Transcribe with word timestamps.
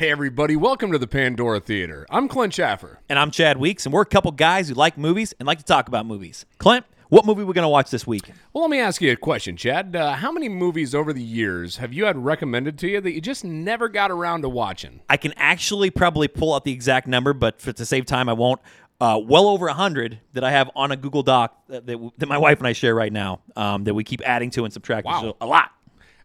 Hey, 0.00 0.10
everybody, 0.10 0.56
welcome 0.56 0.92
to 0.92 0.98
the 0.98 1.06
Pandora 1.06 1.60
Theater. 1.60 2.06
I'm 2.08 2.26
Clint 2.26 2.54
Schaffer. 2.54 3.00
And 3.10 3.18
I'm 3.18 3.30
Chad 3.30 3.58
Weeks, 3.58 3.84
and 3.84 3.92
we're 3.92 4.00
a 4.00 4.06
couple 4.06 4.30
guys 4.30 4.70
who 4.70 4.74
like 4.74 4.96
movies 4.96 5.34
and 5.38 5.46
like 5.46 5.58
to 5.58 5.64
talk 5.64 5.88
about 5.88 6.06
movies. 6.06 6.46
Clint, 6.56 6.86
what 7.10 7.26
movie 7.26 7.44
we 7.44 7.52
going 7.52 7.66
to 7.66 7.68
watch 7.68 7.90
this 7.90 8.06
week? 8.06 8.32
Well, 8.54 8.62
let 8.62 8.70
me 8.70 8.80
ask 8.80 9.02
you 9.02 9.12
a 9.12 9.16
question, 9.16 9.58
Chad. 9.58 9.94
Uh, 9.94 10.14
how 10.14 10.32
many 10.32 10.48
movies 10.48 10.94
over 10.94 11.12
the 11.12 11.22
years 11.22 11.76
have 11.76 11.92
you 11.92 12.06
had 12.06 12.16
recommended 12.16 12.78
to 12.78 12.88
you 12.88 13.02
that 13.02 13.12
you 13.12 13.20
just 13.20 13.44
never 13.44 13.90
got 13.90 14.10
around 14.10 14.40
to 14.40 14.48
watching? 14.48 15.02
I 15.10 15.18
can 15.18 15.34
actually 15.36 15.90
probably 15.90 16.28
pull 16.28 16.54
out 16.54 16.64
the 16.64 16.72
exact 16.72 17.06
number, 17.06 17.34
but 17.34 17.60
for, 17.60 17.74
to 17.74 17.84
save 17.84 18.06
time, 18.06 18.30
I 18.30 18.32
won't. 18.32 18.62
Uh, 19.02 19.18
well 19.22 19.48
over 19.48 19.66
a 19.66 19.74
hundred 19.74 20.18
that 20.32 20.44
I 20.44 20.50
have 20.50 20.70
on 20.74 20.92
a 20.92 20.96
Google 20.96 21.22
Doc 21.22 21.54
that, 21.68 21.86
that, 21.86 22.10
that 22.16 22.26
my 22.26 22.38
wife 22.38 22.56
and 22.56 22.66
I 22.66 22.72
share 22.72 22.94
right 22.94 23.12
now. 23.12 23.40
Um, 23.54 23.84
that 23.84 23.92
we 23.92 24.04
keep 24.04 24.22
adding 24.24 24.48
to 24.52 24.64
and 24.64 24.72
subtracting. 24.72 25.12
Wow. 25.12 25.20
So 25.20 25.36
a 25.42 25.46
lot. 25.46 25.72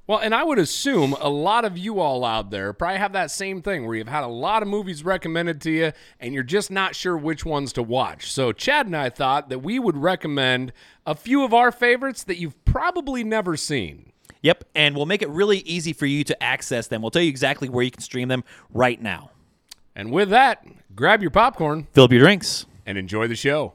Well, 0.07 0.19
and 0.19 0.35
I 0.35 0.43
would 0.43 0.59
assume 0.59 1.13
a 1.19 1.29
lot 1.29 1.65
of 1.65 1.79
you 1.79 1.99
all 1.99 2.23
out 2.23 2.51
there 2.51 2.73
probably 2.73 2.99
have 2.99 3.13
that 3.13 3.31
same 3.31 3.63
thing 3.63 3.85
where 3.87 3.95
you've 3.95 4.07
had 4.07 4.23
a 4.23 4.27
lot 4.27 4.61
of 4.61 4.67
movies 4.67 5.03
recommended 5.03 5.59
to 5.61 5.71
you 5.71 5.91
and 6.19 6.31
you're 6.31 6.43
just 6.43 6.69
not 6.69 6.95
sure 6.95 7.17
which 7.17 7.43
ones 7.43 7.73
to 7.73 7.81
watch. 7.81 8.31
So, 8.31 8.51
Chad 8.51 8.85
and 8.85 8.95
I 8.95 9.09
thought 9.09 9.49
that 9.49 9.59
we 9.59 9.79
would 9.79 9.97
recommend 9.97 10.73
a 11.07 11.15
few 11.15 11.43
of 11.43 11.55
our 11.55 11.71
favorites 11.71 12.23
that 12.25 12.37
you've 12.37 12.63
probably 12.65 13.23
never 13.23 13.57
seen. 13.57 14.11
Yep, 14.43 14.65
and 14.75 14.95
we'll 14.95 15.07
make 15.07 15.23
it 15.23 15.29
really 15.29 15.59
easy 15.59 15.91
for 15.91 16.05
you 16.05 16.23
to 16.25 16.43
access 16.43 16.85
them. 16.85 17.01
We'll 17.01 17.09
tell 17.09 17.23
you 17.23 17.29
exactly 17.29 17.67
where 17.67 17.83
you 17.83 17.89
can 17.89 18.01
stream 18.01 18.27
them 18.27 18.43
right 18.71 19.01
now. 19.01 19.31
And 19.95 20.11
with 20.11 20.29
that, 20.29 20.63
grab 20.95 21.21
your 21.23 21.31
popcorn 21.31 21.87
Fill 21.93 22.03
up 22.03 22.11
your 22.11 22.21
drinks. 22.21 22.67
and 22.85 22.95
enjoy 22.99 23.27
the 23.27 23.35
show. 23.35 23.73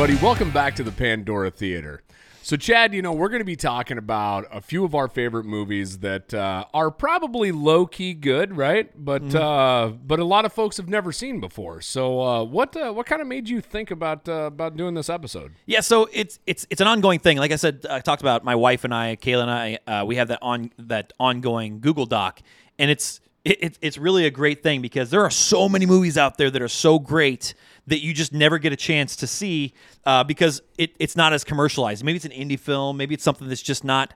Everybody, 0.00 0.24
welcome 0.24 0.50
back 0.50 0.74
to 0.74 0.82
the 0.82 0.90
Pandora 0.90 1.50
Theater. 1.50 2.02
So, 2.40 2.56
Chad, 2.56 2.94
you 2.94 3.02
know, 3.02 3.12
we're 3.12 3.28
going 3.28 3.42
to 3.42 3.44
be 3.44 3.54
talking 3.54 3.98
about 3.98 4.46
a 4.50 4.62
few 4.62 4.82
of 4.82 4.94
our 4.94 5.08
favorite 5.08 5.44
movies 5.44 5.98
that 5.98 6.32
uh, 6.32 6.64
are 6.72 6.90
probably 6.90 7.52
low 7.52 7.84
key 7.84 8.14
good, 8.14 8.56
right? 8.56 8.90
But 8.96 9.34
uh, 9.34 9.92
but 10.02 10.18
a 10.18 10.24
lot 10.24 10.46
of 10.46 10.54
folks 10.54 10.78
have 10.78 10.88
never 10.88 11.12
seen 11.12 11.38
before. 11.38 11.82
So, 11.82 12.22
uh, 12.22 12.44
what 12.44 12.74
uh, 12.78 12.92
what 12.94 13.04
kind 13.04 13.20
of 13.20 13.28
made 13.28 13.50
you 13.50 13.60
think 13.60 13.90
about 13.90 14.26
uh, 14.26 14.44
about 14.44 14.74
doing 14.74 14.94
this 14.94 15.10
episode? 15.10 15.52
Yeah, 15.66 15.80
so 15.80 16.08
it's 16.14 16.38
it's 16.46 16.66
it's 16.70 16.80
an 16.80 16.86
ongoing 16.86 17.18
thing. 17.18 17.36
Like 17.36 17.52
I 17.52 17.56
said, 17.56 17.84
I 17.90 18.00
talked 18.00 18.22
about 18.22 18.42
my 18.42 18.54
wife 18.54 18.84
and 18.84 18.94
I, 18.94 19.16
Kayla 19.16 19.42
and 19.42 19.50
I. 19.50 19.78
Uh, 19.86 20.04
we 20.06 20.16
have 20.16 20.28
that 20.28 20.38
on 20.40 20.70
that 20.78 21.12
ongoing 21.20 21.80
Google 21.80 22.06
Doc, 22.06 22.40
and 22.78 22.90
it's 22.90 23.20
it, 23.44 23.62
it, 23.62 23.78
it's 23.80 23.98
really 23.98 24.26
a 24.26 24.30
great 24.30 24.62
thing 24.62 24.82
because 24.82 25.10
there 25.10 25.22
are 25.22 25.30
so 25.30 25.68
many 25.68 25.86
movies 25.86 26.18
out 26.18 26.36
there 26.36 26.50
that 26.50 26.60
are 26.60 26.68
so 26.68 26.98
great 26.98 27.54
that 27.86 28.00
you 28.00 28.12
just 28.12 28.32
never 28.32 28.58
get 28.58 28.72
a 28.72 28.76
chance 28.76 29.16
to 29.16 29.26
see 29.26 29.72
uh, 30.04 30.22
because 30.24 30.62
it, 30.78 30.94
it's 30.98 31.16
not 31.16 31.32
as 31.32 31.44
commercialized. 31.44 32.04
Maybe 32.04 32.16
it's 32.16 32.24
an 32.24 32.32
indie 32.32 32.58
film. 32.58 32.96
Maybe 32.96 33.14
it's 33.14 33.24
something 33.24 33.48
that's 33.48 33.62
just 33.62 33.84
not. 33.84 34.14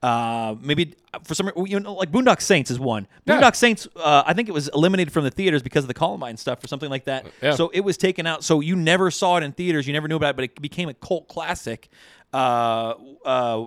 Uh, 0.00 0.54
maybe 0.60 0.94
for 1.24 1.34
some 1.34 1.50
you 1.66 1.80
know 1.80 1.94
like 1.94 2.12
Boondock 2.12 2.40
Saints 2.40 2.70
is 2.70 2.78
one. 2.78 3.08
Yeah. 3.24 3.40
Boondock 3.40 3.56
Saints, 3.56 3.88
uh, 3.96 4.22
I 4.24 4.32
think 4.32 4.48
it 4.48 4.52
was 4.52 4.68
eliminated 4.68 5.12
from 5.12 5.24
the 5.24 5.30
theaters 5.30 5.60
because 5.60 5.82
of 5.82 5.88
the 5.88 5.94
Columbine 5.94 6.36
stuff 6.36 6.62
or 6.62 6.68
something 6.68 6.88
like 6.88 7.06
that. 7.06 7.26
Yeah. 7.42 7.56
So 7.56 7.70
it 7.74 7.80
was 7.80 7.96
taken 7.96 8.24
out. 8.24 8.44
So 8.44 8.60
you 8.60 8.76
never 8.76 9.10
saw 9.10 9.38
it 9.38 9.42
in 9.42 9.50
theaters. 9.52 9.88
You 9.88 9.92
never 9.92 10.06
knew 10.06 10.14
about 10.14 10.30
it, 10.30 10.36
but 10.36 10.44
it 10.44 10.62
became 10.62 10.88
a 10.88 10.94
cult 10.94 11.26
classic. 11.26 11.88
Uh, 12.32 12.94
uh, 13.24 13.66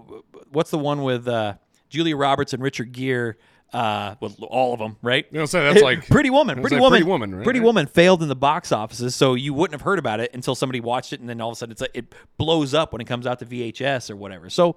what's 0.51 0.71
the 0.71 0.77
one 0.77 1.03
with 1.03 1.27
uh, 1.27 1.55
Julia 1.89 2.15
Roberts 2.15 2.53
and 2.53 2.63
Richard 2.63 2.93
Gere? 2.93 3.35
Uh, 3.73 4.15
with 4.19 4.37
all 4.43 4.73
of 4.73 4.79
them, 4.79 4.97
right? 5.01 5.25
You 5.31 5.39
know, 5.39 5.45
so 5.45 5.63
that's 5.63 5.81
like 5.81 6.05
Pretty 6.09 6.29
Woman. 6.29 6.57
That's 6.57 6.67
Pretty 6.67 6.75
like 6.75 6.81
Woman. 6.81 6.97
Pretty 6.99 7.09
Woman, 7.09 7.35
right? 7.35 7.43
Pretty 7.45 7.59
Woman 7.61 7.87
failed 7.87 8.21
in 8.21 8.27
the 8.27 8.35
box 8.35 8.73
offices, 8.73 9.15
so 9.15 9.33
you 9.33 9.53
wouldn't 9.53 9.73
have 9.79 9.85
heard 9.85 9.97
about 9.97 10.19
it 10.19 10.29
until 10.33 10.55
somebody 10.55 10.81
watched 10.81 11.13
it, 11.13 11.21
and 11.21 11.29
then 11.29 11.39
all 11.39 11.49
of 11.49 11.53
a 11.53 11.55
sudden 11.55 11.71
it's 11.71 11.79
like, 11.79 11.91
it 11.93 12.13
blows 12.37 12.73
up 12.73 12.91
when 12.91 12.99
it 12.99 13.05
comes 13.05 13.25
out 13.25 13.39
to 13.39 13.45
VHS 13.45 14.09
or 14.11 14.17
whatever. 14.17 14.49
So 14.49 14.75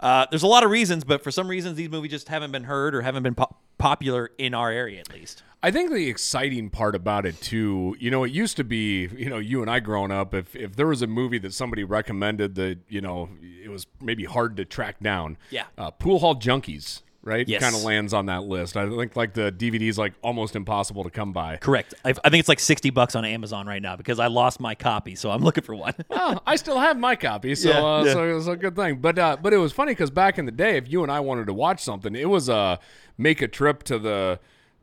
uh, 0.00 0.26
there's 0.30 0.42
a 0.42 0.46
lot 0.46 0.62
of 0.62 0.70
reasons, 0.70 1.04
but 1.04 1.24
for 1.24 1.30
some 1.30 1.48
reasons 1.48 1.76
these 1.76 1.88
movies 1.88 2.10
just 2.10 2.28
haven't 2.28 2.52
been 2.52 2.64
heard 2.64 2.94
or 2.94 3.00
haven't 3.00 3.22
been 3.22 3.34
po- 3.34 3.56
popular 3.78 4.30
in 4.36 4.52
our 4.52 4.70
area 4.70 5.00
at 5.00 5.12
least. 5.12 5.42
I 5.62 5.70
think 5.70 5.90
the 5.90 6.10
exciting 6.10 6.68
part 6.68 6.94
about 6.94 7.24
it 7.24 7.40
too, 7.40 7.96
you 7.98 8.10
know, 8.10 8.24
it 8.24 8.30
used 8.32 8.58
to 8.58 8.64
be, 8.64 9.08
you 9.16 9.30
know, 9.30 9.38
you 9.38 9.62
and 9.62 9.70
I 9.70 9.80
growing 9.80 10.10
up, 10.10 10.34
if 10.34 10.54
if 10.54 10.76
there 10.76 10.86
was 10.86 11.00
a 11.00 11.06
movie 11.06 11.38
that 11.38 11.54
somebody 11.54 11.84
recommended 11.84 12.54
that, 12.56 12.80
you 12.90 13.00
know, 13.00 13.30
it 13.42 13.70
was 13.70 13.86
maybe 14.02 14.24
hard 14.24 14.58
to 14.58 14.66
track 14.66 15.00
down. 15.00 15.38
Yeah. 15.48 15.64
Uh, 15.78 15.90
Pool 15.90 16.18
Hall 16.18 16.34
Junkies, 16.34 17.00
right? 17.24 17.48
Yes. 17.48 17.62
Kind 17.62 17.74
of 17.74 17.82
lands 17.82 18.12
on 18.12 18.26
that 18.26 18.44
list. 18.44 18.76
I 18.76 18.88
think 18.88 19.16
like 19.16 19.34
the 19.34 19.50
DVD 19.50 19.88
is 19.88 19.98
like 19.98 20.12
almost 20.22 20.54
impossible 20.54 21.02
to 21.04 21.10
come 21.10 21.32
by. 21.32 21.56
Correct. 21.56 21.94
I, 22.04 22.10
I 22.10 22.30
think 22.30 22.40
it's 22.40 22.48
like 22.48 22.60
sixty 22.60 22.90
bucks 22.90 23.16
on 23.16 23.24
Amazon 23.24 23.66
right 23.66 23.82
now 23.82 23.96
because 23.96 24.18
I 24.20 24.26
lost 24.28 24.60
my 24.60 24.74
copy, 24.74 25.14
so 25.14 25.30
I'm 25.30 25.42
looking 25.42 25.64
for 25.64 25.74
one. 25.74 25.94
Oh, 26.10 26.38
I 26.46 26.56
still 26.56 26.78
have 26.78 26.96
my 26.98 27.16
copy, 27.16 27.54
so 27.54 27.70
Yeah, 27.70 27.78
uh, 27.84 28.04
yeah. 28.04 28.12
so 28.12 28.36
it's 28.36 28.46
a 28.46 28.56
good 28.56 28.76
thing. 28.76 28.96
But 28.98 29.18
uh, 29.18 29.36
but 29.40 29.52
it 29.52 29.56
was 29.58 29.72
funny 29.72 29.92
because 29.92 30.10
back 30.10 30.38
in 30.38 30.46
the 30.46 30.52
day, 30.52 30.76
if 30.76 30.88
you 30.90 31.02
and 31.02 31.10
I 31.10 31.20
wanted 31.20 31.46
to 31.46 31.54
watch 31.54 31.82
something, 31.82 32.14
it 32.14 32.28
was 32.28 32.48
uh, 32.48 32.76
make 33.18 33.42
a 33.42 33.48
trip 33.48 33.82
to 33.84 33.98
the 33.98 34.38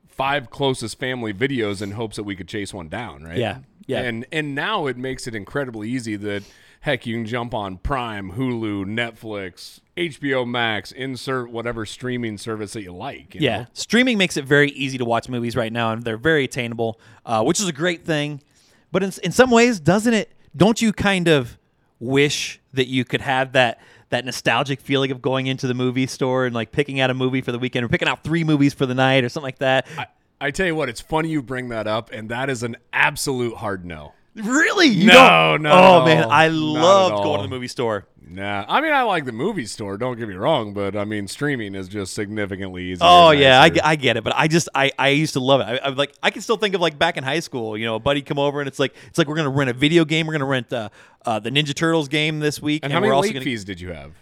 five 0.07 0.49
closest 0.49 0.99
family 0.99 1.33
videos 1.33 1.81
in 1.81 1.91
hopes 1.91 2.15
that 2.17 2.23
we 2.23 2.35
could 2.35 2.47
chase 2.47 2.73
one 2.73 2.89
down, 2.89 3.23
right? 3.23 3.37
Yeah, 3.37 3.59
yeah. 3.87 4.01
And 4.01 4.25
and 4.31 4.53
now 4.55 4.87
it 4.87 4.97
makes 4.97 5.25
it 5.27 5.35
incredibly 5.35 5.89
easy 5.89 6.15
that 6.17 6.43
heck, 6.81 7.05
you 7.05 7.15
can 7.15 7.25
jump 7.25 7.53
on 7.53 7.77
Prime, 7.77 8.33
Hulu, 8.33 8.85
Netflix, 8.85 9.79
HBO 9.95 10.47
Max, 10.47 10.91
insert 10.91 11.49
whatever 11.51 11.85
streaming 11.85 12.37
service 12.37 12.73
that 12.73 12.81
you 12.81 12.91
like. 12.93 13.35
you 13.35 13.41
Yeah, 13.41 13.57
know? 13.59 13.65
streaming 13.73 14.17
makes 14.17 14.35
it 14.35 14.45
very 14.45 14.71
easy 14.71 14.97
to 14.97 15.05
watch 15.05 15.29
movies 15.29 15.55
right 15.55 15.71
now, 15.71 15.91
and 15.93 16.03
they're 16.03 16.17
very 16.17 16.43
attainable, 16.43 16.99
uh, 17.25 17.43
which 17.43 17.59
is 17.59 17.67
a 17.67 17.73
great 17.73 18.03
thing. 18.05 18.41
But 18.91 19.03
in, 19.03 19.11
in 19.23 19.31
some 19.31 19.51
ways, 19.51 19.79
doesn't 19.79 20.13
it? 20.13 20.31
Don't 20.55 20.81
you 20.81 20.91
kind 20.91 21.27
of 21.27 21.57
wish 21.99 22.59
that 22.73 22.87
you 22.87 23.05
could 23.05 23.21
have 23.21 23.53
that 23.53 23.79
that 24.09 24.25
nostalgic 24.25 24.81
feeling 24.81 25.09
of 25.11 25.21
going 25.21 25.47
into 25.47 25.67
the 25.67 25.73
movie 25.73 26.05
store 26.05 26.45
and 26.45 26.53
like 26.53 26.73
picking 26.73 26.99
out 26.99 27.09
a 27.09 27.13
movie 27.13 27.39
for 27.39 27.53
the 27.53 27.59
weekend, 27.59 27.85
or 27.85 27.87
picking 27.87 28.09
out 28.09 28.23
three 28.25 28.43
movies 28.43 28.73
for 28.73 28.85
the 28.85 28.93
night, 28.95 29.23
or 29.23 29.29
something 29.29 29.45
like 29.47 29.59
that? 29.59 29.87
I, 29.97 30.07
I 30.41 30.51
tell 30.51 30.65
you 30.65 30.75
what, 30.75 30.89
it's 30.89 30.99
funny 30.99 31.29
you 31.29 31.41
bring 31.41 31.69
that 31.69 31.87
up, 31.87 32.11
and 32.11 32.27
that 32.29 32.49
is 32.49 32.63
an 32.63 32.75
absolute 32.91 33.55
hard 33.57 33.85
no. 33.85 34.11
Really? 34.35 34.87
You 34.87 35.07
No, 35.07 35.13
don't? 35.13 35.63
not 35.63 36.01
Oh 36.01 36.05
man. 36.05 36.27
I 36.29 36.47
loved 36.47 37.23
going 37.23 37.37
to 37.39 37.43
the 37.43 37.49
movie 37.49 37.67
store. 37.67 38.05
Nah, 38.27 38.63
I 38.69 38.79
mean 38.79 38.93
I 38.93 39.01
like 39.03 39.25
the 39.25 39.33
movie 39.33 39.65
store. 39.65 39.97
Don't 39.97 40.17
get 40.17 40.29
me 40.29 40.35
wrong, 40.35 40.73
but 40.73 40.95
I 40.95 41.03
mean 41.03 41.27
streaming 41.27 41.75
is 41.75 41.89
just 41.89 42.13
significantly 42.13 42.83
easier. 42.85 43.05
Oh 43.09 43.31
yeah, 43.31 43.61
I, 43.61 43.71
I 43.83 43.95
get 43.97 44.15
it, 44.15 44.23
but 44.23 44.33
I 44.33 44.47
just 44.47 44.69
I, 44.73 44.89
I 44.97 45.09
used 45.09 45.33
to 45.33 45.41
love 45.41 45.59
it. 45.59 45.65
I, 45.65 45.75
I 45.77 45.89
like 45.89 46.13
I 46.23 46.31
can 46.31 46.41
still 46.41 46.55
think 46.55 46.73
of 46.73 46.79
like 46.79 46.97
back 46.97 47.17
in 47.17 47.25
high 47.25 47.41
school, 47.41 47.77
you 47.77 47.85
know, 47.85 47.95
a 47.95 47.99
buddy 47.99 48.21
come 48.21 48.39
over 48.39 48.61
and 48.61 48.69
it's 48.69 48.79
like 48.79 48.95
it's 49.07 49.17
like 49.17 49.27
we're 49.27 49.35
gonna 49.35 49.49
rent 49.49 49.69
a 49.69 49.73
video 49.73 50.05
game. 50.05 50.27
We're 50.27 50.33
gonna 50.33 50.45
rent 50.45 50.71
uh, 50.71 50.87
uh, 51.25 51.39
the 51.39 51.49
Ninja 51.49 51.75
Turtles 51.75 52.07
game 52.07 52.39
this 52.39 52.61
week, 52.61 52.83
And 52.83 52.93
and, 52.93 52.93
how 52.93 53.01
many 53.05 53.21
late 53.21 53.33
gonna 53.33 53.43
fees 53.43 53.65
did 53.65 53.81
you 53.81 53.91
have? 53.91 54.13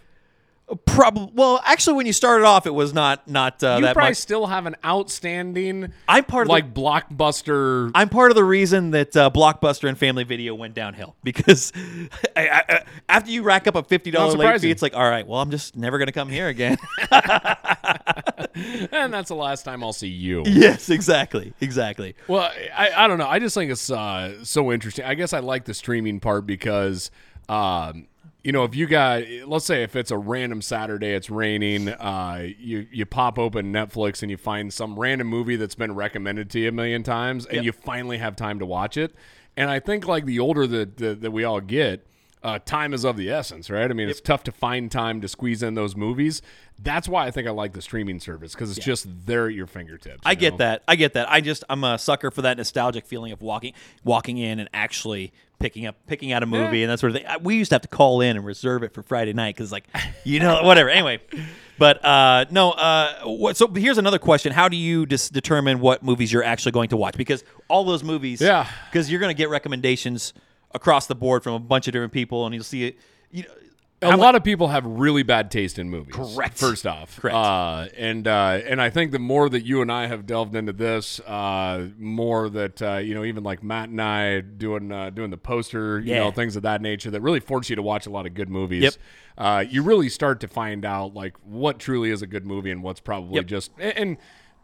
Probably 0.86 1.30
well 1.34 1.60
actually 1.64 1.94
when 1.96 2.06
you 2.06 2.12
started 2.12 2.44
off 2.44 2.66
it 2.66 2.74
was 2.74 2.92
not 2.94 3.26
not 3.28 3.62
uh, 3.62 3.76
you 3.78 3.82
that 3.82 3.94
probably 3.94 4.10
much. 4.10 4.18
still 4.18 4.46
have 4.46 4.66
an 4.66 4.76
outstanding, 4.84 5.92
I'm 6.08 6.24
part 6.24 6.42
of 6.42 6.48
the- 6.48 6.52
like 6.52 6.72
blockbuster. 6.74 7.90
I'm 7.94 8.08
part 8.08 8.30
of 8.30 8.36
the 8.36 8.44
reason 8.44 8.92
that 8.92 9.16
uh, 9.16 9.30
Blockbuster 9.30 9.88
and 9.88 9.98
Family 9.98 10.24
Video 10.24 10.54
went 10.54 10.74
downhill 10.74 11.16
because 11.24 11.72
I, 12.36 12.48
I, 12.48 12.62
I- 12.68 12.84
after 13.08 13.30
you 13.30 13.42
rack 13.42 13.66
up 13.66 13.74
a 13.74 13.82
fifty 13.82 14.10
dollar 14.10 14.34
late 14.36 14.60
fee, 14.60 14.70
it's 14.70 14.82
like 14.82 14.94
all 14.94 15.08
right, 15.08 15.26
well 15.26 15.40
I'm 15.40 15.50
just 15.50 15.76
never 15.76 15.98
gonna 15.98 16.12
come 16.12 16.28
here 16.28 16.48
again. 16.48 16.76
and 18.92 19.12
that's 19.12 19.28
the 19.28 19.34
last 19.34 19.64
time 19.64 19.82
I'll 19.82 19.92
see 19.92 20.08
you. 20.08 20.42
yes, 20.46 20.90
exactly, 20.90 21.52
exactly. 21.60 22.14
Well, 22.28 22.50
I, 22.76 22.90
I 22.96 23.08
don't 23.08 23.18
know. 23.18 23.28
I 23.28 23.38
just 23.38 23.54
think 23.54 23.70
it's 23.70 23.90
uh, 23.90 24.44
so 24.44 24.72
interesting. 24.72 25.04
I 25.04 25.14
guess 25.14 25.32
I 25.32 25.40
like 25.40 25.64
the 25.64 25.74
streaming 25.74 26.20
part 26.20 26.46
because, 26.46 27.10
um, 27.48 28.06
you 28.42 28.52
know, 28.52 28.64
if 28.64 28.74
you 28.74 28.86
got, 28.86 29.22
let's 29.46 29.64
say 29.66 29.82
if 29.82 29.94
it's 29.96 30.10
a 30.10 30.16
random 30.18 30.62
Saturday, 30.62 31.08
it's 31.08 31.28
raining, 31.30 31.88
uh, 31.88 32.48
you 32.58 32.86
you 32.90 33.04
pop 33.06 33.38
open 33.38 33.72
Netflix 33.72 34.22
and 34.22 34.30
you 34.30 34.36
find 34.36 34.72
some 34.72 34.98
random 34.98 35.26
movie 35.26 35.56
that's 35.56 35.74
been 35.74 35.94
recommended 35.94 36.48
to 36.50 36.60
you 36.60 36.68
a 36.68 36.72
million 36.72 37.02
times, 37.02 37.44
and 37.46 37.56
Yep. 37.56 37.64
you 37.64 37.72
finally 37.72 38.18
have 38.18 38.36
time 38.36 38.58
to 38.58 38.66
watch 38.66 38.96
it. 38.96 39.14
And 39.56 39.68
I 39.68 39.78
think 39.80 40.06
like 40.06 40.24
the 40.24 40.38
older 40.38 40.66
that 40.66 40.96
that, 40.98 41.20
that 41.20 41.30
we 41.30 41.44
all 41.44 41.60
get. 41.60 42.06
Uh, 42.42 42.58
time 42.58 42.94
is 42.94 43.04
of 43.04 43.18
the 43.18 43.28
essence, 43.30 43.68
right? 43.68 43.90
I 43.90 43.92
mean, 43.94 44.08
it's 44.08 44.20
tough 44.20 44.42
to 44.44 44.52
find 44.52 44.90
time 44.90 45.20
to 45.20 45.28
squeeze 45.28 45.62
in 45.62 45.74
those 45.74 45.94
movies. 45.94 46.40
That's 46.82 47.06
why 47.06 47.26
I 47.26 47.30
think 47.30 47.46
I 47.46 47.50
like 47.50 47.74
the 47.74 47.82
streaming 47.82 48.18
service 48.18 48.54
because 48.54 48.74
it's 48.74 48.82
just 48.84 49.06
there 49.26 49.46
at 49.48 49.52
your 49.54 49.66
fingertips. 49.66 50.22
I 50.24 50.30
you 50.30 50.36
get 50.36 50.52
know? 50.54 50.56
that. 50.58 50.82
I 50.88 50.96
get 50.96 51.12
that. 51.12 51.30
I 51.30 51.42
just 51.42 51.64
I'm 51.68 51.84
a 51.84 51.98
sucker 51.98 52.30
for 52.30 52.40
that 52.42 52.56
nostalgic 52.56 53.04
feeling 53.04 53.32
of 53.32 53.42
walking 53.42 53.74
walking 54.04 54.38
in 54.38 54.58
and 54.58 54.70
actually 54.72 55.34
picking 55.58 55.84
up 55.84 55.96
picking 56.06 56.32
out 56.32 56.42
a 56.42 56.46
movie 56.46 56.78
Yeah. 56.78 56.84
and 56.84 56.92
that 56.92 57.00
sort 57.00 57.10
of 57.10 57.16
thing. 57.18 57.26
I- 57.26 57.36
We 57.36 57.56
used 57.56 57.68
to 57.72 57.74
have 57.74 57.82
to 57.82 57.88
call 57.88 58.22
in 58.22 58.36
and 58.38 58.46
reserve 58.46 58.82
it 58.84 58.94
for 58.94 59.02
Friday 59.02 59.34
night 59.34 59.54
because 59.54 59.70
like 59.70 59.84
you 60.24 60.40
know 60.40 60.62
whatever. 60.64 60.88
Anyway, 60.88 61.20
but 61.78 62.02
uh, 62.02 62.46
no. 62.50 62.70
Uh, 62.70 63.12
what, 63.24 63.58
so 63.58 63.66
here's 63.68 63.98
another 63.98 64.18
question: 64.18 64.50
How 64.54 64.70
do 64.70 64.78
you 64.78 65.04
dis- 65.04 65.28
determine 65.28 65.80
what 65.80 66.02
movies 66.02 66.32
you're 66.32 66.42
actually 66.44 66.72
going 66.72 66.88
to 66.88 66.96
watch? 66.96 67.18
Because 67.18 67.44
all 67.68 67.84
those 67.84 68.02
movies, 68.02 68.40
Yeah. 68.40 68.66
because 68.90 69.10
you're 69.10 69.20
going 69.20 69.34
to 69.34 69.38
get 69.38 69.50
recommendations 69.50 70.32
across 70.72 71.06
the 71.06 71.14
board 71.14 71.42
from 71.42 71.54
a 71.54 71.58
bunch 71.60 71.86
of 71.88 71.92
different 71.92 72.12
people, 72.12 72.46
and 72.46 72.54
you'll 72.54 72.64
see 72.64 72.84
it. 72.84 72.96
You 73.30 73.42
know, 73.44 73.50
a 74.02 74.16
lot 74.16 74.34
of 74.34 74.42
people 74.42 74.68
have 74.68 74.86
really 74.86 75.22
bad 75.22 75.50
taste 75.50 75.78
in 75.78 75.90
movies. 75.90 76.14
Correct. 76.14 76.56
First 76.56 76.86
off, 76.86 77.20
Correct. 77.20 77.36
Uh, 77.36 77.86
and 77.98 78.26
uh, 78.26 78.60
and 78.66 78.80
I 78.80 78.88
think 78.88 79.12
the 79.12 79.18
more 79.18 79.48
that 79.50 79.66
you 79.66 79.82
and 79.82 79.92
I 79.92 80.06
have 80.06 80.24
delved 80.26 80.54
into 80.54 80.72
this, 80.72 81.20
uh, 81.20 81.88
more 81.98 82.48
that 82.48 82.80
uh, 82.80 82.96
you 82.96 83.14
know, 83.14 83.24
even 83.24 83.44
like 83.44 83.62
Matt 83.62 83.90
and 83.90 84.00
I 84.00 84.40
doing 84.40 84.90
uh, 84.90 85.10
doing 85.10 85.30
the 85.30 85.36
poster, 85.36 86.00
you 86.00 86.14
Yeah. 86.14 86.20
know, 86.20 86.30
things 86.30 86.56
of 86.56 86.62
that 86.62 86.80
nature 86.80 87.10
that 87.10 87.20
really 87.20 87.40
force 87.40 87.68
you 87.68 87.76
to 87.76 87.82
watch 87.82 88.06
a 88.06 88.10
lot 88.10 88.24
of 88.26 88.32
good 88.32 88.48
movies. 88.48 88.82
Yep. 88.84 88.94
Uh, 89.36 89.64
you 89.68 89.82
really 89.82 90.08
start 90.08 90.40
to 90.40 90.48
find 90.48 90.84
out 90.86 91.12
like 91.14 91.34
what 91.44 91.78
truly 91.78 92.10
is 92.10 92.22
a 92.22 92.26
good 92.26 92.46
movie 92.46 92.70
and 92.70 92.82
what's 92.82 93.00
probably 93.00 93.36
Yep. 93.36 93.46
just 93.46 93.70
and. 93.78 93.96
and 93.98 94.16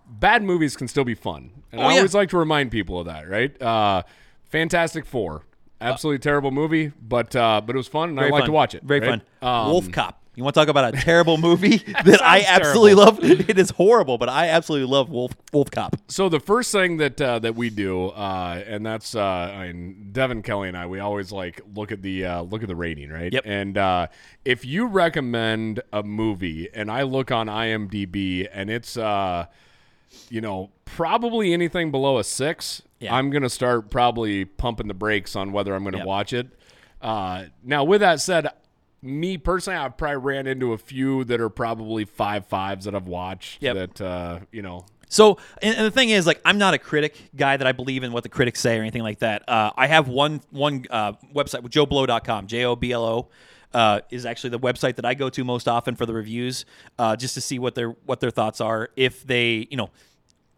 Bad 0.08 0.44
movies 0.44 0.76
can 0.76 0.86
still 0.86 1.02
be 1.02 1.16
fun, 1.16 1.50
and 1.72 1.80
Oh, 1.80 1.84
I 1.84 1.90
yeah. 1.90 1.96
always 1.96 2.14
like 2.14 2.28
to 2.28 2.38
remind 2.38 2.70
people 2.70 3.00
of 3.00 3.06
that. 3.06 3.28
Right? 3.28 3.60
Uh, 3.60 4.04
Fantastic 4.44 5.04
Four, 5.04 5.42
absolutely 5.80 6.18
terrible 6.18 6.50
movie, 6.50 6.92
but 7.00 7.34
uh, 7.34 7.60
but 7.64 7.74
it 7.74 7.78
was 7.78 7.88
fun, 7.88 8.10
and 8.10 8.20
I 8.20 8.28
like 8.28 8.44
to 8.46 8.52
watch 8.52 8.74
it. 8.74 8.82
Very 8.82 9.00
right? 9.00 9.22
fun. 9.40 9.48
Um, 9.48 9.70
Wolf 9.70 9.90
Cop. 9.90 10.22
You 10.36 10.44
want 10.44 10.52
to 10.52 10.60
talk 10.60 10.68
about 10.68 10.94
a 10.94 10.98
terrible 10.98 11.38
movie 11.38 11.76
that 12.04 12.20
I 12.22 12.44
absolutely 12.46 12.94
terrible. 12.94 13.22
love? 13.22 13.48
It 13.48 13.58
is 13.58 13.70
horrible, 13.70 14.18
but 14.18 14.28
I 14.28 14.48
absolutely 14.48 14.86
love 14.86 15.08
Wolf 15.08 15.32
Wolf 15.52 15.70
Cop. 15.70 15.96
So 16.08 16.28
the 16.28 16.40
first 16.40 16.70
thing 16.72 16.98
that 16.98 17.20
uh, 17.20 17.38
that 17.38 17.54
we 17.54 17.70
do, 17.70 18.08
uh, 18.08 18.62
and 18.66 18.84
that's 18.84 19.14
uh, 19.14 19.22
I 19.22 19.72
mean, 19.72 20.10
Devin 20.12 20.42
Kelly 20.42 20.68
and 20.68 20.76
I, 20.76 20.86
we 20.86 21.00
always 21.00 21.32
like 21.32 21.62
look 21.74 21.90
at 21.90 22.02
the 22.02 22.26
uh, 22.26 22.42
look 22.42 22.62
at 22.62 22.68
the 22.68 22.76
rating, 22.76 23.08
right? 23.08 23.32
Yep. 23.32 23.42
And 23.46 23.78
uh, 23.78 24.06
if 24.44 24.64
you 24.64 24.86
recommend 24.86 25.80
a 25.92 26.02
movie, 26.02 26.68
and 26.74 26.90
I 26.90 27.02
look 27.02 27.32
on 27.32 27.46
IMDb, 27.46 28.46
and 28.52 28.68
it's 28.68 28.98
uh, 28.98 29.46
you 30.28 30.42
know 30.42 30.70
probably 30.84 31.54
anything 31.54 31.90
below 31.90 32.18
a 32.18 32.24
six, 32.24 32.82
Yeah. 33.00 33.14
I'm 33.14 33.30
gonna 33.30 33.50
start 33.50 33.90
probably 33.90 34.44
pumping 34.44 34.88
the 34.88 34.94
brakes 34.94 35.36
on 35.36 35.52
whether 35.52 35.74
I'm 35.74 35.84
gonna 35.84 35.98
Yep. 35.98 36.06
watch 36.06 36.32
it. 36.32 36.48
Uh, 37.02 37.44
now, 37.62 37.84
with 37.84 38.00
that 38.00 38.20
said. 38.20 38.48
Me 39.02 39.36
personally, 39.38 39.78
I've 39.78 39.96
probably 39.96 40.16
ran 40.16 40.46
into 40.48 40.72
a 40.72 40.78
few 40.78 41.22
that 41.24 41.40
are 41.40 41.50
probably 41.50 42.04
five 42.06 42.46
fives 42.46 42.86
that 42.86 42.94
I've 42.94 43.06
watched. 43.06 43.62
Yep. 43.62 43.74
That 43.76 44.00
uh, 44.00 44.38
you 44.50 44.62
know, 44.62 44.84
So, 45.08 45.36
and, 45.62 45.76
and 45.76 45.86
the 45.86 45.90
thing 45.92 46.10
is, 46.10 46.26
like, 46.26 46.40
I'm 46.44 46.58
not 46.58 46.74
a 46.74 46.78
critic 46.78 47.14
guy 47.36 47.56
that 47.56 47.66
I 47.66 47.72
believe 47.72 48.02
in 48.02 48.10
what 48.10 48.24
the 48.24 48.28
critics 48.30 48.58
say 48.58 48.76
or 48.76 48.80
anything 48.80 49.02
like 49.02 49.18
that. 49.20 49.48
Uh, 49.48 49.70
I 49.76 49.86
have 49.86 50.08
one 50.08 50.40
one 50.50 50.86
uh, 50.90 51.12
website 51.32 51.62
with 51.62 51.70
JoBlo.com, 51.72 52.46
J 52.48 52.64
O 52.64 52.74
B 52.74 52.90
L 52.90 53.04
O. 53.04 53.28
Uh, 53.72 54.00
is 54.10 54.24
actually 54.26 54.50
the 54.50 54.58
website 54.58 54.96
that 54.96 55.04
I 55.04 55.12
go 55.14 55.28
to 55.28 55.44
most 55.44 55.68
often 55.68 55.94
for 55.94 56.06
the 56.06 56.14
reviews, 56.14 56.64
uh, 56.98 57.14
just 57.14 57.34
to 57.34 57.40
see 57.42 57.58
what 57.60 57.74
their 57.76 57.90
what 58.06 58.18
their 58.20 58.30
thoughts 58.30 58.60
are. 58.60 58.88
If 58.96 59.24
they, 59.24 59.68
you 59.70 59.76
know, 59.76 59.90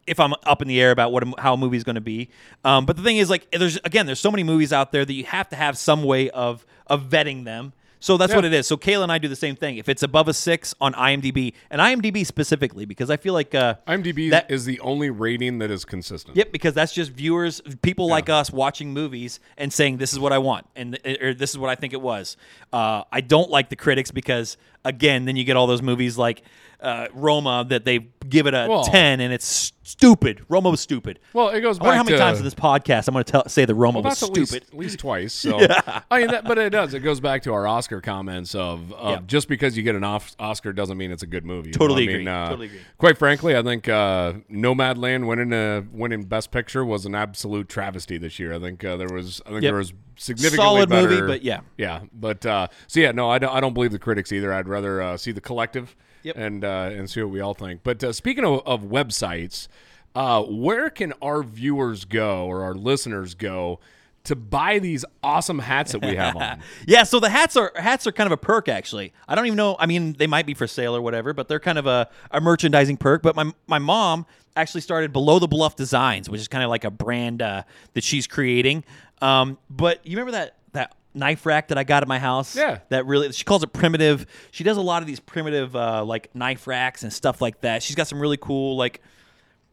if 0.08 0.18
I'm 0.20 0.32
up 0.44 0.62
in 0.62 0.68
the 0.68 0.80
air 0.80 0.90
about 0.90 1.12
what 1.12 1.22
a, 1.22 1.32
how 1.38 1.54
a 1.54 1.56
movie 1.56 1.76
is 1.76 1.84
going 1.84 1.94
to 1.94 2.00
be. 2.00 2.30
Um, 2.64 2.86
but 2.86 2.96
the 2.96 3.02
thing 3.02 3.18
is, 3.18 3.30
like, 3.30 3.50
there's 3.50 3.76
again, 3.84 4.06
there's 4.06 4.20
so 4.20 4.30
many 4.30 4.42
movies 4.42 4.72
out 4.72 4.92
there 4.92 5.04
that 5.04 5.12
you 5.12 5.24
have 5.24 5.48
to 5.50 5.56
have 5.56 5.76
some 5.78 6.02
way 6.02 6.30
of 6.30 6.64
of 6.86 7.04
vetting 7.04 7.44
them. 7.44 7.72
So 8.00 8.16
that's 8.16 8.32
what 8.34 8.44
it 8.44 8.52
is. 8.52 8.66
So 8.66 8.76
Kayla 8.76 9.02
and 9.02 9.12
I 9.12 9.18
do 9.18 9.26
the 9.26 9.36
same 9.36 9.56
thing. 9.56 9.76
If 9.76 9.88
it's 9.88 10.04
above 10.04 10.28
a 10.28 10.34
six 10.34 10.74
on 10.80 10.94
IMDb, 10.94 11.52
and 11.70 11.80
IMDb 11.80 12.24
specifically, 12.24 12.84
because 12.84 13.10
I 13.10 13.16
feel 13.16 13.34
like 13.34 13.54
uh, 13.54 13.74
IMDb 13.88 14.30
That- 14.30 14.50
is 14.50 14.64
the 14.64 14.78
only 14.80 15.10
rating 15.10 15.58
that 15.58 15.70
is 15.70 15.84
consistent. 15.84 16.36
Yep, 16.36 16.52
because 16.52 16.74
that's 16.74 16.92
just 16.92 17.10
viewers, 17.10 17.60
people 17.82 18.08
like 18.08 18.28
us 18.28 18.52
watching 18.52 18.92
movies 18.92 19.40
and 19.56 19.72
saying 19.72 19.96
this 19.96 20.12
is 20.12 20.20
what 20.20 20.32
I 20.32 20.38
want 20.38 20.66
and 20.76 20.98
or 21.20 21.34
this 21.34 21.50
is 21.50 21.58
what 21.58 21.70
I 21.70 21.74
think 21.74 21.92
it 21.92 22.00
was. 22.00 22.36
Uh, 22.72 23.02
I 23.10 23.20
don't 23.20 23.50
like 23.50 23.68
the 23.68 23.76
critics 23.76 24.12
because 24.12 24.56
again, 24.84 25.24
then 25.24 25.34
you 25.34 25.42
get 25.44 25.56
all 25.56 25.66
those 25.66 25.82
movies 25.82 26.16
like 26.16 26.42
uh, 26.80 27.08
Roma 27.12 27.66
that 27.68 27.84
they 27.84 27.98
give 28.28 28.46
it 28.46 28.54
a 28.54 28.66
Well- 28.68 28.84
ten 28.84 29.20
and 29.20 29.32
it's 29.32 29.72
stupid. 29.82 30.42
Roma 30.48 30.70
was 30.70 30.80
stupid. 30.80 31.18
Well, 31.32 31.48
it 31.48 31.60
goes 31.62 31.78
I 31.80 31.82
wonder 31.82 31.96
how 31.96 32.02
many 32.04 32.16
to- 32.16 32.22
times 32.22 32.38
in 32.38 32.44
this 32.44 32.54
podcast 32.54 33.08
I'm 33.08 33.14
going 33.14 33.24
to 33.24 33.32
tell 33.32 33.48
say 33.48 33.64
that 33.64 33.74
Roma 33.74 34.00
Well, 34.00 34.10
was 34.10 34.22
at 34.22 34.30
least, 34.30 34.50
stupid. 34.52 34.68
at 34.72 34.78
least 34.78 34.98
twice. 34.98 35.32
So 35.32 35.58
yeah. 35.60 36.02
I 36.10 36.18
mean, 36.20 36.28
that, 36.28 36.44
but 36.44 36.58
it 36.58 36.70
does. 36.70 36.94
It 36.94 37.00
goes 37.00 37.20
back 37.20 37.42
to 37.44 37.52
our 37.54 37.66
Oscar 37.66 38.00
comments 38.00 38.54
of, 38.54 38.92
of 38.92 39.10
Yeah. 39.10 39.20
just 39.26 39.48
because 39.48 39.76
you 39.76 39.82
get 39.82 39.96
an 39.96 40.04
off- 40.04 40.36
Oscar 40.38 40.72
doesn't 40.72 40.96
mean 40.98 41.10
it's 41.10 41.22
a 41.22 41.26
good 41.26 41.44
movie. 41.44 41.70
Totally 41.70 42.04
I 42.04 42.06
mean, 42.06 42.16
agree. 42.16 42.28
uh, 42.32 42.48
Totally 42.50 42.66
agree. 42.66 42.80
Quite 42.98 43.18
frankly, 43.18 43.56
I 43.56 43.62
think 43.62 43.88
uh, 43.88 44.34
Nomadland 44.52 45.26
winning 45.26 45.52
a 45.52 45.84
winning 45.90 46.24
Best 46.24 46.50
Picture 46.50 46.84
was 46.84 47.06
an 47.06 47.14
absolute 47.14 47.68
travesty 47.68 48.18
this 48.18 48.38
year. 48.38 48.52
I 48.52 48.58
think 48.58 48.84
uh, 48.84 48.96
there 48.96 49.08
was 49.08 49.40
I 49.46 49.50
think 49.50 49.62
Yep. 49.62 49.70
there 49.70 49.78
was 49.78 49.92
significantly 50.16 50.64
Solid 50.64 50.88
better, 50.90 51.08
movie, 51.08 51.26
but 51.26 51.42
yeah. 51.42 51.60
yeah. 51.78 52.00
But 52.12 52.44
uh, 52.44 52.68
so 52.88 53.00
yeah, 53.00 53.12
no, 53.12 53.30
I 53.30 53.38
don't, 53.38 53.54
I 53.54 53.60
don't 53.60 53.72
believe 53.74 53.92
the 53.92 53.98
critics 53.98 54.32
either. 54.32 54.52
I'd 54.52 54.68
rather 54.68 55.00
uh, 55.00 55.16
see 55.16 55.32
the 55.32 55.40
collective 55.40 55.96
Yep. 56.28 56.36
and 56.36 56.64
uh, 56.64 56.90
and 56.92 57.10
see 57.10 57.20
what 57.22 57.30
we 57.30 57.40
all 57.40 57.54
think. 57.54 57.80
But 57.82 58.02
uh, 58.04 58.12
speaking 58.12 58.44
of, 58.44 58.62
of 58.66 58.82
websites, 58.82 59.68
uh, 60.14 60.42
where 60.42 60.90
can 60.90 61.12
our 61.20 61.42
viewers 61.42 62.04
go 62.04 62.46
or 62.46 62.62
our 62.62 62.74
listeners 62.74 63.34
go 63.34 63.80
to 64.24 64.36
buy 64.36 64.78
these 64.78 65.04
awesome 65.22 65.58
hats 65.60 65.92
that 65.92 66.02
we 66.04 66.16
have 66.16 66.36
on? 66.36 66.60
Yeah, 66.86 67.04
so 67.04 67.18
the 67.20 67.30
hats 67.30 67.56
are 67.56 67.72
hats 67.76 68.06
are 68.06 68.12
kind 68.12 68.26
of 68.26 68.32
a 68.32 68.36
perk 68.36 68.68
actually. 68.68 69.12
I 69.26 69.34
don't 69.34 69.46
even 69.46 69.56
know. 69.56 69.76
I 69.78 69.86
mean, 69.86 70.14
they 70.14 70.26
might 70.26 70.46
be 70.46 70.54
for 70.54 70.66
sale 70.66 70.94
or 70.94 71.00
whatever, 71.00 71.32
but 71.32 71.48
they're 71.48 71.60
kind 71.60 71.78
of 71.78 71.86
a, 71.86 72.08
a 72.30 72.40
merchandising 72.40 72.98
perk. 72.98 73.22
But 73.22 73.34
my 73.36 73.52
my 73.66 73.78
mom 73.78 74.26
actually 74.56 74.80
started 74.80 75.12
Below 75.12 75.38
the 75.38 75.48
Bluff 75.48 75.76
Designs, 75.76 76.28
which 76.28 76.40
is 76.40 76.48
kind 76.48 76.64
of 76.64 76.70
like 76.70 76.84
a 76.84 76.90
brand 76.90 77.40
uh, 77.40 77.62
that 77.94 78.04
she's 78.04 78.26
creating. 78.26 78.84
Um, 79.22 79.56
but 79.70 80.04
you 80.04 80.16
remember 80.16 80.32
that 80.32 80.56
that 80.72 80.94
knife 81.18 81.44
rack 81.44 81.68
that 81.68 81.76
I 81.78 81.84
got 81.84 82.02
at 82.02 82.08
my 82.08 82.18
house? 82.18 82.56
Yeah. 82.56 82.78
That 82.88 83.04
really 83.06 83.32
she 83.32 83.44
calls 83.44 83.62
it 83.62 83.72
primitive. 83.72 84.26
She 84.50 84.64
does 84.64 84.76
a 84.76 84.80
lot 84.82 85.02
of 85.02 85.06
these 85.06 85.20
primitive 85.20 85.74
uh, 85.76 86.04
like 86.04 86.34
knife 86.34 86.66
racks 86.66 87.02
and 87.02 87.12
stuff 87.12 87.40
like 87.42 87.60
that. 87.62 87.82
She's 87.82 87.96
got 87.96 88.06
some 88.06 88.20
really 88.20 88.36
cool 88.38 88.76
like 88.76 89.02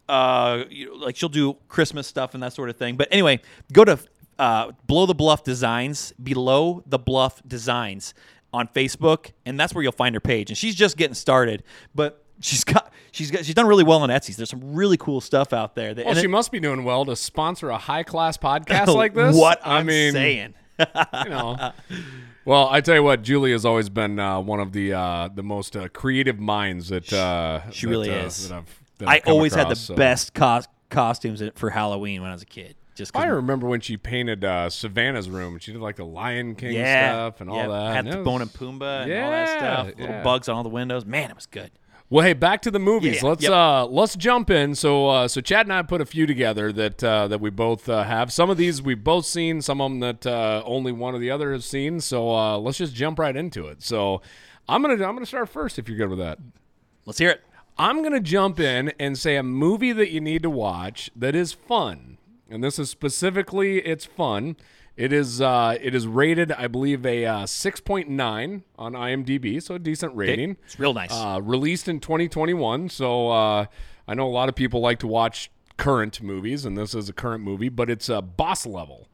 uh, 0.07 0.63
you 0.69 0.87
know, 0.87 0.95
like 0.95 1.15
she'll 1.15 1.29
do 1.29 1.55
Christmas 1.67 2.07
stuff 2.07 2.33
and 2.33 2.43
that 2.43 2.53
sort 2.53 2.69
of 2.69 2.77
thing. 2.77 2.95
But 2.95 3.07
anyway, 3.11 3.39
go 3.73 3.83
to 3.85 3.97
uh, 4.37 4.71
Below 4.87 5.05
the 5.05 5.15
Bluff 5.15 5.43
Designs, 5.43 6.13
Below 6.21 6.83
the 6.85 6.99
Bluff 6.99 7.41
Designs 7.47 8.13
on 8.53 8.67
Facebook, 8.67 9.31
and 9.45 9.59
that's 9.59 9.73
where 9.73 9.81
you'll 9.83 9.91
find 9.91 10.13
her 10.15 10.19
page. 10.21 10.49
And 10.49 10.57
she's 10.57 10.75
just 10.75 10.97
getting 10.97 11.15
started, 11.15 11.63
but 11.95 12.23
she's 12.39 12.63
got 12.63 12.93
she's 13.11 13.31
got 13.31 13.45
she's 13.45 13.55
done 13.55 13.65
really 13.67 13.83
well 13.83 13.99
on 14.03 14.09
Etsy. 14.09 14.35
There's 14.35 14.49
some 14.49 14.75
really 14.75 14.97
cool 14.97 15.21
stuff 15.21 15.53
out 15.53 15.73
there. 15.73 15.93
That, 15.95 16.05
Well, 16.05 16.15
she 16.15 16.25
it- 16.25 16.29
must 16.29 16.51
be 16.51 16.59
doing 16.59 16.83
well 16.83 17.05
to 17.05 17.15
sponsor 17.15 17.69
a 17.69 17.77
high 17.77 18.03
class 18.03 18.37
podcast 18.49 18.93
like 18.93 19.13
this. 19.15 19.35
What 19.35 19.59
I 19.65 19.79
I'm 19.79 19.87
mean, 19.87 20.11
saying. 20.13 20.53
You 20.79 21.29
know. 21.29 21.71
Well, 22.45 22.67
I 22.69 22.81
tell 22.81 22.95
you 22.95 23.03
what, 23.03 23.23
Julie 23.23 23.53
has 23.53 23.65
always 23.65 23.89
been 23.89 24.19
uh, 24.19 24.39
one 24.39 24.59
of 24.59 24.71
the 24.71 24.93
uh, 24.93 25.29
the 25.33 25.43
most 25.43 25.75
uh, 25.75 25.87
creative 25.89 26.39
minds 26.39 26.89
that 26.89 27.11
uh, 27.11 27.71
She 27.71 27.85
that, 27.85 27.89
really 27.89 28.11
uh, 28.11 28.25
is. 28.25 28.49
That 28.49 28.63
that 28.99 29.09
I 29.09 29.21
always 29.25 29.53
had 29.55 29.69
the 29.69 29.75
so. 29.75 29.95
best 29.95 30.33
cos- 30.33 30.67
costumes 30.89 31.41
for 31.55 31.69
Halloween 31.69 32.21
when 32.21 32.29
I 32.29 32.33
was 32.33 32.43
a 32.43 32.47
kid. 32.47 32.75
Just 32.95 33.15
I 33.15 33.25
remember 33.25 33.67
when 33.67 33.81
she 33.81 33.97
painted 33.97 34.45
uh, 34.45 34.69
Savannah's 34.69 35.29
room. 35.29 35.59
She 35.59 35.73
did 35.73 35.81
like 35.81 35.97
the 35.97 36.05
Lion 36.05 36.55
King 36.55 36.75
yeah, 36.75 37.09
stuff 37.09 37.41
and 37.41 37.49
all 37.49 37.57
yeah, 37.57 37.67
that. 37.67 37.95
Had 37.95 38.05
and 38.05 38.13
the 38.13 38.21
it 38.21 38.23
Bone 38.23 38.41
and 38.41 38.49
Pumbaa 38.49 39.03
and 39.03 39.11
all 39.11 39.31
that 39.31 39.57
stuff. 39.57 39.87
Little 39.87 40.05
yeah. 40.15 40.23
bugs 40.23 40.47
on 40.47 40.55
all 40.55 40.63
the 40.63 40.69
windows. 40.69 41.05
Man, 41.05 41.29
it 41.29 41.35
was 41.35 41.45
good. 41.45 41.71
Well, 42.09 42.23
hey, 42.23 42.33
back 42.33 42.61
to 42.63 42.71
the 42.71 42.79
movies. 42.79 43.23
Yeah, 43.23 43.29
let's 43.29 43.43
yep. 43.43 43.51
uh 43.51 43.85
let's 43.87 44.15
jump 44.15 44.49
in. 44.49 44.75
So 44.75 45.07
uh, 45.09 45.27
so 45.27 45.41
Chad 45.41 45.65
and 45.65 45.73
I 45.73 45.81
put 45.81 46.01
a 46.01 46.05
few 46.05 46.25
together 46.25 46.71
that 46.71 47.03
uh, 47.03 47.27
that 47.27 47.41
we 47.41 47.49
both 47.49 47.89
uh, 47.89 48.03
have. 48.03 48.31
Some 48.31 48.49
of 48.49 48.57
these 48.57 48.81
we've 48.81 49.03
both 49.03 49.25
seen. 49.25 49.61
Some 49.61 49.81
of 49.81 49.91
them 49.91 49.99
that 50.01 50.25
uh, 50.25 50.61
only 50.65 50.91
one 50.91 51.15
or 51.15 51.19
the 51.19 51.31
other 51.31 51.51
has 51.51 51.65
seen. 51.65 51.99
So 51.99 52.29
uh, 52.31 52.57
let's 52.59 52.77
just 52.77 52.93
jump 52.93 53.17
right 53.17 53.35
into 53.35 53.67
it. 53.67 53.81
So 53.81 54.21
I'm 54.69 54.83
gonna 54.83 55.03
I'm 55.03 55.15
gonna 55.15 55.25
start 55.25 55.49
first 55.49 55.79
if 55.79 55.89
you're 55.89 55.97
good 55.97 56.09
with 56.09 56.19
that. 56.19 56.37
Let's 57.05 57.19
hear 57.19 57.29
it. 57.29 57.41
I'm 57.77 57.99
going 58.01 58.13
to 58.13 58.21
jump 58.21 58.59
in 58.59 58.93
and 58.99 59.17
say 59.17 59.35
a 59.35 59.43
movie 59.43 59.91
that 59.91 60.09
you 60.09 60.21
need 60.21 60.43
to 60.43 60.49
watch 60.49 61.11
that 61.15 61.35
is 61.35 61.51
fun. 61.51 62.17
And 62.49 62.63
this 62.63 62.79
is 62.79 62.89
specifically 62.89 63.79
it's 63.79 64.05
fun. 64.05 64.55
It 64.97 65.11
is 65.11 65.41
uh, 65.41 65.77
it 65.81 65.93
is 65.93 66.07
rated, 66.07 66.51
I 66.53 66.67
believe, 66.67 67.05
a 67.05 67.25
uh, 67.25 67.43
6.9 67.43 68.61
on 68.77 68.93
IMDb, 68.93 69.61
so 69.61 69.75
a 69.75 69.79
decent 69.79 70.15
rating. 70.15 70.55
It's 70.65 70.79
real 70.79 70.93
nice. 70.93 71.11
Uh, 71.11 71.41
released 71.43 71.89
in 71.89 71.99
2021, 71.99 72.89
so 72.89 73.29
uh, 73.29 73.65
I 74.07 74.13
know 74.13 74.25
a 74.25 74.31
lot 74.31 74.47
of 74.47 74.55
people 74.55 74.79
like 74.79 74.99
to 74.99 75.07
watch 75.07 75.51
current 75.75 76.21
movies, 76.21 76.63
and 76.63 76.77
this 76.77 76.95
is 76.95 77.09
a 77.09 77.13
current 77.13 77.43
movie, 77.43 77.67
but 77.67 77.89
it's 77.89 78.09
uh, 78.09 78.21
Boss 78.21 78.65
Level. 78.65 79.09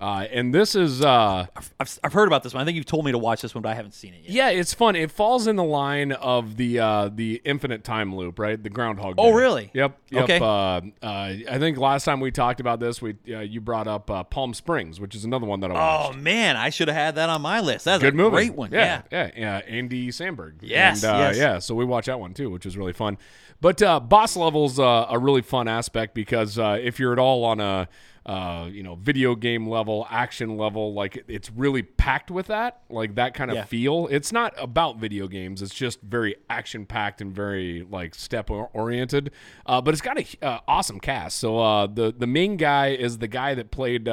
Uh, 0.00 0.26
and 0.32 0.54
this 0.54 0.74
is 0.74 1.02
uh, 1.02 1.46
I've, 1.78 2.00
I've 2.02 2.12
heard 2.14 2.26
about 2.26 2.42
this 2.42 2.54
one. 2.54 2.62
I 2.62 2.64
think 2.64 2.76
you've 2.76 2.86
told 2.86 3.04
me 3.04 3.12
to 3.12 3.18
watch 3.18 3.42
this 3.42 3.54
one, 3.54 3.60
but 3.60 3.68
I 3.68 3.74
haven't 3.74 3.92
seen 3.92 4.14
it 4.14 4.22
yet. 4.22 4.30
yeah, 4.30 4.48
it's 4.48 4.72
fun. 4.72 4.96
It 4.96 5.10
falls 5.10 5.46
in 5.46 5.56
the 5.56 5.64
line 5.64 6.12
of 6.12 6.56
the 6.56 6.78
uh, 6.78 7.10
the 7.14 7.42
infinite 7.44 7.84
time 7.84 8.14
loop, 8.14 8.38
right? 8.38 8.60
The 8.62 8.70
Groundhog. 8.70 9.16
Oh, 9.18 9.32
really? 9.32 9.70
Yep. 9.74 9.98
yep. 10.10 10.24
Okay. 10.24 10.38
Uh, 10.40 10.46
uh, 10.46 10.80
I 11.02 11.58
think 11.58 11.76
last 11.76 12.04
time 12.04 12.20
we 12.20 12.30
talked 12.30 12.60
about 12.60 12.80
this, 12.80 13.02
we 13.02 13.16
uh, 13.28 13.40
you 13.40 13.60
brought 13.60 13.86
up 13.88 14.10
uh, 14.10 14.24
Palm 14.24 14.54
Springs, 14.54 14.98
which 15.00 15.14
is 15.14 15.24
another 15.24 15.44
one 15.46 15.60
that 15.60 15.70
I 15.70 15.74
watched. 15.74 16.16
Oh 16.16 16.18
man, 16.18 16.56
I 16.56 16.70
should 16.70 16.88
have 16.88 16.96
had 16.96 17.14
that 17.16 17.28
on 17.28 17.42
my 17.42 17.60
list. 17.60 17.84
That's 17.84 18.02
Good 18.02 18.14
a 18.14 18.16
movie. 18.16 18.30
great 18.36 18.54
one. 18.54 18.72
Yeah, 18.72 19.02
Yeah. 19.12 19.26
yeah, 19.26 19.30
yeah. 19.36 19.56
Andy 19.68 20.08
Samberg. 20.08 20.54
Yes, 20.62 21.04
And, 21.04 21.12
uh, 21.14 21.18
yes. 21.18 21.36
Yeah, 21.36 21.58
so 21.58 21.74
we 21.74 21.84
watched 21.84 22.06
that 22.06 22.18
one 22.18 22.32
too, 22.32 22.48
which 22.48 22.64
was 22.64 22.76
really 22.76 22.94
fun. 22.94 23.18
But 23.60 23.82
uh, 23.82 24.00
boss 24.00 24.36
levels 24.36 24.78
uh, 24.78 25.06
a 25.10 25.18
really 25.18 25.42
fun 25.42 25.68
aspect 25.68 26.14
because 26.14 26.58
uh, 26.58 26.78
if 26.80 26.98
you're 26.98 27.12
at 27.12 27.18
all 27.18 27.44
on 27.44 27.60
a 27.60 27.88
uh, 28.24 28.68
you 28.70 28.82
know 28.82 28.94
video 28.94 29.34
game 29.34 29.68
level, 29.68 30.06
action 30.10 30.56
level, 30.56 30.94
like 30.94 31.24
it's 31.28 31.50
really 31.50 31.82
packed 31.82 32.30
with 32.30 32.46
that, 32.46 32.82
like 32.88 33.16
that 33.16 33.34
kind 33.34 33.50
of 33.50 33.56
Yeah. 33.56 33.64
feel. 33.64 34.08
It's 34.10 34.32
not 34.32 34.54
about 34.56 34.96
video 34.98 35.26
games. 35.28 35.60
It's 35.62 35.74
just 35.74 36.00
very 36.00 36.36
action 36.48 36.86
packed 36.86 37.20
and 37.20 37.34
very 37.34 37.86
like 37.90 38.14
step 38.14 38.50
oriented. 38.50 39.30
Uh, 39.66 39.80
but 39.80 39.92
it's 39.92 40.02
got 40.02 40.18
a 40.18 40.26
uh, 40.46 40.60
awesome 40.66 41.00
cast. 41.00 41.38
So 41.38 41.58
uh, 41.58 41.86
the 41.86 42.14
the 42.16 42.26
main 42.26 42.56
guy 42.56 42.88
is 42.88 43.18
the 43.18 43.28
guy 43.28 43.54
that 43.54 43.70
played. 43.70 44.08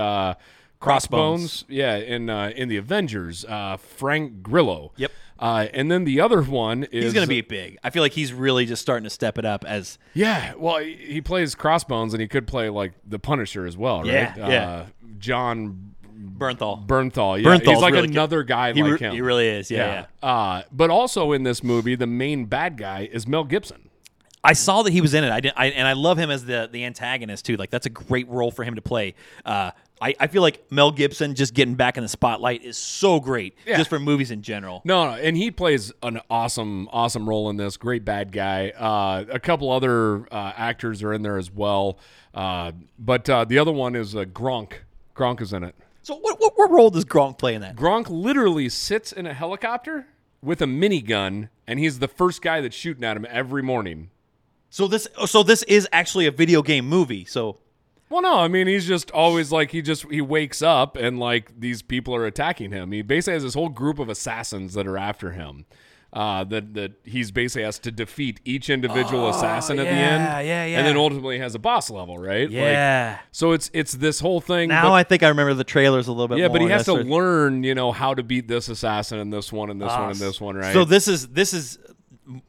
Uh, 0.79 0.83
Crossbones. 0.83 1.65
Yeah, 1.67 1.95
in 1.95 2.29
uh, 2.29 2.51
in 2.55 2.69
the 2.69 2.77
Avengers, 2.77 3.45
uh, 3.45 3.77
Frank 3.77 4.41
Grillo. 4.43 4.91
Yep. 4.97 5.11
Uh, 5.39 5.67
and 5.73 5.91
then 5.91 6.03
the 6.03 6.19
other 6.19 6.41
one 6.41 6.83
is 6.85 7.03
He's 7.05 7.13
going 7.13 7.25
to 7.25 7.29
be 7.29 7.41
big. 7.41 7.77
I 7.83 7.91
feel 7.91 8.01
like 8.01 8.13
he's 8.13 8.33
really 8.33 8.65
just 8.65 8.81
starting 8.81 9.03
to 9.03 9.09
step 9.11 9.37
it 9.37 9.45
up 9.45 9.63
as 9.65 9.99
Yeah, 10.15 10.53
well, 10.57 10.77
he 10.79 10.95
he 10.95 11.21
plays 11.21 11.53
Crossbones, 11.55 12.13
and 12.13 12.21
he 12.21 12.27
could 12.27 12.47
play 12.47 12.69
like 12.69 12.93
the 13.07 13.19
Punisher 13.19 13.65
as 13.67 13.77
well, 13.77 13.99
right? 13.99 14.07
Yeah, 14.07 14.33
yeah. 14.37 14.67
Uh, 14.69 14.85
Jon 15.19 15.93
Bernthal. 16.17 16.85
Bernthal. 16.87 17.39
Yeah, 17.41 17.49
Bernthal's 17.49 17.67
he's 17.69 17.81
like 17.81 17.93
really 17.93 18.07
good. 18.07 18.15
another 18.15 18.43
guy 18.43 18.73
He, 18.73 18.81
like 18.81 18.93
re- 18.93 18.97
him. 19.07 19.13
he 19.13 19.21
really 19.21 19.47
is. 19.47 19.69
Yeah, 19.69 20.05
yeah. 20.23 20.27
Uh, 20.27 20.63
but 20.71 20.89
also 20.89 21.31
in 21.33 21.43
this 21.43 21.63
movie, 21.63 21.93
the 21.95 22.07
main 22.07 22.45
bad 22.45 22.75
guy 22.77 23.07
is 23.11 23.27
Mel 23.27 23.43
Gibson. 23.43 23.89
I 24.43 24.53
saw 24.53 24.81
that 24.83 24.91
he 24.93 25.01
was 25.01 25.13
in 25.13 25.23
it. 25.23 25.31
I 25.31 25.39
didn't, 25.41 25.57
I, 25.57 25.67
and 25.67 25.87
I 25.87 25.93
love 25.93 26.17
him 26.17 26.31
as 26.31 26.45
the 26.45 26.69
the 26.71 26.85
antagonist 26.85 27.45
too. 27.45 27.57
Like 27.57 27.69
that's 27.69 27.85
a 27.85 27.89
great 27.91 28.27
role 28.29 28.49
for 28.49 28.63
him 28.63 28.73
to 28.75 28.81
play. 28.81 29.13
Uh, 29.45 29.71
I, 30.01 30.15
I 30.19 30.27
feel 30.27 30.41
like 30.41 30.63
Mel 30.71 30.91
Gibson 30.91 31.33
just 31.35 31.53
getting 31.53 31.75
back 31.75 31.97
in 31.97 32.03
the 32.03 32.07
spotlight 32.09 32.63
is 32.63 32.77
so 32.77 33.19
great, 33.19 33.55
Yeah. 33.65 33.77
just 33.77 33.89
for 33.89 33.99
movies 33.99 34.29
in 34.31 34.41
general. 34.41 34.81
No, 34.85 35.05
no, 35.11 35.17
and 35.17 35.35
he 35.35 35.49
plays 35.51 35.91
an 36.03 36.21
awesome, 36.29 36.87
awesome 36.91 37.27
role 37.27 37.49
in 37.49 37.57
this. 37.57 37.77
Great 37.77 38.05
bad 38.05 38.31
guy. 38.31 38.69
Uh, 38.69 39.25
a 39.29 39.39
couple 39.39 39.71
other 39.71 40.31
uh, 40.31 40.53
actors 40.55 41.01
are 41.03 41.13
in 41.13 41.21
there 41.23 41.37
as 41.37 41.51
well, 41.51 41.97
uh, 42.33 42.71
but 42.99 43.29
uh, 43.29 43.45
the 43.45 43.57
other 43.59 43.71
one 43.71 43.95
is 43.95 44.15
uh, 44.15 44.25
Gronk. 44.25 44.73
Gronk 45.15 45.41
is 45.41 45.51
in 45.53 45.63
it. 45.63 45.73
So 46.03 46.15
what, 46.15 46.39
what 46.39 46.53
what 46.55 46.71
role 46.71 46.89
does 46.89 47.03
Gronk 47.03 47.37
play 47.37 47.53
in 47.55 47.61
that? 47.61 47.75
Gronk 47.75 48.07
literally 48.09 48.69
sits 48.69 49.11
in 49.11 49.25
a 49.25 49.33
helicopter 49.33 50.07
with 50.41 50.61
a 50.61 50.65
minigun, 50.65 51.49
and 51.65 51.79
he's 51.79 51.99
the 51.99 52.07
first 52.07 52.41
guy 52.41 52.61
that's 52.61 52.75
shooting 52.75 53.03
at 53.03 53.17
him 53.17 53.25
every 53.29 53.61
morning. 53.63 54.09
So 54.69 54.87
this 54.87 55.07
so 55.25 55.43
this 55.43 55.63
is 55.63 55.87
actually 55.91 56.25
a 56.27 56.31
video 56.31 56.61
game 56.61 56.87
movie. 56.87 57.25
So 57.25 57.57
Well, 58.09 58.21
no, 58.21 58.39
I 58.39 58.47
mean 58.47 58.67
he's 58.67 58.87
just 58.87 59.11
always 59.11 59.51
like 59.51 59.71
he 59.71 59.81
just 59.81 60.09
he 60.09 60.21
wakes 60.21 60.61
up 60.61 60.95
and 60.95 61.19
like 61.19 61.59
these 61.59 61.81
people 61.81 62.15
are 62.15 62.25
attacking 62.25 62.71
him. 62.71 62.91
He 62.91 63.01
basically 63.01 63.33
has 63.33 63.43
this 63.43 63.53
whole 63.53 63.69
group 63.69 63.99
of 63.99 64.09
assassins 64.09 64.73
that 64.75 64.87
are 64.87 64.97
after 64.97 65.31
him. 65.31 65.65
Uh, 66.13 66.45
that 66.45 66.73
that 66.73 66.93
he's 67.03 67.31
basically 67.31 67.63
has 67.63 67.77
to 67.77 67.91
defeat 67.91 68.39
each 68.45 68.69
individual 68.69 69.29
assassin 69.29 69.77
at 69.77 69.83
the 69.83 69.89
end. 69.89 70.23
yeah, 70.23 70.39
yeah, 70.39 70.65
yeah. 70.65 70.77
And 70.77 70.87
then 70.87 70.95
ultimately 70.95 71.37
has 71.39 71.53
a 71.53 71.59
boss 71.59 71.89
level, 71.89 72.17
right? 72.17 72.49
Like, 72.49 72.53
yeah. 72.53 73.19
so 73.33 73.51
it's 73.51 73.69
it's 73.73 73.91
this 73.91 74.21
whole 74.21 74.39
thing. 74.39 74.69
now 74.69 74.83
but- 74.83 74.93
I 74.93 75.03
think 75.03 75.21
I 75.21 75.27
remember 75.27 75.53
the 75.53 75.65
trailers 75.65 76.07
a 76.07 76.13
little 76.13 76.29
bit. 76.29 76.37
yeah, 76.37 76.47
but 76.47 76.61
he 76.61 76.69
has 76.69 76.85
to 76.85 76.93
That's 76.93 77.09
learn, 77.09 77.63
you 77.63 77.75
know, 77.75 77.91
how 77.91 78.13
to 78.13 78.23
beat 78.23 78.47
this 78.47 78.69
assassin 78.69 79.19
and 79.19 79.33
this 79.33 79.51
one 79.51 79.69
and 79.69 79.81
this 79.81 79.91
one 79.91 80.11
and 80.11 80.15
this 80.15 80.39
one, 80.39 80.55
right? 80.55 80.71
So 80.73 80.85
this 80.85 81.09
is 81.09 81.27
this 81.27 81.53
is 81.53 81.77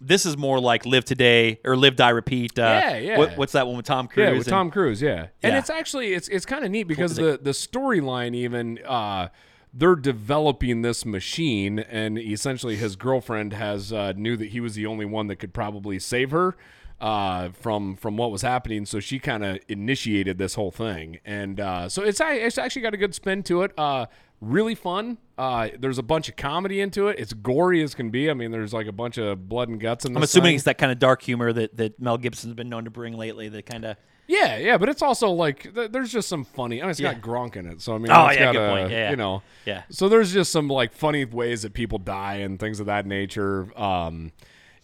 this 0.00 0.26
is 0.26 0.36
more 0.36 0.60
like 0.60 0.84
Live 0.86 1.04
Today 1.04 1.60
or 1.64 1.76
Live 1.76 1.96
Die 1.96 2.08
Repeat. 2.08 2.58
Uh, 2.58 2.62
Yeah, 2.62 2.96
yeah. 2.98 3.18
What, 3.18 3.36
what's 3.36 3.52
that 3.52 3.66
one 3.66 3.76
with 3.76 3.86
Tom 3.86 4.08
Cruise? 4.08 4.24
Yeah, 4.26 4.30
with 4.32 4.46
and- 4.46 4.52
Tom 4.52 4.70
Cruise, 4.70 5.00
yeah. 5.02 5.28
And 5.42 5.56
it's 5.56 5.70
actually 5.70 6.12
it's 6.14 6.28
it's 6.28 6.46
kind 6.46 6.64
of 6.64 6.70
neat 6.70 6.84
because 6.84 7.16
the 7.16 7.38
the 7.40 7.50
storyline 7.50 8.34
even 8.34 8.78
uh 8.84 9.28
they're 9.74 9.94
developing 9.96 10.82
this 10.82 11.04
machine 11.04 11.78
and 11.78 12.18
essentially 12.18 12.76
his 12.76 12.96
girlfriend 12.96 13.52
has 13.52 13.92
uh, 13.92 14.12
knew 14.16 14.34
that 14.36 14.48
he 14.48 14.60
was 14.60 14.74
the 14.74 14.86
only 14.86 15.04
one 15.04 15.26
that 15.26 15.36
could 15.36 15.52
probably 15.52 15.98
save 15.98 16.30
her 16.30 16.56
uh, 17.00 17.50
from 17.50 17.94
from 17.96 18.16
what 18.16 18.30
was 18.30 18.42
happening 18.42 18.84
so 18.84 18.98
she 19.00 19.18
kind 19.18 19.44
of 19.44 19.58
initiated 19.68 20.36
this 20.38 20.54
whole 20.54 20.70
thing 20.70 21.18
and 21.24 21.60
uh, 21.60 21.88
so 21.88 22.02
it's 22.02 22.20
it's 22.22 22.58
actually 22.58 22.82
got 22.82 22.94
a 22.94 22.96
good 22.96 23.14
spin 23.14 23.42
to 23.42 23.62
it 23.62 23.72
uh, 23.78 24.06
really 24.40 24.74
fun 24.74 25.16
uh, 25.36 25.68
there's 25.78 25.98
a 25.98 26.02
bunch 26.02 26.28
of 26.28 26.34
comedy 26.36 26.80
into 26.80 27.06
it 27.08 27.18
it's 27.18 27.32
gory 27.32 27.82
as 27.82 27.94
can 27.94 28.10
be 28.10 28.28
I 28.30 28.34
mean 28.34 28.50
there's 28.50 28.72
like 28.72 28.86
a 28.88 28.92
bunch 28.92 29.16
of 29.18 29.48
blood 29.48 29.68
and 29.68 29.78
guts 29.80 30.04
in 30.04 30.12
this 30.12 30.16
I'm 30.16 30.22
assuming 30.24 30.48
thing. 30.50 30.54
it's 30.56 30.64
that 30.64 30.78
kind 30.78 30.90
of 30.90 30.98
dark 30.98 31.22
humor 31.22 31.52
that, 31.52 31.76
that 31.76 32.00
Mel 32.00 32.18
Gibson's 32.18 32.54
been 32.54 32.68
known 32.68 32.84
to 32.84 32.90
bring 32.90 33.16
lately. 33.16 33.48
The 33.48 33.62
kind 33.62 33.84
of 33.84 33.96
Yeah, 34.26 34.56
yeah, 34.58 34.76
but 34.76 34.88
it's 34.88 35.00
also 35.02 35.30
like 35.30 35.72
th- 35.74 35.90
there's 35.92 36.10
just 36.12 36.28
some 36.28 36.44
funny. 36.44 36.80
I 36.80 36.84
mean, 36.84 36.90
it's 36.90 37.00
Yeah. 37.00 37.14
got 37.14 37.22
Gronk 37.22 37.54
in 37.56 37.66
it, 37.66 37.80
so 37.80 37.94
I 37.94 37.98
mean, 37.98 38.10
Oh, 38.12 38.26
it's 38.26 38.36
yeah, 38.38 38.44
got 38.46 38.52
good 38.52 38.62
a, 38.62 38.70
point. 38.70 38.90
Yeah, 38.90 38.96
yeah. 38.98 39.10
you 39.10 39.16
know, 39.16 39.42
Yeah. 39.64 39.82
So 39.90 40.08
there's 40.08 40.32
just 40.32 40.50
some 40.52 40.66
like 40.68 40.92
funny 40.92 41.24
ways 41.24 41.62
that 41.62 41.72
people 41.74 41.98
die 41.98 42.36
and 42.36 42.58
things 42.58 42.80
of 42.80 42.86
that 42.86 43.06
nature. 43.06 43.68
Um, 43.80 44.32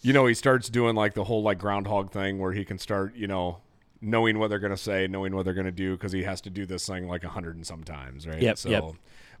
you 0.05 0.13
know, 0.13 0.25
he 0.27 0.33
starts 0.35 0.69
doing 0.69 0.95
like 0.95 1.13
the 1.15 1.23
whole 1.23 1.41
like 1.41 1.57
groundhog 1.57 2.11
thing 2.11 2.37
where 2.39 2.51
he 2.53 2.63
can 2.63 2.77
start, 2.77 3.15
you 3.15 3.27
know, 3.27 3.57
knowing 4.01 4.37
what 4.37 4.49
they're 4.49 4.59
gonna 4.59 4.77
say, 4.77 5.07
knowing 5.07 5.35
what 5.35 5.45
they're 5.45 5.53
gonna 5.55 5.71
do 5.71 5.93
because 5.93 6.11
he 6.11 6.23
has 6.23 6.41
to 6.41 6.49
do 6.49 6.65
this 6.65 6.85
thing 6.87 7.07
like 7.07 7.23
a 7.23 7.29
hundred 7.29 7.55
and 7.55 7.65
sometimes, 7.65 8.27
right? 8.27 8.41
Yep, 8.41 8.57
So. 8.57 8.69
yep. 8.69 8.83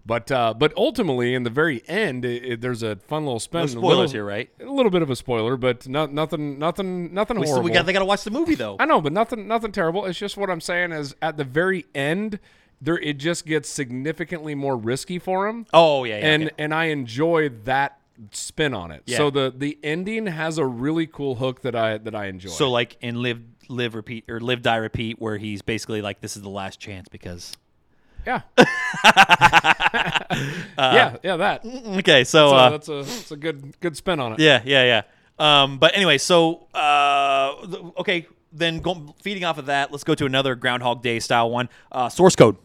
But 0.07 0.31
uh, 0.31 0.53
but 0.55 0.71
ultimately, 0.77 1.33
in 1.33 1.41
the 1.43 1.49
very 1.49 1.81
end, 1.87 2.25
it, 2.25 2.43
it, 2.45 2.61
there's 2.61 2.83
a 2.83 2.95
fun 2.95 3.25
little 3.25 3.39
spin. 3.39 3.61
no 3.61 3.65
a 3.65 3.67
spoilers 3.69 3.97
little- 3.97 4.11
here, 4.11 4.25
right? 4.25 4.49
A 4.59 4.65
little 4.71 4.91
bit 4.91 5.01
of 5.01 5.09
a 5.09 5.15
spoiler, 5.15 5.57
but 5.57 5.87
not 5.87 6.13
nothing, 6.13 6.59
nothing, 6.59 7.11
nothing 7.11 7.39
We, 7.39 7.47
horrible. 7.47 7.63
still, 7.63 7.63
we 7.63 7.71
got 7.71 7.85
they 7.87 7.93
got 7.93 7.99
to 7.99 8.05
watch 8.05 8.23
the 8.23 8.29
movie 8.29 8.53
though. 8.55 8.75
I 8.79 8.85
know, 8.85 9.01
but 9.01 9.13
nothing 9.13 9.47
nothing 9.47 9.71
terrible. 9.71 10.05
It's 10.05 10.19
just 10.19 10.37
what 10.37 10.51
I'm 10.51 10.61
saying 10.61 10.91
is 10.91 11.15
at 11.23 11.37
the 11.37 11.43
very 11.43 11.85
end, 11.95 12.39
there 12.79 12.99
it 12.99 13.17
just 13.17 13.47
gets 13.47 13.67
significantly 13.67 14.53
more 14.53 14.77
risky 14.77 15.17
for 15.17 15.47
him. 15.47 15.65
Oh 15.73 16.03
yeah, 16.03 16.19
yeah. 16.19 16.25
and 16.33 16.43
okay. 16.45 16.53
and 16.59 16.71
I 16.73 16.85
enjoy 16.85 17.49
that 17.63 17.97
spin 18.31 18.73
on 18.73 18.91
it. 18.91 19.03
Yeah. 19.05 19.17
So 19.17 19.29
the 19.29 19.53
the 19.55 19.77
ending 19.83 20.27
has 20.27 20.57
a 20.57 20.65
really 20.65 21.07
cool 21.07 21.35
hook 21.35 21.61
that 21.61 21.75
I 21.75 21.97
that 21.99 22.15
I 22.15 22.27
enjoy. 22.27 22.49
so 22.49 22.69
like 22.71 22.97
in 23.01 23.21
Live 23.21 23.41
Live 23.69 23.95
Repeat 23.95 24.25
or 24.29 24.39
Live 24.39 24.61
Die 24.61 24.75
Repeat, 24.75 25.21
where 25.21 25.37
he's 25.37 25.61
basically 25.61 26.01
like 26.01 26.21
this 26.21 26.35
is 26.35 26.41
the 26.43 26.49
last 26.49 26.79
chance 26.79 27.07
because. 27.09 27.53
yeah, 28.25 28.41
yeah, 30.77 31.17
yeah. 31.23 31.37
That. 31.37 31.65
Okay, 31.65 32.23
so 32.23 32.49
So 32.49 32.55
uh, 32.55 32.69
that's 32.69 32.89
a 32.89 33.03
that's 33.03 33.31
a 33.31 33.37
good 33.37 33.79
good 33.79 33.95
spin 33.97 34.19
on 34.19 34.33
it. 34.33 34.39
Yeah, 34.39 34.61
yeah, 34.65 34.83
yeah. 34.83 35.01
Um, 35.37 35.77
but 35.79 35.95
anyway, 35.95 36.17
so 36.17 36.67
uh, 36.73 37.55
okay, 37.99 38.27
then 38.51 38.79
go, 38.79 39.13
feeding 39.21 39.43
off 39.43 39.57
of 39.57 39.65
that, 39.67 39.91
let's 39.91 40.03
go 40.03 40.15
to 40.15 40.25
another 40.25 40.55
Groundhog 40.55 41.03
Day 41.03 41.19
style 41.19 41.49
one. 41.49 41.69
Uh, 41.91 42.09
Source 42.09 42.35
Code. 42.35 42.55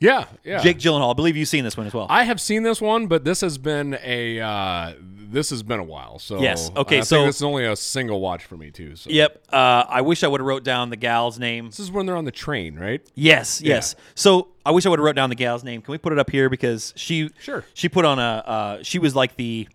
Yeah, 0.00 0.24
yeah. 0.44 0.60
Jake 0.60 0.78
Gyllenhaal. 0.78 1.10
I 1.10 1.14
believe 1.14 1.36
you've 1.36 1.48
seen 1.48 1.62
this 1.64 1.76
one 1.76 1.86
as 1.86 1.94
well. 1.94 2.06
I 2.10 2.24
have 2.24 2.40
seen 2.40 2.62
this 2.62 2.80
one, 2.80 3.06
but 3.06 3.24
this 3.24 3.40
has 3.42 3.58
been 3.58 3.98
a 4.02 4.40
uh, 4.40 4.94
this 5.00 5.50
has 5.50 5.62
been 5.62 5.78
a 5.78 5.84
while. 5.84 6.18
So 6.18 6.40
Yes. 6.40 6.70
Okay, 6.76 6.98
I 6.98 7.00
so- 7.02 7.16
think 7.18 7.28
this 7.28 7.36
is 7.36 7.42
only 7.42 7.64
a 7.66 7.76
single 7.76 8.20
watch 8.20 8.44
for 8.44 8.56
me 8.56 8.70
too. 8.70 8.96
So 8.96 9.10
yep. 9.10 9.42
Uh, 9.52 9.84
I 9.88 10.00
wish 10.00 10.24
I 10.24 10.28
would 10.28 10.40
have 10.40 10.46
wrote 10.46 10.64
down 10.64 10.90
the 10.90 10.96
gal's 10.96 11.38
name. 11.38 11.66
this 11.66 11.78
is 11.78 11.90
when 11.92 12.06
they're 12.06 12.16
on 12.16 12.24
the 12.24 12.32
train, 12.32 12.76
right? 12.78 13.00
Yes, 13.14 13.60
yes. 13.62 13.94
So 14.14 14.48
I 14.66 14.72
wish 14.72 14.86
I 14.86 14.88
would 14.88 14.98
have 14.98 15.04
wrote 15.04 15.16
down 15.16 15.28
the 15.30 15.36
gal's 15.36 15.62
name. 15.62 15.82
Can 15.82 15.92
we 15.92 15.98
put 15.98 16.12
it 16.12 16.18
up 16.18 16.30
here 16.30 16.48
because 16.48 16.92
she 16.96 17.30
Sure. 17.38 17.64
she 17.74 17.88
put 17.88 18.04
on 18.04 18.18
a 18.18 18.22
uh, 18.46 18.82
she 18.82 18.98
was 18.98 19.14
like 19.14 19.36
the 19.36 19.68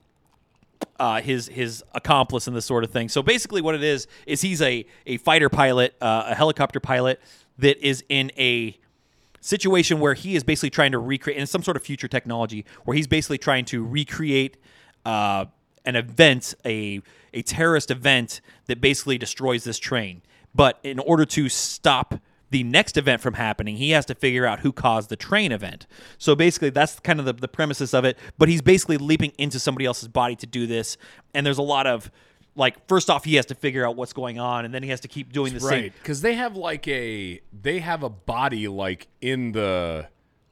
uh, 0.99 1.21
his 1.21 1.47
his 1.47 1.83
accomplice 1.93 2.47
in 2.47 2.53
this 2.53 2.65
sort 2.65 2.83
of 2.83 2.91
thing. 2.91 3.09
So 3.09 3.21
basically, 3.23 3.61
what 3.61 3.75
it 3.75 3.83
is 3.83 4.07
is 4.25 4.41
he's 4.41 4.61
a 4.61 4.85
a 5.05 5.17
fighter 5.17 5.49
pilot, 5.49 5.95
uh, 6.01 6.23
a 6.27 6.35
helicopter 6.35 6.79
pilot 6.79 7.21
that 7.59 7.77
is 7.85 8.03
in 8.09 8.31
a 8.37 8.77
situation 9.45 9.99
where 9.99 10.15
he 10.15 10.35
is 10.35 10.43
basically 10.43 10.71
trying 10.71 10.91
to 10.91 10.99
recreate 10.99 11.39
in 11.39 11.45
some 11.45 11.61
sort 11.61 11.77
of 11.77 11.83
future 11.83 12.07
technology 12.07 12.65
where 12.83 12.95
he's 12.95 13.07
basically 13.07 13.37
trying 13.37 13.65
to 13.65 13.85
recreate 13.85 14.57
uh, 15.05 15.45
an 15.85 15.95
event, 15.95 16.55
a 16.65 17.01
a 17.33 17.41
terrorist 17.41 17.91
event 17.91 18.41
that 18.65 18.81
basically 18.81 19.17
destroys 19.17 19.63
this 19.65 19.77
train. 19.77 20.21
But 20.53 20.79
in 20.83 20.99
order 20.99 21.25
to 21.25 21.49
stop 21.49 22.15
the 22.49 22.63
next 22.63 22.95
event 22.95 23.21
from 23.21 23.33
happening, 23.33 23.75
he 23.75 23.91
has 23.91 24.05
to 24.05 24.15
figure 24.15 24.45
out 24.45 24.61
who 24.61 24.71
caused 24.71 25.09
the 25.09 25.17
train 25.17 25.51
event. 25.51 25.85
So 26.17 26.35
basically, 26.35 26.69
that's 26.69 26.99
kind 27.01 27.19
of 27.19 27.25
the, 27.25 27.33
the 27.33 27.47
premises 27.47 27.93
of 27.93 28.05
it. 28.05 28.17
But 28.37 28.47
he's 28.47 28.61
basically 28.61 28.97
leaping 28.97 29.33
into 29.37 29.59
somebody 29.59 29.85
else's 29.85 30.07
body 30.07 30.35
to 30.37 30.47
do 30.47 30.65
this. 30.65 30.97
And 31.33 31.45
there's 31.45 31.57
a 31.57 31.63
lot 31.63 31.85
of 31.85 32.09
like, 32.55 32.87
first 32.87 33.09
off, 33.09 33.25
he 33.25 33.35
has 33.35 33.45
to 33.47 33.55
figure 33.55 33.85
out 33.85 33.95
what's 33.95 34.13
going 34.13 34.39
on, 34.39 34.65
and 34.65 34.73
then 34.73 34.81
he 34.83 34.89
has 34.89 35.01
to 35.01 35.07
keep 35.07 35.33
doing 35.33 35.53
the 35.53 35.59
same. 35.59 35.69
right 35.69 35.93
because 35.93 36.21
they 36.21 36.35
have 36.35 36.55
like 36.55 36.87
a 36.87 37.41
they 37.61 37.79
have 37.79 38.03
a 38.03 38.09
body 38.09 38.67
like 38.67 39.07
in 39.21 39.51
the 39.51 40.07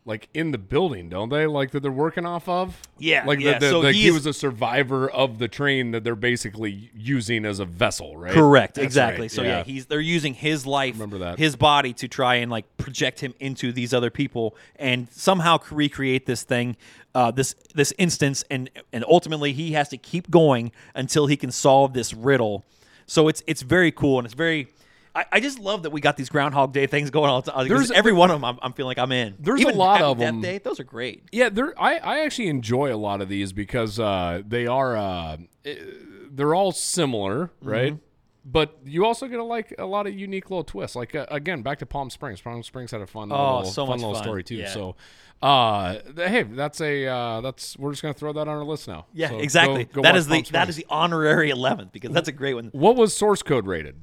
like 0.05 0.27
in 0.33 0.51
the 0.51 0.57
building 0.57 1.07
don't 1.07 1.29
they 1.29 1.47
like 1.47 1.71
that 1.71 1.79
they're 1.81 1.91
working 1.91 2.25
off 2.25 2.49
of 2.49 2.77
Yeah, 2.99 3.25
like 3.25 3.39
yeah. 3.39 3.57
the, 3.59 3.65
the, 3.67 3.69
So 3.71 3.81
he 3.83 4.07
is- 4.07 4.13
was 4.13 4.25
a 4.25 4.33
survivor 4.33 5.09
of 5.09 5.39
the 5.39 5.47
train 5.47 5.91
that 5.91 6.03
they're 6.03 6.15
basically 6.15 6.91
using 6.93 7.45
as 7.45 7.59
a 7.59 7.65
vessel 7.65 8.17
right 8.17 8.33
Correct, 8.33 8.75
That's 8.75 8.83
exactly. 8.85 9.23
right, 9.23 9.31
So 9.31 9.43
yeah. 9.43 9.63
he's 9.63 9.85
they're 9.85 10.01
using 10.01 10.33
his 10.33 10.65
life, 10.65 10.95
Remember 10.95 11.19
that. 11.19 11.39
his 11.39 11.55
body 11.55 11.93
to 11.93 12.07
try 12.09 12.35
and 12.35 12.51
like 12.51 12.65
project 12.77 13.21
him 13.21 13.33
into 13.39 13.71
these 13.71 13.93
other 13.93 14.09
people 14.09 14.55
and 14.75 15.07
somehow 15.11 15.59
recreate 15.71 16.25
this 16.25 16.43
thing, 16.43 16.75
uh, 17.15 17.31
this 17.31 17.55
this 17.73 17.93
instance, 17.97 18.43
and 18.51 18.69
and 18.91 19.05
ultimately 19.07 19.53
he 19.53 19.71
has 19.71 19.87
to 19.89 19.97
keep 19.97 20.29
going 20.29 20.71
until 20.95 21.27
he 21.27 21.37
can 21.37 21.51
solve 21.51 21.93
this 21.93 22.13
riddle. 22.13 22.65
So 23.05 23.27
it's 23.29 23.41
it's 23.47 23.61
very 23.61 23.91
cool 23.91 24.19
and 24.19 24.25
it's 24.25 24.33
very. 24.35 24.67
I, 25.15 25.25
I 25.33 25.39
just 25.39 25.59
love 25.59 25.83
that 25.83 25.91
we 25.91 26.01
got 26.01 26.17
these 26.17 26.29
Groundhog 26.29 26.73
Day 26.73 26.87
things 26.87 27.09
going 27.11 27.29
on. 27.29 27.43
There's 27.45 27.67
There's- 27.69 27.91
every 27.91 28.13
one 28.13 28.31
of 28.31 28.35
them. 28.41 28.45
I'm, 28.45 28.57
I'm 28.61 28.73
feeling 28.73 28.89
like 28.89 28.97
I'm 28.99 29.11
in. 29.11 29.35
There's 29.39 29.63
a 29.63 29.69
lot 29.69 29.99
Happy 29.99 30.03
of 30.11 30.17
Death 30.17 30.27
'em. 30.29 30.41
Day, 30.41 30.57
those 30.57 30.79
are 30.79 30.83
great. 30.83 31.23
Yeah, 31.31 31.49
they're 31.49 31.79
I, 31.79 31.97
I 31.97 32.19
actually 32.25 32.47
enjoy 32.47 32.93
a 32.93 32.97
lot 32.97 33.21
of 33.21 33.29
these 33.29 33.53
because 33.53 33.99
uh, 33.99 34.41
they 34.47 34.65
are 34.65 34.97
uh, 34.97 35.37
eh, 35.65 35.75
they're 36.31 36.55
all 36.55 36.71
similar, 36.71 37.47
Mm-hmm. 37.61 37.69
right? 37.69 37.97
But 38.45 38.77
you 38.83 39.05
also 39.05 39.27
get 39.27 39.39
a, 39.39 39.43
like 39.43 39.73
a 39.79 39.85
lot 39.85 40.05
of 40.05 40.13
unique 40.13 40.49
little 40.49 40.65
twists. 40.65 40.97
Like 40.97 41.15
uh, 41.15 41.25
again, 41.31 41.61
back 41.61 41.79
to 41.79 41.85
Palm 41.85 42.09
Springs. 42.09 42.41
Palm 42.41 42.61
Springs 42.63 42.91
had 42.91 42.99
a 42.99 43.07
fun, 43.07 43.31
Oh, 43.31 43.57
little, 43.59 43.71
so 43.71 43.85
fun 43.85 43.99
little 43.99 44.15
fun. 44.15 44.23
story 44.23 44.43
too. 44.43 44.55
Yeah. 44.55 44.69
So, 44.69 44.95
uh, 45.41 45.93
th- 45.99 46.27
hey, 46.29 46.43
that's 46.43 46.81
a 46.81 47.07
uh, 47.07 47.39
that's 47.41 47.77
we're 47.77 47.91
just 47.91 48.01
gonna 48.01 48.13
throw 48.13 48.33
that 48.33 48.41
on 48.41 48.47
our 48.49 48.65
list 48.65 48.87
now. 48.89 49.05
Yeah, 49.13 49.29
So 49.29 49.39
exactly. 49.39 49.85
go- 49.85 49.93
go 49.93 50.01
that 50.01 50.15
watch 50.15 50.23
the 50.25 50.29
Palm 50.29 50.43
Springs. 50.45 50.69
is 50.69 50.75
the 50.75 50.85
honorary 50.89 51.51
eleventh 51.51 51.93
because 51.93 52.11
that's 52.11 52.27
a 52.27 52.33
great 52.33 52.55
one. 52.55 52.69
What 52.73 52.97
was 52.97 53.15
source 53.15 53.41
code 53.43 53.65
rated? 53.65 53.95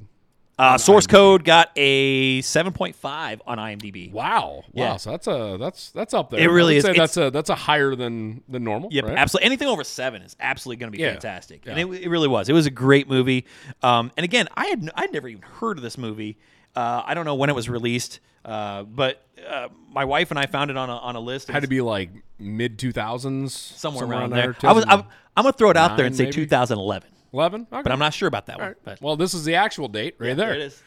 Uh, 0.60 0.76
source 0.78 1.06
code 1.06 1.42
got 1.42 1.70
a 1.76 2.40
7.5 2.42 3.40
on 3.46 3.58
IMDb. 3.58 4.12
Wow. 4.12 4.64
Yeah. 4.72 4.90
Wow. 4.90 4.96
So 4.98 5.10
that's 5.10 5.26
a 5.26 5.56
that's 5.58 5.90
that's 5.90 6.12
up 6.14 6.30
there. 6.30 6.40
It 6.40 6.48
really 6.50 6.76
is. 6.76 6.84
That's 6.84 7.16
a 7.16 7.30
that's 7.30 7.48
a 7.50 7.54
higher 7.54 7.94
than 7.94 8.42
than 8.48 8.62
normal. 8.64 8.90
Yep, 8.92 9.04
right? 9.06 9.16
absolutely. 9.16 9.46
Anything 9.46 9.68
over 9.68 9.84
seven 9.84 10.22
is 10.22 10.36
absolutely 10.38 10.80
going 10.80 10.92
to 10.92 10.96
be 10.96 11.02
Yeah. 11.02 11.12
fantastic, 11.12 11.64
Yeah. 11.64 11.72
and 11.76 11.94
it, 11.94 12.02
it 12.02 12.08
really 12.10 12.28
was. 12.28 12.48
It 12.48 12.52
was 12.52 12.66
a 12.66 12.70
great 12.70 13.08
movie. 13.08 13.46
Um, 13.82 14.10
and 14.16 14.24
again, 14.24 14.48
I 14.54 14.66
had 14.66 14.90
I'd 14.94 15.12
never 15.12 15.28
even 15.28 15.42
heard 15.42 15.78
of 15.78 15.82
this 15.82 15.96
movie. 15.96 16.36
Uh, 16.76 17.02
I 17.04 17.14
don't 17.14 17.24
know 17.24 17.34
when 17.34 17.48
it 17.50 17.54
was 17.56 17.68
released, 17.68 18.20
uh, 18.44 18.82
but 18.84 19.24
uh, 19.48 19.68
my 19.90 20.04
wife 20.04 20.30
and 20.30 20.38
I 20.38 20.46
found 20.46 20.70
it 20.70 20.76
on 20.76 20.90
a 20.90 20.96
on 20.96 21.16
a 21.16 21.20
list. 21.20 21.48
It 21.48 21.52
Had 21.52 21.62
to 21.62 21.68
be 21.68 21.80
like 21.80 22.10
mid 22.38 22.78
two 22.78 22.92
thousands, 22.92 23.54
somewhere, 23.54 24.04
around 24.04 24.30
there. 24.30 24.54
I 24.62 24.72
was 24.72 24.84
I'm, 24.86 25.04
I'm 25.36 25.44
gonna 25.44 25.52
throw 25.52 25.70
it 25.70 25.76
out 25.76 25.96
there 25.96 26.06
and 26.06 26.14
say 26.14 26.24
maybe? 26.24 26.34
2011, 26.34 27.08
eleven. 27.32 27.66
Okay. 27.72 27.82
but 27.82 27.92
I'm 27.92 27.98
not 27.98 28.14
sure 28.14 28.28
about 28.28 28.46
that 28.46 28.56
one. 28.56 28.62
All 28.62 28.68
right. 28.70 28.76
But 28.84 29.02
Well, 29.02 29.16
this 29.16 29.34
is 29.34 29.44
the 29.44 29.54
actual 29.54 29.88
date 29.88 30.14
right 30.18 30.36
there. 30.36 30.48
there 30.48 30.54
it 30.54 30.60
is. 30.62 30.82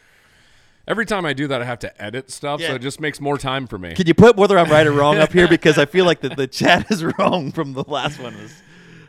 Every 0.86 1.06
time 1.06 1.24
I 1.24 1.32
do 1.32 1.46
that, 1.48 1.62
I 1.62 1.64
have 1.64 1.78
to 1.78 2.02
edit 2.02 2.30
stuff, 2.30 2.60
so 2.60 2.66
Yeah. 2.66 2.74
it 2.74 2.82
just 2.82 3.00
makes 3.00 3.18
more 3.20 3.38
time 3.38 3.66
for 3.66 3.78
me. 3.78 3.94
Can 3.94 4.06
you 4.06 4.12
put 4.12 4.36
whether 4.36 4.58
I'm 4.58 4.70
right 4.70 4.86
or 4.86 4.92
wrong 4.92 5.16
up 5.16 5.32
here 5.32 5.48
because 5.48 5.78
I 5.78 5.86
feel 5.86 6.04
like 6.04 6.20
the, 6.20 6.28
the 6.28 6.46
chat 6.46 6.90
is 6.90 7.02
wrong 7.18 7.52
from 7.52 7.72
the 7.72 7.84
last 7.86 8.20
one 8.20 8.34
was. 8.34 8.52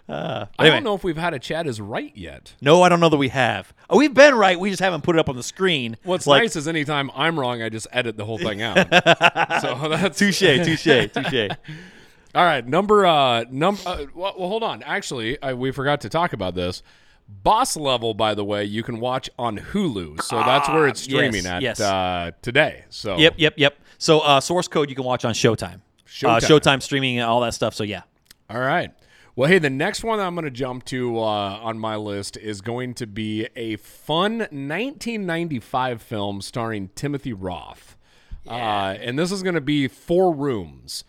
Uh, 0.07 0.45
I 0.59 0.65
anyway. 0.65 0.75
don't 0.77 0.83
know 0.83 0.93
if 0.93 1.03
we've 1.03 1.17
had 1.17 1.33
a 1.33 1.39
chat 1.39 1.65
is 1.65 1.81
right 1.81 2.15
yet. 2.15 2.53
No, 2.61 2.83
I 2.83 2.89
don't 2.89 2.99
know 2.99 3.09
that 3.09 3.17
we 3.17 3.29
have. 3.29 3.73
Oh, 3.89 3.97
we've 3.97 4.13
been 4.13 4.35
right. 4.35 4.57
We 4.59 4.69
just 4.69 4.81
haven't 4.81 5.01
put 5.03 5.15
it 5.15 5.19
up 5.19 5.29
on 5.29 5.35
the 5.35 5.41
screen. 5.43 5.97
What's 6.03 6.27
like, 6.27 6.43
nice 6.43 6.55
is 6.55 6.67
anytime 6.67 7.09
I'm 7.15 7.39
wrong, 7.39 7.63
I 7.63 7.69
just 7.69 7.87
edit 7.91 8.15
the 8.15 8.23
whole 8.23 8.37
thing 8.37 8.61
out. 8.61 8.77
so 9.61 9.75
that's 9.89 10.19
Touche, 10.19 10.39
touche, 10.39 10.83
touche. 11.11 11.49
All 12.35 12.43
right, 12.45 12.65
number 12.67 13.05
uh 13.05 13.45
number 13.49 13.81
uh, 13.85 14.05
well, 14.13 14.35
well, 14.37 14.47
hold 14.47 14.61
on. 14.63 14.83
Actually, 14.83 15.41
I, 15.41 15.53
we 15.55 15.71
forgot 15.71 16.01
to 16.01 16.09
talk 16.09 16.33
about 16.33 16.53
this. 16.53 16.83
Boss 17.27 17.75
Level, 17.75 18.13
by 18.13 18.33
the 18.35 18.43
way, 18.45 18.63
you 18.65 18.83
can 18.83 18.99
watch 18.99 19.29
on 19.39 19.57
Hulu. 19.57 20.21
So 20.21 20.37
that's 20.37 20.69
where 20.69 20.87
it's 20.87 21.01
Ah, 21.01 21.09
yes, 21.09 21.15
streaming 21.31 21.45
at 21.45 21.61
yes. 21.61 21.79
uh, 21.79 22.31
today. 22.41 22.85
So 22.89 23.17
Yep, 23.17 23.35
yep, 23.37 23.53
yep. 23.57 23.77
So 23.97 24.19
uh, 24.19 24.39
source 24.39 24.67
code 24.67 24.89
you 24.89 24.95
can 24.95 25.05
watch 25.05 25.25
on 25.25 25.33
Showtime. 25.33 25.75
Uh, 25.75 26.07
Showtime. 26.07 26.39
Showtime 26.41 26.81
streaming 26.81 27.17
and 27.17 27.25
all 27.27 27.41
that 27.41 27.53
stuff. 27.53 27.73
So 27.73 27.83
yeah. 27.83 28.03
All 28.49 28.59
right. 28.59 28.91
Well, 29.35 29.49
hey, 29.49 29.59
the 29.59 29.69
next 29.69 30.03
one 30.03 30.19
I'm 30.19 30.33
going 30.35 30.45
to 30.45 30.51
jump 30.51 30.85
to 30.85 31.17
uh, 31.19 31.21
on 31.21 31.77
my 31.77 31.97
list 31.97 32.37
is 32.37 32.61
going 32.61 32.93
to 32.95 33.07
be 33.07 33.47
a 33.55 33.75
fun 33.77 34.37
1995 34.39 36.01
film 36.01 36.41
starring 36.41 36.89
Timothy 36.95 37.33
Roth. 37.33 37.97
Uh, 38.47 38.95
and 39.01 39.17
this 39.17 39.31
is 39.31 39.41
going 39.43 39.55
to 39.55 39.61
be 39.61 39.87
Four 39.87 40.33
Rooms. 40.33 41.03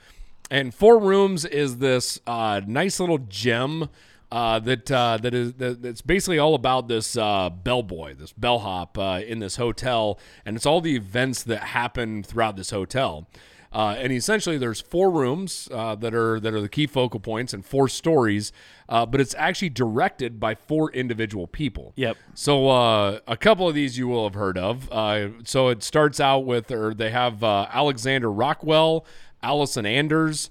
And 0.51 0.75
Four 0.75 0.99
Rooms 0.99 1.45
is 1.45 1.79
this 1.79 2.19
uh, 2.27 2.63
nice 2.67 2.99
little 2.99 3.19
gem 3.19 3.91
uh, 4.37 4.59
that 4.59 4.90
uh, 4.90 5.16
that 5.23 5.33
is 5.33 5.55
that, 5.55 5.81
that's 5.81 6.02
basically 6.02 6.38
all 6.38 6.55
about 6.55 6.88
this 6.88 7.16
uh, 7.16 7.49
bellboy, 7.49 8.14
this 8.14 8.35
bellhop 8.35 8.99
uh, 8.99 9.23
in 9.26 9.38
this 9.38 9.57
hotel, 9.57 10.19
and 10.45 10.57
it's 10.57 10.66
all 10.66 10.83
the 10.83 10.95
events 10.95 11.43
that 11.45 11.61
happen 11.61 12.23
throughout 12.23 12.55
this 12.55 12.71
hotel. 12.71 13.26
Uh, 13.73 13.97
and 13.99 14.12
essentially, 14.12 14.59
there's 14.59 14.78
four 14.78 15.11
rooms 15.11 15.71
uh, 15.73 15.95
that 15.95 16.14
are 16.14 16.38
that 16.38 16.52
are 16.52 16.61
the 16.61 16.69
key 16.69 16.87
focal 16.87 17.19
points 17.19 17.55
and 17.55 17.64
four 17.64 17.88
stories, 17.88 18.52
uh, 18.90 19.07
but 19.07 19.23
it's 19.23 19.35
actually 19.38 19.71
directed 19.71 20.38
by 20.38 20.55
four 20.55 20.93
individual 20.93 21.47
people. 21.47 21.95
Yep. 21.97 22.19
So 22.35 22.69
uh, 22.69 23.21
a 23.26 23.38
couple 23.38 23.66
of 23.66 23.75
these 23.75 23.97
you 23.97 24.07
will 24.07 24.25
have 24.25 24.35
heard 24.35 24.59
of. 24.59 24.93
Uh, 24.93 25.28
so 25.45 25.69
it 25.69 25.83
starts 25.83 26.21
out 26.21 26.40
with, 26.40 26.71
or 26.71 26.93
they 26.93 27.11
have 27.11 27.43
uh, 27.43 27.69
Alexander 27.73 28.31
Rockwell, 28.31 29.07
Allison 29.43 29.87
Anders, 29.87 30.50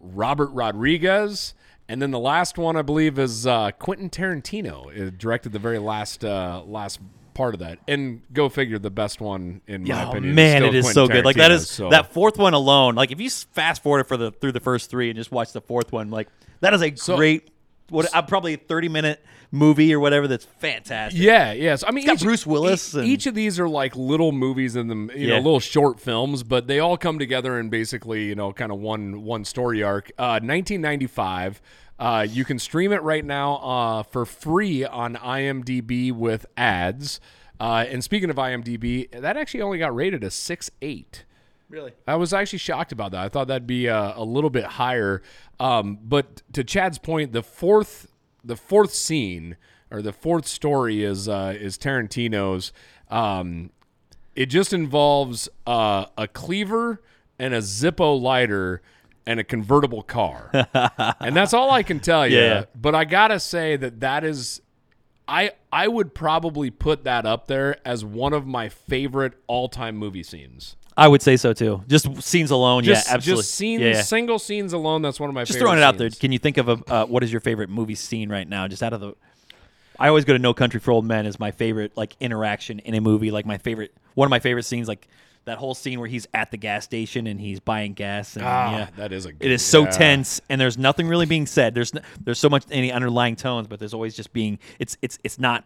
Robert 0.00 0.48
Rodriguez, 0.48 1.54
and 1.90 2.00
then 2.00 2.10
the 2.10 2.18
last 2.18 2.56
one 2.56 2.76
I 2.76 2.82
believe 2.82 3.18
is 3.18 3.46
uh, 3.46 3.72
Quentin 3.72 4.08
Tarantino. 4.08 4.94
It 4.96 5.18
directed 5.18 5.52
the 5.52 5.58
very 5.58 5.78
last 5.78 6.24
uh, 6.24 6.62
last 6.66 7.00
part 7.34 7.54
of 7.54 7.60
that. 7.60 7.78
And 7.88 8.22
go 8.32 8.48
figure, 8.48 8.78
the 8.78 8.90
best 8.90 9.20
one 9.20 9.60
in 9.66 9.84
my 9.84 10.04
Oh 10.04 10.10
opinion. 10.10 10.34
man, 10.34 10.56
still 10.62 10.68
it 10.68 10.74
is 10.74 10.84
Quentin 10.86 10.94
so 10.94 11.08
good. 11.12 11.24
Like 11.24 11.36
that 11.36 11.50
is 11.52 11.68
so- 11.70 11.90
that 11.90 12.12
fourth 12.12 12.38
one 12.38 12.54
alone. 12.54 12.94
Like 12.94 13.10
if 13.12 13.20
you 13.20 13.28
fast 13.30 13.82
forward 13.82 14.04
for 14.06 14.16
the 14.16 14.30
through 14.32 14.52
the 14.52 14.60
first 14.60 14.90
three 14.90 15.10
and 15.10 15.16
just 15.16 15.30
watch 15.32 15.52
the 15.52 15.60
fourth 15.60 15.92
one, 15.92 16.10
like 16.10 16.28
that 16.60 16.72
is 16.74 16.82
a 16.82 16.94
So- 16.96 17.16
great. 17.16 17.50
What 17.90 18.14
uh, 18.14 18.22
probably 18.22 18.54
a 18.54 18.56
thirty 18.56 18.88
minute 18.88 19.24
movie 19.52 19.92
or 19.92 20.00
whatever. 20.00 20.28
That's 20.28 20.44
fantastic. 20.44 21.20
Yeah, 21.20 21.52
yes. 21.52 21.82
I 21.86 21.90
mean, 21.90 22.06
got 22.06 22.14
each, 22.16 22.22
Bruce 22.22 22.46
Willis 22.46 22.94
e- 22.94 22.98
and- 23.00 23.08
Each 23.08 23.26
of 23.26 23.34
these 23.34 23.58
are 23.58 23.68
like 23.68 23.96
little 23.96 24.30
movies 24.32 24.76
in 24.76 24.86
them, 24.88 25.10
you 25.14 25.28
know, 25.28 25.36
little 25.36 25.60
short 25.60 25.98
films, 26.00 26.42
but 26.42 26.66
they 26.68 26.78
all 26.78 26.96
come 26.96 27.18
together 27.18 27.58
in 27.58 27.68
basically, 27.68 28.24
you 28.26 28.34
know, 28.34 28.52
kind 28.52 28.70
of 28.72 28.78
one 28.78 29.22
one 29.24 29.44
story 29.44 29.82
arc. 29.82 30.10
Uh, 30.18 30.38
1995. 30.42 31.60
Uh, 31.98 32.26
you 32.28 32.46
can 32.46 32.58
stream 32.58 32.92
it 32.92 33.02
right 33.02 33.24
now 33.26 33.56
uh, 33.56 34.02
for 34.02 34.24
free 34.24 34.84
on 34.86 35.16
IMDb 35.16 36.10
with 36.10 36.46
ads. 36.56 37.20
Uh, 37.60 37.84
and 37.88 38.02
speaking 38.02 38.30
of 38.30 38.36
IMDb, 38.36 39.10
that 39.20 39.36
actually 39.36 39.60
only 39.60 39.76
got 39.78 39.94
rated 39.94 40.24
a 40.24 40.30
six 40.30 40.70
eight. 40.80 41.24
Really. 41.70 41.92
I 42.06 42.16
was 42.16 42.34
actually 42.34 42.58
shocked 42.58 42.90
about 42.90 43.12
that. 43.12 43.24
I 43.24 43.28
thought 43.28 43.46
that'd 43.46 43.66
be 43.66 43.88
uh, 43.88 44.12
a 44.16 44.24
little 44.24 44.50
bit 44.50 44.64
higher. 44.64 45.22
Um, 45.60 45.98
but 46.02 46.42
to 46.52 46.64
Chad's 46.64 46.98
point, 46.98 47.32
the 47.32 47.44
fourth 47.44 48.08
the 48.44 48.56
fourth 48.56 48.92
scene 48.92 49.56
or 49.90 50.02
the 50.02 50.12
fourth 50.12 50.46
story 50.46 51.04
is 51.04 51.28
uh, 51.28 51.54
is 51.56 51.78
Tarantino's. 51.78 52.72
Um, 53.08 53.70
it 54.34 54.46
just 54.46 54.72
involves 54.72 55.48
uh, 55.66 56.06
a 56.18 56.26
cleaver 56.26 57.02
and 57.38 57.54
a 57.54 57.58
Zippo 57.58 58.20
lighter 58.20 58.82
and 59.26 59.38
a 59.38 59.44
convertible 59.44 60.02
car, 60.02 60.50
and 61.20 61.36
that's 61.36 61.54
all 61.54 61.70
I 61.70 61.84
can 61.84 62.00
tell 62.00 62.26
you. 62.26 62.38
Yeah. 62.38 62.64
But 62.74 62.96
I 62.96 63.04
gotta 63.04 63.38
say 63.38 63.76
that 63.76 64.00
that 64.00 64.24
is. 64.24 64.60
I, 65.28 65.52
I 65.72 65.86
would 65.86 66.12
probably 66.12 66.70
put 66.70 67.04
that 67.04 67.24
up 67.24 67.46
there 67.46 67.76
as 67.86 68.04
one 68.04 68.32
of 68.32 68.48
my 68.48 68.68
favorite 68.68 69.34
all 69.46 69.68
time 69.68 69.96
movie 69.96 70.24
scenes. 70.24 70.74
I 70.96 71.08
would 71.08 71.22
say 71.22 71.36
so 71.36 71.52
too. 71.52 71.82
Just 71.88 72.22
scenes 72.22 72.50
alone. 72.50 72.84
Just, 72.84 73.08
yeah, 73.08 73.14
absolutely. 73.14 73.42
Just 73.42 73.54
scenes, 73.54 73.80
Yeah, 73.82 73.88
yeah. 73.88 74.02
single 74.02 74.38
scenes 74.38 74.72
alone. 74.72 75.02
That's 75.02 75.18
one 75.20 75.30
of 75.30 75.34
my 75.34 75.42
favorite. 75.42 75.46
Just 75.48 75.58
throwing 75.60 75.78
it 75.78 75.82
out 75.84 75.96
there. 75.98 76.10
Can 76.10 76.32
you 76.32 76.38
think 76.38 76.56
of 76.58 76.68
a 76.68 76.78
uh, 76.92 77.06
what 77.06 77.22
is 77.22 77.32
your 77.32 77.40
favorite 77.40 77.70
movie 77.70 77.94
scene 77.94 78.28
right 78.28 78.46
now? 78.48 78.68
Just 78.68 78.82
out 78.82 78.92
of 78.92 79.00
the, 79.00 79.14
I 79.98 80.08
always 80.08 80.24
go 80.24 80.32
to 80.32 80.38
No 80.38 80.52
Country 80.52 80.80
for 80.80 80.90
Old 80.90 81.04
Men 81.06 81.26
as 81.26 81.38
my 81.38 81.50
favorite 81.52 81.96
like 81.96 82.16
interaction 82.20 82.80
in 82.80 82.94
a 82.94 83.00
movie. 83.00 83.30
Like 83.30 83.46
my 83.46 83.58
favorite, 83.58 83.94
one 84.14 84.26
of 84.26 84.30
my 84.30 84.40
favorite 84.40 84.64
scenes. 84.64 84.88
Like 84.88 85.08
that 85.46 85.56
whole 85.58 85.74
scene 85.74 86.00
where 86.00 86.08
he's 86.08 86.26
at 86.34 86.50
the 86.50 86.56
gas 86.58 86.84
station 86.84 87.26
and 87.26 87.40
he's 87.40 87.60
buying 87.60 87.94
gas. 87.94 88.36
And, 88.36 88.44
Ah, 88.44 88.76
yeah, 88.78 88.88
that 88.96 89.12
is 89.12 89.24
a. 89.26 89.32
Good, 89.32 89.46
it 89.46 89.52
is 89.52 89.64
so 89.64 89.84
yeah. 89.84 89.90
tense 89.90 90.40
and 90.50 90.60
there's 90.60 90.76
nothing 90.76 91.08
really 91.08 91.26
being 91.26 91.46
said. 91.46 91.74
There's 91.74 91.92
there's 92.22 92.38
so 92.38 92.48
much 92.50 92.64
any 92.70 92.92
underlying 92.92 93.36
tones, 93.36 93.66
but 93.68 93.78
there's 93.78 93.94
always 93.94 94.14
just 94.14 94.32
being. 94.32 94.58
It's 94.78 94.96
it's 95.00 95.18
it's 95.24 95.38
not 95.38 95.64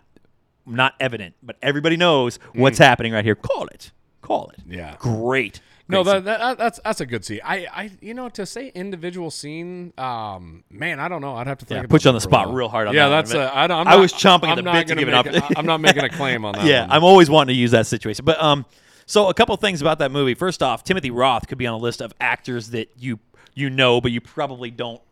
not 0.66 0.94
evident, 1.00 1.34
but 1.42 1.56
everybody 1.62 1.96
knows 1.96 2.38
what's 2.54 2.78
happening 2.78 3.12
right 3.12 3.24
here. 3.24 3.34
Call 3.34 3.66
it, 3.66 3.90
call 4.24 4.50
it. 4.50 4.60
Yeah. 4.68 4.96
great. 4.98 5.60
No, 5.86 6.02
that, 6.02 6.24
that 6.24 6.56
that's 6.56 6.80
that's 6.82 7.02
a 7.02 7.06
good 7.06 7.26
scene. 7.26 7.40
I, 7.44 7.66
I 7.70 7.90
you 8.00 8.14
know 8.14 8.30
to 8.30 8.46
say 8.46 8.72
individual 8.74 9.30
scene, 9.30 9.92
um, 9.98 10.64
man, 10.70 10.98
I 10.98 11.08
don't 11.08 11.20
know. 11.20 11.36
I'd 11.36 11.46
have 11.46 11.58
to 11.58 11.66
think. 11.66 11.82
Yeah, 11.82 11.86
put 11.88 12.04
you 12.04 12.08
on 12.08 12.14
the 12.14 12.22
spot 12.22 12.54
real 12.54 12.70
hard 12.70 12.88
on 12.88 12.94
yeah, 12.94 13.08
that 13.10 13.26
that's. 13.26 13.34
a, 13.34 13.54
I, 13.54 13.66
don't, 13.66 13.80
I'm 13.80 13.88
I 13.88 13.90
not- 13.92 14.00
was 14.00 14.12
chomping 14.14 14.48
at 14.48 14.54
the 14.56 14.62
bit 14.62 14.88
to 14.88 14.94
give 14.94 15.08
it 15.08 15.14
up. 15.14 15.26
a- 15.26 15.58
I'm 15.58 15.66
not 15.66 15.82
making 15.82 16.02
a 16.04 16.08
claim 16.08 16.46
on 16.46 16.52
that. 16.54 16.64
yeah, 16.64 16.82
one. 16.82 16.90
I'm 16.92 17.04
always 17.04 17.28
wanting 17.28 17.54
to 17.54 17.58
use 17.60 17.72
that 17.72 17.86
situation. 17.86 18.24
But 18.24 18.42
um, 18.42 18.64
so 19.04 19.28
a 19.28 19.34
couple 19.34 19.54
things 19.58 19.82
about 19.82 19.98
that 19.98 20.10
movie. 20.10 20.32
First 20.32 20.62
off, 20.62 20.84
Timothy 20.84 21.10
Roth 21.10 21.48
could 21.48 21.58
be 21.58 21.66
on 21.66 21.74
a 21.74 21.82
list 21.82 22.00
of 22.00 22.14
actors 22.18 22.70
that 22.70 22.90
you 22.98 23.18
you 23.54 23.68
know, 23.68 24.00
but 24.00 24.10
you 24.10 24.22
probably 24.22 24.70
don't 24.70 25.02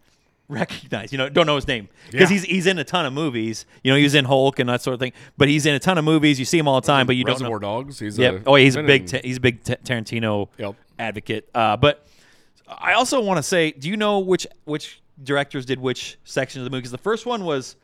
recognize. 0.48 1.12
You 1.12 1.18
know, 1.18 1.28
don't 1.28 1.46
know 1.46 1.57
his 1.57 1.66
name 1.66 1.88
because 2.11 2.31
Yeah. 2.31 2.35
he's 2.38 2.44
he's 2.44 2.66
in 2.66 2.78
a 2.78 2.85
ton 2.85 3.07
of 3.07 3.12
movies. 3.12 3.64
You 3.83 3.92
know, 3.92 3.96
he's 3.98 4.14
in 4.14 4.24
Hulk 4.24 4.59
and 4.59 4.68
that 4.68 4.83
sort 4.83 4.94
of 4.94 5.00
thing. 5.00 5.12
But 5.37 5.48
he's 5.48 5.66
in 5.66 5.74
a 5.74 5.78
ton 5.78 5.98
of 5.98 6.05
movies. 6.05 6.38
You 6.38 6.44
see 6.44 6.59
him 6.59 6.68
all 6.68 6.81
the 6.81 6.87
time, 6.87 7.07
but 7.07 7.16
you 7.16 7.24
don't 7.24 7.40
know. 7.40 7.46
Reservoir 7.50 7.59
Dogs. 7.59 7.98
He's 7.98 8.18
Oh, 8.20 8.55
he's 8.57 8.76
a 8.76 8.83
big 8.83 9.07
ta- 9.07 9.20
he's 9.24 9.38
a 9.38 9.40
big 9.40 9.62
ta- 9.64 9.74
Tarantino 9.85 10.48
Yep. 10.59 10.74
advocate. 10.98 11.48
Uh, 11.55 11.76
but 11.76 12.07
I 12.68 12.94
also 12.94 13.20
want 13.20 13.38
to 13.38 13.42
say, 13.42 13.70
do 13.72 13.88
you 13.88 13.96
know 13.96 14.18
which 14.20 14.46
which 14.64 15.00
directors 15.22 15.64
did 15.66 15.78
which 15.78 16.18
section 16.24 16.61
of 16.61 16.64
the 16.64 16.70
movie? 16.70 16.81
Because 16.81 16.90
the 16.92 16.98
first 16.98 17.26
one 17.26 17.44
was, 17.44 17.76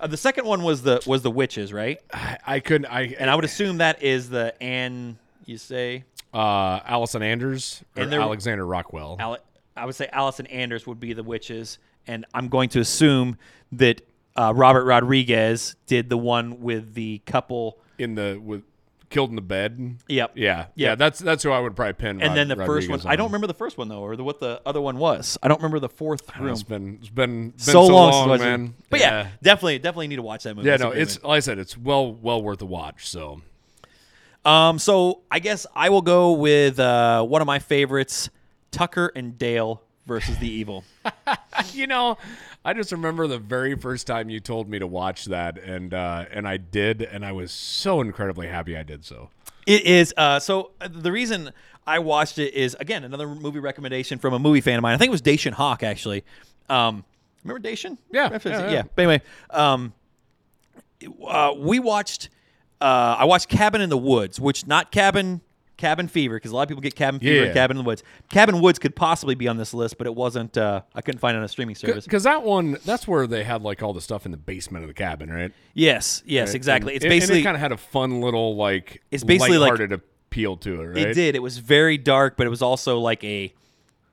uh, 0.00 0.06
the 0.06 0.16
second 0.16 0.46
one 0.46 0.62
was 0.62 0.82
the 0.82 1.02
was 1.06 1.22
the 1.22 1.30
witches, 1.30 1.72
right? 1.72 2.00
I, 2.12 2.38
I 2.46 2.60
couldn't. 2.60 2.86
I 2.86 3.14
And 3.18 3.28
I 3.30 3.34
would 3.34 3.44
assume 3.44 3.78
that 3.78 4.02
is 4.02 4.28
the 4.30 4.54
Anne. 4.62 5.18
You 5.44 5.58
say 5.58 6.02
uh, 6.34 6.80
Allison 6.84 7.22
Anders 7.22 7.82
or 7.96 8.02
And 8.02 8.12
there- 8.12 8.20
Alexander 8.20 8.66
Rockwell. 8.66 9.16
Ale- 9.20 9.38
I 9.76 9.84
would 9.86 9.94
say 9.94 10.08
Allison 10.12 10.46
Anders 10.46 10.86
would 10.86 10.98
be 10.98 11.12
the 11.12 11.22
witches, 11.22 11.78
and 12.06 12.24
I'm 12.34 12.48
going 12.48 12.68
to 12.70 12.80
assume 12.80 13.38
that 13.72 14.02
uh, 14.36 14.52
Robert 14.54 14.84
Rodriguez 14.84 15.76
did 15.86 16.08
the 16.08 16.16
one 16.16 16.60
with 16.60 16.94
the 16.94 17.20
couple. 17.26 17.78
in 17.98 18.14
the 18.14 18.40
with 18.42 18.62
killed 19.08 19.30
in 19.30 19.36
the 19.36 19.42
bed. 19.42 19.96
Yep. 20.08 20.32
Yeah, 20.34 20.66
yeah. 20.74 20.94
That's 20.94 21.18
that's 21.18 21.42
who 21.42 21.50
I 21.50 21.60
would 21.60 21.76
probably 21.76 21.94
pin. 21.94 22.20
And 22.20 22.30
Rod- 22.30 22.36
then 22.36 22.48
the 22.48 22.56
first 22.56 22.88
one, 22.88 22.98
Rodriguez 22.98 23.06
I 23.06 23.16
don't 23.16 23.28
remember 23.28 23.46
the 23.46 23.54
first 23.54 23.78
one 23.78 23.88
though, 23.88 24.00
or 24.00 24.16
the, 24.16 24.24
what 24.24 24.40
the 24.40 24.60
other 24.66 24.80
one 24.80 24.98
was. 24.98 25.38
I 25.42 25.48
don't 25.48 25.58
remember 25.58 25.78
the 25.78 25.88
fourth 25.88 26.36
room. 26.38 26.52
It's 26.52 26.62
been 26.62 26.98
it's 27.00 27.08
been, 27.08 27.50
been 27.50 27.58
so, 27.58 27.86
long, 27.86 28.12
since 28.12 28.24
I 28.24 28.28
watched 28.28 28.42
man. 28.42 28.74
But 28.90 29.00
yeah. 29.00 29.28
definitely, 29.42 29.78
definitely 29.78 30.08
need 30.08 30.16
to 30.16 30.22
watch 30.22 30.42
that 30.44 30.54
movie. 30.56 30.68
yeah. 30.68 30.74
A 30.74 30.78
No, 30.78 30.90
it's 30.90 31.16
movie. 31.16 31.28
like 31.28 31.36
I 31.36 31.40
said, 31.40 31.58
it's 31.58 31.78
well 31.78 32.12
well 32.12 32.42
worth 32.42 32.60
a 32.62 32.66
watch. 32.66 33.08
So 33.08 33.40
um. 34.44 34.78
So 34.78 35.22
I 35.30 35.38
guess 35.38 35.66
I 35.74 35.88
will 35.88 36.02
go 36.02 36.32
with 36.32 36.78
uh, 36.78 37.22
one 37.24 37.40
of 37.40 37.46
my 37.46 37.58
favorites, 37.58 38.28
Tucker 38.70 39.12
and 39.14 39.38
Dale 39.38 39.82
versus 40.06 40.38
the 40.38 40.48
Evil. 40.48 40.84
you 41.72 41.86
know, 41.86 42.18
I 42.64 42.72
just 42.72 42.92
remember 42.92 43.26
the 43.26 43.38
very 43.38 43.74
first 43.76 44.06
time 44.06 44.30
you 44.30 44.40
told 44.40 44.68
me 44.68 44.78
to 44.78 44.86
watch 44.86 45.26
that, 45.26 45.58
and 45.58 45.94
uh, 45.94 46.26
and 46.30 46.46
I 46.48 46.56
did, 46.56 47.02
and 47.02 47.24
I 47.24 47.32
was 47.32 47.52
so 47.52 48.00
incredibly 48.00 48.48
happy 48.48 48.76
I 48.76 48.82
did 48.82 49.04
so. 49.04 49.30
It 49.66 49.84
is. 49.84 50.14
Uh, 50.16 50.38
so 50.38 50.72
uh, 50.80 50.88
the 50.90 51.12
reason 51.12 51.52
I 51.86 51.98
watched 51.98 52.38
it 52.38 52.54
is 52.54 52.76
again 52.80 53.04
another 53.04 53.26
movie 53.28 53.60
recommendation 53.60 54.18
from 54.18 54.34
a 54.34 54.38
movie 54.38 54.60
fan 54.60 54.78
of 54.78 54.82
mine. 54.82 54.94
I 54.94 54.98
think 54.98 55.08
it 55.08 55.12
was 55.12 55.20
Dacian 55.22 55.52
Hawk 55.52 55.82
actually. 55.82 56.24
Um, 56.68 57.04
remember 57.44 57.60
Dacian? 57.60 57.98
Yeah, 58.10 58.30
yeah, 58.30 58.38
yeah, 58.44 58.70
yeah. 58.70 58.82
But 58.94 59.02
anyway, 59.02 59.22
um, 59.50 59.92
uh, 61.26 61.54
we 61.56 61.78
watched. 61.78 62.30
Uh, 62.78 63.16
I 63.18 63.24
watched 63.24 63.48
Cabin 63.48 63.80
in 63.80 63.88
the 63.88 63.96
Woods, 63.96 64.38
which 64.38 64.66
not 64.66 64.92
Cabin 64.92 65.40
Cabin 65.76 66.08
Fever 66.08 66.36
because 66.36 66.50
a 66.50 66.54
lot 66.56 66.62
of 66.62 66.68
people 66.68 66.80
get 66.82 66.94
Cabin 66.94 67.20
Fever 67.20 67.34
Yeah. 67.34 67.42
and 67.44 67.54
Cabin 67.54 67.76
in 67.76 67.84
the 67.84 67.86
Woods. 67.86 68.02
Cabin 68.30 68.60
Woods 68.60 68.78
could 68.78 68.96
possibly 68.96 69.34
be 69.34 69.46
on 69.48 69.56
this 69.58 69.74
list, 69.74 69.98
but 69.98 70.06
it 70.06 70.14
wasn't. 70.14 70.56
Uh, 70.56 70.80
I 70.94 71.02
couldn't 71.02 71.18
find 71.20 71.34
it 71.34 71.38
on 71.38 71.44
a 71.44 71.48
streaming 71.48 71.74
service. 71.74 72.04
Because 72.04 72.22
that 72.22 72.42
one, 72.42 72.78
that's 72.84 73.06
where 73.06 73.26
they 73.26 73.44
had 73.44 73.62
like 73.62 73.82
all 73.82 73.92
the 73.92 74.00
stuff 74.00 74.24
in 74.24 74.30
the 74.32 74.38
basement 74.38 74.84
of 74.84 74.88
the 74.88 74.94
cabin, 74.94 75.30
right? 75.30 75.52
Yes, 75.74 76.22
yes, 76.26 76.54
exactly. 76.54 76.94
It's 76.94 77.04
it- 77.04 77.08
and 77.08 77.20
basically 77.20 77.40
it 77.40 77.44
kind 77.44 77.56
of 77.56 77.60
had 77.60 77.72
a 77.72 77.76
fun 77.76 78.20
little 78.20 78.56
like 78.56 79.02
It's 79.10 79.24
basically 79.24 79.58
like- 79.58 79.72
lighthearted 79.72 79.92
appeal 80.30 80.56
to 80.58 80.80
it, 80.82 80.86
right? 80.86 80.96
It 81.08 81.14
did. 81.14 81.34
It 81.34 81.42
was 81.42 81.58
very 81.58 81.98
dark, 81.98 82.36
but 82.36 82.46
it 82.46 82.50
was 82.50 82.62
also 82.62 82.98
like 82.98 83.22
a 83.24 83.52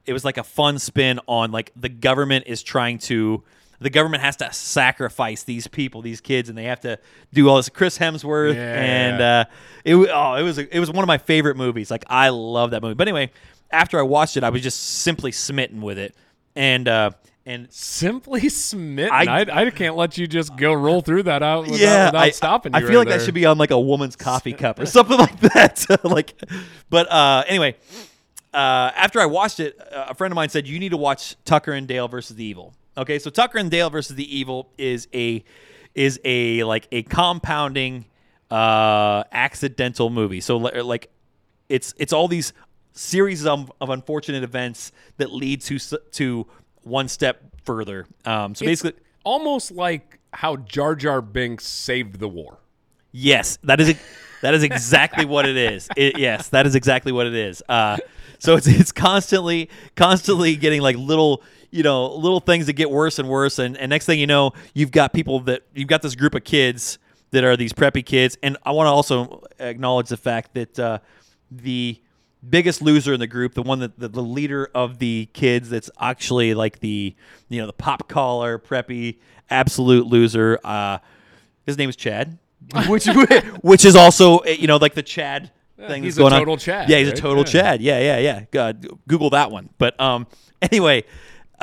it 0.05 0.11
was 0.11 0.25
like 0.25 0.37
a 0.37 0.43
fun 0.43 0.79
spin 0.79 1.19
on 1.27 1.51
like 1.51 1.71
the 1.77 1.87
government 1.87 2.43
is 2.47 2.61
trying 2.61 2.97
to 2.97 3.41
the 3.79 3.89
government 3.89 4.23
has 4.23 4.35
to 4.37 4.51
sacrifice 4.53 5.43
these 5.43 5.67
people, 5.67 6.01
these 6.01 6.21
kids, 6.21 6.49
and 6.49 6.57
they 6.57 6.65
have 6.65 6.81
to 6.81 6.99
do 7.33 7.49
all 7.49 7.57
this. 7.57 7.69
Chris 7.69 7.97
Hemsworth 7.97 8.55
Yeah. 8.55 8.81
and 8.81 9.21
uh, 9.21 9.45
it 9.83 9.95
oh, 9.95 10.35
it 10.35 10.43
was 10.43 10.57
it 10.57 10.79
was 10.79 10.91
one 10.91 11.03
of 11.03 11.07
my 11.07 11.17
favorite 11.17 11.57
movies. 11.57 11.91
Like 11.91 12.05
I 12.07 12.29
love 12.29 12.71
that 12.71 12.81
movie. 12.81 12.95
But 12.95 13.07
anyway, 13.07 13.31
after 13.71 13.99
I 13.99 14.03
watched 14.03 14.37
it, 14.37 14.43
I 14.43 14.49
was 14.49 14.61
just 14.61 14.79
simply 14.79 15.31
smitten 15.31 15.81
with 15.81 15.97
it, 15.97 16.15
and 16.55 16.87
uh, 16.87 17.11
and 17.45 17.71
Simply 17.73 18.47
smitten. 18.49 19.11
I- 19.11 19.41
I, 19.41 19.65
I, 19.65 19.69
can't 19.69 19.97
let 19.97 20.17
you 20.17 20.27
just 20.27 20.55
go 20.55 20.73
roll 20.73 21.01
through 21.01 21.23
that 21.23 21.43
out 21.43 21.63
without, 21.63 21.79
yeah, 21.79 22.05
without 22.05 22.21
I, 22.21 22.29
stopping. 22.31 22.73
I 22.73 22.79
you 22.79 22.87
feel 22.87 22.99
right 22.99 23.07
like 23.07 23.17
that 23.19 23.25
should 23.25 23.33
be 23.33 23.45
on 23.45 23.57
like 23.57 23.71
a 23.71 23.79
woman's 23.79 24.15
coffee 24.15 24.53
cup 24.53 24.79
or 24.79 24.85
something 24.87 25.17
like 25.17 25.39
that. 25.41 25.85
like, 26.03 26.35
but 26.89 27.11
uh, 27.11 27.43
anyway, 27.47 27.75
uh, 28.53 28.91
after 28.95 29.19
I 29.19 29.25
watched 29.25 29.59
it, 29.59 29.77
uh, 29.79 30.07
a 30.09 30.15
friend 30.15 30.31
of 30.31 30.35
mine 30.35 30.49
said 30.49 30.67
you 30.67 30.79
need 30.79 30.89
to 30.89 30.97
watch 30.97 31.35
Tucker 31.43 31.73
and 31.73 31.85
Dale 31.87 32.07
versus 32.07 32.35
the 32.37 32.45
Evil. 32.45 32.73
Okay, 32.97 33.19
so 33.19 33.29
Tucker 33.29 33.57
and 33.57 33.71
Dale 33.71 33.89
versus 33.89 34.15
the 34.15 34.37
Evil 34.37 34.69
is 34.77 35.07
a 35.13 35.43
is 35.95 36.19
a 36.23 36.63
like 36.63 36.87
a 36.91 37.03
compounding 37.03 38.05
uh, 38.51 39.23
accidental 39.31 40.09
movie. 40.09 40.41
So 40.41 40.57
like 40.57 41.09
it's 41.69 41.93
it's 41.97 42.13
all 42.13 42.27
these 42.27 42.53
series 42.93 43.45
of, 43.45 43.71
of 43.81 43.89
unfortunate 43.89 44.43
events 44.43 44.91
that 45.17 45.31
lead 45.31 45.61
to 45.61 45.79
to 46.11 46.47
one 46.83 47.07
step 47.07 47.41
further. 47.63 48.05
Um, 48.25 48.53
so 48.55 48.63
It's 48.63 48.83
basically, 48.83 49.01
almost 49.23 49.71
like 49.71 50.19
how 50.33 50.57
Jar 50.57 50.95
Jar 50.95 51.21
Binks 51.21 51.65
saved 51.65 52.19
the 52.19 52.27
war. 52.27 52.59
Yes, 53.11 53.57
that 53.63 53.79
is 53.79 53.95
that 54.41 54.53
is 54.53 54.63
exactly 54.63 55.25
what 55.25 55.47
it 55.47 55.55
is. 55.55 55.87
It, 55.95 56.17
yes, 56.17 56.49
that 56.49 56.67
is 56.67 56.75
exactly 56.75 57.11
what 57.11 57.27
it 57.27 57.35
is. 57.35 57.63
Uh, 57.67 57.97
so 58.39 58.55
it's 58.55 58.67
it's 58.67 58.91
constantly 58.91 59.69
constantly 59.95 60.55
getting 60.55 60.81
like 60.81 60.97
little 60.97 61.43
you 61.73 61.83
know 61.83 62.13
little 62.15 62.39
things 62.39 62.67
that 62.67 62.73
get 62.73 62.89
worse 62.91 63.19
and 63.19 63.27
worse, 63.27 63.59
and, 63.59 63.75
and 63.77 63.89
next 63.89 64.05
thing 64.05 64.19
you 64.19 64.27
know, 64.27 64.51
you've 64.73 64.91
got 64.91 65.11
people 65.13 65.39
that 65.41 65.63
you've 65.73 65.87
got 65.87 66.01
this 66.01 66.15
group 66.15 66.35
of 66.35 66.43
kids 66.43 66.99
that 67.31 67.43
are 67.43 67.57
these 67.57 67.73
preppy 67.73 68.05
kids, 68.05 68.37
and 68.43 68.57
I 68.63 68.71
want 68.71 68.87
to 68.87 68.91
also 68.91 69.43
acknowledge 69.59 70.09
the 70.09 70.17
fact 70.17 70.53
that 70.53 70.77
uh, 70.79 70.99
the 71.51 71.99
biggest 72.47 72.81
loser 72.81 73.13
in 73.13 73.19
the 73.19 73.27
group, 73.27 73.53
the 73.53 73.63
one 73.63 73.79
that 73.79 73.97
the, 73.97 74.07
the 74.07 74.21
leader 74.21 74.69
of 74.75 74.99
the 74.99 75.29
kids, 75.33 75.69
that's 75.69 75.89
actually 75.99 76.53
like 76.53 76.79
the 76.79 77.15
you 77.49 77.59
know 77.59 77.67
the 77.67 77.73
pop 77.73 78.07
collar 78.07 78.59
preppy 78.59 79.17
absolute 79.49 80.05
loser. 80.07 80.59
Uh, 80.63 80.99
his 81.65 81.77
name 81.77 81.89
is 81.89 81.95
Chad, 81.95 82.37
which 82.87 83.05
which 83.61 83.83
is 83.85 83.95
also 83.95 84.39
uh, 84.39 84.49
you 84.49 84.67
know 84.67 84.77
like 84.77 84.93
the 84.93 85.03
Chad 85.03 85.51
thing 85.87 86.03
he's 86.03 86.15
that's 86.15 86.21
going 86.23 86.33
a 86.33 86.35
on. 86.35 86.41
total 86.41 86.57
Chad, 86.57 86.87
Yeah, 86.89 86.99
he's 86.99 87.07
right? 87.09 87.17
a 87.17 87.21
total 87.21 87.39
Yeah. 87.43 87.51
Chad. 87.51 87.81
Yeah, 87.81 87.99
yeah, 87.99 88.17
yeah. 88.19 88.45
God, 88.51 88.87
Google 89.07 89.31
that 89.31 89.49
one. 89.51 89.69
But 89.79 89.99
um, 89.99 90.27
anyway, 90.61 91.03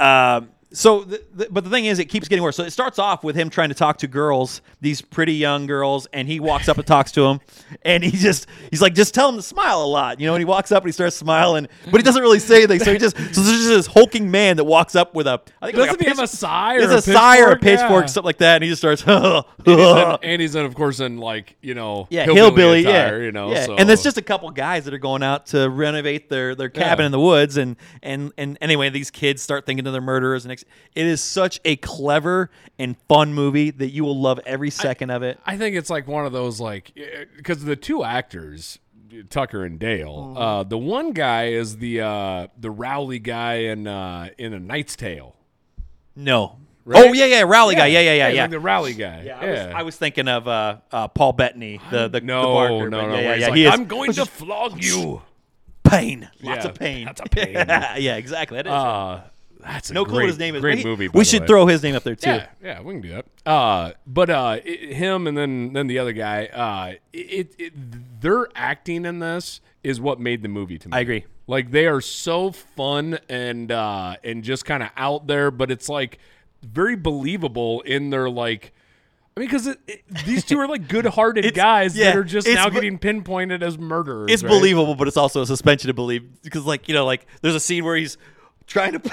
um, 0.01 0.49
so 0.73 1.03
the, 1.05 1.23
the, 1.35 1.49
but 1.51 1.65
the 1.65 1.71
thing 1.71 1.87
is, 1.87 1.99
it 1.99 2.05
keeps 2.07 2.29
getting 2.29 2.43
worse. 2.43 2.55
So 2.57 2.63
it 2.63 2.71
starts 2.71 2.99
off 2.99 3.25
with 3.25 3.35
him 3.35 3.51
trying 3.51 3.71
to 3.71 3.75
talk 3.75 3.99
to 3.99 4.07
girls, 4.07 4.63
these 4.81 5.01
pretty 5.03 5.35
young 5.35 5.67
girls, 5.67 6.07
and 6.13 6.29
he 6.29 6.39
walks 6.39 6.69
up 6.69 6.79
and 6.79 6.87
talks 6.87 7.11
to 7.13 7.23
them, 7.23 7.41
and 7.83 8.05
he 8.05 8.11
just 8.13 8.47
he's 8.71 8.81
like, 8.81 8.95
just 8.95 9.13
tell 9.15 9.29
him 9.29 9.37
to 9.37 9.43
smile 9.43 9.83
a 9.83 9.87
lot, 9.87 10.21
you 10.21 10.27
know. 10.27 10.35
And 10.35 10.41
he 10.41 10.45
walks 10.45 10.71
up 10.71 10.83
and 10.85 10.89
he 10.89 10.93
starts 10.93 11.17
smiling, 11.17 11.67
but 11.91 11.97
he 11.97 12.03
doesn't 12.05 12.23
really 12.23 12.39
say 12.39 12.59
anything. 12.59 12.79
So 12.81 12.93
he 12.93 12.99
just 12.99 13.17
so 13.17 13.23
there's 13.23 13.35
just 13.59 13.69
this 13.69 13.87
hulking 13.87 14.31
man 14.31 14.57
that 14.59 14.65
walks 14.65 14.95
up 14.95 15.15
with 15.15 15.27
a 15.27 15.41
I 15.61 15.67
think 15.67 15.79
like 15.79 15.87
Doesn't 15.91 16.03
he 16.03 16.09
have 16.09 16.19
a 16.19 16.23
pitch- 16.23 16.31
sigh 16.31 16.77
or 16.77 16.81
There's 16.87 17.07
a 17.07 17.11
a 17.11 17.15
sigh 17.15 17.41
or 17.41 17.51
a 17.53 17.57
pitchfork? 17.59 17.63
pitchfork, 17.63 18.03
Yeah. 18.03 18.07
something 18.07 18.27
like 18.27 18.39
that, 18.39 18.55
and 18.57 18.65
he 18.65 18.71
just 18.71 18.81
starts. 18.81 19.05
And 19.67 19.67
he's, 19.67 19.77
in, 19.77 20.19
and 20.23 20.41
he's 20.43 20.55
in, 20.55 20.65
of 20.65 20.75
course, 20.75 21.01
in 21.01 21.19
like 21.19 21.57
you 21.61 21.75
know, 21.75 22.07
Yeah, 22.11 22.25
hillbilly, 22.25 22.41
hillbilly, 22.43 22.81
attire, 22.87 23.19
yeah, 23.19 23.25
you 23.25 23.33
know. 23.33 23.53
yeah. 23.53 23.67
So. 23.67 23.77
And 23.77 23.89
there's 23.89 24.03
just 24.03 24.17
a 24.19 24.23
couple 24.23 24.51
guys 24.51 24.85
that 24.85 24.95
are 24.95 24.99
going 24.99 25.23
out 25.23 25.47
to 25.47 25.69
renovate 25.69 26.29
their, 26.29 26.55
their 26.55 26.69
cabin 26.71 27.03
Yeah. 27.03 27.07
in 27.07 27.13
the 27.13 27.21
woods, 27.21 27.57
and 27.57 27.77
and 28.03 28.33
and 28.39 28.57
anyway, 28.61 28.89
these 28.91 29.11
kids 29.11 29.43
start 29.43 29.67
thinking 29.67 29.87
of 29.87 29.93
their 29.93 30.01
murderers. 30.03 30.45
And 30.45 30.53
ex- 30.63 30.71
it 30.95 31.07
is 31.07 31.21
such 31.23 31.61
a 31.65 31.77
clever 31.77 32.51
and 32.79 32.97
fun 33.09 33.33
movie 33.35 33.71
that 33.71 33.91
you 33.91 34.05
will 34.05 34.21
love 34.21 34.41
every 34.47 34.71
second 34.71 35.11
of 35.11 35.23
it. 35.23 35.39
I 35.47 35.57
think 35.57 35.77
it's 35.77 35.91
like 35.91 36.07
one 36.07 36.27
of 36.27 36.33
those 36.33 36.61
like 36.61 36.93
because 37.37 37.65
the 37.65 37.77
two 37.77 38.03
actors, 38.05 38.79
Tucker 39.29 39.65
and 39.65 39.79
Dale. 39.79 40.17
Mm-hmm. 40.17 40.37
Uh, 40.37 40.63
the 40.65 40.79
one 40.79 41.13
guy 41.13 41.47
is 41.49 41.77
the 41.79 42.01
uh, 42.01 42.47
the 42.59 42.71
Rowley 42.71 43.19
guy 43.19 43.55
in 43.55 43.87
uh, 43.87 44.29
in 44.39 44.53
a 44.53 44.61
Knight's 44.61 44.97
Tale. 44.97 45.37
No. 46.17 46.57
Right? 46.85 47.05
Oh 47.09 47.13
yeah, 47.13 47.27
yeah, 47.27 47.43
Rowley 47.43 47.75
guy. 47.77 47.87
Yeah, 47.87 48.01
yeah, 48.01 48.13
yeah, 48.15 48.29
he's 48.29 48.37
yeah. 48.37 48.43
like 48.43 48.51
the 48.51 48.59
Rowley 48.59 48.95
guy. 48.95 49.23
yeah, 49.25 49.41
Yeah, 49.45 49.47
I, 49.47 49.51
was, 49.51 49.75
I 49.77 49.83
was 49.83 49.97
thinking 49.97 50.29
of 50.29 50.49
uh, 50.49 50.79
uh, 50.91 51.09
Paul 51.09 51.35
Bettany, 51.35 51.79
the 51.91 52.09
the, 52.09 52.21
no, 52.23 52.41
the 52.41 52.47
barker. 52.49 52.91
no, 52.91 53.07
no. 53.07 53.15
Yeah, 53.15 53.21
yeah, 53.21 53.35
yeah. 53.35 53.47
like, 53.49 53.55
he 53.57 53.65
is 53.67 53.73
I'm 53.73 53.85
going 53.85 54.13
to 54.15 54.25
flog 54.27 54.83
you. 54.83 55.23
pain, 55.85 56.29
lots 56.43 56.65
Yeah, 56.65 56.71
of 56.71 56.79
pain. 56.79 57.07
Lots 57.07 57.21
of 57.21 57.31
pain. 57.31 57.53
yeah, 57.55 58.17
exactly. 58.17 58.57
That 58.57 58.67
is. 58.67 59.30
That's 59.63 59.91
a 59.91 59.95
no 59.95 60.05
clue 60.05 60.21
what 60.21 60.27
his 60.27 60.39
name 60.39 60.55
is. 60.55 60.61
Great 60.61 60.79
We- 60.79 60.85
movie. 60.85 61.09
by 61.09 61.19
We 61.19 61.21
the 61.21 61.31
should 61.31 61.41
way. 61.43 61.47
throw 61.47 61.67
his 61.67 61.83
name 61.83 61.95
up 61.95 62.03
there 62.03 62.17
too. 62.17 62.31
Yeah, 62.31 62.47
yeah, 62.63 62.81
we 62.81 62.95
can 62.95 63.01
do 63.03 63.09
that. 63.11 63.27
Uh, 63.47 63.93
but 64.07 64.31
uh, 64.31 64.59
it, 64.65 64.95
him 64.95 65.27
and 65.27 65.37
then 65.37 65.73
then 65.73 65.87
the 65.87 65.99
other 65.99 66.13
guy. 66.13 66.47
Uh, 66.47 66.95
it, 67.13 67.55
it 67.59 67.73
their 68.21 68.49
acting 68.55 69.05
in 69.05 69.19
this 69.19 69.61
is 69.83 70.01
what 70.01 70.21
made 70.21 70.43
the 70.43 70.49
movie 70.49 70.79
to 70.79 70.89
me. 70.89 70.97
I 70.97 71.01
agree. 71.01 71.25
Like 71.47 71.71
they 71.71 71.87
are 71.87 72.01
so 72.01 72.53
fun 72.53 73.19
and 73.29 73.73
uh, 73.73 74.17
and 74.23 74.45
just 74.45 74.65
kind 74.65 74.83
of 74.83 74.91
out 74.97 75.27
there, 75.27 75.51
but 75.51 75.71
it's 75.71 75.89
like 75.89 76.19
very 76.63 76.97
believable 76.97 77.81
in 77.83 78.11
their 78.11 78.29
like. 78.31 78.73
I 79.37 79.41
mean, 79.41 79.49
because 79.49 79.69
it, 79.69 79.79
it, 79.87 80.03
these 80.27 80.45
two 80.45 80.59
are 80.59 80.67
like 80.67 80.89
good-hearted 80.89 81.55
guys 81.55 81.97
yeah, 81.97 82.07
that 82.07 82.17
are 82.17 82.25
just 82.25 82.49
now 82.49 82.69
getting 82.69 82.99
pinpointed 82.99 83.63
as 83.63 83.79
murderers. 83.79 84.27
it's 84.31 84.43
right? 84.43 84.51
believable, 84.51 84.97
but 84.97 85.07
it's 85.07 85.17
also 85.17 85.41
a 85.43 85.47
suspension 85.47 85.89
of 85.89 85.95
belief 85.97 86.23
because, 86.43 86.67
like, 86.67 86.89
you 86.89 86.95
know, 86.95 87.07
like 87.07 87.27
there's 87.41 87.55
a 87.55 87.61
scene 87.61 87.85
where 87.85 87.95
he's 87.97 88.19
trying 88.71 88.93
to 88.93 89.11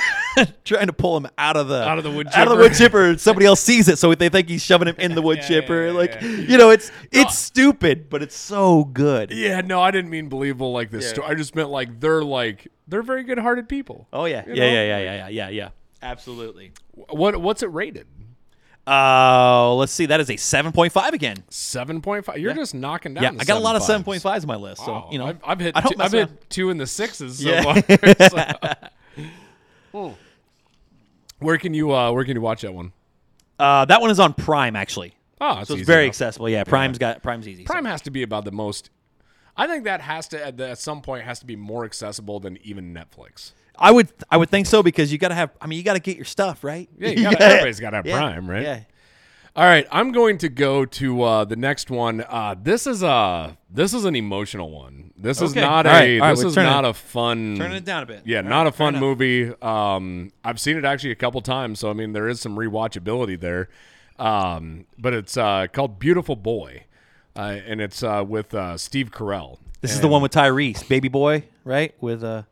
trying 0.63 0.87
to 0.87 0.93
pull 0.93 1.17
him 1.17 1.27
out 1.37 1.57
of 1.57 1.67
the 1.67 1.83
Out 1.83 1.97
of 1.97 2.05
the 2.05 2.11
wood 2.11 2.27
chipper. 2.27 2.39
out 2.39 2.47
of 2.51 2.57
the 2.59 2.69
chipper. 2.69 2.99
wood 3.01 3.07
chipper. 3.13 3.17
Somebody 3.19 3.45
else 3.45 3.59
sees 3.59 3.89
it, 3.89 3.97
so 3.97 4.15
they 4.15 4.29
think 4.29 4.47
he's 4.47 4.63
shoving 4.63 4.87
him 4.87 4.95
in 4.99 5.13
the 5.15 5.21
wood 5.21 5.39
Yeah, 5.39 5.47
chipper. 5.47 5.87
yeah, 5.87 5.91
like, 5.91 6.13
yeah. 6.21 6.27
you 6.29 6.57
know, 6.57 6.69
it's 6.69 6.89
it's 7.11 7.37
stupid, 7.37 8.09
but 8.09 8.21
it's 8.23 8.35
so 8.37 8.85
good. 8.85 9.31
Yeah, 9.31 9.59
no, 9.61 9.81
I 9.81 9.91
didn't 9.91 10.09
mean 10.11 10.29
believable 10.29 10.71
like 10.71 10.89
this. 10.91 11.03
Yeah. 11.05 11.09
story. 11.09 11.27
I 11.27 11.35
just 11.35 11.53
meant 11.55 11.69
like 11.69 11.99
they're 11.99 12.23
like 12.23 12.67
they're 12.87 13.01
very 13.03 13.23
good-hearted 13.23 13.67
people. 13.67 14.07
Oh 14.13 14.23
yeah, 14.25 14.45
You 14.47 14.53
yeah, 14.53 14.59
know? 14.61 14.71
yeah, 14.71 14.83
yeah, 14.83 14.99
yeah, 14.99 15.15
yeah, 15.15 15.27
yeah, 15.27 15.49
yeah. 15.49 15.69
Absolutely. 16.01 16.71
What 16.93 17.35
what's 17.41 17.63
it 17.63 17.67
rated? 17.73 18.07
Uh, 18.85 19.73
let's 19.75 19.91
see. 19.91 20.05
That 20.05 20.21
is 20.21 20.29
a 20.29 20.37
seven 20.37 20.71
point 20.71 20.93
five 20.93 21.13
again. 21.13 21.35
Seven 21.49 21.99
point 22.01 22.23
five. 22.23 22.37
You're 22.37 22.53
just 22.53 22.73
knocking 22.73 23.15
down. 23.15 23.23
Yeah, 23.23 23.31
the 23.31 23.41
I 23.41 23.43
got 23.43 23.57
a 23.57 23.59
lot 23.59 23.75
of 23.75 23.83
seven 23.83 24.03
7.5s. 24.03 24.05
point 24.05 24.21
fives 24.21 24.45
on 24.45 24.47
my 24.47 24.55
list. 24.55 24.85
So 24.85 24.91
Wow, 24.93 25.09
you 25.11 25.17
know, 25.17 25.25
I've, 25.25 25.39
I've 25.43 25.59
hit 25.59 25.75
I 25.75 25.81
two, 25.81 25.95
I've 25.99 26.11
hit 26.13 26.49
two 26.49 26.69
in 26.69 26.77
the 26.77 26.87
sixes 26.87 27.39
so 27.39 27.49
Yeah. 27.49 27.63
far. 27.63 27.75
so. 28.29 28.73
Where 31.39 31.57
can 31.57 31.73
you 31.73 31.93
uh 31.93 32.11
where 32.11 32.23
can 32.25 32.35
you 32.35 32.41
watch 32.41 32.61
that 32.61 32.73
one? 32.73 32.91
Uh, 33.59 33.85
that 33.85 34.01
one 34.01 34.11
is 34.11 34.19
on 34.19 34.33
Prime 34.33 34.75
actually, 34.75 35.13
Oh, 35.41 35.63
so 35.63 35.73
it's 35.73 35.83
very 35.83 36.03
enough. 36.03 36.11
accessible. 36.11 36.47
Yeah, 36.49 36.63
Prime's 36.63 36.97
got 36.99 37.23
Prime's 37.23 37.47
easy. 37.47 37.65
so- 37.65 37.71
Prime 37.73 37.85
has 37.85 38.01
to 38.03 38.11
be 38.11 38.21
about 38.23 38.45
the 38.45 38.51
most. 38.51 38.89
I 39.55 39.65
think 39.65 39.85
that 39.85 40.01
has 40.01 40.27
to 40.29 40.45
at, 40.45 40.59
at 40.61 40.77
some 40.77 41.01
point 41.01 41.23
has 41.23 41.39
to 41.39 41.45
be 41.47 41.55
more 41.55 41.83
accessible 41.85 42.39
than 42.39 42.59
even 42.63 42.93
Netflix. 42.93 43.53
I 43.75 43.91
would 43.91 44.09
I 44.29 44.37
would 44.37 44.49
think 44.49 44.67
so 44.67 44.83
because 44.83 45.11
you 45.11 45.17
got 45.17 45.29
to 45.29 45.35
have. 45.35 45.49
I 45.61 45.65
mean, 45.67 45.77
you 45.77 45.83
got 45.83 45.93
to 45.93 45.99
get 45.99 46.15
your 46.15 46.25
stuff 46.25 46.63
right. 46.63 46.87
Yeah, 46.97 47.09
you 47.09 47.23
gotta, 47.31 47.41
everybody's 47.43 47.79
got 47.79 47.91
to 47.91 47.97
have 47.97 48.05
Yeah, 48.05 48.17
Prime, 48.17 48.49
right? 48.49 48.61
Yeah. 48.63 48.79
All 49.57 49.65
right, 49.65 49.87
I'm 49.91 50.11
going 50.11 50.37
to 50.39 50.49
go 50.49 50.85
to 50.85 51.23
uh, 51.23 51.43
the 51.45 51.55
next 51.55 51.89
one. 51.89 52.21
Uh, 52.21 52.53
this 52.61 52.85
is 52.85 53.01
a 53.01 53.57
this 53.71 53.91
is 53.91 54.05
an 54.05 54.15
emotional 54.15 54.69
one. 54.69 55.11
This 55.17 55.41
is 55.41 55.49
Okay. 55.51 55.61
not 55.61 55.87
All 55.87 55.93
a 55.95 55.95
right, 55.99 56.21
all 56.21 56.27
right, 56.27 56.33
this 56.35 56.43
we're 56.43 56.49
is 56.49 56.55
turning 56.55 56.71
not 56.71 56.85
it- 56.85 56.89
a 56.89 56.93
fun 56.93 57.55
Turning 57.57 57.77
it 57.77 57.83
down 57.85 58.03
a 58.03 58.05
bit. 58.05 58.21
Yeah, 58.23 58.37
All 58.37 58.43
not 58.43 58.57
right, 58.65 58.67
a 58.67 58.71
fun 58.71 58.89
enough. 58.89 59.01
movie. 59.01 59.51
Um, 59.63 60.31
I've 60.43 60.59
seen 60.59 60.77
it 60.77 60.85
actually 60.85 61.09
a 61.09 61.15
couple 61.15 61.41
times, 61.41 61.79
so 61.79 61.89
I 61.89 61.93
mean 61.93 62.13
there 62.13 62.27
is 62.27 62.39
some 62.39 62.55
rewatchability 62.55 63.39
there. 63.39 63.67
Um, 64.19 64.85
but 64.99 65.13
it's 65.15 65.35
uh, 65.37 65.65
called 65.73 65.97
Beautiful 65.97 66.35
Boy, 66.35 66.83
uh, 67.35 67.57
and 67.65 67.81
it's 67.81 68.03
uh, 68.03 68.23
with 68.27 68.53
uh, 68.53 68.77
Steve 68.77 69.09
Carell. 69.09 69.57
This 69.81 69.91
is 69.91 70.01
the 70.01 70.07
one 70.07 70.21
with 70.21 70.33
Tyrese, 70.33 70.87
baby 70.87 71.07
boy, 71.07 71.45
right? 71.63 71.95
With 71.99 72.23
uh, 72.23 72.43
no. 72.43 72.45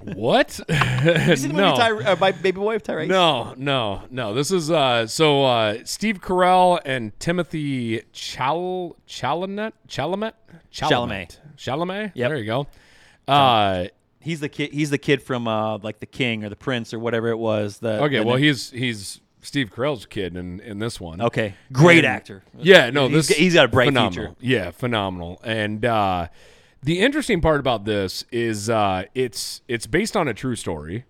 What? 0.00 0.60
You 0.68 1.36
seen 1.36 1.52
the 1.52 1.62
no. 1.62 1.70
movie 1.76 2.04
Ty, 2.04 2.12
uh, 2.12 2.16
by 2.16 2.32
Baby 2.32 2.52
Boy 2.60 2.76
of 2.76 2.82
Tyrese? 2.82 3.08
No, 3.08 3.54
no, 3.56 4.02
no. 4.10 4.34
This 4.34 4.50
is 4.50 4.70
uh 4.70 5.06
so 5.06 5.44
uh 5.44 5.78
Steve 5.84 6.20
Carell 6.20 6.80
and 6.84 7.18
Timothy 7.18 8.02
Chal 8.12 8.96
Chalamet 9.08 9.72
Chalamet 9.88 10.32
Chalamet. 10.72 11.38
Chalamet. 11.56 12.12
Yep. 12.14 12.28
There 12.30 12.38
you 12.38 12.44
go. 12.46 12.66
Uh 13.26 13.86
He's 14.20 14.40
the 14.40 14.48
kid. 14.48 14.72
He's 14.72 14.90
the 14.90 14.98
kid 14.98 15.22
from 15.22 15.46
uh, 15.46 15.78
like 15.78 16.00
the 16.00 16.06
King 16.06 16.42
or 16.44 16.48
the 16.48 16.56
Prince 16.56 16.92
or 16.92 16.98
whatever 16.98 17.28
it 17.28 17.38
was. 17.38 17.78
The 17.78 18.02
okay, 18.02 18.18
the- 18.18 18.24
well 18.24 18.36
he's 18.36 18.70
he's 18.70 19.20
Steve 19.40 19.70
Carell's 19.72 20.04
kid 20.04 20.36
in 20.36 20.58
in 20.60 20.80
this 20.80 21.00
one. 21.00 21.20
okay, 21.22 21.54
great 21.72 21.98
And- 21.98 22.06
actor. 22.08 22.42
Yeah, 22.58 22.90
no, 22.90 23.06
He's 23.08 23.28
this 23.28 23.36
he's 23.36 23.54
got 23.54 23.66
a 23.66 23.68
bright 23.68 23.86
phenomenal. 23.86 24.34
future. 24.34 24.36
Yeah, 24.40 24.72
phenomenal. 24.72 25.40
And 25.44 25.84
uh, 25.84 26.26
the 26.86 27.00
interesting 27.00 27.40
part 27.40 27.58
about 27.58 27.84
this 27.84 28.24
is 28.30 28.70
uh, 28.70 29.02
it's 29.12 29.60
it's 29.66 29.88
based 29.88 30.16
on 30.16 30.28
a 30.28 30.34
true 30.34 30.54
story, 30.54 31.04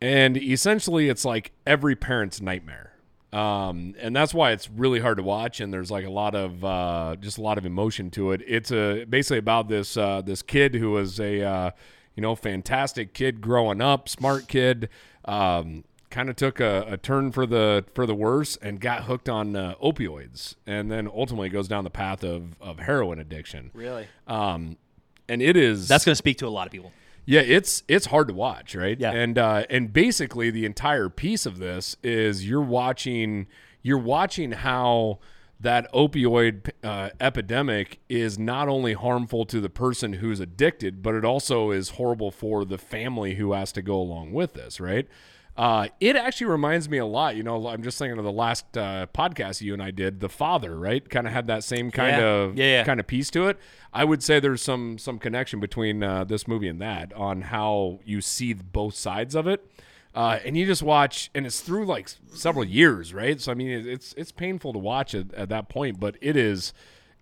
and 0.00 0.38
essentially 0.38 1.10
it's 1.10 1.22
like 1.22 1.52
every 1.66 1.94
parent's 1.94 2.40
nightmare. 2.40 2.94
Um, 3.30 3.94
and 3.98 4.16
that's 4.16 4.32
why 4.32 4.52
it's 4.52 4.70
really 4.70 5.00
hard 5.00 5.18
to 5.18 5.22
watch, 5.22 5.60
and 5.60 5.70
there's 5.70 5.90
like 5.90 6.06
a 6.06 6.10
lot 6.10 6.34
of 6.34 6.64
uh, 6.64 7.16
just 7.20 7.36
a 7.36 7.42
lot 7.42 7.58
of 7.58 7.66
emotion 7.66 8.10
to 8.12 8.32
it. 8.32 8.42
It's 8.46 8.72
a 8.72 9.04
basically 9.04 9.36
about 9.36 9.68
this 9.68 9.98
uh, 9.98 10.22
this 10.22 10.40
kid 10.40 10.76
who 10.76 10.92
was 10.92 11.20
a 11.20 11.42
uh, 11.42 11.70
you 12.16 12.22
know 12.22 12.34
fantastic 12.34 13.12
kid 13.12 13.42
growing 13.42 13.82
up, 13.82 14.08
smart 14.08 14.48
kid. 14.48 14.88
Um, 15.26 15.84
kind 16.08 16.28
of 16.28 16.36
took 16.36 16.60
a, 16.60 16.86
a 16.88 16.96
turn 16.96 17.32
for 17.32 17.44
the 17.44 17.84
for 17.94 18.06
the 18.06 18.14
worse 18.14 18.56
and 18.56 18.80
got 18.80 19.04
hooked 19.04 19.28
on 19.28 19.56
uh, 19.56 19.74
opioids, 19.82 20.54
and 20.66 20.90
then 20.90 21.06
ultimately 21.06 21.50
goes 21.50 21.68
down 21.68 21.84
the 21.84 21.90
path 21.90 22.24
of 22.24 22.56
of 22.62 22.78
heroin 22.78 23.18
addiction. 23.18 23.70
Really? 23.74 24.06
Um, 24.26 24.78
and 25.32 25.42
it 25.42 25.56
is 25.56 25.88
That's 25.88 26.04
going 26.04 26.12
to 26.12 26.16
speak 26.16 26.38
to 26.38 26.46
a 26.46 26.54
lot 26.58 26.66
of 26.66 26.72
people. 26.72 26.92
yeah, 27.24 27.40
it's 27.40 27.82
it's 27.88 28.06
hard 28.06 28.28
to 28.28 28.34
watch, 28.34 28.74
right? 28.74 28.98
Yeah. 28.98 29.12
And 29.12 29.38
uh, 29.38 29.64
and 29.70 29.92
basically 29.92 30.50
the 30.50 30.64
entire 30.66 31.08
piece 31.08 31.46
of 31.46 31.58
this 31.58 31.96
is 32.02 32.46
you're 32.48 32.60
watching 32.60 33.46
you're 33.82 33.98
watching 33.98 34.52
how 34.52 35.18
that 35.60 35.90
opioid 35.92 36.70
uh, 36.82 37.10
epidemic 37.20 38.00
is 38.08 38.36
not 38.38 38.68
only 38.68 38.94
harmful 38.94 39.44
to 39.46 39.60
the 39.60 39.70
person 39.70 40.14
who's 40.14 40.40
addicted, 40.40 41.02
but 41.02 41.14
it 41.14 41.24
also 41.24 41.70
is 41.70 41.90
horrible 41.90 42.32
for 42.32 42.64
the 42.64 42.78
family 42.78 43.36
who 43.36 43.52
has 43.52 43.70
to 43.72 43.80
go 43.82 43.94
along 43.96 44.32
with 44.32 44.54
this, 44.54 44.80
right? 44.80 45.06
Uh, 45.56 45.88
it 46.00 46.16
actually 46.16 46.46
reminds 46.46 46.88
me 46.88 46.96
a 46.98 47.04
lot. 47.04 47.36
You 47.36 47.42
know, 47.42 47.66
I'm 47.68 47.82
just 47.82 47.98
thinking 47.98 48.16
of 48.18 48.24
the 48.24 48.32
last 48.32 48.76
uh, 48.76 49.06
podcast 49.14 49.60
you 49.60 49.74
and 49.74 49.82
I 49.82 49.90
did, 49.90 50.20
The 50.20 50.30
Father, 50.30 50.78
right? 50.78 51.06
Kind 51.06 51.26
of 51.26 51.32
had 51.34 51.46
that 51.48 51.62
same 51.62 51.90
kind 51.90 52.16
Yeah. 52.16 52.24
of 52.26 52.56
Yeah, 52.56 52.64
yeah. 52.64 52.84
kind 52.84 52.98
of 52.98 53.06
piece 53.06 53.30
to 53.32 53.48
it. 53.48 53.58
I 53.92 54.04
would 54.04 54.22
say 54.22 54.40
there's 54.40 54.62
some 54.62 54.96
some 54.96 55.18
connection 55.18 55.60
between 55.60 56.02
uh, 56.02 56.24
this 56.24 56.48
movie 56.48 56.68
and 56.68 56.80
that 56.80 57.12
on 57.12 57.42
how 57.42 58.00
you 58.04 58.22
see 58.22 58.54
both 58.54 58.94
sides 58.94 59.34
of 59.34 59.46
it. 59.46 59.66
Uh, 60.14 60.38
and 60.44 60.56
you 60.58 60.66
just 60.66 60.82
watch, 60.82 61.30
and 61.34 61.46
it's 61.46 61.60
through 61.60 61.86
like 61.86 62.08
several 62.32 62.64
years, 62.64 63.12
right? 63.14 63.40
So 63.40 63.52
I 63.52 63.54
mean, 63.54 63.68
it's 63.86 64.14
it's 64.16 64.32
painful 64.32 64.72
to 64.72 64.78
watch 64.78 65.14
at, 65.14 65.32
at 65.34 65.48
that 65.50 65.68
point, 65.68 66.00
but 66.00 66.16
it 66.22 66.36
is 66.36 66.72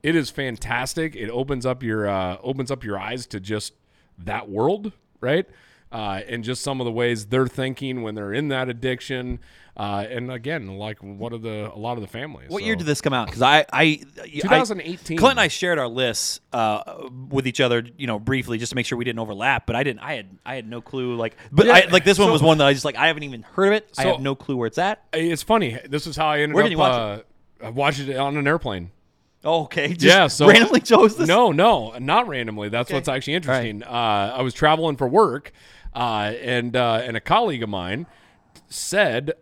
it 0.04 0.14
is 0.14 0.30
fantastic. 0.30 1.14
It 1.16 1.30
opens 1.30 1.66
up 1.66 1.82
your 1.82 2.08
uh, 2.08 2.36
opens 2.42 2.70
up 2.70 2.84
your 2.84 2.96
eyes 2.98 3.26
to 3.26 3.40
just 3.40 3.74
that 4.18 4.48
world, 4.48 4.92
right? 5.20 5.46
Uh, 5.92 6.20
and 6.28 6.44
just 6.44 6.62
some 6.62 6.80
of 6.80 6.84
the 6.84 6.92
ways 6.92 7.26
they're 7.26 7.48
thinking 7.48 8.02
when 8.02 8.14
they're 8.14 8.32
in 8.32 8.46
that 8.46 8.68
addiction, 8.68 9.40
uh, 9.76 10.04
and 10.08 10.30
again, 10.30 10.68
like 10.78 10.98
what 11.02 11.32
are 11.32 11.38
the 11.38 11.68
a 11.74 11.76
lot 11.76 11.94
of 11.96 12.00
the 12.00 12.06
families. 12.06 12.48
What 12.48 12.60
So- 12.60 12.66
year 12.66 12.76
did 12.76 12.86
this 12.86 13.00
come 13.00 13.12
out? 13.12 13.26
Because 13.26 13.42
I, 13.42 13.66
I, 13.72 14.00
I 14.22 14.28
2018. 14.40 15.18
Clint 15.18 15.32
and 15.32 15.40
I 15.40 15.48
shared 15.48 15.80
our 15.80 15.88
lists 15.88 16.38
uh, 16.52 17.08
with 17.28 17.44
each 17.48 17.60
other, 17.60 17.82
you 17.98 18.06
know, 18.06 18.20
briefly 18.20 18.56
just 18.56 18.70
to 18.70 18.76
make 18.76 18.86
sure 18.86 18.96
we 18.98 19.04
didn't 19.04 19.18
overlap. 19.18 19.66
But 19.66 19.74
I 19.74 19.82
didn't. 19.82 19.98
I 20.00 20.14
had, 20.14 20.26
I 20.46 20.54
had 20.54 20.68
no 20.68 20.80
clue. 20.80 21.16
Like, 21.16 21.36
but 21.50 21.66
Yeah, 21.66 21.72
I, 21.72 21.86
like 21.90 22.04
this 22.04 22.20
one 22.20 22.28
so- 22.28 22.32
was 22.34 22.42
one 22.42 22.58
that 22.58 22.66
I 22.68 22.72
just 22.72 22.84
like. 22.84 22.94
I 22.96 23.08
haven't 23.08 23.24
even 23.24 23.42
heard 23.42 23.66
of 23.68 23.72
it. 23.74 23.90
I 23.98 24.04
have 24.04 24.20
no 24.20 24.36
clue 24.36 24.56
where 24.56 24.68
it's 24.68 24.78
at. 24.78 25.02
It's 25.12 25.42
funny. 25.42 25.76
This 25.88 26.06
is 26.06 26.14
how 26.16 26.28
I 26.28 26.38
ended 26.40 26.54
Where 26.54 26.62
up. 26.62 26.66
did 26.68 26.72
you 26.72 26.78
watch 26.78 26.92
uh, 27.62 27.66
I 27.66 27.70
watched 27.70 27.98
it 27.98 28.16
on 28.16 28.36
an 28.36 28.46
airplane. 28.46 28.92
Oh, 29.42 29.62
okay. 29.64 29.88
Just 29.94 30.04
yeah, 30.04 30.26
so 30.28 30.46
randomly 30.46 30.80
chose 30.80 31.16
this. 31.16 31.26
No, 31.26 31.50
no, 31.50 31.96
not 31.98 32.28
randomly. 32.28 32.68
That's 32.68 32.90
Okay. 32.90 32.96
what's 32.96 33.08
actually 33.08 33.34
interesting. 33.34 33.82
Uh, 33.82 34.34
I 34.36 34.42
was 34.42 34.52
traveling 34.52 34.96
for 34.96 35.08
work, 35.08 35.52
uh, 35.94 36.32
and 36.42 36.76
uh, 36.76 37.02
and 37.04 37.16
a 37.16 37.20
colleague 37.20 37.62
of 37.62 37.68
mine 37.68 38.06
said 38.68 39.32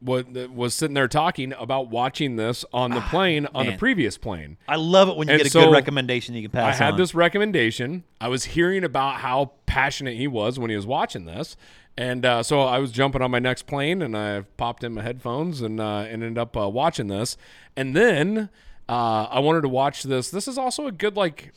what 0.00 0.32
was 0.50 0.74
sitting 0.74 0.94
there 0.94 1.08
talking 1.08 1.52
about 1.58 1.90
watching 1.90 2.36
this 2.36 2.64
on 2.72 2.90
the 2.92 3.02
plane 3.02 3.46
on 3.54 3.66
the 3.66 3.76
previous 3.76 4.16
plane. 4.16 4.56
I 4.66 4.76
love 4.76 5.10
it 5.10 5.16
when 5.16 5.28
you 5.28 5.34
And 5.34 5.40
get 5.40 5.46
a 5.48 5.50
so, 5.50 5.66
good 5.66 5.72
recommendation 5.72 6.34
you 6.34 6.42
can 6.42 6.50
pass. 6.50 6.80
I 6.80 6.84
had 6.84 6.94
on. 6.94 6.98
this 6.98 7.14
recommendation. 7.14 8.04
I 8.18 8.28
was 8.28 8.44
hearing 8.44 8.82
about 8.82 9.16
how 9.16 9.52
passionate 9.66 10.16
he 10.16 10.26
was 10.26 10.58
when 10.58 10.70
he 10.70 10.76
was 10.76 10.86
watching 10.86 11.26
this. 11.26 11.54
And 11.98 12.24
uh, 12.24 12.42
so 12.42 12.62
I 12.62 12.78
was 12.78 12.92
jumping 12.92 13.20
on 13.20 13.30
my 13.30 13.40
next 13.40 13.66
plane 13.66 14.00
and 14.00 14.16
I 14.16 14.40
popped 14.56 14.84
in 14.84 14.94
my 14.94 15.02
headphones 15.02 15.60
and, 15.60 15.78
uh, 15.78 16.06
and 16.08 16.22
ended 16.22 16.38
up 16.38 16.56
uh, 16.56 16.66
watching 16.68 17.08
this. 17.08 17.36
And 17.76 17.94
then 17.94 18.48
uh, 18.88 19.24
I 19.24 19.40
wanted 19.40 19.60
to 19.62 19.68
watch 19.68 20.04
this. 20.04 20.30
This 20.30 20.48
is 20.48 20.56
also 20.56 20.86
a 20.86 20.92
good, 20.92 21.14
like, 21.14 21.52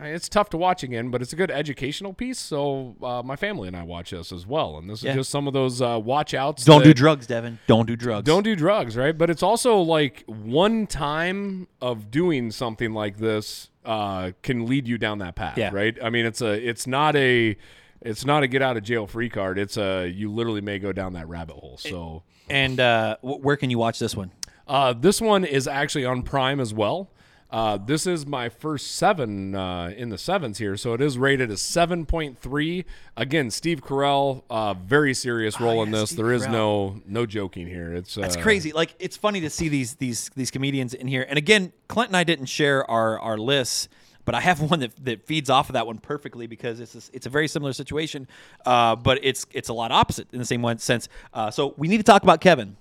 it's 0.00 0.28
tough 0.28 0.48
to 0.50 0.56
watch 0.56 0.82
again, 0.82 1.10
but 1.10 1.22
it's 1.22 1.32
a 1.32 1.36
good 1.36 1.50
educational 1.50 2.12
piece. 2.12 2.38
So 2.38 2.94
uh, 3.02 3.22
my 3.24 3.34
family 3.36 3.66
and 3.68 3.76
I 3.76 3.82
watch 3.82 4.10
this 4.10 4.30
as 4.32 4.46
well. 4.46 4.78
And 4.78 4.88
this 4.88 5.02
Yeah. 5.02 5.10
is 5.10 5.16
just 5.18 5.30
some 5.30 5.46
of 5.48 5.52
those 5.54 5.82
uh, 5.82 5.98
watch 6.02 6.34
outs. 6.34 6.64
Don't 6.64 6.82
do 6.82 6.90
that- 6.90 6.94
drugs, 6.96 7.26
Devin. 7.26 7.58
Don't 7.66 7.86
do 7.86 7.96
drugs. 7.96 8.24
don't 8.24 8.42
do 8.44 8.54
drugs, 8.54 8.96
right? 8.96 9.16
But 9.16 9.28
it's 9.30 9.42
also 9.42 9.78
like 9.80 10.24
one 10.26 10.86
time 10.86 11.66
of 11.80 12.10
doing 12.10 12.50
something 12.50 12.92
like 12.92 13.18
this 13.18 13.70
uh, 13.84 14.32
can 14.42 14.66
lead 14.66 14.86
you 14.86 14.98
down 14.98 15.18
that 15.18 15.34
path, 15.34 15.56
Yeah. 15.58 15.70
right? 15.72 15.96
I 16.02 16.10
mean, 16.10 16.26
it's 16.26 16.42
a, 16.42 16.52
it's 16.52 16.86
not 16.86 17.16
a, 17.16 17.56
it's 18.02 18.24
not 18.24 18.42
a 18.42 18.46
get 18.46 18.62
out 18.62 18.76
of 18.76 18.84
jail 18.84 19.06
free 19.06 19.28
card. 19.30 19.58
It's 19.58 19.76
a, 19.76 20.06
you 20.06 20.30
literally 20.30 20.60
may 20.60 20.78
go 20.78 20.92
down 20.92 21.14
that 21.14 21.26
rabbit 21.28 21.56
hole. 21.56 21.78
So 21.78 22.22
And 22.48 22.78
uh, 22.78 23.16
wh- 23.22 23.42
where 23.44 23.56
can 23.56 23.70
you 23.70 23.78
watch 23.78 23.98
this 23.98 24.14
one? 24.14 24.30
uh, 24.68 24.92
this 24.92 25.20
one 25.20 25.44
is 25.44 25.66
actually 25.66 26.04
on 26.04 26.22
Prime 26.22 26.60
as 26.60 26.72
well. 26.74 27.10
Uh, 27.50 27.78
this 27.78 28.06
is 28.06 28.26
my 28.26 28.48
first 28.50 28.92
seven 28.92 29.54
uh, 29.54 29.90
in 29.96 30.10
the 30.10 30.18
sevens 30.18 30.58
here, 30.58 30.76
so 30.76 30.92
it 30.92 31.00
is 31.00 31.16
rated 31.16 31.50
as 31.50 31.62
seven 31.62 32.04
point 32.04 32.38
three. 32.38 32.84
Again, 33.16 33.50
Steve 33.50 33.82
Carell, 33.82 34.42
uh, 34.50 34.74
very 34.74 35.14
serious 35.14 35.58
role 35.58 35.82
in 35.82 35.90
yeah, 35.90 36.00
this. 36.00 36.10
Steve 36.10 36.18
There 36.18 36.32
is 36.32 36.46
Carell. 36.46 36.52
no 36.52 37.02
no 37.06 37.26
joking 37.26 37.66
here. 37.66 37.94
It's 37.94 38.16
That's 38.16 38.36
uh, 38.36 38.42
crazy. 38.42 38.72
Like 38.72 38.94
it's 38.98 39.16
funny 39.16 39.40
to 39.40 39.48
see 39.50 39.68
these 39.70 39.94
these 39.94 40.30
these 40.36 40.50
comedians 40.50 40.92
in 40.92 41.06
here. 41.06 41.24
And 41.26 41.38
again, 41.38 41.72
Clint 41.88 42.10
and 42.10 42.16
I 42.18 42.24
didn't 42.24 42.46
share 42.46 42.88
our 42.90 43.18
our 43.18 43.38
lists, 43.38 43.88
but 44.26 44.34
I 44.34 44.40
have 44.40 44.60
one 44.70 44.80
that, 44.80 44.92
that 45.06 45.26
feeds 45.26 45.48
off 45.48 45.70
of 45.70 45.72
that 45.72 45.86
one 45.86 45.96
perfectly 45.96 46.46
because 46.46 46.80
it's 46.80 46.94
a, 46.94 47.00
it's 47.14 47.24
a 47.24 47.30
very 47.30 47.48
similar 47.48 47.72
situation, 47.72 48.28
uh, 48.66 48.94
but 48.94 49.20
it's 49.22 49.46
it's 49.52 49.70
a 49.70 49.74
lot 49.74 49.90
opposite 49.90 50.28
in 50.34 50.38
the 50.38 50.44
same 50.44 50.60
one 50.60 50.76
sense. 50.78 51.08
Uh, 51.32 51.50
so 51.50 51.72
we 51.78 51.88
need 51.88 51.96
to 51.96 52.02
talk 52.02 52.24
about 52.24 52.42
Kevin. 52.42 52.76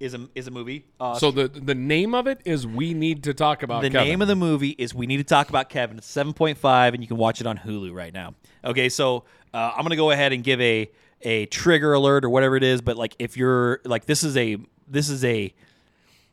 Is 0.00 0.14
a 0.14 0.28
is 0.34 0.46
a 0.46 0.50
movie. 0.50 0.86
Uh, 0.98 1.14
So 1.14 1.30
the 1.30 1.46
the 1.46 1.74
name 1.74 2.14
of 2.14 2.26
it 2.26 2.40
is 2.46 2.66
we 2.66 2.94
need 2.94 3.22
to 3.24 3.34
talk 3.34 3.62
about 3.62 3.82
the 3.82 3.90
Kevin. 3.90 4.08
name 4.08 4.22
of 4.22 4.28
the 4.28 4.34
movie 4.34 4.70
is 4.70 4.94
We 4.94 5.06
Need 5.06 5.18
to 5.18 5.24
Talk 5.24 5.50
About 5.50 5.68
Kevin. 5.68 5.98
It's 5.98 6.10
7.5, 6.10 6.94
and 6.94 7.02
you 7.02 7.06
can 7.06 7.18
watch 7.18 7.42
it 7.42 7.46
on 7.46 7.58
Hulu 7.58 7.92
right 7.92 8.12
now. 8.14 8.34
Okay, 8.64 8.88
so 8.88 9.24
uh, 9.52 9.72
I'm 9.76 9.82
gonna 9.82 9.96
go 9.96 10.10
ahead 10.10 10.32
and 10.32 10.42
give 10.42 10.58
a 10.62 10.90
a 11.20 11.44
trigger 11.46 11.92
alert 11.92 12.24
or 12.24 12.30
whatever 12.30 12.56
it 12.56 12.62
is. 12.62 12.80
But 12.80 12.96
like, 12.96 13.14
if 13.18 13.36
you're 13.36 13.82
like, 13.84 14.06
this 14.06 14.24
is 14.24 14.38
a 14.38 14.56
this 14.88 15.10
is 15.10 15.22
a 15.22 15.52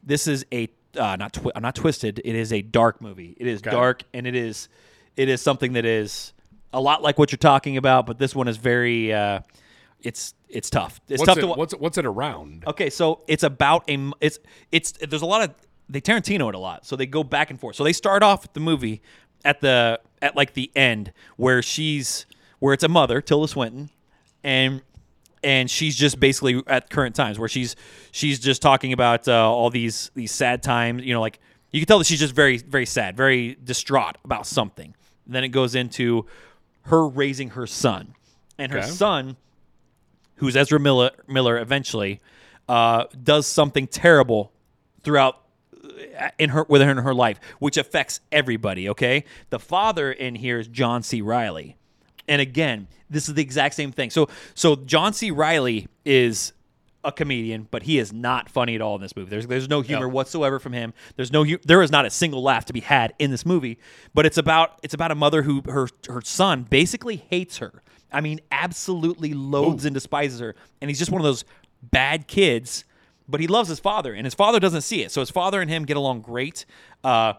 this 0.01 0.27
is 0.27 0.45
a 0.53 0.69
uh, 0.97 1.17
not 1.17 1.33
twi- 1.33 1.51
I'm 1.53 1.61
not 1.61 1.75
twisted. 1.75 2.21
It 2.23 2.35
is 2.35 2.53
a 2.53 2.61
dark 2.61 3.01
movie. 3.01 3.35
It 3.37 3.47
is 3.47 3.61
dark, 3.61 4.03
and 4.13 4.25
it 4.25 4.35
is 4.35 4.69
it 5.17 5.27
is 5.27 5.41
something 5.41 5.73
that 5.73 5.83
is 5.83 6.31
a 6.71 6.79
lot 6.79 7.03
like 7.03 7.19
what 7.19 7.33
you're 7.33 7.37
talking 7.37 7.75
about. 7.75 8.05
But 8.05 8.17
this 8.17 8.33
one 8.33 8.47
is 8.47 8.55
very 8.55 9.11
uh, 9.11 9.41
it's 10.01 10.33
it's 10.49 10.69
tough. 10.69 10.99
It's 11.07 11.19
what's 11.19 11.27
tough 11.27 11.37
it, 11.37 11.41
to 11.41 11.47
wa- 11.47 11.55
what's 11.55 11.73
what's 11.75 11.97
it 11.97 12.05
around? 12.05 12.63
Okay, 12.67 12.89
so 12.89 13.21
it's 13.27 13.43
about 13.43 13.83
a 13.89 14.11
it's 14.21 14.39
it's 14.71 14.91
there's 14.93 15.21
a 15.21 15.25
lot 15.25 15.43
of 15.49 15.55
they 15.89 16.01
Tarantino 16.01 16.49
it 16.49 16.55
a 16.55 16.59
lot. 16.59 16.85
So 16.85 16.95
they 16.95 17.05
go 17.05 17.23
back 17.23 17.49
and 17.49 17.59
forth. 17.59 17.75
So 17.75 17.83
they 17.83 17.93
start 17.93 18.21
off 18.23 18.43
with 18.43 18.53
the 18.53 18.59
movie 18.59 19.01
at 19.45 19.61
the 19.61 19.99
at 20.21 20.35
like 20.35 20.53
the 20.53 20.71
end 20.75 21.11
where 21.37 21.61
she's 21.61 22.25
where 22.59 22.73
it's 22.73 22.83
a 22.83 22.87
mother, 22.89 23.21
Tilda 23.21 23.47
Swinton, 23.47 23.89
and 24.43 24.81
and 25.43 25.69
she's 25.69 25.95
just 25.95 26.19
basically 26.19 26.61
at 26.67 26.89
current 26.89 27.15
times 27.15 27.37
where 27.39 27.47
she's 27.49 27.75
she's 28.11 28.39
just 28.39 28.61
talking 28.61 28.93
about 28.93 29.27
uh, 29.27 29.33
all 29.51 29.69
these 29.69 30.11
these 30.15 30.31
sad 30.31 30.63
times. 30.63 31.03
You 31.03 31.13
know, 31.13 31.21
like 31.21 31.39
you 31.71 31.79
can 31.79 31.87
tell 31.87 31.97
that 31.99 32.05
she's 32.07 32.19
just 32.19 32.33
very 32.35 32.57
very 32.57 32.85
sad, 32.85 33.15
very 33.17 33.57
distraught 33.63 34.17
about 34.23 34.45
something. 34.47 34.95
then 35.25 35.43
it 35.43 35.49
goes 35.49 35.75
into 35.75 36.25
her 36.83 37.07
raising 37.07 37.49
her 37.51 37.67
son, 37.67 38.13
and 38.57 38.71
her 38.71 38.79
Okay. 38.79 38.87
son 38.87 39.35
who's 40.37 40.55
Ezra 40.55 40.79
Miller, 40.79 41.11
Miller 41.27 41.57
eventually 41.57 42.21
uh, 42.67 43.05
does 43.23 43.47
something 43.47 43.87
terrible 43.87 44.51
throughout 45.01 45.41
uh, 46.19 46.29
in 46.37 46.49
her 46.49 46.65
within 46.67 46.97
her 46.97 47.13
life, 47.13 47.39
which 47.59 47.77
affects 47.77 48.19
everybody. 48.31 48.89
Okay, 48.89 49.25
the 49.49 49.59
father 49.59 50.11
in 50.11 50.35
here 50.35 50.59
is 50.59 50.67
John 50.67 51.03
C. 51.03 51.21
Reilly, 51.21 51.75
and 52.27 52.41
again, 52.41 52.87
this 53.09 53.27
is 53.27 53.35
the 53.35 53.41
exact 53.41 53.75
same 53.75 53.91
thing. 53.91 54.09
So, 54.09 54.29
so 54.53 54.75
John 54.75 55.13
C. 55.13 55.31
Reilly 55.31 55.87
is 56.05 56.53
a 57.03 57.11
comedian, 57.11 57.67
but 57.71 57.83
he 57.83 57.99
is 57.99 58.11
not 58.11 58.49
funny 58.49 58.75
at 58.75 58.81
all 58.81 58.95
in 58.95 59.01
this 59.01 59.15
movie. 59.15 59.29
There's 59.29 59.47
there's 59.47 59.69
no 59.69 59.81
humor 59.81 60.09
whatsoever 60.09 60.59
from 60.59 60.73
him. 60.73 60.93
There's 61.15 61.31
no 61.31 61.45
there 61.63 61.81
is 61.81 61.91
not 61.91 62.05
a 62.05 62.09
single 62.09 62.43
laugh 62.43 62.65
to 62.65 62.73
be 62.73 62.81
had 62.81 63.13
in 63.17 63.31
this 63.31 63.45
movie. 63.45 63.79
But 64.13 64.25
it's 64.25 64.37
about 64.37 64.79
it's 64.83 64.93
about 64.93 65.11
a 65.11 65.15
mother 65.15 65.43
who 65.43 65.63
her 65.67 65.87
her 66.09 66.21
son 66.21 66.63
basically 66.63 67.15
hates 67.29 67.57
her. 67.57 67.81
I 68.11 68.21
mean, 68.21 68.39
absolutely 68.51 69.33
loathes 69.33 69.85
and 69.85 69.93
despises 69.93 70.39
her, 70.39 70.55
and 70.81 70.89
he's 70.89 70.99
just 70.99 71.11
one 71.11 71.21
of 71.21 71.25
those 71.25 71.45
bad 71.81 72.27
kids. 72.27 72.83
But 73.29 73.41
he 73.41 73.47
loves 73.47 73.67
his 73.67 73.79
father, 73.79 74.13
and 74.13 74.25
his 74.25 74.33
father 74.33 74.59
doesn't 74.59 74.81
see 74.81 75.03
it. 75.03 75.11
So 75.11 75.19
his 75.19 75.29
father 75.29 75.59
and 75.59 75.69
him 75.69 75.83
get 75.83 75.97
along 75.97 76.21
great. 76.21 76.65
Uh, 77.03 77.33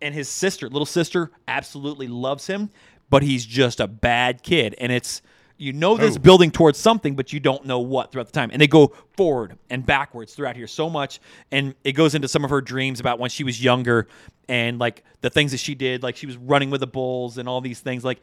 and 0.00 0.14
his 0.14 0.28
sister, 0.28 0.68
little 0.68 0.86
sister, 0.86 1.32
absolutely 1.48 2.06
loves 2.06 2.46
him, 2.46 2.70
but 3.10 3.22
he's 3.22 3.44
just 3.44 3.80
a 3.80 3.88
bad 3.88 4.42
kid. 4.42 4.76
And 4.78 4.92
it's 4.92 5.20
you 5.58 5.72
know 5.72 5.96
this 5.96 6.16
Oh. 6.16 6.18
building 6.18 6.50
towards 6.50 6.78
something, 6.78 7.14
but 7.14 7.32
you 7.32 7.40
don't 7.40 7.64
know 7.66 7.78
what 7.78 8.10
throughout 8.12 8.26
the 8.26 8.32
time. 8.32 8.50
And 8.52 8.60
they 8.60 8.66
go 8.66 8.88
forward 9.16 9.56
and 9.70 9.84
backwards 9.86 10.34
throughout 10.34 10.56
here 10.56 10.66
so 10.66 10.90
much. 10.90 11.20
And 11.50 11.74
it 11.84 11.92
goes 11.92 12.14
into 12.14 12.28
some 12.28 12.44
of 12.44 12.50
her 12.50 12.60
dreams 12.60 12.98
about 13.00 13.18
when 13.18 13.30
she 13.30 13.44
was 13.44 13.62
younger 13.62 14.08
and 14.48 14.78
like 14.80 15.04
the 15.20 15.30
things 15.30 15.52
that 15.52 15.58
she 15.58 15.74
did, 15.76 16.02
like 16.02 16.16
she 16.16 16.26
was 16.26 16.36
running 16.36 16.68
with 16.70 16.80
the 16.80 16.86
bulls 16.86 17.38
and 17.38 17.48
all 17.48 17.60
these 17.60 17.78
things, 17.80 18.04
like 18.04 18.20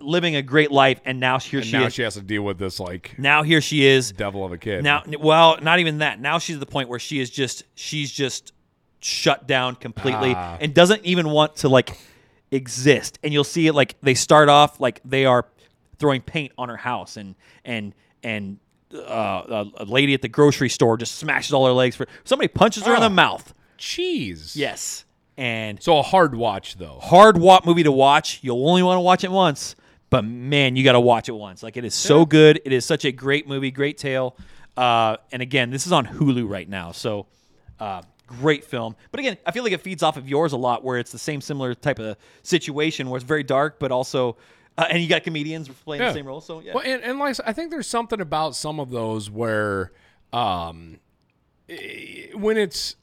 living 0.00 0.36
a 0.36 0.42
great 0.42 0.70
life. 0.70 1.00
And 1.06 1.18
now 1.18 1.38
here 1.38 1.60
And 1.60 1.66
she 1.66 1.72
now 1.78 1.86
is. 1.86 1.94
she 1.94 2.02
has 2.02 2.14
to 2.14 2.20
deal 2.20 2.42
with 2.42 2.58
this 2.58 2.78
like 2.78 3.14
now 3.18 3.42
here 3.42 3.60
she 3.62 3.86
is. 3.86 4.12
devil 4.12 4.44
of 4.44 4.52
a 4.52 4.58
kid. 4.58 4.84
Now, 4.84 5.02
well, 5.18 5.58
not 5.62 5.78
even 5.78 5.98
that. 5.98 6.20
Now 6.20 6.38
she's 6.38 6.56
at 6.56 6.60
the 6.60 6.66
point 6.66 6.88
where 6.90 6.98
she 6.98 7.20
is 7.20 7.30
just 7.30 7.64
she's 7.74 8.10
just 8.12 8.52
shut 9.00 9.46
down 9.48 9.74
completely 9.76 10.34
Ah. 10.36 10.58
and 10.60 10.74
doesn't 10.74 11.04
even 11.04 11.30
want 11.30 11.56
to 11.56 11.68
like 11.68 11.96
exist. 12.50 13.18
And 13.22 13.32
you'll 13.32 13.44
see 13.44 13.66
it 13.66 13.72
like 13.72 13.96
they 14.02 14.14
start 14.14 14.48
off 14.48 14.78
like 14.78 15.00
they 15.04 15.24
are 15.24 15.46
throwing 16.02 16.20
paint 16.20 16.52
on 16.58 16.68
her 16.68 16.76
house 16.76 17.16
and 17.16 17.36
and 17.64 17.94
and 18.24 18.58
uh, 18.92 19.62
a, 19.78 19.84
a 19.84 19.84
lady 19.86 20.12
at 20.14 20.20
the 20.20 20.28
grocery 20.28 20.68
store 20.68 20.96
just 20.98 21.14
smashes 21.14 21.52
all 21.54 21.64
her 21.64 21.72
legs 21.72 21.94
for 21.96 22.06
somebody 22.24 22.48
punches 22.48 22.82
her 22.82 22.92
in 22.92 22.98
Oh. 22.98 23.02
the 23.08 23.10
mouth. 23.10 23.54
cheese. 23.78 24.56
Yes. 24.56 25.04
And 25.36 25.82
So 25.82 25.96
a 25.98 26.02
hard 26.02 26.34
watch 26.34 26.76
though. 26.76 26.98
hard 27.00 27.38
walk 27.38 27.64
movie 27.64 27.84
to 27.84 27.92
watch. 27.92 28.40
You'll 28.42 28.68
only 28.68 28.82
want 28.82 28.96
to 28.96 29.00
watch 29.00 29.22
it 29.24 29.30
once, 29.30 29.76
but 30.10 30.24
man, 30.24 30.76
you 30.76 30.84
got 30.84 30.92
to 30.92 31.00
watch 31.00 31.28
it 31.28 31.32
once. 31.32 31.62
Like 31.62 31.76
it 31.76 31.84
is 31.84 31.94
so 31.94 32.26
good. 32.26 32.60
It 32.64 32.72
is 32.72 32.84
such 32.84 33.04
a 33.06 33.12
great 33.12 33.46
movie, 33.48 33.70
great 33.70 33.96
tale. 33.96 34.36
Uh, 34.76 35.16
and 35.32 35.40
again, 35.40 35.70
this 35.70 35.86
is 35.86 35.92
on 35.92 36.04
Hulu 36.06 36.48
right 36.48 36.68
now, 36.68 36.92
so 36.92 37.26
uh, 37.80 38.02
great 38.26 38.64
film. 38.64 38.94
But 39.10 39.20
again, 39.20 39.36
I 39.46 39.50
feel 39.52 39.62
like 39.64 39.72
it 39.72 39.80
feeds 39.80 40.02
off 40.02 40.16
of 40.18 40.28
yours 40.28 40.52
a 40.52 40.56
lot, 40.58 40.82
where 40.84 40.98
it's 40.98 41.12
the 41.12 41.18
same 41.18 41.40
similar 41.40 41.74
type 41.74 41.98
of 41.98 42.16
situation 42.42 43.08
where 43.08 43.16
it's 43.18 43.24
very 43.26 43.42
dark, 43.42 43.78
but 43.78 43.90
also, 43.92 44.36
uh, 44.78 44.86
and 44.90 45.02
you 45.02 45.08
got 45.08 45.22
comedians 45.22 45.68
playing 45.68 46.02
Yeah. 46.02 46.08
the 46.08 46.14
same 46.14 46.26
role. 46.26 46.40
So 46.40 46.60
yeah, 46.60 46.74
Well, 46.74 46.82
and, 46.84 47.02
and 47.02 47.18
like 47.18 47.36
I 47.46 47.52
think 47.52 47.70
there's 47.70 47.86
something 47.88 48.20
about 48.20 48.54
some 48.56 48.80
of 48.80 48.90
those 48.90 49.30
where, 49.30 49.92
um, 50.32 50.98
when 52.34 52.56
it's 52.56 52.96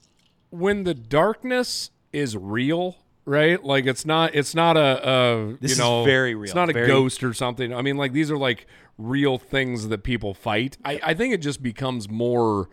when 0.50 0.84
the 0.84 0.94
darkness 0.94 1.92
is 2.12 2.36
real, 2.36 2.98
right? 3.26 3.64
Like 3.64 3.86
it's 3.86 4.06
not 4.06 4.36
it's 4.36 4.54
not 4.56 4.78
a, 4.78 5.10
a 5.10 5.58
This 5.60 5.78
you 5.78 5.84
know 5.84 6.04
very 6.04 6.36
real, 6.36 6.44
It's 6.46 6.56
not 6.56 6.70
a 6.70 6.74
very- 6.74 6.88
ghost 6.88 7.24
or 7.24 7.34
something. 7.34 7.74
I 7.74 7.82
mean, 7.82 7.98
like 7.98 8.14
these 8.14 8.30
are 8.32 8.38
like 8.38 8.68
real 8.98 9.38
things 9.38 9.88
that 9.88 10.04
people 10.04 10.34
fight. 10.34 10.78
I, 10.84 11.00
I 11.04 11.14
think 11.14 11.34
it 11.34 11.40
just 11.40 11.62
becomes 11.64 12.10
more. 12.10 12.70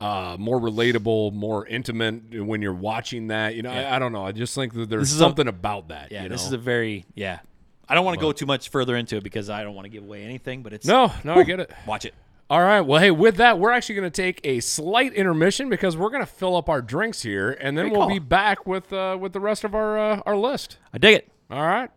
Uh, 0.00 0.36
more 0.36 0.58
relatable, 0.58 1.32
more 1.32 1.64
intimate 1.68 2.44
when 2.44 2.60
you're 2.60 2.74
watching 2.74 3.28
that. 3.28 3.54
You 3.54 3.62
know, 3.62 3.70
I, 3.70 3.94
I 3.94 3.98
don't 4.00 4.10
know. 4.10 4.26
I 4.26 4.32
just 4.32 4.52
think 4.52 4.74
that 4.74 4.90
there's 4.90 5.10
is 5.12 5.14
a- 5.14 5.18
something 5.20 5.46
about 5.46 5.90
that. 5.90 6.10
yeah, 6.10 6.24
you 6.24 6.28
this 6.28 6.44
is 6.44 6.50
a 6.52 6.58
very 6.58 7.06
yeah. 7.14 7.38
I 7.88 7.94
don't 7.94 8.04
want 8.04 8.18
to 8.18 8.20
go 8.20 8.32
too 8.32 8.46
much 8.46 8.68
further 8.70 8.96
into 8.96 9.16
it 9.16 9.24
because 9.24 9.50
I 9.50 9.64
don't 9.64 9.74
want 9.74 9.84
to 9.86 9.90
give 9.90 10.04
away 10.04 10.22
anything, 10.22 10.62
but 10.62 10.72
it's 10.72 10.86
no, 10.86 11.12
no, 11.24 11.34
I 11.34 11.42
get 11.42 11.60
it. 11.60 11.72
watch 11.86 12.04
it. 12.04 12.14
All 12.48 12.60
right. 12.60 12.82
Well, 12.82 13.00
hey, 13.00 13.10
with 13.10 13.36
that, 13.36 13.58
we're 13.58 13.70
actually 13.70 13.94
going 13.94 14.10
to 14.10 14.22
take 14.22 14.40
a 14.44 14.60
slight 14.60 15.14
intermission 15.14 15.70
because 15.70 15.96
we're 15.96 16.10
going 16.10 16.22
to 16.22 16.30
fill 16.30 16.54
up 16.56 16.68
our 16.68 16.82
drinks 16.82 17.22
here, 17.22 17.52
and 17.52 17.78
then 17.78 17.90
we'll 17.90 18.00
call. 18.00 18.08
be 18.08 18.18
back 18.18 18.66
with 18.66 18.92
uh, 18.92 19.16
with 19.18 19.32
the 19.32 19.40
rest 19.40 19.64
of 19.64 19.74
our 19.74 19.98
uh, 19.98 20.20
our 20.26 20.36
list. 20.36 20.76
I 20.92 20.98
dig 20.98 21.14
it. 21.14 21.28
All 21.50 21.62
right. 21.66 21.90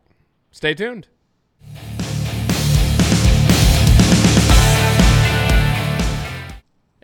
Stay 0.51 0.73
tuned. 0.73 1.07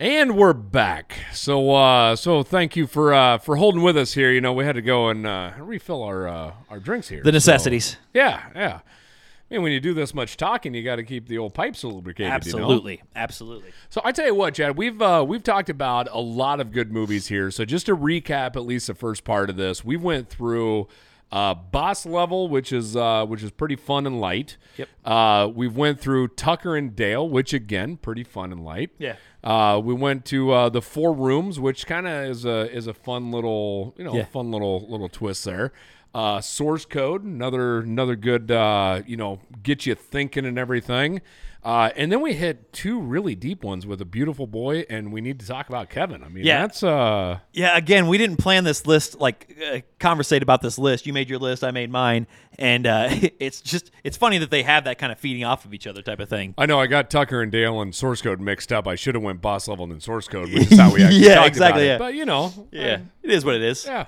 And 0.02 0.36
we're 0.36 0.54
back. 0.54 1.16
So 1.32 1.76
uh 1.76 2.16
so 2.16 2.42
thank 2.42 2.76
you 2.76 2.88
for 2.88 3.14
uh 3.14 3.38
for 3.38 3.58
holding 3.58 3.84
with 3.84 3.96
us 3.96 4.16
here. 4.16 4.32
You 4.32 4.42
know, 4.42 4.52
we 4.52 4.66
had 4.66 4.74
to 4.74 4.82
go 4.82 5.10
and 5.10 5.28
uh 5.28 5.52
refill 5.60 6.02
our 6.02 6.28
uh 6.28 6.54
our 6.72 6.80
drinks 6.80 7.08
here. 7.08 7.22
The 7.22 7.32
necessities. 7.32 7.98
Yeah, 8.12 8.42
yeah. 8.56 8.80
I 8.80 9.54
mean, 9.54 9.62
when 9.62 9.72
you 9.74 9.80
do 9.80 9.94
this 9.94 10.16
much 10.16 10.38
talking, 10.38 10.74
you 10.74 10.84
got 10.84 10.96
to 10.96 11.04
keep 11.04 11.28
the 11.28 11.38
old 11.38 11.54
pipes 11.54 11.84
lubricated. 11.84 12.48
you 12.48 12.54
know? 12.54 12.58
Absolutely, 12.64 13.04
absolutely. 13.16 13.74
So 13.92 14.02
I 14.04 14.12
tell 14.12 14.26
you 14.26 14.34
what, 14.34 14.56
Chad, 14.56 14.76
we've 14.76 15.00
uh, 15.00 15.24
we've 15.28 15.44
talked 15.44 15.70
about 15.70 16.08
a 16.12 16.20
lot 16.20 16.60
of 16.60 16.72
good 16.72 16.92
movies 16.92 17.28
here. 17.28 17.52
So 17.52 17.64
just 17.64 17.86
to 17.86 17.96
recap, 17.96 18.56
at 18.56 18.64
least 18.66 18.88
the 18.88 18.96
first 18.96 19.24
part 19.24 19.52
of 19.52 19.56
this, 19.56 19.86
we 19.86 19.98
went 19.98 20.30
through 20.30 20.88
uh, 21.32 21.54
Boss 21.54 22.06
Level, 22.06 22.48
which 22.50 22.72
is 22.74 22.96
uh, 22.96 23.26
which 23.26 23.42
is 23.44 23.52
pretty 23.52 23.76
fun 23.76 24.06
and 24.06 24.20
light. 24.20 24.58
Yep. 24.78 24.90
Uh, 25.06 25.50
we 25.54 25.68
went 25.68 26.00
through 26.00 26.30
Tucker 26.30 26.76
and 26.76 26.96
Dale, 26.96 27.28
which 27.28 27.54
again, 27.54 27.98
pretty 27.98 28.24
fun 28.24 28.52
and 28.52 28.64
light. 28.66 28.90
Yeah. 28.98 29.16
Uh, 29.44 29.80
we 29.84 29.94
went 29.94 30.26
to 30.26 30.52
uh, 30.52 30.70
the 30.70 30.82
Four 30.82 31.14
Rooms, 31.14 31.60
which 31.60 31.88
kind 31.88 32.08
of 32.08 32.26
is 32.30 32.46
a 32.46 32.70
is 32.72 32.88
a 32.88 32.94
fun 32.94 33.32
little 33.32 33.94
you 33.98 34.04
know 34.04 34.14
Yeah. 34.16 34.26
fun 34.26 34.52
little 34.52 34.86
little 34.90 35.10
twist 35.10 35.46
there. 35.46 35.72
Uh, 36.14 36.42
Source 36.42 36.84
Code, 36.86 37.24
another 37.24 37.80
another 37.80 38.18
good 38.18 38.52
uh, 38.52 39.02
you 39.08 39.16
know 39.16 39.40
get 39.64 39.86
you 39.86 39.96
thinking 39.96 40.46
and 40.46 40.60
everything. 40.60 41.22
Uh, 41.64 41.92
and 41.96 42.12
then 42.12 42.22
we 42.22 42.34
hit 42.34 42.74
two 42.74 43.00
really 43.00 43.36
deep 43.36 43.64
ones 43.64 43.86
with 43.86 44.02
a 44.02 44.06
beautiful 44.06 44.48
boy, 44.48 44.84
and 44.90 45.12
we 45.14 45.22
need 45.22 45.40
to 45.40 45.46
talk 45.46 45.70
about 45.70 45.92
Kevin. 45.92 46.24
I 46.24 46.28
mean, 46.28 46.44
Yeah. 46.44 46.62
that's 46.62 46.82
uh, 46.82 47.38
Yeah, 47.54 47.78
again, 47.78 48.08
we 48.08 48.18
didn't 48.18 48.38
plan 48.38 48.64
this 48.64 48.88
list 48.88 49.20
like 49.20 49.56
uh, 49.72 49.80
conversate 50.00 50.42
about 50.42 50.64
this 50.64 50.80
list. 50.80 51.06
You 51.06 51.14
made 51.14 51.30
your 51.30 51.38
list, 51.38 51.64
I 51.64 51.70
made 51.70 51.92
mine, 51.92 52.26
and 52.58 52.88
uh, 52.88 53.10
it's 53.40 53.62
just 53.62 53.92
it's 54.04 54.18
funny 54.18 54.40
that 54.40 54.50
they 54.50 54.64
have 54.64 54.86
that 54.86 54.98
kind 54.98 55.12
of 55.12 55.20
feeding 55.20 55.44
off 55.44 55.64
of 55.66 55.74
each 55.76 55.86
other 55.86 56.02
type 56.02 56.20
of 56.20 56.30
thing. 56.30 56.56
I 56.58 56.66
know 56.66 56.80
I 56.80 56.88
got 56.88 57.12
Tucker 57.12 57.44
and 57.44 57.52
Dale 57.52 57.80
and 57.80 57.94
Source 57.94 58.24
Code 58.24 58.42
mixed 58.42 58.74
up. 58.74 58.88
I 58.88 58.96
should 58.96 59.14
have 59.14 59.24
went 59.24 59.40
Boss 59.42 59.68
Level 59.68 59.84
and 59.84 59.92
then 59.94 60.00
Source 60.02 60.28
Code, 60.28 60.52
which 60.52 60.72
is 60.72 60.80
how 60.80 60.92
we 60.92 61.04
actually 61.04 61.20
Yeah, 61.28 61.36
talked 61.36 61.48
exactly, 61.50 61.84
about 61.84 61.86
yeah. 61.88 61.96
it. 61.96 62.00
But 62.00 62.16
you 62.16 62.26
know, 62.26 62.68
Yeah, 62.72 63.02
it 63.22 63.30
is 63.30 63.46
what 63.46 63.54
it 63.54 63.62
is. 63.62 63.86
Yeah. 63.86 64.08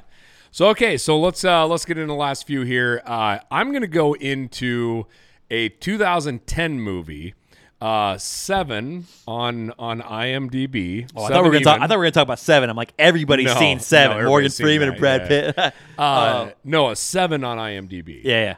So 0.50 0.70
okay, 0.70 0.98
so 0.98 1.20
let's 1.20 1.46
uh 1.46 1.68
let's 1.68 1.86
get 1.86 2.00
into 2.00 2.08
the 2.12 2.18
last 2.18 2.48
few 2.48 2.62
here. 2.63 3.04
Uh 3.06 3.38
I'm 3.52 3.70
going 3.70 3.82
to 3.82 3.88
go 3.88 4.13
into 4.13 5.06
a 5.52 5.70
2010 5.70 6.80
movie. 6.82 7.36
Uh 7.84 8.17
7 8.17 9.06
on 9.28 9.74
on 9.78 10.02
IMDb. 10.02 11.10
Oh, 11.15 11.26
I 11.26 11.30
thought 11.30 11.43
we 11.43 11.50
were 11.50 11.54
gonna 11.56 11.65
talk. 11.65 11.82
I 11.82 11.88
thought 11.88 11.96
we 11.96 11.98
were 11.98 12.04
gonna 12.06 12.12
talk 12.12 12.24
about 12.24 12.39
seven. 12.39 12.69
I'm 12.69 12.78
like 12.78 12.93
everybody's 12.98 13.48
No, 13.48 13.56
seen 13.60 13.78
no, 13.80 13.84
seven. 13.84 14.26
Morgan 14.26 14.52
Freeman 14.52 14.88
that, 14.88 14.93
and 14.93 15.00
Brad 15.02 15.22
yeah. 15.30 15.52
Pitt. 15.52 15.74
uh, 15.98 16.52
no, 16.63 16.89
a 16.91 16.96
7 16.96 17.43
on 17.43 17.58
IMDb. 17.58 18.22
yeah, 18.24 18.41
yeah, 18.43 18.56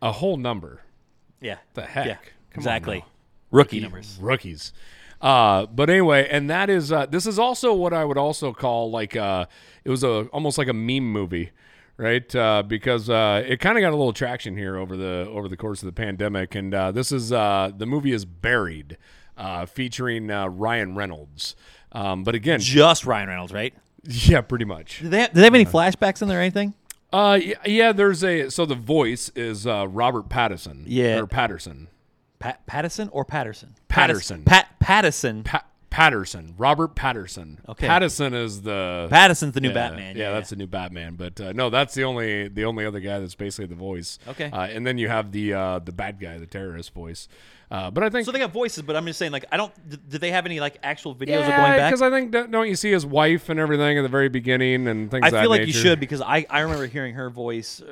A 0.00 0.12
whole 0.12 0.36
number. 0.36 0.80
yeah. 1.40 1.56
The 1.74 1.82
heck. 1.82 2.06
Yeah, 2.06 2.16
exactly. 2.54 2.98
now. 3.00 3.06
Rookie 3.50 3.80
numbers. 3.80 4.16
rookies. 4.20 4.72
Uh, 5.20 5.66
but 5.66 5.90
anyway, 5.90 6.28
and 6.30 6.48
that 6.48 6.70
is 6.70 6.92
uh, 6.92 7.06
this 7.06 7.26
is 7.26 7.38
also 7.40 7.74
what 7.74 7.92
I 7.92 8.04
would 8.04 8.16
also 8.18 8.52
call 8.52 8.90
like 8.92 9.16
uh, 9.16 9.46
it 9.84 9.90
was 9.90 10.04
a 10.04 10.28
almost 10.32 10.56
like 10.56 10.68
a 10.68 10.72
meme 10.72 11.10
movie, 11.12 11.50
right? 12.02 12.34
Uh, 12.34 12.62
because 12.66 13.08
uh, 13.08 13.42
it 13.46 13.60
kind 13.60 13.78
of 13.78 13.82
got 13.82 13.90
a 13.92 13.96
little 13.96 14.12
traction 14.12 14.56
here 14.56 14.76
over 14.76 14.96
the 14.96 15.26
over 15.30 15.48
the 15.48 15.56
course 15.56 15.82
of 15.82 15.86
the 15.86 15.92
pandemic, 15.92 16.54
and 16.54 16.74
uh, 16.74 16.90
this 16.92 17.12
is 17.12 17.32
uh, 17.32 17.70
the 17.76 17.86
movie 17.86 18.12
is 18.12 18.24
Buried, 18.24 18.98
uh, 19.38 19.64
featuring 19.66 20.30
uh, 20.30 20.48
Ryan 20.48 20.94
Reynolds. 20.96 21.54
Um, 21.92 22.24
but 22.24 22.34
again, 22.34 22.58
Just 22.60 23.06
Ryan 23.06 23.28
Reynolds, 23.28 23.52
right? 23.52 23.74
yeah, 24.04 24.40
pretty 24.40 24.64
much. 24.64 24.98
Do 25.00 25.08
they 25.08 25.20
have, 25.20 25.32
do 25.32 25.40
they 25.40 25.44
have 25.44 25.54
any 25.54 25.64
flashbacks 25.66 26.20
in 26.22 26.28
there 26.28 26.38
or 26.38 26.42
anything? 26.42 26.74
Uh, 27.12 27.38
yeah, 27.42 27.54
yeah, 27.66 27.92
there's 27.92 28.24
a 28.24 28.48
so 28.50 28.64
the 28.66 28.74
voice 28.74 29.30
is 29.36 29.66
uh, 29.66 29.86
Robert 29.88 30.28
Pattinson, 30.28 30.84
Yeah. 30.86 31.20
or 31.20 31.26
Patterson. 31.26 31.88
Pat, 32.38 32.66
Pattison 32.66 33.08
or 33.12 33.24
Patterson? 33.24 33.76
Patterson. 33.88 34.42
Pat 34.42 34.68
Pattison. 34.80 35.44
Pa- 35.44 35.64
Patterson, 35.92 36.54
Robert 36.56 36.94
Patterson. 36.94 37.60
Okay. 37.68 37.86
Patterson 37.86 38.32
is 38.32 38.62
the 38.62 39.08
Pattison's 39.10 39.52
the 39.52 39.60
new 39.60 39.68
yeah, 39.68 39.74
Batman. 39.74 40.16
Yeah, 40.16 40.32
that's 40.32 40.48
the 40.48 40.56
new 40.56 40.66
Batman. 40.66 41.16
But 41.16 41.38
uh, 41.38 41.52
no, 41.52 41.68
that's 41.68 41.92
the 41.92 42.04
only 42.04 42.48
the 42.48 42.64
only 42.64 42.86
other 42.86 42.98
guy 42.98 43.18
that's 43.20 43.34
basically 43.34 43.66
the 43.66 43.74
voice. 43.74 44.18
Okay. 44.26 44.50
Uh, 44.50 44.62
and 44.62 44.86
then 44.86 44.96
you 44.96 45.08
have 45.08 45.32
the 45.32 45.52
uh, 45.52 45.78
the 45.80 45.92
bad 45.92 46.18
guy, 46.18 46.38
the 46.38 46.46
terrorist 46.46 46.94
voice. 46.94 47.28
Uh, 47.70 47.90
but 47.90 48.04
I 48.04 48.08
think 48.08 48.24
So 48.24 48.32
they 48.32 48.38
got 48.38 48.52
voices, 48.52 48.82
but 48.82 48.96
I'm 48.96 49.04
just 49.04 49.18
saying, 49.18 49.32
like, 49.32 49.44
I 49.52 49.58
don't. 49.58 49.72
Did 50.08 50.22
they 50.22 50.30
have 50.30 50.46
any 50.46 50.60
like 50.60 50.78
actual 50.82 51.14
videos 51.14 51.40
of 51.40 51.48
going 51.48 51.76
back? 51.76 51.90
because 51.90 52.00
I 52.00 52.08
think 52.08 52.30
don't 52.32 52.68
you 52.68 52.76
see 52.76 52.90
his 52.90 53.04
wife 53.04 53.50
and 53.50 53.60
everything 53.60 53.98
at 53.98 54.02
the 54.02 54.08
very 54.08 54.30
beginning 54.30 54.88
and 54.88 55.10
things. 55.10 55.24
I 55.24 55.30
feel 55.42 55.50
like 55.50 55.66
you 55.66 55.74
should 55.74 56.00
because 56.00 56.22
I, 56.22 56.46
I 56.48 56.60
remember 56.60 56.86
hearing 56.86 57.14
her 57.14 57.28
voice. 57.28 57.82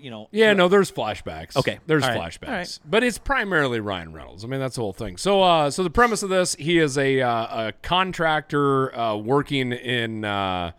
You 0.00 0.10
know. 0.10 0.28
Yeah, 0.32 0.52
no, 0.52 0.68
there's 0.68 0.90
flashbacks. 0.90 1.56
Okay. 1.56 1.78
there's 1.86 2.04
All 2.04 2.10
right. 2.10 2.20
flashbacks, 2.32 2.48
All 2.48 2.54
right. 2.54 2.78
but 2.84 3.02
it's 3.04 3.18
primarily 3.18 3.80
Ryan 3.80 4.12
Reynolds. 4.12 4.44
I 4.44 4.48
mean, 4.48 4.60
that's 4.60 4.76
the 4.76 4.82
whole 4.82 4.92
thing. 4.92 5.16
So, 5.16 5.42
uh, 5.42 5.70
so 5.70 5.82
the 5.82 5.90
premise 5.90 6.22
of 6.22 6.30
this, 6.30 6.54
he 6.56 6.78
is 6.78 6.96
a 6.98 7.20
uh, 7.20 7.68
a 7.68 7.72
contractor 7.82 8.96
uh, 8.98 9.16
working 9.16 9.72
in, 9.72 10.24
uh, 10.24 10.72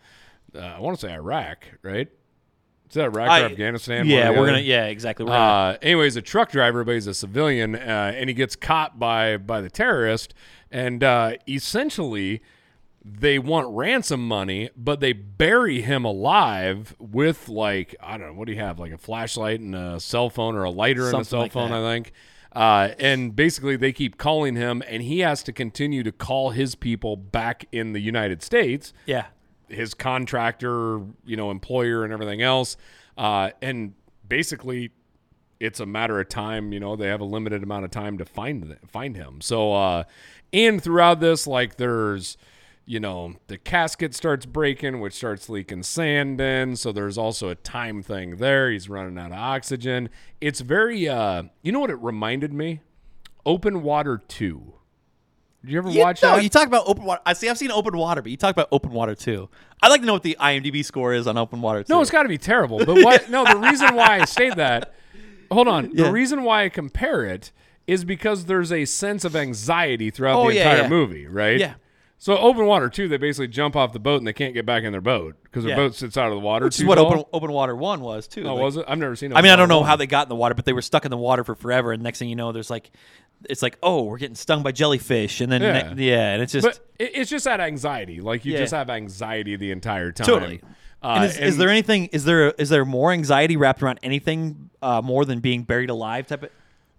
uh, 0.54 0.58
I 0.58 0.80
want 0.80 0.98
to 0.98 1.06
say 1.06 1.12
Iraq, 1.12 1.64
right? 1.82 2.08
Is 2.88 2.94
that 2.94 3.04
Iraq 3.04 3.28
I- 3.30 3.42
or 3.42 3.44
Afghanistan? 3.46 4.06
Yeah, 4.06 4.16
One 4.16 4.30
or 4.30 4.34
the 4.34 4.40
we're 4.40 4.46
gonna. 4.48 4.58
Yeah, 4.60 4.84
exactly. 4.86 5.24
We're 5.24 5.30
gonna, 5.32 5.72
Uh, 5.74 5.78
anyway, 5.80 6.04
he's 6.04 6.16
a 6.16 6.22
truck 6.22 6.50
driver, 6.50 6.82
but 6.82 6.94
he's 6.94 7.06
a 7.06 7.14
civilian, 7.14 7.76
uh, 7.76 8.12
and 8.16 8.28
he 8.28 8.34
gets 8.34 8.56
caught 8.56 8.98
by 8.98 9.36
by 9.36 9.60
the 9.60 9.70
terrorist. 9.70 10.34
and 10.72 11.02
uh, 11.04 11.32
essentially 11.48 12.40
they 13.04 13.38
want 13.38 13.68
ransom 13.74 14.26
money, 14.28 14.70
but 14.76 15.00
they 15.00 15.12
bury 15.12 15.80
him 15.80 16.04
alive 16.04 16.94
with 16.98 17.48
like 17.48 17.94
I 18.00 18.18
don't 18.18 18.28
know 18.28 18.34
what 18.34 18.46
do 18.46 18.52
you 18.52 18.60
have 18.60 18.78
like 18.78 18.92
a 18.92 18.98
flashlight 18.98 19.60
and 19.60 19.74
a 19.74 19.98
cell 20.00 20.28
phone 20.30 20.54
or 20.54 20.64
a 20.64 20.70
lighter 20.70 21.08
and 21.08 21.20
a 21.20 21.24
cell 21.24 21.40
like 21.40 21.52
phone, 21.52 21.70
that. 21.70 21.82
I 21.82 21.92
think. 21.94 22.12
Uh, 22.52 22.88
and 22.98 23.34
basically, 23.36 23.76
they 23.76 23.92
keep 23.92 24.18
calling 24.18 24.56
him, 24.56 24.82
and 24.88 25.02
he 25.04 25.20
has 25.20 25.42
to 25.44 25.52
continue 25.52 26.02
to 26.02 26.10
call 26.10 26.50
his 26.50 26.74
people 26.74 27.16
back 27.16 27.64
in 27.70 27.92
the 27.92 28.00
United 28.00 28.42
States 28.42 28.92
Yeah. 29.06 29.26
his 29.68 29.94
contractor, 29.94 31.00
you 31.24 31.36
know, 31.36 31.52
employer 31.52 32.02
and 32.02 32.12
everything 32.12 32.42
else. 32.42 32.76
Uh, 33.16 33.50
and 33.62 33.94
basically, 34.26 34.90
it's 35.60 35.78
a 35.78 35.86
matter 35.86 36.18
of 36.18 36.28
time. 36.28 36.72
You 36.72 36.80
know, 36.80 36.96
they 36.96 37.06
have 37.06 37.20
a 37.20 37.24
limited 37.24 37.62
amount 37.62 37.84
of 37.84 37.92
time 37.92 38.18
to 38.18 38.24
find 38.24 38.64
th- 38.64 38.78
find 38.88 39.16
him. 39.16 39.40
So, 39.40 39.72
uh, 39.72 40.02
and 40.52 40.82
throughout 40.82 41.20
this, 41.20 41.46
like, 41.46 41.76
there's, 41.76 42.36
you 42.90 42.98
know, 42.98 43.34
the 43.46 43.56
casket 43.56 44.16
starts 44.16 44.46
breaking, 44.46 44.98
which 44.98 45.14
starts 45.14 45.48
leaking 45.48 45.84
sand 45.84 46.40
in. 46.40 46.74
So 46.74 46.90
there's 46.90 47.16
also 47.16 47.48
a 47.48 47.54
time 47.54 48.02
thing 48.02 48.38
there. 48.38 48.68
He's 48.68 48.88
running 48.88 49.16
out 49.16 49.30
of 49.30 49.38
oxygen. 49.38 50.08
It's 50.40 50.58
very, 50.58 51.08
uh, 51.08 51.44
you 51.62 51.70
know 51.70 51.78
what 51.78 51.90
it 51.90 52.00
reminded 52.00 52.52
me? 52.52 52.80
Open 53.46 53.84
Water 53.84 54.20
Two. 54.26 54.74
Did 55.62 55.70
you 55.70 55.78
ever 55.78 55.88
You, 55.90 56.00
watch 56.00 56.20
no, 56.20 56.34
that? 56.34 56.42
you 56.42 56.48
talk 56.48 56.66
about 56.66 56.82
open 56.88 57.04
water. 57.04 57.20
I 57.24 57.34
see. 57.34 57.48
I've 57.48 57.58
seen 57.58 57.70
open 57.70 57.96
water, 57.96 58.22
but 58.22 58.30
you 58.32 58.36
talk 58.36 58.50
about 58.50 58.66
open 58.72 58.90
water 58.90 59.14
2. 59.14 59.48
I'd 59.82 59.88
like 59.88 60.00
to 60.00 60.06
know 60.06 60.14
what 60.14 60.22
the 60.24 60.36
IMDb 60.40 60.84
score 60.84 61.12
is 61.12 61.26
on 61.28 61.38
open 61.38 61.60
water. 61.60 61.84
2. 61.84 61.92
No, 61.92 62.00
it's 62.00 62.10
got 62.10 62.24
to 62.24 62.28
be 62.28 62.38
terrible. 62.38 62.78
But 62.78 63.04
what? 63.04 63.30
no, 63.30 63.44
the 63.44 63.58
reason 63.58 63.94
why 63.94 64.20
I 64.20 64.24
say 64.24 64.50
that, 64.50 64.94
hold 65.52 65.68
on. 65.68 65.90
Yeah. 65.94 66.04
The 66.06 66.12
reason 66.12 66.42
why 66.42 66.64
I 66.64 66.70
compare 66.70 67.24
it 67.24 67.52
is 67.86 68.04
because 68.04 68.46
there's 68.46 68.72
a 68.72 68.84
sense 68.86 69.24
of 69.24 69.36
anxiety 69.36 70.10
throughout 70.10 70.40
Oh, 70.40 70.48
the 70.48 70.54
yeah, 70.56 70.62
entire 70.70 70.82
yeah. 70.84 70.88
movie, 70.88 71.26
right? 71.26 71.60
Yeah. 71.60 71.74
So 72.22 72.36
open 72.36 72.66
water 72.66 72.90
too, 72.90 73.08
they 73.08 73.16
basically 73.16 73.48
jump 73.48 73.74
off 73.74 73.94
the 73.94 73.98
boat 73.98 74.18
and 74.18 74.26
they 74.26 74.34
can't 74.34 74.52
get 74.52 74.66
back 74.66 74.84
in 74.84 74.92
their 74.92 75.00
boat 75.00 75.36
because 75.42 75.64
their 75.64 75.70
Yeah. 75.70 75.76
boat 75.76 75.94
sits 75.94 76.18
out 76.18 76.26
of 76.28 76.34
the 76.34 76.38
water. 76.40 76.66
which 76.66 76.76
too 76.76 76.82
is 76.82 76.86
what 76.86 76.96
tall. 76.96 77.06
open 77.06 77.24
open 77.32 77.50
water 77.50 77.74
one 77.74 78.02
was 78.02 78.28
too. 78.28 78.44
Oh, 78.46 78.54
Like- 78.54 78.62
was 78.62 78.76
it? 78.76 78.84
I've 78.86 78.98
never 78.98 79.16
seen 79.16 79.32
it. 79.32 79.36
I 79.36 79.40
mean, 79.40 79.50
I 79.50 79.56
don't 79.56 79.70
know 79.70 79.82
how 79.82 79.96
they 79.96 80.06
got 80.06 80.26
in 80.26 80.28
the 80.28 80.36
water, 80.36 80.54
but 80.54 80.66
they 80.66 80.74
were 80.74 80.82
stuck 80.82 81.06
in 81.06 81.10
the 81.10 81.16
water 81.16 81.44
for 81.44 81.54
forever. 81.54 81.92
And 81.92 82.02
next 82.02 82.18
thing 82.18 82.28
you 82.28 82.36
know, 82.36 82.52
there's 82.52 82.68
like, 82.68 82.90
it's 83.48 83.62
like, 83.62 83.78
oh, 83.82 84.02
we're 84.02 84.18
getting 84.18 84.34
stung 84.36 84.62
by 84.62 84.70
jellyfish, 84.70 85.40
and 85.40 85.50
then 85.50 85.62
Yeah. 85.62 85.94
yeah, 85.96 86.32
and 86.34 86.42
it's 86.42 86.52
just 86.52 86.66
But 86.66 86.78
it, 86.98 87.12
it's 87.14 87.30
just 87.30 87.46
that 87.46 87.58
anxiety. 87.58 88.20
Like 88.20 88.44
you 88.44 88.52
Yeah. 88.52 88.58
just 88.58 88.74
have 88.74 88.90
anxiety 88.90 89.56
the 89.56 89.70
entire 89.70 90.12
time. 90.12 90.26
Totally. 90.26 90.60
Uh, 91.02 91.12
and 91.16 91.24
is, 91.24 91.38
is 91.38 91.54
and- 91.54 91.62
there 91.62 91.70
anything? 91.70 92.10
Is 92.12 92.26
there 92.26 92.50
is 92.58 92.68
there 92.68 92.84
more 92.84 93.12
anxiety 93.12 93.56
wrapped 93.56 93.82
around 93.82 93.98
anything 94.02 94.68
uh, 94.82 95.00
more 95.02 95.24
than 95.24 95.40
being 95.40 95.62
buried 95.62 95.88
alive? 95.88 96.26
Type 96.26 96.42
of. 96.42 96.50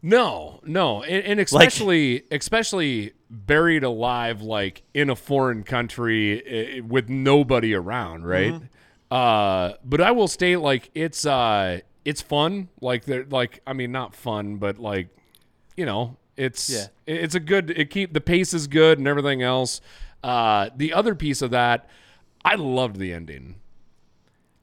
No, 0.04 0.60
no, 0.66 1.04
and, 1.04 1.24
and 1.26 1.40
especially 1.40 2.24
especially 2.32 3.14
buried 3.30 3.84
alive, 3.84 4.42
like 4.42 4.82
in 4.94 5.10
a 5.12 5.16
foreign 5.16 5.64
country 5.64 6.78
i- 6.78 6.82
with 6.82 7.08
nobody 7.08 7.74
around, 7.76 8.26
right? 8.26 8.54
Mm-hmm. 8.54 8.66
Uh, 9.12 9.74
but 9.86 10.02
I 10.02 10.12
will 10.12 10.28
state, 10.28 10.58
like 10.58 10.90
it's 10.96 11.26
uh, 11.26 11.82
it's 12.04 12.22
fun. 12.22 12.70
Like 12.82 13.06
they're 13.06 13.26
like, 13.30 13.62
I 13.68 13.74
mean, 13.74 13.92
not 13.92 14.16
fun, 14.16 14.56
but 14.58 14.80
like, 14.80 15.10
you 15.78 15.86
know, 15.86 16.18
it's 16.36 16.70
Yeah. 16.70 16.86
it- 17.06 17.24
it's 17.24 17.36
a 17.36 17.40
good. 17.40 17.70
It 17.70 17.92
keep 17.92 18.14
the 18.14 18.22
pace 18.22 18.54
is 18.56 18.66
good 18.68 18.98
and 18.98 19.08
everything 19.08 19.44
else. 19.44 19.82
Uh, 20.24 20.70
the 20.76 20.94
other 20.94 21.14
piece 21.14 21.42
of 21.44 21.52
that, 21.52 21.88
I 22.44 22.56
loved 22.56 22.98
the 22.98 23.14
ending. 23.14 23.56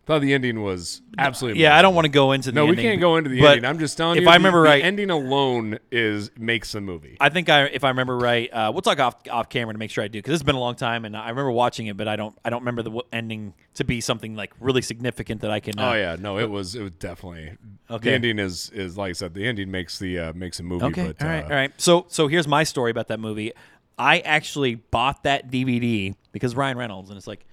Thought 0.09 0.23
the 0.23 0.33
ending 0.33 0.63
was 0.63 1.03
absolutely 1.19 1.61
Yeah, 1.61 1.77
I 1.77 1.83
don't 1.83 1.95
want 1.95 2.07
to 2.07 2.11
go 2.11 2.33
into 2.33 2.51
the 2.51 2.55
No, 2.55 2.65
we 2.65 2.77
can't 2.77 2.99
go 2.99 3.17
into 3.17 3.29
the 3.29 3.47
ending. 3.47 3.67
I'm 3.67 3.79
just 3.79 3.99
telling 3.99 4.17
if 4.17 4.23
you. 4.23 4.31
I 4.31 4.37
remember 4.37 4.63
the 4.63 4.71
right, 4.71 4.83
ending 4.83 5.11
alone 5.11 5.79
is 5.93 6.31
makes 6.35 6.73
the 6.73 6.81
movie. 6.81 7.19
I 7.21 7.29
think 7.29 7.51
I, 7.51 7.65
if 7.65 7.85
I 7.85 7.91
remember 7.91 8.17
right, 8.17 8.51
uh, 8.51 8.71
we'll 8.73 8.81
talk 8.81 8.99
off 9.01 9.17
off 9.31 9.51
camera 9.51 9.75
to 9.75 9.79
make 9.79 9.91
sure 9.91 10.03
I 10.03 10.09
do 10.09 10.19
because 10.19 10.33
it's 10.33 10.43
been 10.43 10.55
a 10.55 10.61
long 10.61 10.77
time, 10.77 11.05
and 11.05 11.15
I 11.15 11.29
remember 11.29 11.51
watching 11.51 11.89
it, 11.89 11.99
but 11.99 12.09
I 12.09 12.17
don't 12.17 12.35
I 12.43 12.49
don't 12.49 12.61
remember 12.61 12.83
the 12.83 13.03
ending 13.13 13.53
to 13.75 13.85
be 13.85 14.01
something 14.01 14.35
like 14.35 14.55
really 14.61 14.81
significant 14.81 15.43
that 15.43 15.51
I 15.51 15.61
can. 15.61 15.79
Uh, 15.79 15.91
oh 15.91 15.95
yeah, 15.95 16.17
no, 16.19 16.39
it 16.39 16.49
was 16.49 16.75
it 16.75 16.81
was 16.81 16.93
definitely 16.93 17.59
Okay. 17.91 18.09
the 18.09 18.15
ending 18.15 18.39
is 18.39 18.71
is 18.71 18.97
like 18.97 19.11
I 19.11 19.13
said, 19.13 19.35
the 19.35 19.47
ending 19.47 19.71
makes 19.71 19.99
the 19.99 20.19
uh, 20.19 20.33
makes 20.33 20.59
a 20.59 20.63
movie. 20.63 20.87
Okay. 20.87 21.09
but, 21.09 21.23
all 21.23 21.29
right. 21.29 21.45
uh, 21.45 21.49
all 21.49 21.55
right. 21.55 21.73
So 21.77 22.07
so 22.09 22.29
here's 22.29 22.49
my 22.49 22.65
story 22.65 22.91
about 22.91 23.09
that 23.09 23.21
movie. 23.21 23.53
I 23.99 24.21
actually 24.21 24.77
bought 24.77 25.25
that 25.25 25.51
DVD 25.51 26.15
because 26.33 26.57
Ryan 26.57 26.79
Reynolds, 26.79 27.11
and 27.11 27.19
it's 27.19 27.27
like, 27.27 27.45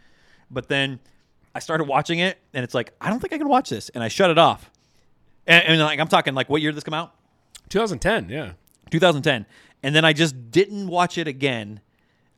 but 0.50 0.70
then 0.70 1.02
I 1.56 1.60
started 1.60 1.86
watching 1.86 2.20
it, 2.20 2.38
and 2.54 2.64
it's 2.66 2.76
like 2.76 2.94
I 3.00 3.10
don't 3.10 3.22
think 3.22 3.34
I 3.34 3.38
can 3.38 3.48
watch 3.48 3.70
this, 3.70 3.88
and 3.90 4.04
I 4.04 4.10
shut 4.10 4.30
it 4.30 4.38
off. 4.38 4.70
And, 5.48 5.64
and 5.64 5.82
like 5.82 6.00
I'm 6.00 6.10
talking 6.10 6.36
like 6.36 6.50
what 6.50 6.62
year 6.62 6.72
did 6.72 6.76
this 6.76 6.84
come 6.84 6.94
out? 6.94 7.14
2010, 7.70 8.30
yeah. 8.30 8.52
2010. 8.92 9.46
And 9.82 9.96
then 9.96 10.04
I 10.04 10.14
just 10.14 10.52
didn't 10.52 10.88
watch 10.88 11.18
it 11.18 11.28
again 11.28 11.80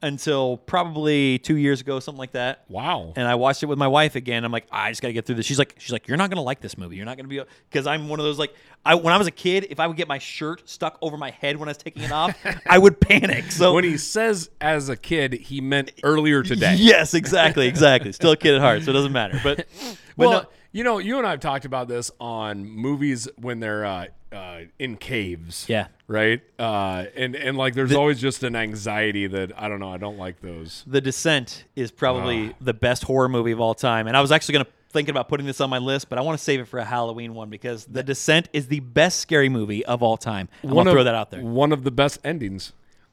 until 0.02 0.58
probably 0.58 1.40
two 1.40 1.58
years 1.58 1.82
ago, 1.82 2.00
something 2.00 2.20
like 2.20 2.34
that. 2.34 2.64
Wow. 2.70 3.14
And 3.16 3.28
I 3.28 3.36
watched 3.36 3.64
it 3.64 3.66
with 3.66 3.80
my 3.80 3.88
wife 3.88 4.16
again. 4.16 4.46
I'm 4.46 4.52
like, 4.52 4.68
I 4.72 4.92
just 4.92 5.02
got 5.02 5.08
to 5.08 5.14
get 5.14 5.26
through 5.26 5.36
this. 5.36 5.46
She's 5.46 5.58
like, 5.58 5.76
she's 5.78 5.92
like, 5.92 6.08
you're 6.08 6.18
not 6.18 6.30
gonna 6.30 6.44
like 6.44 6.62
this 6.62 6.78
movie. 6.78 6.96
You're 6.96 7.06
not 7.06 7.18
gonna 7.18 7.30
be 7.30 7.42
because 7.70 7.88
I'm 7.88 8.10
one 8.10 8.20
of 8.20 8.26
those 8.26 8.40
like, 8.40 8.54
I 8.86 8.96
when 8.96 9.14
I 9.14 9.18
was 9.18 9.28
a 9.28 9.32
kid, 9.32 9.68
if 9.70 9.80
I 9.80 9.88
would 9.88 9.98
get 9.98 10.08
my 10.08 10.20
shirt 10.20 10.68
stuck 10.70 10.98
over 11.02 11.18
my 11.18 11.32
head 11.32 11.58
when 11.58 11.68
I 11.68 11.72
was 11.72 11.78
taking 11.78 12.04
it 12.04 12.12
off, 12.12 12.36
I 12.68 12.78
would 12.78 13.00
panic. 13.00 13.52
So 13.52 13.74
when 13.74 13.84
he 13.84 13.98
says 13.98 14.50
as 14.62 14.90
a 14.90 14.96
kid, 14.96 15.34
he 15.34 15.62
meant 15.62 15.92
earlier 16.04 16.44
today. 16.44 16.76
yes, 16.78 17.14
exactly, 17.14 17.68
exactly. 17.68 18.12
Still 18.12 18.32
a 18.32 18.38
kid 18.38 18.56
at 18.56 18.62
heart, 18.62 18.84
so 18.84 18.92
it 18.92 18.94
doesn't 18.94 19.12
matter. 19.12 19.40
But, 19.44 19.58
but 19.58 19.98
Well, 20.18 20.32
no, 20.32 20.46
you 20.72 20.84
know, 20.84 21.00
you 21.00 21.18
and 21.18 21.26
I 21.26 21.32
have 21.32 21.40
talked 21.40 21.66
about 21.66 21.88
this 21.88 22.12
on 22.20 22.66
movies 22.66 23.28
when 23.38 23.60
they're 23.60 23.86
uh, 23.86 24.06
uh, 24.32 24.62
in 24.80 24.98
caves. 24.98 25.66
Yeah. 25.68 25.88
Right. 26.08 26.42
Uh, 26.60 27.06
and 27.16 27.36
and 27.36 27.58
like, 27.58 27.74
there's 27.74 27.94
always 27.94 28.20
just 28.22 28.44
an 28.44 28.56
anxiety 28.56 29.28
that 29.28 29.52
I 29.58 29.68
don't 29.70 29.80
know. 29.80 29.92
I 29.92 29.98
don't 29.98 30.18
like 30.18 30.42
those. 30.42 30.84
The 30.88 31.02
Descent 31.02 31.66
is 31.76 31.92
probably 31.92 32.50
Ah. 32.50 32.54
the 32.62 32.74
best 32.74 33.04
horror 33.04 33.30
movie 33.30 33.52
of 33.52 33.60
all 33.60 33.74
time. 33.74 34.08
And 34.08 34.16
I 34.18 34.22
was 34.22 34.32
actually 34.32 34.54
going 34.54 34.66
to 34.66 34.72
thinking 34.90 35.12
about 35.12 35.28
putting 35.28 35.46
this 35.46 35.60
on 35.60 35.70
my 35.70 35.78
list, 35.80 36.08
but 36.10 36.18
I 36.18 36.22
want 36.22 36.38
to 36.38 36.44
save 36.44 36.62
it 36.62 36.66
for 36.66 36.80
a 36.80 36.86
Halloween 36.86 37.34
one 37.34 37.50
because 37.50 37.86
The 37.86 38.04
Descent 38.04 38.48
is 38.54 38.68
the 38.68 38.80
best 38.80 39.20
scary 39.20 39.50
movie 39.50 39.86
of 39.86 40.02
all 40.02 40.16
time. 40.18 40.48
I'm 40.64 40.70
going 40.70 40.86
to 40.86 40.92
throw 40.92 41.04
that 41.04 41.14
out 41.16 41.30
there. 41.30 41.42
One 41.42 41.72
of 41.74 41.84
the 41.84 41.92
best 41.92 42.20
endings. 42.24 42.72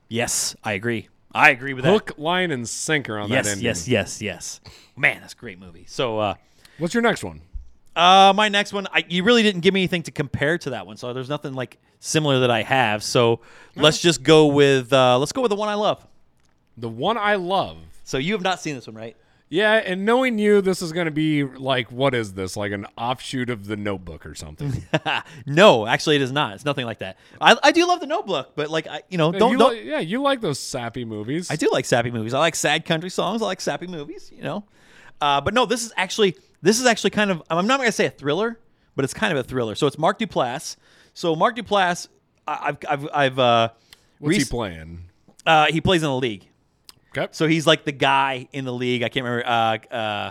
Yes, 0.08 0.54
I 0.62 0.74
agree. 0.74 1.08
I 1.34 1.50
agree 1.50 1.74
with 1.74 1.82
that. 1.84 1.90
Hook, 1.92 2.12
line, 2.16 2.52
and 2.52 2.68
sinker 2.68 3.18
on 3.18 3.28
that 3.30 3.44
yes, 3.44 3.60
yes, 3.60 3.88
yes, 3.88 4.22
yes. 4.22 4.60
Man, 4.96 5.20
that's 5.20 5.32
a 5.32 5.36
great 5.36 5.58
movie. 5.58 5.84
So, 5.88 6.20
uh, 6.20 6.34
What's 6.78 6.94
your 6.94 7.02
next 7.02 7.24
one? 7.24 7.40
Uh, 7.96 8.32
my 8.34 8.48
next 8.48 8.72
one, 8.72 8.86
I, 8.92 9.04
you 9.08 9.24
really 9.24 9.42
didn't 9.42 9.60
give 9.60 9.74
me 9.74 9.80
anything 9.80 10.02
to 10.04 10.10
compare 10.10 10.58
to 10.58 10.70
that 10.70 10.86
one, 10.86 10.96
so 10.96 11.12
there's 11.12 11.28
nothing 11.28 11.54
like 11.54 11.78
similar 12.00 12.40
that 12.40 12.50
I 12.50 12.62
have. 12.62 13.02
So 13.02 13.40
let's 13.76 14.00
just 14.00 14.22
go 14.22 14.46
with 14.46 14.92
uh, 14.92 15.18
let's 15.18 15.32
go 15.32 15.42
with 15.42 15.50
the 15.50 15.56
one 15.56 15.68
I 15.68 15.74
love. 15.74 16.06
The 16.76 16.88
one 16.88 17.16
I 17.16 17.36
love. 17.36 17.78
So 18.02 18.18
you 18.18 18.32
have 18.32 18.42
not 18.42 18.60
seen 18.60 18.74
this 18.74 18.86
one, 18.86 18.96
right? 18.96 19.16
Yeah, 19.48 19.74
and 19.74 20.04
knowing 20.04 20.38
you, 20.38 20.60
this 20.62 20.82
is 20.82 20.90
going 20.90 21.04
to 21.04 21.12
be 21.12 21.44
like, 21.44 21.92
what 21.92 22.14
is 22.14 22.32
this? 22.32 22.56
Like 22.56 22.72
an 22.72 22.86
offshoot 22.98 23.50
of 23.50 23.66
the 23.66 23.76
Notebook 23.76 24.26
or 24.26 24.34
something? 24.34 24.84
no, 25.46 25.86
actually, 25.86 26.16
it 26.16 26.22
is 26.22 26.32
not. 26.32 26.54
It's 26.54 26.64
nothing 26.64 26.86
like 26.86 26.98
that. 26.98 27.18
I, 27.40 27.56
I 27.62 27.70
do 27.70 27.86
love 27.86 28.00
the 28.00 28.06
Notebook, 28.06 28.52
but 28.56 28.70
like 28.70 28.88
I, 28.88 29.02
you 29.10 29.18
know, 29.18 29.30
don't 29.30 29.52
you 29.52 29.58
don't. 29.58 29.72
li- 29.72 29.88
yeah, 29.88 30.00
you 30.00 30.22
like 30.22 30.40
those 30.40 30.58
sappy 30.58 31.04
movies. 31.04 31.50
I 31.50 31.56
do 31.56 31.68
like 31.70 31.84
sappy 31.84 32.10
movies. 32.10 32.34
I 32.34 32.40
like 32.40 32.56
sad 32.56 32.84
country 32.84 33.10
songs. 33.10 33.42
I 33.42 33.44
like 33.44 33.60
sappy 33.60 33.86
movies. 33.86 34.32
You 34.34 34.42
know, 34.42 34.64
uh, 35.20 35.40
but 35.40 35.54
no, 35.54 35.66
this 35.66 35.84
is 35.84 35.92
actually 35.96 36.36
this 36.64 36.80
is 36.80 36.86
actually 36.86 37.10
kind 37.10 37.30
of. 37.30 37.42
I'm 37.50 37.66
not 37.66 37.76
going 37.78 37.88
to 37.88 37.92
say 37.92 38.06
a 38.06 38.10
thriller, 38.10 38.58
but 38.96 39.04
it's 39.04 39.14
kind 39.14 39.32
of 39.32 39.38
a 39.38 39.46
thriller. 39.46 39.74
So 39.74 39.86
it's 39.86 39.98
Mark 39.98 40.18
Duplass. 40.18 40.76
So 41.14 41.36
Mark 41.36 41.56
Duplass, 41.56 42.08
I- 42.48 42.68
I've 42.68 42.78
I've 42.88 43.08
I've 43.14 43.38
uh, 43.38 43.68
What's 44.18 44.36
he 44.38 44.44
playing? 44.44 45.04
uh, 45.46 45.66
he 45.66 45.80
plays 45.80 46.02
in 46.02 46.08
the 46.08 46.16
league. 46.16 46.46
Okay. 47.16 47.28
So 47.30 47.46
he's 47.46 47.66
like 47.66 47.84
the 47.84 47.92
guy 47.92 48.48
in 48.52 48.64
the 48.64 48.72
league. 48.72 49.02
I 49.04 49.08
can't 49.08 49.24
remember. 49.24 49.46
Uh, 49.46 49.94
uh, 49.94 50.30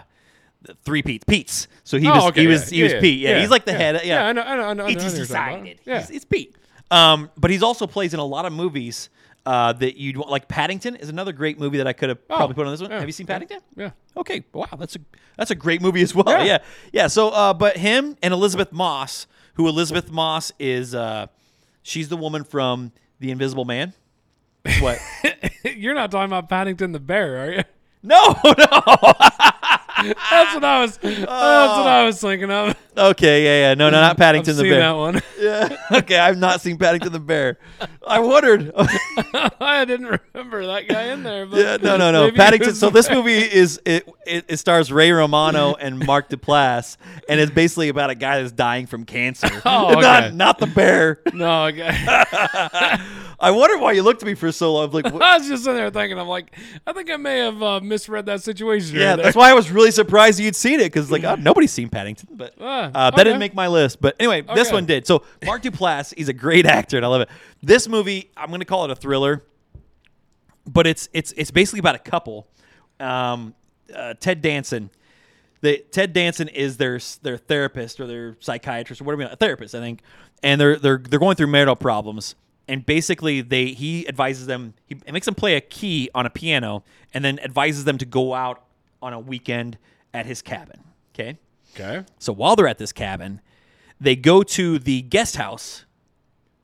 three 0.84 1.01
Pete's. 1.03 1.23
Pete's. 1.25 1.67
So 1.84 1.97
he 1.97 2.07
Oh, 2.07 2.15
was 2.15 2.23
okay, 2.25 2.41
he 2.41 2.47
was 2.47 2.71
yeah, 2.71 2.75
he 2.77 2.84
was 2.84 2.93
yeah, 2.93 2.99
Pete. 3.01 3.19
Yeah, 3.19 3.39
he's 3.39 3.49
like 3.49 3.65
the 3.65 3.73
head. 3.73 4.01
Yeah, 4.03 4.25
I 4.25 4.31
know, 4.34 4.41
I 4.41 4.55
know, 4.55 4.63
I 4.63 4.73
know, 4.73 4.86
I 4.86 4.89
It 4.89 4.97
know 4.97 5.03
is 5.05 5.11
who 5.13 5.17
you're 5.19 5.27
talking 5.27 5.53
about. 5.53 5.63
decided. 5.63 5.79
Yeah. 5.86 5.99
He's, 6.01 6.09
it's 6.09 6.25
Pete. 6.25 6.55
Um, 6.91 7.29
but 7.38 7.51
he's 7.51 7.63
also 7.63 7.88
plays 7.88 8.13
in 8.13 8.19
a 8.19 8.25
lot 8.25 8.45
of 8.45 8.53
movies 8.53 9.09
uh, 9.45 9.73
that 9.73 9.97
you'd 9.97 10.17
want. 10.17 10.29
Like 10.31 10.47
Paddleton 10.47 10.95
is 10.95 11.09
another 11.09 11.31
great 11.33 11.59
movie 11.59 11.77
that 11.77 11.87
I 11.87 11.93
could 11.93 12.09
have 12.09 12.27
probably 12.27 12.53
put 12.55 12.65
on 12.65 12.71
this 12.73 12.81
one. 12.81 12.91
Oh, 12.91 12.95
yeah, 12.95 12.99
Have 12.99 13.09
you 13.09 13.13
seen 13.13 13.27
Paddington? 13.27 13.59
Yeah. 13.75 13.91
Okay, 14.15 14.43
wow, 14.53 14.67
that's 14.77 14.95
a 14.95 14.99
that's 15.37 15.51
a 15.51 15.55
great 15.55 15.81
movie 15.81 16.01
as 16.01 16.13
well. 16.15 16.25
Yeah, 16.27 16.43
Yeah. 16.43 16.57
yeah. 16.91 17.07
So, 17.07 17.29
uh, 17.29 17.53
but 17.53 17.77
him 17.77 18.15
and 18.21 18.33
Elisabeth 18.33 18.71
Moss, 18.71 19.27
who 19.55 19.67
Elisabeth 19.67 20.11
Moss 20.11 20.51
is, 20.59 20.93
uh, 20.95 21.27
she's 21.81 22.09
the 22.09 22.17
woman 22.17 22.43
from 22.43 22.91
The 23.19 23.31
Invisible 23.31 23.65
Man. 23.65 23.93
What? 24.79 24.99
You're 25.75 25.93
not 25.95 26.09
talking 26.11 26.29
about 26.31 26.47
Paddington 26.47 26.91
the 26.93 26.99
bear, 26.99 27.43
are 27.43 27.51
you? 27.51 27.63
no, 28.01 28.35
no. 28.45 29.13
That's 30.29 30.55
what 30.55 30.63
I 30.63 30.81
was. 30.81 30.97
That's 30.97 31.27
what 31.27 31.31
I 31.87 32.05
was 32.05 32.19
thinking 32.19 32.51
of. 32.51 32.75
Okay, 32.95 33.43
yeah, 33.43 33.69
yeah. 33.69 33.73
No, 33.73 33.89
no, 33.89 33.99
not 34.01 34.17
Paddington 34.17 34.51
I've 34.51 34.57
the 34.57 34.61
seen 34.63 34.71
Bear. 34.71 34.79
that 34.79 34.91
one. 34.91 35.21
Yeah. 35.43 35.77
okay, 35.91 36.17
I've 36.17 36.37
not 36.37 36.61
seen 36.61 36.77
Paddington 36.77 37.11
the 37.11 37.19
Bear. 37.19 37.57
I 38.07 38.19
wondered. 38.19 38.71
I 38.77 39.83
didn't 39.83 40.21
remember 40.33 40.65
that 40.67 40.87
guy 40.87 41.11
in 41.11 41.23
there. 41.23 41.45
But 41.45 41.59
yeah, 41.59 41.77
no, 41.81 41.97
no, 41.97 42.11
no. 42.11 42.31
Paddleton. 42.31 42.75
So 42.75 42.89
this 42.89 43.09
movie 43.09 43.33
is 43.33 43.81
it, 43.83 44.07
it 44.25 44.45
it 44.47 44.57
stars 44.57 44.91
Ray 44.91 45.11
Romano 45.11 45.73
and 45.73 45.99
Mark 46.05 46.29
Duplass, 46.29 46.95
and 47.27 47.41
it's 47.41 47.51
basically 47.51 47.89
about 47.89 48.09
a 48.09 48.15
guy 48.15 48.41
that's 48.41 48.53
dying 48.53 48.85
from 48.85 49.03
cancer. 49.05 49.49
Oh, 49.65 49.91
okay. 49.91 50.01
not 50.01 50.33
not 50.33 50.59
the 50.59 50.67
bear. 50.67 51.19
No, 51.33 51.65
okay. 51.65 51.91
I 53.39 53.51
wonder 53.51 53.77
why 53.77 53.91
you 53.91 54.03
looked 54.03 54.23
at 54.23 54.25
me 54.25 54.35
for 54.35 54.51
so 54.53 54.73
long. 54.73 54.91
Like, 54.91 55.05
what? 55.05 55.21
I 55.21 55.37
was 55.37 55.47
just 55.47 55.63
sitting 55.65 55.75
there 55.75 55.89
thinking, 55.89 56.17
I'm 56.17 56.29
like, 56.29 56.57
I 56.87 56.93
think 56.93 57.11
I 57.11 57.17
may 57.17 57.39
have 57.39 57.61
uh, 57.61 57.79
misread 57.81 58.25
that 58.27 58.41
situation. 58.41 58.97
yeah, 58.97 59.09
right 59.15 59.23
that's 59.23 59.35
why 59.35 59.49
I 59.49 59.53
was 59.53 59.69
really 59.69 59.91
surprised 59.95 60.39
you'd 60.39 60.55
seen 60.55 60.79
it 60.79 60.85
because 60.85 61.11
like 61.11 61.23
oh, 61.23 61.35
nobody's 61.39 61.71
seen 61.71 61.89
Paddleton, 61.89 62.27
but 62.31 62.53
Ah, 62.59 62.85
uh, 62.85 62.91
that 62.91 63.13
okay. 63.13 63.23
didn't 63.25 63.39
make 63.39 63.53
my 63.53 63.67
list. 63.67 64.01
But 64.01 64.15
anyway, 64.19 64.41
this 64.53 64.71
one 64.71 64.85
did. 64.85 65.07
So 65.07 65.23
Mark 65.45 65.61
Duplass, 65.63 66.13
he's 66.15 66.29
a 66.29 66.33
great 66.33 66.65
actor, 66.65 66.97
and 66.97 67.05
I 67.05 67.09
love 67.09 67.21
it. 67.21 67.29
This 67.61 67.87
movie, 67.87 68.31
I'm 68.35 68.49
going 68.49 68.59
to 68.59 68.65
call 68.65 68.85
it 68.85 68.91
a 68.91 68.95
thriller, 68.95 69.43
but 70.67 70.87
it's 70.87 71.09
it's 71.13 71.31
it's 71.33 71.51
basically 71.51 71.79
about 71.79 71.95
a 71.95 71.99
couple. 71.99 72.47
Um, 72.99 73.53
uh, 73.93 74.13
Ted 74.19 74.41
Danson. 74.41 74.89
The, 75.61 75.77
Ted 75.91 76.11
Danson 76.11 76.49
is 76.49 76.77
their 76.77 76.99
their 77.21 77.37
therapist 77.37 77.99
or 77.99 78.07
their 78.07 78.35
psychiatrist 78.39 79.01
or 79.01 79.05
whatever, 79.05 79.23
a 79.31 79.35
therapist, 79.35 79.73
I 79.73 79.79
think, 79.79 80.01
and 80.41 80.59
they're 80.59 80.75
they're 80.75 80.97
they're 80.97 81.19
going 81.19 81.35
through 81.35 81.47
marital 81.47 81.75
problems. 81.75 82.35
And 82.67 82.85
basically, 82.85 83.41
they 83.41 83.67
he 83.67 84.07
advises 84.07 84.45
them. 84.45 84.73
He 84.85 84.95
makes 85.11 85.25
them 85.25 85.35
play 85.35 85.55
a 85.55 85.61
key 85.61 86.09
on 86.15 86.25
a 86.25 86.29
piano, 86.29 86.83
and 87.13 87.23
then 87.23 87.39
advises 87.39 87.83
them 87.83 87.97
to 87.97 88.05
go 88.05 88.33
out 88.33 88.63
on 89.03 89.13
a 89.13 89.19
weekend 89.19 89.77
at 90.13 90.25
his 90.25 90.41
cabin. 90.41 90.79
Okay. 91.13 91.37
Okay. 91.75 92.05
So 92.19 92.33
while 92.33 92.55
they're 92.55 92.67
at 92.67 92.77
this 92.77 92.91
cabin, 92.91 93.41
they 93.99 94.15
go 94.15 94.43
to 94.43 94.79
the 94.79 95.01
guest 95.01 95.35
house, 95.35 95.85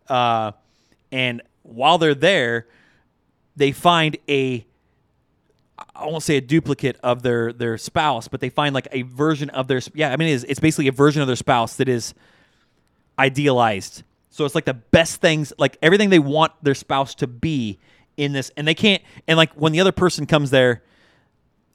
uh, 0.08 0.54
and 1.12 1.42
while 1.64 1.98
they're 1.98 2.16
there, 2.16 2.68
they 3.56 3.72
find 3.72 4.18
a 4.28 4.66
I 5.96 6.06
won't 6.06 6.24
say 6.24 6.38
a 6.38 6.42
duplicate 6.42 6.98
of 7.04 7.24
their 7.24 7.52
their 7.54 7.78
spouse, 7.78 8.28
but 8.28 8.40
they 8.40 8.50
find 8.50 8.74
like 8.74 8.88
a 8.92 9.04
version 9.04 9.50
of 9.50 9.68
their 9.68 9.82
yeah. 9.94 10.12
I 10.12 10.18
mean, 10.18 10.30
it's, 10.34 10.44
it's 10.46 10.60
basically 10.60 10.88
a 10.88 10.92
version 10.92 11.22
of 11.22 11.28
their 11.28 11.36
spouse 11.36 11.76
that 11.78 11.90
is 11.90 12.14
idealized. 13.18 14.04
So 14.30 14.46
it's 14.46 14.56
like 14.56 14.66
the 14.66 14.76
best 14.76 15.22
things, 15.22 15.52
like 15.58 15.78
everything 15.82 16.10
they 16.10 16.20
want 16.20 16.54
their 16.62 16.76
spouse 16.76 17.16
to 17.16 17.28
be 17.28 17.80
in 18.16 18.32
this, 18.32 18.52
and 18.56 18.68
they 18.68 18.76
can't. 18.76 19.02
And 19.28 19.38
like 19.38 19.54
when 19.54 19.72
the 19.72 19.82
other 19.82 19.92
person 19.92 20.26
comes 20.26 20.52
there, 20.52 20.84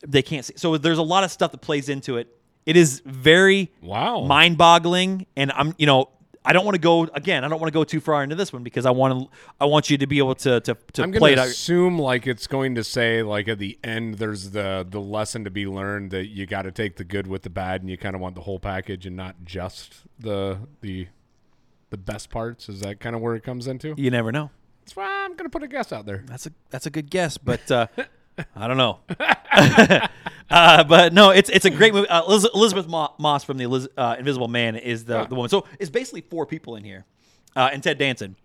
they 0.07 0.23
can't 0.23 0.45
see. 0.45 0.55
So 0.57 0.77
there's 0.79 0.99
a 0.99 1.03
lot 1.03 1.25
of 1.25 1.31
stuff 1.31 1.53
that 1.53 1.59
plays 1.61 1.89
into 1.89 2.17
it. 2.17 2.29
It 2.67 2.77
is 2.77 3.01
very 3.05 3.71
Wow. 3.83 4.23
mind-boggling, 4.23 5.27
and 5.37 5.53
I'm 5.53 5.75
you 5.79 5.87
know 5.87 6.09
I 6.47 6.53
don't 6.53 6.65
want 6.65 6.75
to 6.75 6.81
go 6.81 7.05
again. 7.05 7.43
I 7.45 7.49
don't 7.49 7.59
want 7.61 7.73
to 7.73 7.77
go 7.79 7.85
too 7.85 8.01
far 8.01 8.23
into 8.23 8.37
this 8.37 8.53
one 8.53 8.63
because 8.63 8.85
I 8.87 8.91
want 8.91 9.19
to 9.31 9.37
I 9.61 9.65
want 9.65 9.89
you 9.89 9.97
to 9.99 10.07
be 10.07 10.19
able 10.19 10.35
to 10.37 10.61
to, 10.61 10.77
to 10.95 11.03
I'm 11.03 11.13
play 11.13 11.33
it 11.33 11.39
assume 11.39 11.99
like 11.99 12.27
it's 12.27 12.47
going 12.47 12.75
to 12.75 12.85
say 12.85 13.23
like 13.23 13.49
at 13.49 13.59
the 13.59 13.79
end 13.83 14.15
there's 14.17 14.51
the 14.51 14.87
the 14.89 15.01
lesson 15.01 15.45
to 15.45 15.51
be 15.51 15.67
learned 15.67 16.11
that 16.11 16.27
you 16.27 16.45
got 16.47 16.63
to 16.63 16.73
take 16.73 16.97
the 16.97 17.05
good 17.05 17.27
with 17.27 17.43
the 17.43 17.51
bad 17.51 17.81
and 17.81 17.91
you 17.91 17.97
kind 17.97 18.15
of 18.15 18.21
want 18.21 18.35
the 18.35 18.43
whole 18.43 18.59
package 18.59 19.07
and 19.07 19.17
not 19.17 19.37
just 19.45 19.95
the 20.19 20.59
the 20.83 21.09
the 21.91 21.97
best 21.99 22.29
parts. 22.31 22.69
Is 22.69 22.81
that 22.81 23.01
kind 23.01 23.15
of 23.17 23.23
where 23.23 23.35
it 23.35 23.43
comes 23.43 23.67
into? 23.67 23.95
You 23.97 24.11
never 24.11 24.33
know. 24.33 24.51
That's 24.81 24.97
why 24.97 25.25
I'm 25.25 25.35
gonna 25.37 25.49
put 25.49 25.63
a 25.63 25.69
guess 25.69 25.93
out 25.93 26.05
there. 26.07 26.25
That's 26.27 26.47
a 26.47 26.51
that's 26.71 26.85
a 26.87 26.91
good 26.91 27.09
guess, 27.11 27.39
but 27.39 27.71
uh, 27.71 27.87
I 28.57 28.69
don't 28.69 28.77
know. 28.77 28.99
uh, 30.51 30.85
but 30.85 31.13
no, 31.13 31.31
it's 31.31 31.51
it's 31.51 31.65
a 31.65 31.71
great 31.71 31.95
movie. 31.95 32.09
Uh, 32.09 32.23
Eliz- 32.23 32.49
Elisabeth 32.55 32.89
Mo- 32.89 33.15
Moss 33.19 33.45
from 33.45 33.59
the 33.59 33.89
uh, 33.97 34.17
Invisible 34.19 34.49
Man 34.49 34.77
is 34.77 35.05
the, 35.05 35.25
the 35.25 35.35
woman. 35.35 35.49
So 35.49 35.67
it's 35.79 35.91
basically 35.91 36.23
four 36.23 36.47
people 36.47 36.77
in 36.77 36.85
here, 36.85 37.05
uh, 37.57 37.71
and 37.73 37.83
Ted 37.83 37.99
Danson. 37.99 38.37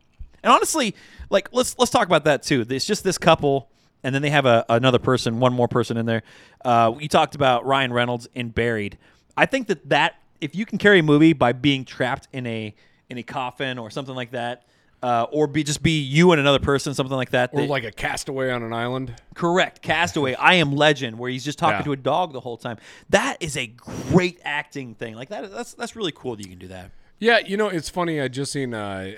And 0.44 0.54
honestly, 0.54 0.96
like 1.30 1.50
let's 1.52 1.78
let's 1.78 1.92
talk 1.92 2.08
about 2.08 2.26
that 2.26 2.44
too. 2.44 2.66
It's 2.70 2.86
just 2.86 3.04
this 3.04 3.18
couple, 3.18 3.70
and 4.04 4.14
then 4.14 4.22
they 4.22 4.30
have 4.30 4.46
a, 4.46 4.66
another 4.70 5.00
person, 5.00 5.40
one 5.40 5.54
more 5.54 5.68
person 5.68 5.98
in 5.98 6.06
there. 6.06 6.24
Uh, 6.64 6.94
you 7.00 7.08
talked 7.08 7.36
about 7.36 7.66
Ryan 7.66 7.92
Reynolds 7.92 8.28
in 8.36 8.50
Buried. 8.50 8.98
I 9.36 9.46
think 9.46 9.68
that 9.68 9.90
that 9.90 10.16
if 10.40 10.56
you 10.56 10.66
can 10.66 10.78
carry 10.78 11.00
a 11.00 11.04
movie 11.04 11.34
by 11.34 11.54
being 11.54 11.84
trapped 11.84 12.28
in 12.32 12.46
a 12.46 12.76
in 13.10 13.18
a 13.18 13.24
coffin 13.24 13.78
or 13.78 13.90
something 13.90 14.16
like 14.16 14.32
that. 14.32 14.64
Uh, 15.02 15.26
or 15.32 15.48
be 15.48 15.64
just 15.64 15.82
be 15.82 16.00
you 16.02 16.34
and 16.34 16.42
another 16.42 16.60
person, 16.60 16.94
something 16.94 17.16
like 17.16 17.30
that. 17.30 17.52
Or 17.54 17.62
that- 17.62 17.70
like 17.70 17.86
a 17.86 17.92
castaway 17.92 18.52
on 18.52 18.64
an 18.64 18.74
island. 18.74 19.14
Correct. 19.34 19.82
Castaway. 19.82 20.34
I 20.36 20.56
am 20.56 20.74
Legend, 20.76 21.18
where 21.18 21.32
he's 21.32 21.46
just 21.46 21.58
talking 21.58 21.78
Yeah. 21.80 21.84
to 21.86 21.92
a 21.94 21.96
dog 21.96 22.34
the 22.34 22.42
whole 22.42 22.58
time. 22.58 22.78
That 23.10 23.38
is 23.40 23.56
a 23.56 23.68
great 23.68 24.42
acting 24.44 24.96
thing. 24.96 25.16
Like 25.16 25.30
that. 25.30 25.52
That's 25.52 25.74
that's 25.74 25.96
really 25.96 26.12
cool 26.14 26.36
that 26.36 26.44
you 26.44 26.50
can 26.50 26.60
do 26.60 26.68
that. 26.68 26.92
Yeah, 27.22 27.40
you 27.40 27.56
know, 27.58 27.68
it's 27.68 27.90
funny. 27.90 28.20
I 28.22 28.28
just 28.30 28.52
seen 28.52 28.74
uh, 28.74 29.12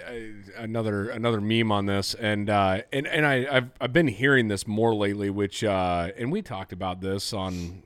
another 0.58 1.10
another 1.10 1.40
meme 1.42 1.72
on 1.72 1.86
this, 1.86 2.14
and 2.16 2.50
uh, 2.50 2.82
and 2.92 3.08
and 3.08 3.26
I 3.26 3.48
I've 3.52 3.70
I've 3.80 3.94
been 3.94 4.08
hearing 4.08 4.48
this 4.48 4.68
more 4.68 4.94
lately. 4.94 5.30
Which 5.30 5.64
uh, 5.64 6.10
and 6.18 6.32
we 6.32 6.42
talked 6.42 6.74
about 6.74 7.02
this 7.02 7.32
on 7.34 7.84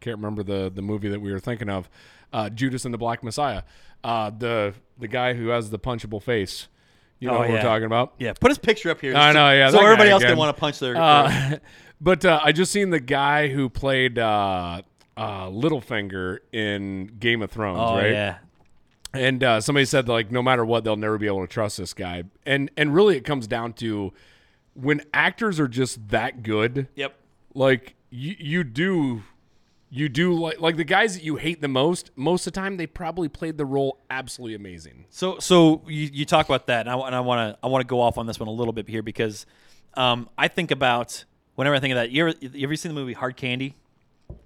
can't 0.00 0.16
remember 0.16 0.42
the 0.42 0.70
the 0.72 0.82
movie 0.82 1.08
that 1.08 1.20
we 1.20 1.32
were 1.32 1.40
thinking 1.40 1.68
of, 1.68 1.88
uh, 2.32 2.48
Judas 2.50 2.84
and 2.84 2.92
the 2.94 2.98
Black 2.98 3.22
Messiah. 3.24 3.62
Uh, 4.02 4.30
the 4.30 4.74
the 4.98 5.08
guy 5.08 5.34
who 5.34 5.48
has 5.48 5.70
the 5.70 5.78
punchable 5.78 6.22
face. 6.22 6.68
You 7.24 7.30
know 7.30 7.36
Oh, 7.36 7.40
what 7.40 7.48
we're 7.50 7.62
talking 7.62 7.86
about? 7.86 8.14
Yeah. 8.18 8.34
Put 8.34 8.50
his 8.50 8.58
picture 8.58 8.90
up 8.90 9.00
here. 9.00 9.14
I 9.16 9.32
know, 9.32 9.50
yeah, 9.50 9.70
So 9.70 9.80
everybody 9.82 10.10
else 10.10 10.22
can 10.22 10.36
want 10.36 10.54
to 10.54 10.60
punch 10.60 10.78
their. 10.78 10.96
Uh, 10.96 11.56
but 12.00 12.24
uh, 12.24 12.38
I 12.42 12.52
just 12.52 12.70
seen 12.70 12.90
the 12.90 13.00
guy 13.00 13.48
who 13.48 13.68
played 13.70 14.18
uh, 14.18 14.82
uh, 15.16 15.46
Littlefinger 15.48 16.38
in 16.52 17.06
Game 17.18 17.40
of 17.42 17.50
Thrones, 17.50 17.78
oh 17.80 17.96
right? 17.96 18.12
yeah. 18.12 18.38
And 19.14 19.42
uh, 19.44 19.60
somebody 19.60 19.86
said 19.86 20.08
like 20.08 20.30
no 20.32 20.42
matter 20.42 20.64
what 20.64 20.84
they'll 20.84 20.96
never 20.96 21.18
be 21.18 21.26
able 21.26 21.40
to 21.40 21.46
trust 21.46 21.78
this 21.78 21.94
guy. 21.94 22.24
And 22.44 22.70
and 22.76 22.94
really 22.94 23.16
it 23.16 23.24
comes 23.24 23.46
down 23.46 23.72
to 23.74 24.12
when 24.74 25.00
actors 25.14 25.58
are 25.60 25.68
just 25.68 26.08
that 26.08 26.42
good, 26.42 26.88
Yep. 26.96 27.14
like 27.54 27.94
you 28.10 28.34
you 28.38 28.64
do 28.64 29.22
you 29.96 30.08
do 30.08 30.34
like 30.34 30.60
like 30.60 30.76
the 30.76 30.84
guys 30.84 31.14
that 31.14 31.22
you 31.22 31.36
hate 31.36 31.60
the 31.60 31.68
most, 31.68 32.10
most 32.16 32.48
of 32.48 32.52
the 32.52 32.60
time 32.60 32.76
they 32.78 32.86
probably 32.86 33.28
played 33.28 33.56
the 33.56 33.64
role 33.64 34.00
absolutely 34.10 34.56
amazing. 34.56 35.04
So 35.08 35.38
so 35.38 35.82
you, 35.86 36.10
you 36.12 36.24
talk 36.24 36.46
about 36.48 36.66
that, 36.66 36.80
and 36.80 36.90
I, 36.90 37.20
want 37.20 37.54
to 37.54 37.58
I 37.62 37.68
want 37.68 37.82
to 37.82 37.86
go 37.86 38.00
off 38.00 38.18
on 38.18 38.26
this 38.26 38.40
one 38.40 38.48
a 38.48 38.52
little 38.52 38.72
bit 38.72 38.88
here 38.88 39.04
because 39.04 39.46
um, 39.94 40.28
I 40.36 40.48
think 40.48 40.72
about 40.72 41.24
whenever 41.54 41.76
I 41.76 41.78
think 41.78 41.92
of 41.92 41.96
that. 41.96 42.10
You 42.10 42.26
ever 42.26 42.36
you 42.40 42.66
ever 42.66 42.74
seen 42.74 42.92
the 42.92 43.00
movie 43.00 43.12
Hard 43.12 43.36
Candy? 43.36 43.76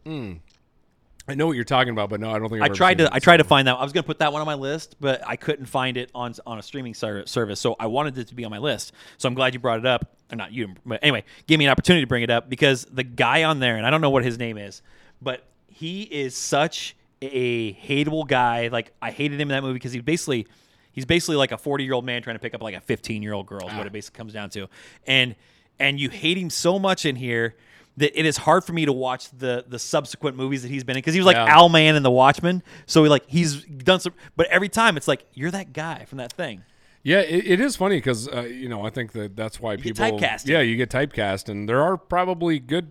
I 0.07 1.35
know 1.35 1.47
what 1.47 1.57
you're 1.57 1.65
talking 1.65 1.93
about, 1.93 2.11
but 2.11 2.21
no, 2.21 2.31
I 2.31 2.39
don't 2.39 2.51
think 2.51 2.61
I've 2.61 2.65
I 2.65 2.67
ever 2.67 2.75
tried 2.75 2.91
seen 2.93 2.99
to 2.99 3.05
it, 3.05 3.11
I 3.13 3.19
so- 3.19 3.25
tried 3.25 3.37
to 3.39 3.45
find 3.45 3.69
that. 3.69 3.77
I 3.77 3.83
was 3.83 3.93
going 3.93 4.03
to 4.03 4.07
put 4.07 4.19
that 4.19 4.33
one 4.35 4.41
on 4.41 4.47
my 4.47 4.55
list, 4.55 4.97
but 5.01 5.27
I 5.27 5.37
couldn't 5.37 5.67
find 5.67 5.97
it 5.97 6.11
on 6.15 6.35
on 6.47 6.59
a 6.59 6.63
streaming 6.63 6.93
ser- 6.93 7.27
service. 7.27 7.59
So 7.59 7.75
I 7.81 7.87
wanted 7.87 8.19
it 8.19 8.29
to 8.29 8.35
be 8.35 8.45
on 8.45 8.51
my 8.51 8.59
list. 8.59 8.93
So 9.17 9.29
I'm 9.29 9.35
glad 9.35 9.55
you 9.55 9.61
brought 9.61 9.79
it 9.79 9.87
up. 9.87 10.15
Or 10.31 10.37
not 10.37 10.53
you, 10.53 10.75
but 10.85 11.01
anyway, 11.03 11.25
gave 11.47 11.59
me 11.59 11.65
an 11.65 11.71
opportunity 11.71 12.03
to 12.03 12.07
bring 12.07 12.23
it 12.23 12.29
up 12.29 12.51
because 12.51 12.85
the 12.85 13.03
guy 13.03 13.45
on 13.45 13.61
there, 13.61 13.79
and 13.79 13.87
I 13.87 13.91
don't 13.91 14.03
know 14.03 14.11
what 14.11 14.25
his 14.25 14.39
name 14.39 14.59
is, 14.59 14.83
but 15.21 15.45
he 15.67 16.03
is 16.03 16.37
such 16.37 16.97
a 17.23 17.75
hateable 17.75 18.27
guy. 18.27 18.69
Like 18.69 18.93
I 19.03 19.11
hated 19.11 19.41
him 19.41 19.51
in 19.51 19.57
that 19.57 19.63
movie 19.63 19.75
because 19.75 19.93
he 19.93 20.01
basically 20.01 20.47
he's 20.93 21.05
basically 21.05 21.37
like 21.37 21.53
a 21.53 21.59
40 21.59 21.85
year 21.85 21.95
old 21.95 22.05
man 22.05 22.23
trying 22.23 22.37
to 22.37 22.41
pick 22.41 22.55
up 22.55 22.63
like 22.63 22.75
a 22.75 22.81
15 22.81 23.23
year 23.23 23.33
old 23.33 23.47
girl 23.47 23.67
is 23.69 23.75
what 23.75 23.87
it 23.87 23.93
basically 23.93 24.19
comes 24.19 24.33
down 24.33 24.51
to. 24.51 24.69
And 25.07 25.35
and 25.79 26.01
you 26.01 26.11
hate 26.11 26.37
him 26.39 26.51
so 26.51 26.79
much 26.79 27.05
in 27.05 27.17
here 27.17 27.55
that 27.97 28.19
it 28.19 28.27
is 28.27 28.37
hard 28.37 28.65
for 28.65 28.73
me 28.73 28.85
to 28.87 28.93
watch 28.93 29.31
the 29.31 29.65
the 29.69 29.79
subsequent 29.79 30.37
movies 30.37 30.63
that 30.63 30.71
he's 30.71 30.85
been 30.85 30.97
in 30.97 31.01
because 31.01 31.15
he 31.15 31.21
was 31.21 31.27
like 31.27 31.37
Yeah. 31.37 31.57
Owl 31.57 31.69
Man 31.69 31.97
in 31.97 32.03
The 32.03 32.11
Watchmen. 32.11 32.63
So 32.87 33.03
he 33.03 33.11
like 33.11 33.25
he's 33.27 33.65
done 33.65 34.01
some, 34.01 34.15
but 34.37 34.47
every 34.49 34.69
time 34.69 34.97
it's 34.97 35.09
like 35.09 35.25
you're 35.35 35.51
that 35.51 35.73
guy 35.73 36.05
from 36.05 36.19
that 36.19 36.33
thing. 36.33 36.63
Yeah, 37.05 37.21
it, 37.21 37.47
it 37.47 37.61
is 37.61 37.77
funny 37.77 37.97
because 37.97 38.29
uh, 38.29 38.43
you 38.43 38.69
know 38.69 38.85
I 38.85 38.91
think 38.91 39.13
that 39.13 39.37
that's 39.37 39.61
why 39.61 39.77
get 39.77 39.97
people 39.97 40.19
typecasted. 40.19 40.49
Yeah, 40.49 40.61
you 40.61 40.77
get 40.77 40.91
typecast, 40.91 41.49
and 41.49 41.69
there 41.69 41.81
are 41.83 41.97
probably 41.97 42.59
good 42.59 42.91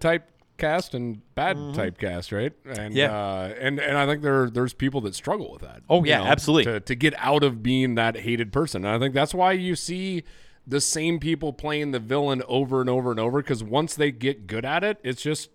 typecast 0.57 0.93
and 0.93 1.21
bad 1.35 1.57
typecast, 1.57 2.31
right? 2.35 2.53
And 2.65 2.77
Mm-hmm. 2.77 2.95
Yeah. 2.97 3.15
uh, 3.17 3.53
and 3.59 3.79
and 3.79 3.97
I 3.97 4.05
think 4.05 4.21
there 4.21 4.49
there's 4.49 4.73
people 4.73 5.01
that 5.01 5.15
struggle 5.15 5.51
with 5.51 5.61
that. 5.61 5.81
Oh, 5.89 6.03
yeah, 6.03 6.23
absolutely. 6.23 6.65
To 6.65 6.79
to 6.79 6.95
get 6.95 7.13
out 7.17 7.43
of 7.43 7.61
being 7.63 7.95
that 7.95 8.17
hated 8.17 8.51
person, 8.51 8.85
and 8.85 8.93
I 8.95 8.99
think 8.99 9.13
that's 9.13 9.33
why 9.33 9.51
you 9.53 9.75
see 9.75 10.23
the 10.65 10.81
same 10.81 11.19
people 11.19 11.53
playing 11.53 11.91
the 11.91 11.99
villain 11.99 12.43
over 12.47 12.81
and 12.81 12.89
over 12.89 13.11
and 13.11 13.19
over 13.19 13.41
because 13.41 13.63
once 13.63 13.95
they 13.95 14.11
get 14.11 14.47
good 14.47 14.65
at 14.65 14.83
it, 14.83 14.97
it's 15.03 15.21
just 15.21 15.49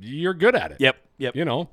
you're 0.00 0.34
good 0.34 0.54
at 0.56 0.72
it. 0.72 0.78
Yep, 0.80 0.96
yep. 1.18 1.36
You 1.36 1.44
know. 1.44 1.68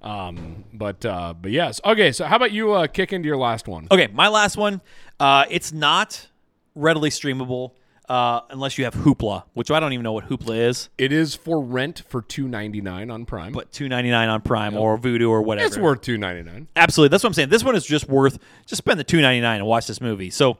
Um, 0.00 0.64
but 0.72 1.04
uh, 1.04 1.34
but 1.40 1.50
yes. 1.52 1.80
Okay, 1.84 2.10
so 2.12 2.24
how 2.24 2.36
about 2.36 2.50
you 2.52 2.72
uh, 2.72 2.86
kick 2.88 3.12
into 3.12 3.26
your 3.26 3.36
last 3.36 3.68
one? 3.68 3.86
Okay, 3.90 4.08
my 4.12 4.28
last 4.28 4.56
one. 4.56 4.80
Uh, 5.20 5.44
it's 5.48 5.72
not 5.72 6.28
readily 6.74 7.10
streamable 7.10 7.72
uh, 8.08 8.40
unless 8.50 8.76
you 8.78 8.84
have 8.84 8.94
Hoopla, 8.94 9.44
which 9.54 9.70
I 9.70 9.80
don't 9.80 9.92
even 9.92 10.02
know 10.02 10.12
what 10.12 10.28
Hoopla 10.28 10.58
is, 10.68 10.88
It 10.98 11.12
is 11.12 11.34
for 11.34 11.60
rent 11.62 12.02
for 12.08 12.20
two 12.22 12.48
ninety 12.48 12.80
nine 12.80 13.10
on 13.10 13.24
Prime. 13.24 13.52
but 13.52 13.72
two 13.72 13.88
ninety 13.88 14.10
nine 14.10 14.28
on 14.28 14.42
Prime 14.42 14.76
or 14.76 14.98
Vudu 14.98 15.30
or 15.30 15.40
whatever. 15.42 15.66
It's 15.66 15.78
worth 15.78 16.00
two 16.02 16.18
ninety 16.18 16.42
nine. 16.42 16.68
Absolutely, 16.76 17.10
that's 17.12 17.22
what 17.24 17.28
I'm 17.28 17.34
saying. 17.34 17.48
This 17.48 17.64
one 17.64 17.74
is 17.76 17.86
just 17.86 18.08
worth 18.08 18.38
just 18.66 18.78
spend 18.78 18.98
the 19.00 19.04
two 19.04 19.20
ninety 19.20 19.40
nine 19.40 19.58
and 19.58 19.66
watch 19.66 19.86
this 19.86 20.00
movie. 20.00 20.30
So, 20.30 20.58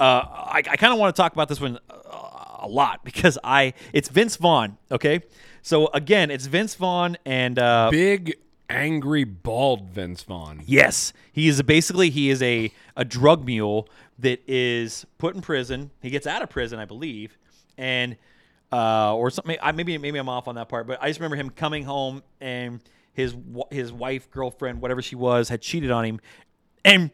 uh, 0.00 0.22
I, 0.26 0.62
I 0.68 0.76
kind 0.76 0.92
of 0.92 0.98
want 0.98 1.14
to 1.14 1.20
talk 1.22 1.32
about 1.32 1.48
this 1.48 1.60
one 1.60 1.78
uh, 1.88 1.96
a 2.60 2.68
lot 2.68 3.04
because 3.04 3.38
I 3.42 3.74
it's 3.92 4.08
Vince 4.08 4.36
Vaughn. 4.36 4.76
Okay, 4.90 5.20
so 5.62 5.86
again, 5.88 6.30
it's 6.30 6.46
Vince 6.46 6.74
Vaughn 6.74 7.16
and 7.24 7.58
uh, 7.58 7.88
Big 7.90 8.36
angry 8.72 9.24
bald 9.24 9.90
Vince 9.90 10.22
Vaughn. 10.22 10.62
Yes, 10.66 11.12
he 11.32 11.46
is 11.46 11.62
basically 11.62 12.10
he 12.10 12.30
is 12.30 12.42
a 12.42 12.72
a 12.96 13.04
drug 13.04 13.44
mule 13.44 13.88
that 14.18 14.40
is 14.48 15.06
put 15.18 15.34
in 15.34 15.42
prison. 15.42 15.90
He 16.00 16.10
gets 16.10 16.26
out 16.26 16.42
of 16.42 16.50
prison, 16.50 16.78
I 16.78 16.86
believe, 16.86 17.38
and 17.76 18.16
uh, 18.72 19.14
or 19.14 19.30
something. 19.30 19.56
I 19.62 19.72
maybe 19.72 19.96
maybe 19.98 20.18
I'm 20.18 20.28
off 20.28 20.48
on 20.48 20.54
that 20.56 20.68
part, 20.68 20.86
but 20.86 21.00
I 21.02 21.08
just 21.08 21.20
remember 21.20 21.36
him 21.36 21.50
coming 21.50 21.84
home 21.84 22.22
and 22.40 22.80
his 23.12 23.36
his 23.70 23.92
wife, 23.92 24.30
girlfriend, 24.30 24.80
whatever 24.80 25.02
she 25.02 25.16
was, 25.16 25.48
had 25.48 25.60
cheated 25.60 25.90
on 25.90 26.04
him, 26.04 26.20
and 26.84 27.10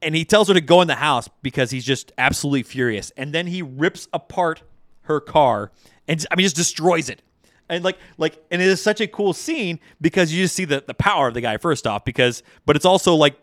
and 0.00 0.14
he 0.14 0.24
tells 0.24 0.48
her 0.48 0.54
to 0.54 0.60
go 0.60 0.80
in 0.80 0.88
the 0.88 0.94
house 0.96 1.28
because 1.42 1.70
he's 1.70 1.84
just 1.84 2.12
absolutely 2.16 2.62
furious, 2.62 3.12
and 3.16 3.32
then 3.32 3.46
he 3.46 3.62
rips 3.62 4.08
apart 4.12 4.62
her 5.02 5.20
car 5.20 5.70
and 6.08 6.24
I 6.30 6.36
mean 6.36 6.44
just 6.44 6.56
destroys 6.56 7.08
it. 7.08 7.22
And 7.68 7.82
like 7.84 7.98
like 8.18 8.36
and 8.50 8.62
it 8.62 8.68
is 8.68 8.80
such 8.80 9.00
a 9.00 9.06
cool 9.08 9.32
scene 9.32 9.80
because 10.00 10.32
you 10.32 10.44
just 10.44 10.54
see 10.54 10.64
the, 10.64 10.84
the 10.86 10.94
power 10.94 11.26
of 11.28 11.34
the 11.34 11.40
guy 11.40 11.56
first 11.56 11.86
off 11.86 12.04
because 12.04 12.42
but 12.64 12.76
it's 12.76 12.84
also 12.84 13.14
like 13.14 13.34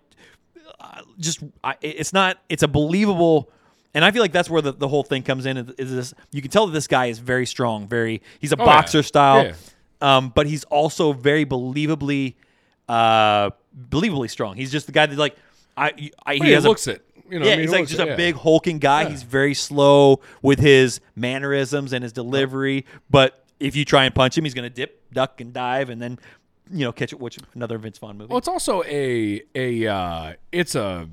uh, 0.80 1.01
just 1.19 1.43
I, 1.63 1.76
it's 1.82 2.13
not 2.13 2.38
it's 2.47 2.63
a 2.63 2.67
believable 2.67 3.49
and 3.93 4.03
I 4.05 4.11
feel 4.11 4.21
like 4.21 4.32
that's 4.32 4.49
where 4.49 4.61
the, 4.61 4.71
the 4.71 4.88
whole 4.88 5.03
thing 5.03 5.24
comes 5.24 5.45
in 5.45 5.57
is 5.78 5.91
this 5.91 6.13
you 6.32 6.41
can 6.41 6.49
tell 6.51 6.65
that 6.67 6.71
this 6.71 6.88
guy 6.88 7.07
is 7.07 7.19
very 7.19 7.45
strong 7.45 7.88
very 7.88 8.21
he's 8.39 8.51
a 8.53 8.55
Oh, 8.57 8.59
yeah. 8.61 8.65
boxer 8.65 9.03
style 9.03 9.43
Yeah. 9.45 9.53
um, 10.01 10.30
but 10.34 10.47
he's 10.47 10.63
also 10.65 11.11
very 11.13 11.45
believably 11.45 12.36
uh 12.88 13.49
believably 13.89 14.30
strong 14.30 14.55
he's 14.55 14.71
just 14.71 14.86
the 14.86 14.91
guy 14.93 15.05
that 15.05 15.17
like 15.17 15.36
I, 15.76 16.11
I 16.26 16.36
he 16.36 16.39
he 16.45 16.51
has 16.51 16.63
a- 16.65 16.69
looks 16.69 16.88
it. 16.88 17.05
You 17.30 17.39
know, 17.39 17.45
yeah, 17.47 17.53
I 17.53 17.55
mean, 17.55 17.61
he's 17.63 17.71
like 17.71 17.88
just 17.88 17.99
it, 17.99 18.03
a 18.03 18.11
yeah. 18.11 18.15
big 18.15 18.36
hulking 18.36 18.78
guy. 18.78 19.09
He's 19.09 19.24
very 19.24 19.55
slow 19.55 20.19
with 20.43 20.59
his 20.59 20.99
mannerisms 21.15 21.91
and 21.93 22.03
his 22.03 22.11
delivery. 22.13 22.86
But 23.09 23.43
if 23.60 23.76
you 23.76 23.86
try 23.86 24.06
and 24.06 24.14
punch 24.14 24.38
him, 24.38 24.43
he's 24.43 24.54
going 24.54 24.70
to 24.70 24.74
dip, 24.74 25.12
duck, 25.14 25.39
and 25.41 25.54
dive, 25.54 25.89
and 25.89 26.01
then 26.01 26.20
you 26.72 26.86
know 26.86 26.91
catch 26.91 27.14
it. 27.14 27.20
Which 27.20 27.38
another 27.56 27.78
Vince 27.78 27.97
Vaughn 27.97 28.18
movie? 28.18 28.30
Well, 28.30 28.38
it's 28.38 28.47
also 28.47 28.84
a 28.84 29.41
a 29.56 29.88
uh, 29.88 30.34
it's 30.51 30.76
a 30.76 31.08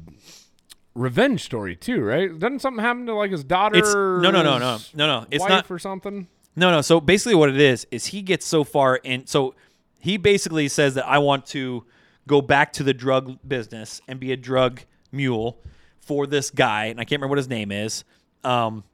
revenge 0.94 1.42
story 1.44 1.76
too, 1.76 2.00
right? 2.02 2.36
Doesn't 2.36 2.60
something 2.60 2.82
happen 2.84 3.06
to 3.06 3.14
like 3.14 3.30
his 3.30 3.44
daughter? 3.44 3.76
It's- 3.76 3.94
no, 3.94 4.20
no, 4.20 4.42
no, 4.42 4.58
no, 4.58 4.78
no, 4.94 5.06
no. 5.20 5.26
It's 5.30 5.44
not- 5.44 5.66
for 5.66 5.78
something. 5.78 6.28
No, 6.56 6.70
no. 6.72 6.80
So 6.80 7.00
basically, 7.00 7.36
what 7.36 7.48
it 7.48 7.60
is 7.60 7.86
is 7.90 8.06
he 8.06 8.22
gets 8.22 8.44
so 8.46 8.64
far 8.64 8.96
in. 8.96 9.26
So 9.26 9.54
he 10.00 10.16
basically 10.16 10.68
says 10.68 10.94
that 10.94 11.06
I 11.06 11.18
want 11.18 11.46
to 11.46 11.84
go 12.26 12.42
back 12.42 12.72
to 12.74 12.82
the 12.82 12.92
drug 12.92 13.38
business 13.46 14.00
and 14.08 14.18
be 14.20 14.32
a 14.32 14.36
drug 14.36 14.82
mule 15.12 15.58
for 16.00 16.26
this 16.26 16.50
guy, 16.50 16.86
and 16.86 17.00
I 17.00 17.04
can't 17.04 17.20
remember 17.20 17.30
what 17.32 17.38
his 17.38 17.48
name 17.48 17.70
is. 17.70 18.04
Um, 18.42 18.84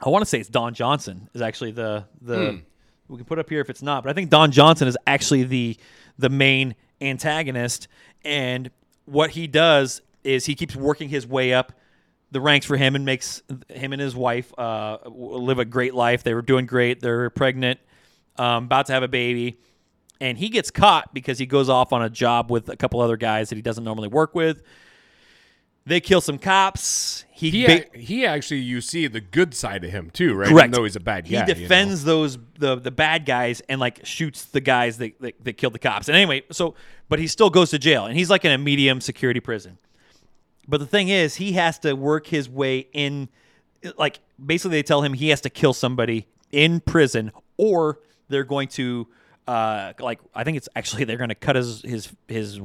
I 0.00 0.08
want 0.08 0.22
to 0.22 0.26
say 0.26 0.38
it's 0.38 0.48
Don 0.48 0.74
Johnson 0.74 1.28
is 1.34 1.42
actually 1.42 1.72
the 1.72 2.04
the. 2.20 2.62
We 3.08 3.16
can 3.16 3.24
put 3.24 3.38
up 3.38 3.48
here 3.48 3.60
if 3.60 3.70
it's 3.70 3.82
not, 3.82 4.02
but 4.02 4.10
I 4.10 4.14
think 4.14 4.30
Don 4.30 4.50
Johnson 4.50 4.88
is 4.88 4.98
actually 5.06 5.44
the 5.44 5.76
the 6.18 6.28
main 6.28 6.74
antagonist, 7.00 7.86
and 8.24 8.70
what 9.04 9.30
he 9.30 9.46
does 9.46 10.02
is 10.24 10.44
he 10.46 10.56
keeps 10.56 10.74
working 10.74 11.08
his 11.08 11.26
way 11.26 11.54
up 11.54 11.72
the 12.32 12.40
ranks 12.40 12.66
for 12.66 12.76
him 12.76 12.96
and 12.96 13.04
makes 13.04 13.42
him 13.68 13.92
and 13.92 14.02
his 14.02 14.16
wife 14.16 14.52
uh, 14.58 14.98
live 15.06 15.60
a 15.60 15.64
great 15.64 15.94
life. 15.94 16.24
They 16.24 16.34
were 16.34 16.42
doing 16.42 16.66
great. 16.66 17.00
They're 17.00 17.30
pregnant, 17.30 17.78
um, 18.36 18.64
about 18.64 18.86
to 18.86 18.92
have 18.92 19.04
a 19.04 19.08
baby, 19.08 19.60
and 20.20 20.36
he 20.36 20.48
gets 20.48 20.72
caught 20.72 21.14
because 21.14 21.38
he 21.38 21.46
goes 21.46 21.68
off 21.68 21.92
on 21.92 22.02
a 22.02 22.10
job 22.10 22.50
with 22.50 22.68
a 22.68 22.76
couple 22.76 23.00
other 23.00 23.16
guys 23.16 23.50
that 23.50 23.56
he 23.56 23.62
doesn't 23.62 23.84
normally 23.84 24.08
work 24.08 24.34
with. 24.34 24.62
They 25.84 26.00
kill 26.00 26.20
some 26.20 26.38
cops. 26.38 27.24
He, 27.36 27.50
He 27.50 27.66
ba- 27.66 27.84
he 27.92 28.24
actually 28.24 28.60
you 28.60 28.80
see 28.80 29.06
the 29.08 29.20
good 29.20 29.52
side 29.52 29.84
of 29.84 29.90
him 29.90 30.08
too, 30.10 30.34
right? 30.34 30.48
Correct. 30.48 30.68
Even 30.68 30.70
though 30.70 30.84
he's 30.84 30.96
a 30.96 31.00
bad 31.00 31.26
he 31.26 31.34
guy. 31.34 31.40
you 31.40 31.46
know? 31.46 31.60
defends 31.60 32.02
those 32.04 32.38
the 32.58 32.76
the 32.76 32.90
bad 32.90 33.26
guys 33.26 33.60
and 33.68 33.78
like 33.78 34.06
shoots 34.06 34.46
the 34.46 34.60
guys 34.62 34.96
that, 34.98 35.20
that 35.20 35.44
that 35.44 35.52
killed 35.58 35.74
the 35.74 35.78
cops. 35.78 36.08
And 36.08 36.16
anyway, 36.16 36.44
so 36.50 36.74
but 37.10 37.18
he 37.18 37.26
still 37.26 37.50
goes 37.50 37.70
to 37.70 37.78
jail 37.78 38.06
and 38.06 38.16
he's 38.16 38.30
like 38.30 38.46
in 38.46 38.52
a 38.52 38.58
medium 38.58 39.02
security 39.02 39.40
prison. 39.40 39.76
But 40.66 40.78
the 40.78 40.86
thing 40.86 41.10
is, 41.10 41.36
he 41.36 41.52
has 41.52 41.78
to 41.80 41.92
work 41.92 42.26
his 42.26 42.48
way 42.48 42.88
in. 42.92 43.28
Like 43.98 44.20
basically, 44.44 44.78
they 44.78 44.82
tell 44.82 45.02
him 45.02 45.12
he 45.12 45.28
has 45.28 45.42
to 45.42 45.50
kill 45.50 45.74
somebody 45.74 46.26
in 46.50 46.80
prison, 46.80 47.32
or 47.58 48.00
they're 48.28 48.44
going 48.44 48.68
to, 48.68 49.06
uh, 49.46 49.92
like 50.00 50.20
I 50.34 50.42
think 50.42 50.56
it's 50.56 50.68
actually 50.74 51.04
they're 51.04 51.18
going 51.18 51.28
to 51.28 51.34
cut 51.34 51.54
his 51.56 51.82
his 51.82 52.12
his 52.26 52.60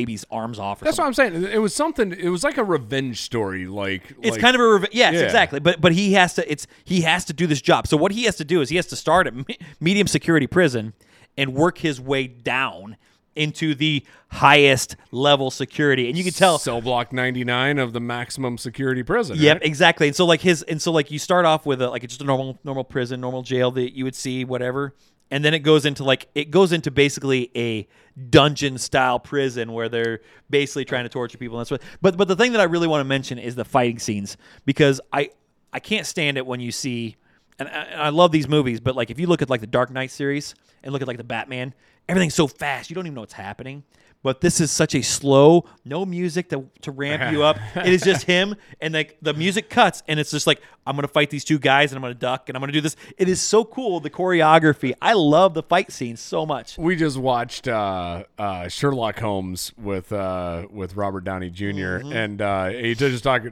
baby's 0.00 0.24
arms 0.30 0.58
off. 0.58 0.80
That's 0.80 0.96
something. 0.96 1.24
what 1.24 1.32
I'm 1.32 1.42
saying. 1.42 1.52
It 1.54 1.58
was 1.58 1.74
something. 1.74 2.12
It 2.12 2.28
was 2.28 2.44
like 2.44 2.58
a 2.58 2.64
revenge 2.64 3.22
story. 3.22 3.66
Like 3.66 4.02
It's 4.22 4.36
kind 4.36 4.54
of 4.54 4.60
a 4.60 4.64
revenge. 4.66 4.94
yes, 4.94 5.14
Yeah. 5.14 5.20
exactly. 5.20 5.60
But 5.60 5.80
but 5.80 5.92
he 5.92 6.12
has 6.12 6.34
to 6.34 6.50
it's 6.50 6.66
he 6.84 7.00
has 7.02 7.24
to 7.26 7.32
do 7.32 7.46
this 7.46 7.60
job. 7.60 7.86
So 7.86 7.96
what 7.96 8.12
he 8.12 8.24
has 8.24 8.36
to 8.36 8.44
do 8.44 8.60
is 8.60 8.68
he 8.68 8.76
has 8.76 8.86
to 8.86 8.96
start 8.96 9.26
at 9.26 9.34
me- 9.34 9.58
medium 9.80 10.06
security 10.06 10.46
prison 10.46 10.92
and 11.36 11.54
work 11.54 11.78
his 11.78 12.00
way 12.00 12.26
down 12.26 12.96
into 13.34 13.74
the 13.74 14.02
highest 14.30 14.96
level 15.10 15.50
security. 15.50 16.08
And 16.08 16.16
you 16.16 16.24
can 16.24 16.32
tell 16.32 16.58
cell 16.58 16.80
block 16.80 17.12
99 17.12 17.78
of 17.78 17.92
the 17.92 18.00
maximum 18.00 18.56
security 18.56 19.02
prison. 19.02 19.36
Yep, 19.38 19.56
right? 19.58 19.66
exactly. 19.66 20.06
And 20.06 20.16
so 20.16 20.24
like 20.24 20.40
his 20.40 20.62
and 20.62 20.80
so 20.80 20.90
like 20.92 21.10
you 21.10 21.18
start 21.18 21.44
off 21.44 21.66
with 21.66 21.82
a, 21.82 21.88
like 21.90 22.02
just 22.08 22.22
a 22.22 22.24
normal 22.24 22.58
normal 22.64 22.84
prison, 22.84 23.20
normal 23.20 23.42
jail 23.42 23.70
that 23.72 23.94
you 23.96 24.04
would 24.04 24.14
see 24.14 24.44
whatever. 24.44 24.94
And 25.30 25.44
then 25.44 25.54
it 25.54 25.60
goes 25.60 25.84
into 25.84 26.04
like 26.04 26.28
it 26.34 26.50
goes 26.50 26.72
into 26.72 26.90
basically 26.90 27.50
a 27.56 27.88
dungeon 28.30 28.78
style 28.78 29.18
prison 29.18 29.72
where 29.72 29.88
they're 29.88 30.20
basically 30.48 30.84
trying 30.84 31.04
to 31.04 31.08
torture 31.08 31.38
people. 31.38 31.58
And 31.58 31.62
that's 31.62 31.70
what. 31.70 31.82
But 32.00 32.16
but 32.16 32.28
the 32.28 32.36
thing 32.36 32.52
that 32.52 32.60
I 32.60 32.64
really 32.64 32.86
want 32.86 33.00
to 33.00 33.04
mention 33.04 33.38
is 33.38 33.56
the 33.56 33.64
fighting 33.64 33.98
scenes 33.98 34.36
because 34.64 35.00
I 35.12 35.30
I 35.72 35.80
can't 35.80 36.06
stand 36.06 36.38
it 36.38 36.46
when 36.46 36.60
you 36.60 36.70
see 36.70 37.16
and 37.58 37.68
I, 37.68 37.72
and 37.72 38.02
I 38.02 38.08
love 38.10 38.32
these 38.32 38.48
movies, 38.48 38.80
but 38.80 38.94
like 38.94 39.10
if 39.10 39.18
you 39.18 39.26
look 39.26 39.42
at 39.42 39.50
like 39.50 39.60
the 39.60 39.66
Dark 39.66 39.90
Knight 39.90 40.10
series 40.10 40.54
and 40.82 40.92
look 40.92 41.02
at 41.02 41.08
like 41.08 41.16
the 41.16 41.24
Batman, 41.24 41.74
everything's 42.08 42.34
so 42.34 42.46
fast 42.46 42.90
you 42.90 42.94
don't 42.94 43.06
even 43.06 43.14
know 43.14 43.22
what's 43.22 43.32
happening. 43.32 43.82
But 44.26 44.40
this 44.40 44.60
is 44.60 44.72
such 44.72 44.96
a 44.96 45.02
slow, 45.02 45.66
no 45.84 46.04
music 46.04 46.48
to, 46.48 46.68
to 46.80 46.90
ramp 46.90 47.32
you 47.32 47.44
up. 47.44 47.58
It 47.76 47.92
is 47.92 48.02
just 48.02 48.24
him, 48.24 48.56
and 48.80 48.92
like 48.92 49.16
the 49.22 49.32
music 49.32 49.70
cuts, 49.70 50.02
and 50.08 50.18
it's 50.18 50.32
just 50.32 50.48
like 50.48 50.60
I'm 50.84 50.96
gonna 50.96 51.06
fight 51.06 51.30
these 51.30 51.44
two 51.44 51.60
guys, 51.60 51.92
and 51.92 51.96
I'm 51.96 52.02
gonna 52.02 52.14
duck, 52.14 52.48
and 52.48 52.56
I'm 52.56 52.60
gonna 52.60 52.72
do 52.72 52.80
this. 52.80 52.96
It 53.18 53.28
is 53.28 53.40
so 53.40 53.64
cool. 53.64 54.00
The 54.00 54.10
choreography, 54.10 54.94
I 55.00 55.12
love 55.12 55.54
the 55.54 55.62
fight 55.62 55.92
scenes 55.92 56.18
so 56.20 56.44
much. 56.44 56.76
We 56.76 56.96
just 56.96 57.18
watched 57.18 57.68
uh, 57.68 58.24
uh, 58.36 58.66
Sherlock 58.66 59.20
Holmes 59.20 59.72
with 59.78 60.10
uh, 60.12 60.66
with 60.72 60.96
Robert 60.96 61.22
Downey 61.22 61.50
junior 61.50 62.00
Mm-hmm. 62.00 62.12
and 62.12 62.42
uh, 62.42 62.68
he 62.70 62.96
just 62.96 63.22
talk 63.22 63.44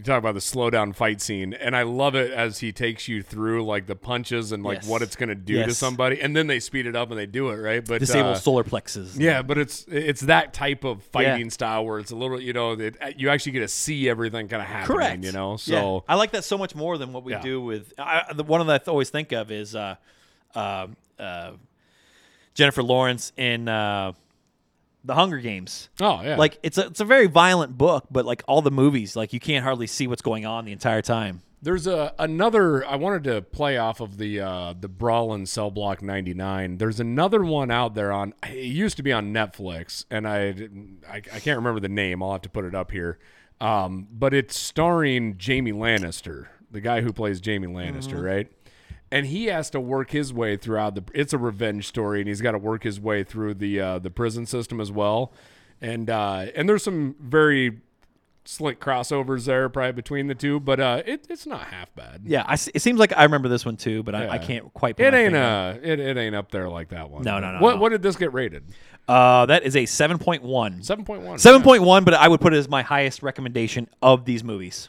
you 0.00 0.04
talk 0.04 0.18
about 0.18 0.34
the 0.34 0.40
slow 0.40 0.70
down 0.70 0.92
fight 0.92 1.20
scene, 1.20 1.52
and 1.54 1.76
I 1.76 1.82
love 1.82 2.14
it 2.14 2.30
as 2.32 2.58
he 2.58 2.72
takes 2.72 3.06
you 3.08 3.22
through 3.22 3.64
like 3.64 3.86
the 3.86 3.94
punches 3.96 4.50
and 4.52 4.62
like 4.62 4.78
Yes. 4.78 4.88
what 4.88 5.02
it's 5.02 5.16
gonna 5.16 5.34
do 5.34 5.54
to 5.54 5.68
Yes. 5.68 5.78
somebody, 5.78 6.20
and 6.20 6.34
then 6.36 6.46
they 6.46 6.58
speed 6.60 6.86
it 6.86 6.96
up 6.96 7.10
and 7.10 7.18
they 7.18 7.26
do 7.26 7.50
it 7.50 7.56
right. 7.56 7.84
But 7.84 8.00
Disable 8.00 8.30
uh, 8.30 8.34
solar 8.34 8.64
plexus. 8.64 9.16
Yeah, 9.16 9.42
but 9.42 9.58
it's 9.58 9.84
it's 9.88 10.22
that 10.22 10.52
type 10.52 10.84
of 10.84 11.02
fighting 11.04 11.50
style 11.50 11.84
where 11.84 11.98
it's 11.98 12.10
a 12.10 12.16
little, 12.16 12.40
you 12.40 12.52
know, 12.52 12.72
it, 12.72 12.96
you 13.16 13.28
actually 13.28 13.52
get 13.52 13.60
to 13.60 13.68
see 13.68 14.08
everything 14.08 14.48
kind 14.48 14.62
of 14.62 14.68
happening, 14.68 14.96
Correct. 14.98 15.24
you 15.24 15.32
know. 15.32 15.52
Yeah. 15.52 15.56
So 15.80 16.04
I 16.08 16.14
like 16.16 16.30
that 16.32 16.44
so 16.44 16.56
much 16.58 16.74
more 16.74 16.98
than 16.98 17.12
what 17.12 17.22
we 17.24 17.32
Yeah. 17.32 17.42
do 17.42 17.60
with 17.60 17.92
I, 17.98 18.32
the 18.34 18.44
one 18.44 18.66
that 18.66 18.82
I 18.86 18.90
always 18.90 19.10
think 19.10 19.32
of 19.32 19.50
is 19.50 19.74
uh, 19.74 19.96
uh, 20.54 20.86
uh, 21.18 21.52
Jennifer 22.54 22.82
Lawrence 22.82 23.32
in 23.36 23.68
uh, 23.68 24.12
the 25.04 25.14
Hunger 25.14 25.38
Games. 25.38 25.88
oh 26.00 26.20
yeah, 26.22 26.36
Like 26.36 26.58
it's 26.62 26.78
a 26.78 26.86
it's 26.86 27.00
a 27.00 27.04
very 27.04 27.26
violent 27.26 27.76
book, 27.78 28.06
but 28.10 28.24
like 28.26 28.42
all 28.46 28.62
the 28.62 28.70
movies, 28.70 29.16
like 29.16 29.32
you 29.32 29.40
can't 29.40 29.64
hardly 29.64 29.86
see 29.86 30.06
what's 30.06 30.22
going 30.22 30.46
on 30.46 30.64
the 30.64 30.72
entire 30.72 31.02
time. 31.02 31.42
There's 31.62 31.86
a 31.86 32.14
another. 32.18 32.86
I 32.86 32.96
wanted 32.96 33.24
to 33.24 33.42
play 33.42 33.76
off 33.76 34.00
of 34.00 34.16
the 34.16 34.40
uh, 34.40 34.74
the 34.80 34.88
Brawl 34.88 35.34
in 35.34 35.44
Cell 35.44 35.70
Block 35.70 36.00
99. 36.00 36.78
There's 36.78 37.00
another 37.00 37.42
one 37.44 37.70
out 37.70 37.94
there 37.94 38.12
on. 38.12 38.32
It 38.48 38.64
used 38.64 38.96
to 38.96 39.02
be 39.02 39.12
on 39.12 39.32
Netflix, 39.34 40.06
and 40.10 40.26
I 40.26 40.68
I, 41.08 41.16
I 41.16 41.20
can't 41.40 41.58
remember 41.58 41.80
the 41.80 41.90
name. 41.90 42.22
I'll 42.22 42.32
have 42.32 42.40
to 42.42 42.48
put 42.48 42.64
it 42.64 42.74
up 42.74 42.90
here. 42.90 43.18
Um, 43.60 44.08
but 44.10 44.32
it's 44.32 44.58
starring 44.58 45.36
Jamie 45.36 45.72
Lannister, 45.72 46.46
the 46.70 46.80
guy 46.80 47.02
who 47.02 47.12
plays 47.12 47.42
Jamie 47.42 47.66
Lannister, 47.66 48.22
right? 48.22 48.50
And 49.12 49.26
he 49.26 49.46
has 49.46 49.70
to 49.70 49.80
work 49.80 50.10
his 50.12 50.32
way 50.32 50.56
throughout 50.56 50.94
the. 50.94 51.02
It's 51.12 51.32
a 51.32 51.38
revenge 51.38 51.86
story, 51.88 52.20
and 52.20 52.28
he's 52.28 52.40
got 52.40 52.52
to 52.52 52.58
work 52.58 52.84
his 52.84 53.00
way 53.00 53.24
through 53.24 53.54
the 53.54 53.80
uh, 53.80 53.98
the 53.98 54.10
prison 54.10 54.46
system 54.46 54.80
as 54.80 54.92
well. 54.92 55.32
And 55.80 56.08
uh, 56.08 56.46
and 56.54 56.68
there's 56.68 56.84
some 56.84 57.16
very 57.20 57.80
slick 58.44 58.80
crossovers 58.80 59.46
there, 59.46 59.68
probably 59.68 59.92
between 59.92 60.26
the 60.26 60.34
two, 60.34 60.60
but 60.60 60.80
uh, 60.80 61.02
it, 61.06 61.26
it's 61.28 61.46
not 61.46 61.62
half 61.68 61.94
bad. 61.94 62.22
Yeah, 62.24 62.44
I, 62.46 62.54
it 62.54 62.80
seems 62.82 62.98
like 62.98 63.16
I 63.16 63.24
remember 63.24 63.48
this 63.48 63.64
one 63.64 63.76
too, 63.76 64.02
but 64.02 64.14
I, 64.14 64.28
I 64.28 64.38
can't 64.38 64.72
quite. 64.74 64.96
Put 64.96 65.06
It 65.06 65.14
ain't 65.14 65.34
uh 65.36 65.74
it, 65.82 66.00
it 66.00 66.16
ain't 66.16 66.34
up 66.34 66.50
there 66.50 66.68
like 66.68 66.90
that 66.90 67.10
one. 67.10 67.22
No, 67.22 67.38
no, 67.40 67.52
no, 67.52 67.58
What 67.60 67.76
no. 67.76 67.80
what 67.80 67.88
did 67.90 68.02
this 68.02 68.16
get 68.16 68.32
rated? 68.32 68.64
Uh, 69.08 69.46
that 69.46 69.64
is 69.64 69.74
a 69.74 69.86
seven 69.86 70.18
point 70.18 70.42
one. 70.42 70.82
Seven 70.82 71.04
point 71.04 71.22
one. 71.22 71.38
Seven 71.38 71.62
point 71.62 71.82
one, 71.82 72.04
but 72.04 72.14
I 72.14 72.28
would 72.28 72.40
put 72.40 72.54
it 72.54 72.58
as 72.58 72.68
my 72.68 72.82
highest 72.82 73.22
recommendation 73.22 73.88
of 74.02 74.24
these 74.24 74.44
movies. 74.44 74.88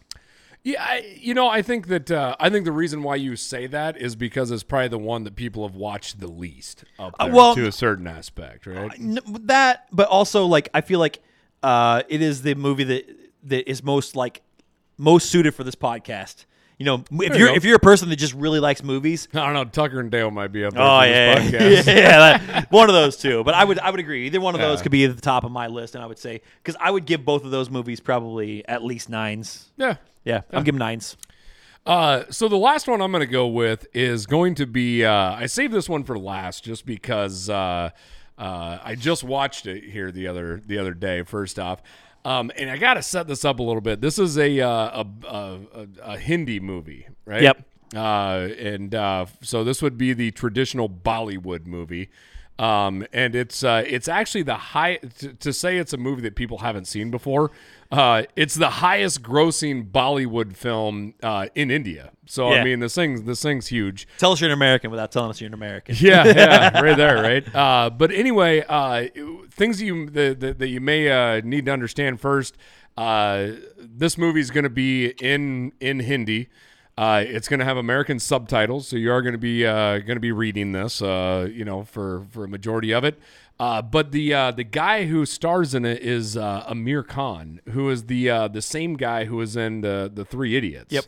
Yeah, 0.64 0.84
I, 0.84 1.18
you 1.20 1.34
know, 1.34 1.48
I 1.48 1.64
think 1.64 1.88
that 1.88 2.12
uh, 2.12 2.36
I 2.40 2.50
think 2.52 2.66
the 2.66 2.72
reason 2.72 3.02
why 3.02 3.16
you 3.16 3.36
say 3.36 3.66
that 3.68 3.98
is 3.98 4.16
because 4.16 4.52
it's 4.52 4.62
probably 4.64 4.90
the 4.90 5.00
one 5.00 5.24
that 5.24 5.36
people 5.36 5.66
have 5.68 5.76
watched 5.76 6.20
the 6.20 6.28
least 6.28 6.84
up 7.00 7.16
Uh, 7.20 7.30
well- 7.32 7.56
to 7.56 7.66
a 7.68 7.72
certain 7.72 8.06
aspect, 8.08 8.68
right? 8.68 8.92
N- 9.00 9.20
that, 9.46 9.88
but 9.92 10.08
also 10.08 10.46
like 10.46 10.70
I 10.74 10.82
feel 10.82 11.00
like 11.00 11.20
uh, 11.64 12.04
it 12.10 12.22
is 12.22 12.44
the 12.44 12.54
movie 12.56 12.84
that 12.84 13.10
that 13.46 13.70
is 13.70 13.82
most 13.84 14.16
like 14.16 14.44
most 14.98 15.30
suited 15.32 15.56
for 15.56 15.64
this 15.64 15.74
podcast. 15.76 16.46
You 16.82 16.86
know, 16.86 17.04
if 17.24 17.34
you 17.34 17.40
you're 17.40 17.48
go. 17.50 17.54
if 17.54 17.64
you're 17.64 17.76
a 17.76 17.80
person 17.80 18.10
that 18.10 18.16
just 18.16 18.34
really 18.34 18.60
likes 18.60 18.84
movies. 18.84 19.28
I 19.36 19.46
don't 19.46 19.54
know. 19.54 19.66
Tucker 19.66 20.00
and 20.00 20.10
Dale 20.10 20.32
might 20.32 20.52
be 20.52 20.66
up 20.66 20.74
there 20.74 20.82
Oh 20.82 21.02
yeah, 21.04 21.48
this 21.50 21.86
yeah, 21.86 21.94
yeah, 21.94 22.44
yeah, 22.48 22.66
one 22.72 22.90
of 22.90 22.96
those 22.96 23.18
two. 23.18 23.44
But 23.44 23.54
I 23.54 23.64
would 23.64 23.78
I 23.78 23.92
would 23.92 24.00
agree. 24.00 24.26
Either 24.26 24.42
one 24.42 24.56
of 24.56 24.62
those 24.62 24.80
Yeah. 24.80 24.84
could 24.84 24.92
be 24.92 25.06
at 25.06 25.16
the 25.16 25.22
top 25.22 25.44
of 25.44 25.52
my 25.52 25.68
list, 25.68 25.94
and 25.94 26.04
I 26.04 26.08
would 26.08 26.18
say 26.18 26.42
because 26.64 26.76
I 26.82 26.90
would 26.90 27.06
give 27.06 27.24
both 27.24 27.46
of 27.46 27.52
those 27.52 27.70
movies 27.70 28.00
probably 28.00 28.68
at 28.68 28.84
least 28.84 29.10
nines. 29.10 29.70
Yeah. 29.78 29.98
Yeah, 30.24 30.42
I'm 30.52 30.64
giving 30.64 30.80
nines. 30.80 31.18
Uh, 31.86 32.24
so 32.30 32.48
the 32.48 32.58
last 32.58 32.88
one 32.88 33.02
I'm 33.02 33.12
going 33.12 33.22
to 33.22 33.26
go 33.28 33.48
with 33.48 33.88
is 33.94 34.26
going 34.26 34.56
to 34.56 34.66
be. 34.66 35.04
Uh, 35.06 35.34
I 35.34 35.46
saved 35.46 35.74
this 35.74 35.88
one 35.90 36.04
for 36.04 36.18
last 36.18 36.64
just 36.64 36.86
because 36.86 37.50
uh, 37.50 37.90
uh, 38.38 38.78
I 38.84 38.96
just 38.96 39.24
watched 39.24 39.66
it 39.68 39.84
here 39.84 40.12
the 40.12 40.28
other 40.28 40.62
the 40.66 40.78
other 40.78 40.94
day. 40.94 41.24
First 41.24 41.58
off, 41.60 41.82
um, 42.26 42.52
and 42.58 42.70
I 42.70 42.78
got 42.78 42.96
to 42.96 43.04
set 43.04 43.28
this 43.28 43.44
up 43.46 43.60
a 43.60 43.64
little 43.64 43.82
bit. 43.82 44.02
This 44.02 44.20
is 44.20 44.38
a 44.38 44.60
uh, 44.62 45.04
a, 45.04 45.08
a, 45.28 45.60
a, 45.74 45.88
a 46.04 46.18
Hindi 46.18 46.60
movie, 46.60 47.08
right? 47.26 47.42
Yep. 47.42 47.66
Uh, 47.96 48.50
and 48.58 48.96
uh, 48.96 49.26
so 49.42 49.64
this 49.64 49.82
would 49.82 49.98
be 49.98 50.14
the 50.14 50.32
traditional 50.32 50.88
Bollywood 50.88 51.66
movie. 51.66 52.10
Um, 52.60 53.06
and 53.12 53.34
it's 53.34 53.64
uh, 53.64 53.84
it's 53.88 54.08
actually 54.08 54.44
the 54.44 54.56
high 54.56 54.98
to, 55.20 55.34
to 55.34 55.52
say 55.52 55.78
it's 55.78 55.94
a 55.94 55.98
movie 55.98 56.22
that 56.22 56.36
people 56.36 56.60
haven't 56.60 56.86
seen 56.86 57.10
before. 57.10 57.50
Uh, 57.92 58.24
it's 58.36 58.56
the 58.56 58.70
highest 58.70 59.22
grossing 59.22 59.92
Bollywood 59.92 60.56
film 60.56 61.14
uh, 61.22 61.48
in 61.56 61.70
India. 61.70 62.12
So 62.26 62.54
I 62.54 62.64
mean, 62.64 62.80
this 62.80 62.96
thing's 62.96 63.24
this 63.24 63.42
thing's 63.44 63.68
huge. 63.68 64.08
Tell 64.18 64.32
us 64.32 64.40
you're 64.40 64.50
an 64.50 64.54
American 64.54 64.90
without 64.90 65.12
telling 65.12 65.30
us 65.32 65.42
you're 65.42 65.50
an 65.50 65.54
American. 65.54 65.96
Yeah, 66.00 66.26
yeah, 66.26 66.80
right 66.82 66.96
there, 66.96 67.22
right. 67.22 67.56
Uh, 67.56 67.90
but 67.90 68.12
anyway, 68.12 68.64
uh, 68.70 69.08
things 69.50 69.82
you 69.82 70.10
that, 70.12 70.58
you 70.62 70.80
may 70.80 71.10
uh, 71.10 71.42
need 71.44 71.66
to 71.66 71.74
understand 71.74 72.22
first. 72.22 72.56
Uh, 72.96 73.52
this 73.78 74.18
movie 74.18 74.40
is 74.40 74.50
going 74.50 74.64
to 74.64 74.70
be 74.70 75.08
in 75.22 75.74
in 75.82 76.00
Hindi. 76.00 76.48
Uh, 76.98 77.24
it's 77.26 77.48
going 77.48 77.60
to 77.60 77.66
have 77.66 77.78
American 77.78 78.20
subtitles, 78.20 78.88
so 78.88 78.96
you 78.96 79.12
are 79.12 79.22
going 79.22 79.34
to 79.34 79.40
be 79.40 79.66
uh, 79.66 79.98
going 80.00 80.16
to 80.16 80.22
be 80.22 80.32
reading 80.32 80.72
this, 80.72 81.02
uh, 81.02 81.50
you 81.52 81.66
know, 81.66 81.84
for 81.84 82.26
for 82.30 82.44
a 82.44 82.48
majority 82.48 82.94
of 82.94 83.04
it. 83.04 83.20
Uh, 83.62 83.80
but 83.80 84.12
the 84.12 84.34
uh, 84.34 84.50
the 84.50 84.64
guy 84.64 85.06
who 85.06 85.24
stars 85.24 85.76
in 85.76 85.86
it 85.86 86.02
is 86.02 86.36
uh, 86.36 86.66
Aamir 86.68 87.08
Khan, 87.08 87.62
who 87.70 87.92
is 87.92 88.06
the 88.06 88.28
uh, 88.28 88.48
the 88.48 88.62
same 88.62 88.96
guy 88.96 89.26
who 89.26 89.36
was 89.36 89.56
in 89.56 89.82
the 89.82 90.12
the 90.12 90.26
Three 90.26 90.56
Idiots. 90.56 90.92
Yep. 90.92 91.06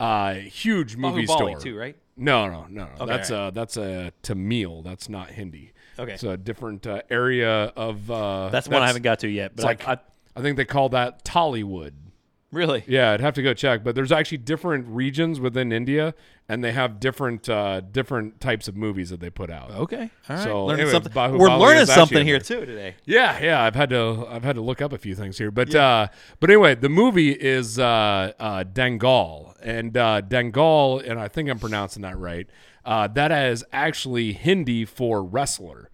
Uh, 0.00 0.32
huge 0.32 0.96
movie 0.96 1.26
Baahubali 1.26 1.50
star 1.50 1.60
too, 1.60 1.76
right? 1.76 1.94
no, 2.16 2.48
no, 2.48 2.66
no, 2.70 2.88
no. 2.98 3.04
that's 3.04 3.30
all 3.30 3.48
uh 3.48 3.50
that's 3.50 3.76
a 3.76 4.12
Tamil. 4.22 4.80
That's 4.80 5.10
not 5.10 5.28
Hindi. 5.28 5.74
Okay. 5.98 6.14
it's 6.14 6.22
a 6.22 6.38
different 6.38 6.86
uh, 6.86 7.02
area 7.10 7.64
of. 7.76 8.10
Uh, 8.10 8.48
That's 8.48 8.66
one 8.66 8.80
I 8.80 8.86
haven't 8.86 9.02
got 9.02 9.18
to 9.18 9.28
yet. 9.28 9.54
But 9.54 9.66
like 9.66 9.86
I, 9.86 9.92
I, 9.92 9.98
I, 10.36 10.40
think 10.40 10.56
they 10.56 10.64
call 10.64 10.88
that 10.90 11.22
Tollywood. 11.22 11.92
Really, 12.52 12.82
Yeah, 12.88 13.12
I'd 13.12 13.20
have 13.20 13.34
to 13.34 13.42
go 13.42 13.54
check, 13.54 13.84
but 13.84 13.94
there's 13.94 14.10
actually 14.10 14.38
different 14.38 14.88
regions 14.88 15.38
within 15.38 15.70
India, 15.70 16.14
and 16.48 16.64
they 16.64 16.72
have 16.72 16.98
different 16.98 17.48
uh, 17.48 17.80
different 17.80 18.40
types 18.40 18.66
of 18.66 18.76
movies 18.76 19.10
that 19.10 19.20
they 19.20 19.30
put 19.30 19.50
out. 19.50 19.70
okay, 19.70 20.10
all 20.28 20.36
right. 20.36 20.42
So, 20.42 20.66
learning 20.66 20.80
anyway, 20.80 20.92
something. 20.92 21.12
Baahubali 21.12 21.38
We're 21.38 21.56
learning 21.56 21.86
something 21.86 22.26
here 22.26 22.40
too 22.40 22.66
today. 22.66 22.96
Yeah, 23.04 23.40
yeah, 23.40 23.62
I've 23.62 23.76
had 23.76 23.90
to 23.90 24.26
I've 24.28 24.42
had 24.42 24.56
to 24.56 24.62
look 24.62 24.82
up 24.82 24.92
a 24.92 24.98
few 24.98 25.14
things 25.14 25.38
here, 25.38 25.52
but 25.52 25.72
uh, 25.72 26.08
but 26.40 26.50
anyway, 26.50 26.74
the 26.74 26.88
movie 26.88 27.30
is 27.30 27.78
uh, 27.78 28.32
uh, 28.40 28.64
Dangal, 28.64 29.54
and 29.62 29.96
uh, 29.96 30.20
Dangal, 30.22 31.08
and 31.08 31.20
I 31.20 31.28
think 31.28 31.48
I'm 31.48 31.60
pronouncing 31.60 32.02
that 32.02 32.18
right. 32.18 32.48
Uh, 32.84 33.06
that 33.06 33.30
is 33.30 33.62
actually 33.72 34.32
Hindi 34.32 34.84
for 34.84 35.22
wrestler, 35.22 35.88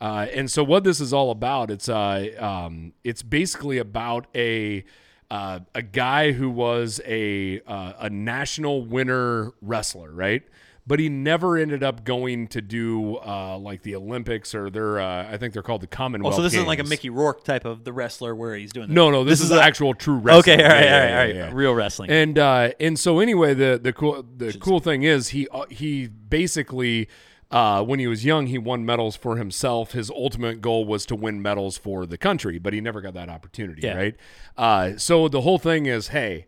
uh, 0.00 0.26
and 0.32 0.50
so 0.50 0.64
what 0.64 0.84
this 0.84 1.00
is 1.00 1.12
all 1.12 1.30
about, 1.30 1.70
it's 1.70 1.88
uh, 1.88 2.30
um, 2.38 2.94
it's 3.04 3.22
basically 3.22 3.76
about 3.76 4.26
a 4.34 4.84
uh, 5.30 5.60
a 5.74 5.82
guy 5.82 6.32
who 6.32 6.48
was 6.50 7.00
a 7.06 7.60
uh, 7.66 7.92
a 8.00 8.10
national 8.10 8.84
winner 8.84 9.52
wrestler, 9.60 10.10
right? 10.10 10.42
But 10.86 11.00
he 11.00 11.10
never 11.10 11.58
ended 11.58 11.82
up 11.82 12.02
going 12.02 12.48
to 12.48 12.62
do 12.62 13.16
uh, 13.18 13.58
like 13.58 13.82
the 13.82 13.94
Olympics 13.94 14.54
or 14.54 14.70
their 14.70 14.98
uh, 14.98 15.28
I 15.30 15.36
think 15.36 15.52
they're 15.52 15.62
called 15.62 15.82
the 15.82 15.86
Commonwealth. 15.86 16.32
Oh, 16.32 16.36
so 16.38 16.42
this 16.42 16.54
isn't 16.54 16.66
like 16.66 16.78
a 16.78 16.84
Mickey 16.84 17.10
Rourke 17.10 17.44
type 17.44 17.66
of 17.66 17.84
the 17.84 17.92
wrestler 17.92 18.34
where 18.34 18.56
he's 18.56 18.72
doing. 18.72 18.88
The, 18.88 18.94
No, 18.94 19.10
no, 19.10 19.22
this, 19.22 19.42
is, 19.42 19.50
a- 19.50 19.62
actual 19.62 19.92
true 19.92 20.16
wrestling. 20.16 20.60
Okay, 20.60 20.64
all 20.64 20.70
right, 20.70 20.84
Yeah, 20.84 20.94
all 20.94 21.00
right, 21.04 21.10
all 21.10 21.16
right. 21.18 21.34
yeah, 21.36 21.46
yeah. 21.48 21.50
Real 21.52 21.74
wrestling. 21.74 22.08
And 22.10 22.38
uh, 22.38 22.70
and 22.80 22.98
so 22.98 23.18
anyway, 23.18 23.52
the 23.52 23.78
the 23.82 23.92
cool 23.92 24.24
the 24.38 24.56
cool 24.58 24.80
thing 24.80 25.02
is 25.02 25.28
he 25.28 25.46
uh, 25.48 25.66
he 25.68 26.06
basically 26.06 27.06
uh, 27.50 27.82
when 27.82 27.98
he 27.98 28.06
was 28.06 28.24
young 28.24 28.46
he 28.46 28.58
won 28.58 28.84
medals 28.84 29.16
for 29.16 29.36
himself. 29.36 29.92
His 29.92 30.10
ultimate 30.10 30.60
goal 30.60 30.84
was 30.84 31.06
to 31.06 31.16
win 31.16 31.40
medals 31.42 31.78
for 31.78 32.06
the 32.06 32.18
country, 32.18 32.58
but 32.58 32.72
he 32.72 32.80
never 32.80 33.00
got 33.00 33.14
that 33.14 33.28
opportunity. 33.28 33.82
Yeah. 33.82 33.96
Right. 33.96 34.16
Uh, 34.56 34.96
so 34.96 35.28
the 35.28 35.40
whole 35.40 35.58
thing 35.58 35.86
is, 35.86 36.08
hey, 36.08 36.46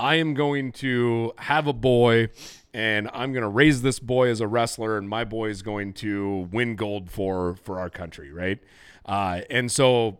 I 0.00 0.16
am 0.16 0.34
going 0.34 0.72
to 0.72 1.32
have 1.38 1.66
a 1.66 1.72
boy. 1.72 2.28
And 2.74 3.08
I'm 3.14 3.32
going 3.32 3.42
to 3.42 3.48
raise 3.48 3.80
this 3.80 3.98
boy 3.98 4.28
as 4.28 4.42
a 4.42 4.46
wrestler, 4.46 4.98
and 4.98 5.08
my 5.08 5.24
boy 5.24 5.48
is 5.48 5.62
going 5.62 5.94
to 5.94 6.48
win 6.52 6.76
gold 6.76 7.10
for 7.10 7.56
for 7.56 7.80
our 7.80 7.88
country, 7.88 8.30
right? 8.30 8.58
Uh, 9.06 9.40
and 9.48 9.72
so 9.72 10.18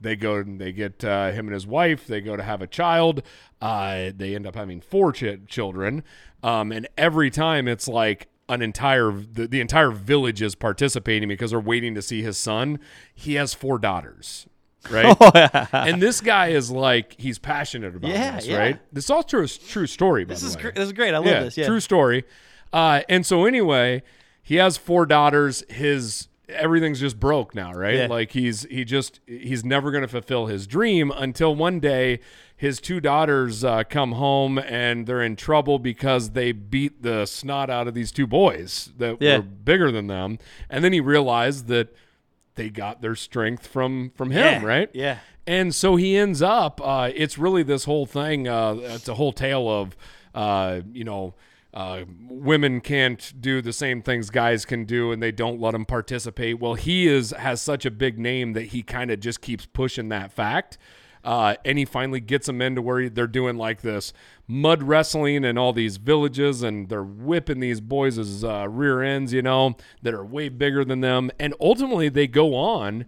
they 0.00 0.14
go 0.14 0.36
and 0.36 0.60
they 0.60 0.72
get 0.72 1.04
uh, 1.04 1.32
him 1.32 1.46
and 1.46 1.54
his 1.54 1.66
wife. 1.66 2.06
They 2.06 2.20
go 2.20 2.36
to 2.36 2.42
have 2.42 2.62
a 2.62 2.68
child. 2.68 3.22
Uh, 3.60 4.12
they 4.16 4.36
end 4.36 4.46
up 4.46 4.54
having 4.54 4.80
four 4.80 5.12
ch- 5.12 5.40
children, 5.48 6.04
um, 6.42 6.70
and 6.70 6.88
every 6.96 7.30
time 7.30 7.66
it's 7.66 7.88
like 7.88 8.28
an 8.48 8.62
entire 8.62 9.10
the, 9.12 9.46
the 9.46 9.60
entire 9.60 9.90
village 9.90 10.40
is 10.42 10.54
participating 10.54 11.28
because 11.28 11.50
they're 11.50 11.60
waiting 11.60 11.94
to 11.94 12.02
see 12.02 12.22
his 12.22 12.36
son. 12.38 12.78
He 13.14 13.34
has 13.34 13.54
four 13.54 13.78
daughters, 13.78 14.46
right? 14.90 15.16
and 15.72 16.00
this 16.00 16.20
guy 16.20 16.48
is 16.48 16.70
like 16.70 17.16
he's 17.18 17.38
passionate 17.38 17.96
about 17.96 18.10
Yeah, 18.10 18.36
this, 18.36 18.46
yeah. 18.46 18.58
right? 18.58 18.80
This 18.92 19.04
is 19.04 19.10
all 19.10 19.22
true 19.22 19.46
true 19.48 19.86
story. 19.86 20.24
By 20.24 20.34
this 20.34 20.42
is 20.42 20.56
gr- 20.56 20.70
this 20.70 20.86
is 20.86 20.92
great. 20.92 21.14
I 21.14 21.18
love 21.18 21.26
yeah, 21.26 21.40
this. 21.40 21.56
Yeah. 21.56 21.66
true 21.66 21.80
story. 21.80 22.24
Uh, 22.72 23.02
and 23.08 23.24
so 23.24 23.44
anyway, 23.46 24.02
he 24.42 24.56
has 24.56 24.76
four 24.76 25.06
daughters. 25.06 25.64
His 25.68 26.28
everything's 26.48 27.00
just 27.00 27.18
broke 27.18 27.54
now, 27.54 27.72
right? 27.72 27.94
Yeah. 27.96 28.06
Like 28.06 28.32
he's 28.32 28.62
he 28.70 28.84
just 28.84 29.20
he's 29.26 29.64
never 29.64 29.90
going 29.90 30.02
to 30.02 30.08
fulfill 30.08 30.46
his 30.46 30.66
dream 30.66 31.10
until 31.10 31.54
one 31.54 31.80
day 31.80 32.20
his 32.56 32.80
two 32.80 33.00
daughters 33.00 33.64
uh, 33.64 33.84
come 33.84 34.12
home 34.12 34.58
and 34.58 35.06
they're 35.06 35.22
in 35.22 35.36
trouble 35.36 35.78
because 35.78 36.30
they 36.30 36.52
beat 36.52 37.02
the 37.02 37.26
snot 37.26 37.68
out 37.68 37.86
of 37.86 37.94
these 37.94 38.10
two 38.12 38.26
boys 38.26 38.92
that 38.96 39.18
Yeah. 39.20 39.36
were 39.38 39.42
bigger 39.42 39.90
than 39.92 40.06
them, 40.06 40.38
and 40.70 40.82
then 40.84 40.92
he 40.92 41.00
realized 41.00 41.66
that 41.68 41.94
they 42.54 42.70
got 42.70 43.02
their 43.02 43.14
strength 43.14 43.66
from 43.66 44.10
from 44.14 44.30
him, 44.30 44.62
Yeah, 44.62 44.64
right? 44.64 44.90
yeah. 44.94 45.18
And 45.48 45.74
so 45.74 45.94
he 45.96 46.16
ends 46.16 46.42
up. 46.42 46.80
Uh, 46.82 47.10
it's 47.14 47.38
really 47.38 47.62
this 47.62 47.84
whole 47.84 48.04
thing. 48.06 48.48
Uh, 48.48 48.76
it's 48.80 49.06
a 49.08 49.14
whole 49.14 49.32
tale 49.32 49.68
of, 49.68 49.96
uh, 50.34 50.80
you 50.92 51.04
know, 51.04 51.34
uh, 51.76 52.06
women 52.26 52.80
can't 52.80 53.34
do 53.38 53.60
the 53.60 53.72
same 53.72 54.00
things 54.00 54.30
guys 54.30 54.64
can 54.64 54.86
do, 54.86 55.12
and 55.12 55.22
they 55.22 55.30
don't 55.30 55.60
let 55.60 55.72
them 55.72 55.84
participate. 55.84 56.58
Well, 56.58 56.72
he 56.72 57.06
is 57.06 57.32
has 57.32 57.60
such 57.60 57.84
a 57.84 57.90
big 57.90 58.18
name 58.18 58.54
that 58.54 58.68
he 58.68 58.82
kind 58.82 59.10
of 59.10 59.20
just 59.20 59.42
keeps 59.42 59.66
pushing 59.66 60.08
that 60.08 60.32
fact. 60.32 60.78
Uh, 61.22 61.56
and 61.66 61.76
he 61.76 61.84
finally 61.84 62.20
gets 62.20 62.46
them 62.46 62.62
into 62.62 62.80
where 62.80 63.10
they're 63.10 63.26
doing 63.26 63.58
like 63.58 63.82
this 63.82 64.14
mud 64.46 64.82
wrestling 64.84 65.44
in 65.44 65.58
all 65.58 65.74
these 65.74 65.98
villages, 65.98 66.62
and 66.62 66.88
they're 66.88 67.02
whipping 67.02 67.60
these 67.60 67.82
boys' 67.82 68.42
uh, 68.42 68.66
rear 68.70 69.02
ends, 69.02 69.34
you 69.34 69.42
know, 69.42 69.76
that 70.00 70.14
are 70.14 70.24
way 70.24 70.48
bigger 70.48 70.82
than 70.82 71.02
them. 71.02 71.30
And 71.38 71.52
ultimately, 71.60 72.08
they 72.08 72.26
go 72.26 72.54
on 72.54 73.04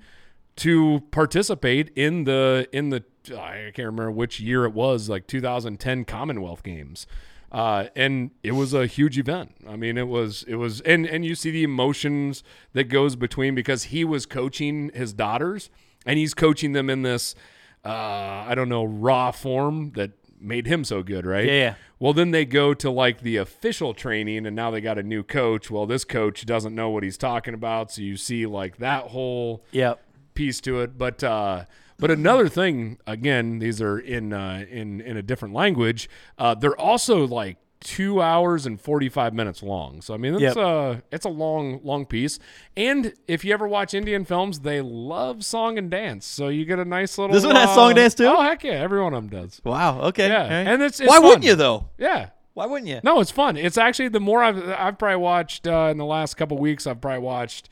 to 0.57 1.05
participate 1.11 1.91
in 1.97 2.25
the 2.25 2.69
in 2.71 2.91
the 2.91 3.03
I 3.31 3.71
can't 3.73 3.87
remember 3.87 4.11
which 4.11 4.41
year 4.41 4.67
it 4.67 4.75
was, 4.75 5.09
like 5.09 5.27
2010 5.27 6.05
Commonwealth 6.05 6.63
Games. 6.63 7.07
Uh, 7.51 7.87
and 7.97 8.31
it 8.43 8.53
was 8.53 8.75
a 8.75 8.87
huge 8.87 9.19
event. 9.19 9.55
I 9.67 9.77
mean, 9.77 9.97
it 9.97 10.07
was 10.09 10.45
it 10.47 10.57
was 10.57 10.81
and 10.83 11.07
and 11.07 11.25
you 11.25 11.35
see 11.35 11.51
the 11.51 11.63
emotions 11.65 12.43
that 12.75 12.85
goes 12.85 13.17
between 13.17 13.55
because 13.55 13.85
he 13.85 14.05
was 14.05 14.27
coaching 14.27 14.91
his 14.95 15.13
daughters 15.15 15.71
and 16.05 16.19
he's 16.19 16.35
coaching 16.35 16.73
them 16.73 16.91
in 16.91 17.03
this 17.03 17.35
uh, 17.85 17.89
I 18.47 18.55
don't 18.55 18.69
know 18.69 18.85
raw 18.85 19.31
form 19.31 19.93
that 19.93 20.11
made 20.41 20.67
him 20.67 20.85
so 20.85 21.03
good, 21.03 21.25
right? 21.27 21.47
Yeah, 21.47 21.53
yeah. 21.53 21.75
Well, 21.99 22.13
then 22.13 22.31
they 22.33 22.45
go 22.45 22.75
to 22.75 22.91
like 22.91 23.23
the 23.23 23.37
official 23.39 23.93
training, 23.95 24.47
and 24.47 24.55
now 24.55 24.71
they 24.71 24.81
got 24.81 24.99
a 24.99 25.03
new 25.03 25.23
coach. 25.23 25.71
Well, 25.71 25.87
this 25.87 26.05
coach 26.05 26.45
doesn't 26.47 26.75
know 26.75 26.91
what 26.91 27.03
he's 27.03 27.17
talking 27.19 27.55
about, 27.55 27.91
so 27.91 28.03
you 28.03 28.17
see 28.17 28.47
like 28.47 28.77
that 28.79 29.05
whole 29.05 29.65
Yep. 29.73 30.01
piece 30.35 30.61
to 30.61 30.81
it. 30.83 30.97
But 30.99 31.25
uh, 31.25 31.65
but 31.99 32.11
another 32.11 32.49
thing, 32.49 32.99
again, 33.07 33.59
these 33.59 33.81
are 33.83 33.99
in 33.99 34.33
uh, 34.33 34.65
in 34.71 35.01
in 35.01 35.17
a 35.17 35.23
different 35.23 35.55
language. 35.55 36.09
Uh, 36.39 36.55
they're 36.55 36.79
also 36.79 37.27
like 37.27 37.57
two 37.81 38.21
hours 38.21 38.67
and 38.67 38.81
forty 38.81 39.09
five 39.09 39.33
minutes 39.33 39.63
long. 39.63 40.01
So 40.03 40.13
I 40.13 40.17
mean, 40.17 40.35
it's 40.35 40.43
Yep. 40.43 40.57
uh 40.57 40.97
it's 41.13 41.25
a 41.25 41.29
long 41.29 41.81
long 41.85 42.07
piece. 42.07 42.39
And 42.77 43.13
if 43.29 43.45
you 43.45 43.53
ever 43.55 43.69
watch 43.69 43.95
Indian 43.95 44.25
films, 44.25 44.61
they 44.61 44.81
love 44.81 45.45
song 45.45 45.79
and 45.79 45.89
dance. 45.91 46.27
So 46.27 46.49
you 46.49 46.65
get 46.65 46.79
a 46.81 46.85
nice 46.85 47.17
little. 47.19 47.33
This 47.35 47.47
one 47.47 47.55
has 47.55 47.69
uh, 47.71 47.75
song 47.77 47.91
and 47.91 47.97
dance 47.97 48.15
too? 48.15 48.27
Oh 48.27 48.43
heck 48.43 48.65
yeah, 48.65 48.73
every 48.73 49.01
one 49.01 49.15
of 49.15 49.29
them 49.29 49.43
does. 49.43 49.61
Wow. 49.65 50.01
Okay. 50.09 50.27
Yeah, 50.29 50.43
right. 50.43 50.51
and 50.67 50.83
it's- 50.83 50.99
it's 51.01 51.09
why 51.09 51.17
fun. 51.19 51.25
wouldn't 51.25 51.45
you 51.45 51.55
though? 51.55 51.89
Yeah. 51.99 52.31
Why 52.55 52.67
wouldn't 52.67 52.89
you? 52.89 52.99
No, 53.05 53.21
it's 53.21 53.31
fun. 53.31 53.57
It's 53.57 53.79
actually 53.79 54.09
the 54.09 54.19
more 54.19 54.43
I've 54.43 54.59
I've 54.71 54.99
probably 54.99 55.17
watched 55.23 55.69
uh, 55.69 55.89
in 55.93 55.97
the 55.99 56.05
last 56.05 56.35
couple 56.37 56.59
weeks. 56.59 56.89
I've 56.89 57.01
probably 57.01 57.21
watched 57.21 57.69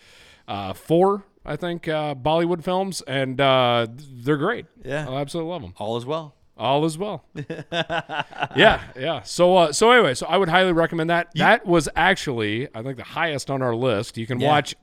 uh, 0.46 0.72
four, 0.74 1.24
I 1.46 1.56
think, 1.56 1.86
uh, 1.88 2.14
Bollywood 2.14 2.62
films, 2.64 3.02
and 3.06 3.40
uh, 3.40 3.86
they're 3.90 4.36
great. 4.36 4.66
Yeah. 4.84 5.08
I 5.08 5.20
absolutely 5.20 5.52
love 5.52 5.62
them. 5.62 5.74
All 5.78 5.96
is 5.96 6.04
well. 6.04 6.34
All 6.58 6.84
is 6.84 6.98
well. 6.98 7.24
yeah, 7.72 8.82
yeah. 8.98 9.22
So, 9.22 9.56
uh, 9.56 9.72
so 9.72 9.90
anyway, 9.90 10.14
so 10.14 10.26
I 10.26 10.36
would 10.38 10.48
highly 10.48 10.72
recommend 10.72 11.10
that. 11.10 11.28
that 11.34 11.66
was 11.66 11.88
actually, 11.96 12.68
I 12.74 12.82
think, 12.82 12.96
the 12.96 13.04
highest 13.04 13.50
on 13.50 13.62
our 13.62 13.74
list. 13.74 14.16
You 14.16 14.26
can 14.26 14.40
Yeah. 14.40 14.48
watch 14.48 14.74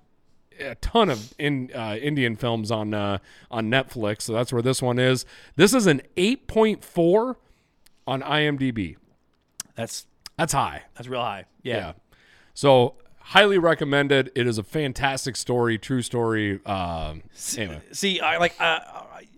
a 0.60 0.76
ton 0.76 1.10
of 1.10 1.34
in, 1.40 1.72
uh, 1.74 1.98
Indian 2.00 2.36
films 2.36 2.70
on 2.72 2.94
uh, 2.94 3.18
on 3.50 3.70
Netflix. 3.72 4.22
So 4.22 4.34
that's 4.34 4.54
where 4.54 4.62
this 4.62 4.82
one 4.84 5.00
is. 5.00 5.26
This 5.56 5.74
is 5.74 5.88
an 5.88 6.02
eight 6.16 6.48
point 6.48 6.84
four 6.84 7.38
on 8.06 8.22
IMDb. 8.22 8.96
That's 9.76 10.06
That's 10.38 10.54
high. 10.54 10.84
that's 10.96 11.08
real 11.08 11.22
high. 11.22 11.46
Yeah. 11.64 11.76
Yeah. 11.78 11.94
So 12.54 12.96
highly 13.24 13.58
recommended. 13.58 14.32
It 14.36 14.48
is 14.48 14.58
a 14.58 14.64
fantastic 14.64 15.36
story, 15.36 15.78
true 15.78 16.02
story. 16.02 16.60
Um, 16.66 17.24
anyway, 17.58 17.82
See, 17.92 18.20
I 18.20 18.38
like 18.38 18.56
uh, 18.60 18.80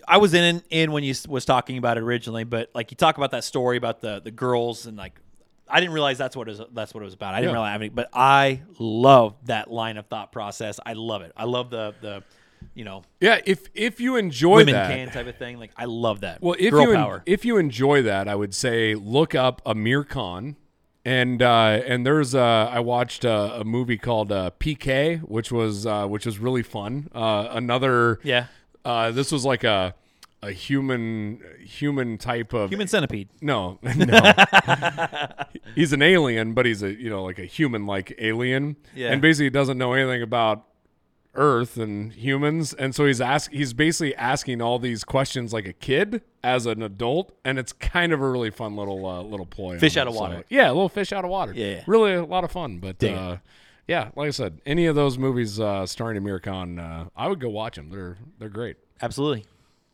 I 0.08 0.18
was 0.18 0.34
in 0.34 0.62
in 0.70 0.92
when 0.92 1.04
you 1.04 1.14
was 1.28 1.46
talking 1.46 1.78
about 1.78 1.98
it 1.98 2.04
originally, 2.04 2.44
but 2.44 2.70
like 2.74 2.92
you 2.92 2.98
talk 2.98 3.18
about 3.18 3.32
that 3.32 3.44
story 3.44 3.78
about 3.78 4.02
the 4.02 4.22
the 4.22 4.32
girls 4.32 4.86
and 4.86 4.98
like 4.98 5.20
I 5.68 5.80
didn't 5.80 5.94
realize 5.94 6.18
that's 6.20 6.36
what 6.36 6.48
it 6.48 6.58
was, 6.60 6.62
that's 6.74 6.94
what 6.94 7.02
it 7.02 7.06
was 7.06 7.16
about. 7.16 7.34
I 7.34 7.38
didn't 7.42 7.50
Yeah. 7.50 7.54
realize, 7.54 7.76
any, 7.76 7.90
but 7.90 8.10
I 8.14 8.62
love 8.78 9.36
that 9.46 9.72
line 9.72 9.98
of 9.98 10.06
thought 10.08 10.32
process. 10.32 10.80
I 10.86 10.94
love 10.94 11.22
it. 11.24 11.32
I 11.36 11.46
love 11.46 11.70
the 11.70 11.94
the 12.02 12.24
you 12.76 12.84
know 12.84 13.04
yeah. 13.20 13.40
If 13.46 13.68
if 13.74 14.00
you 14.00 14.16
enjoy 14.16 14.58
women 14.58 14.74
that, 14.74 14.90
can 14.92 15.10
type 15.10 15.28
of 15.28 15.38
thing. 15.38 15.58
Like 15.60 15.72
I 15.78 15.86
love 15.86 16.22
that. 16.22 16.42
Well, 16.42 16.56
if 16.60 16.72
girl 16.72 16.84
you 16.84 16.94
en- 16.94 17.22
if 17.26 17.46
you 17.46 17.58
enjoy 17.58 18.02
that, 18.04 18.28
I 18.28 18.36
would 18.36 18.54
say 18.54 18.94
look 18.96 19.34
up 19.36 19.64
Aamir 19.66 20.08
Khan. 20.08 20.56
And 21.06 21.42
uh, 21.42 21.82
and 21.86 22.04
there's 22.06 22.34
uh, 22.34 22.70
I 22.72 22.80
watched 22.80 23.26
a, 23.26 23.60
a 23.62 23.64
movie 23.64 23.98
called 23.98 24.32
uh, 24.32 24.50
PK, 24.60 25.20
which 25.20 25.52
was 25.52 25.86
uh, 25.86 26.08
which 26.08 26.26
was 26.26 26.40
really 26.40 26.64
fun. 26.64 27.10
Uh, 27.14 27.48
another 27.52 28.20
yeah, 28.24 28.48
Uh, 28.84 29.12
this 29.12 29.32
was 29.32 29.46
like 29.46 29.64
a 29.64 29.94
a 30.42 30.52
human 30.52 31.42
human 31.64 32.18
type 32.18 32.54
of 32.54 32.70
human 32.70 32.88
centipede. 32.88 33.30
no 33.42 33.80
no 33.96 34.34
he's 35.76 35.94
an 35.94 36.02
alien, 36.02 36.54
but 36.54 36.66
he's 36.66 36.84
a 36.84 36.94
you 36.94 37.10
know 37.10 37.24
like 37.24 37.40
a 37.40 37.46
human 37.46 37.86
like 37.86 38.14
alien, 38.20 38.76
Yeah. 38.96 39.12
and 39.12 39.22
basically 39.22 39.50
doesn't 39.50 39.78
know 39.78 39.94
anything 39.94 40.22
about 40.22 40.64
Earth 41.36 41.78
and 41.78 42.12
humans, 42.14 42.74
and 42.74 42.94
so 42.96 43.06
he's 43.06 43.20
ask 43.22 43.52
he's 43.52 43.74
basically 43.74 44.16
asking 44.16 44.62
all 44.62 44.80
these 44.80 45.04
questions 45.04 45.54
like 45.54 45.66
a 45.68 45.74
kid 45.74 46.22
as 46.44 46.66
an 46.66 46.82
adult, 46.82 47.32
and 47.44 47.58
it's 47.60 47.74
kind 47.74 48.12
of 48.14 48.22
a 48.22 48.30
really 48.30 48.50
fun 48.50 48.76
little 48.76 49.06
uh, 49.06 49.22
little 49.22 49.46
ploy. 49.46 49.78
Fish 49.80 49.98
out 49.98 50.08
of 50.08 50.14
So, 50.14 50.20
water. 50.22 50.44
yeah, 50.50 50.68
a 50.68 50.74
little 50.74 50.90
fish 50.90 51.12
out 51.14 51.24
of 51.26 51.32
water. 51.32 51.54
Yeah, 51.54 51.84
really 51.88 52.14
a 52.14 52.24
lot 52.26 52.44
of 52.44 52.52
fun. 52.52 52.80
But 52.80 53.04
uh, 53.04 53.38
yeah, 53.88 54.10
like 54.16 54.28
I 54.28 54.32
said, 54.32 54.62
any 54.66 54.86
of 54.86 54.96
those 54.96 55.18
movies 55.18 55.60
uh, 55.60 55.86
starring 55.86 56.22
Aamir 56.22 56.42
Khan, 56.42 56.80
uh, 56.80 57.06
I 57.16 57.28
would 57.28 57.40
go 57.40 57.50
watch 57.50 57.76
them. 57.76 57.90
They're 57.90 58.18
they're 58.40 58.50
great. 58.50 58.78
Absolutely. 59.02 59.46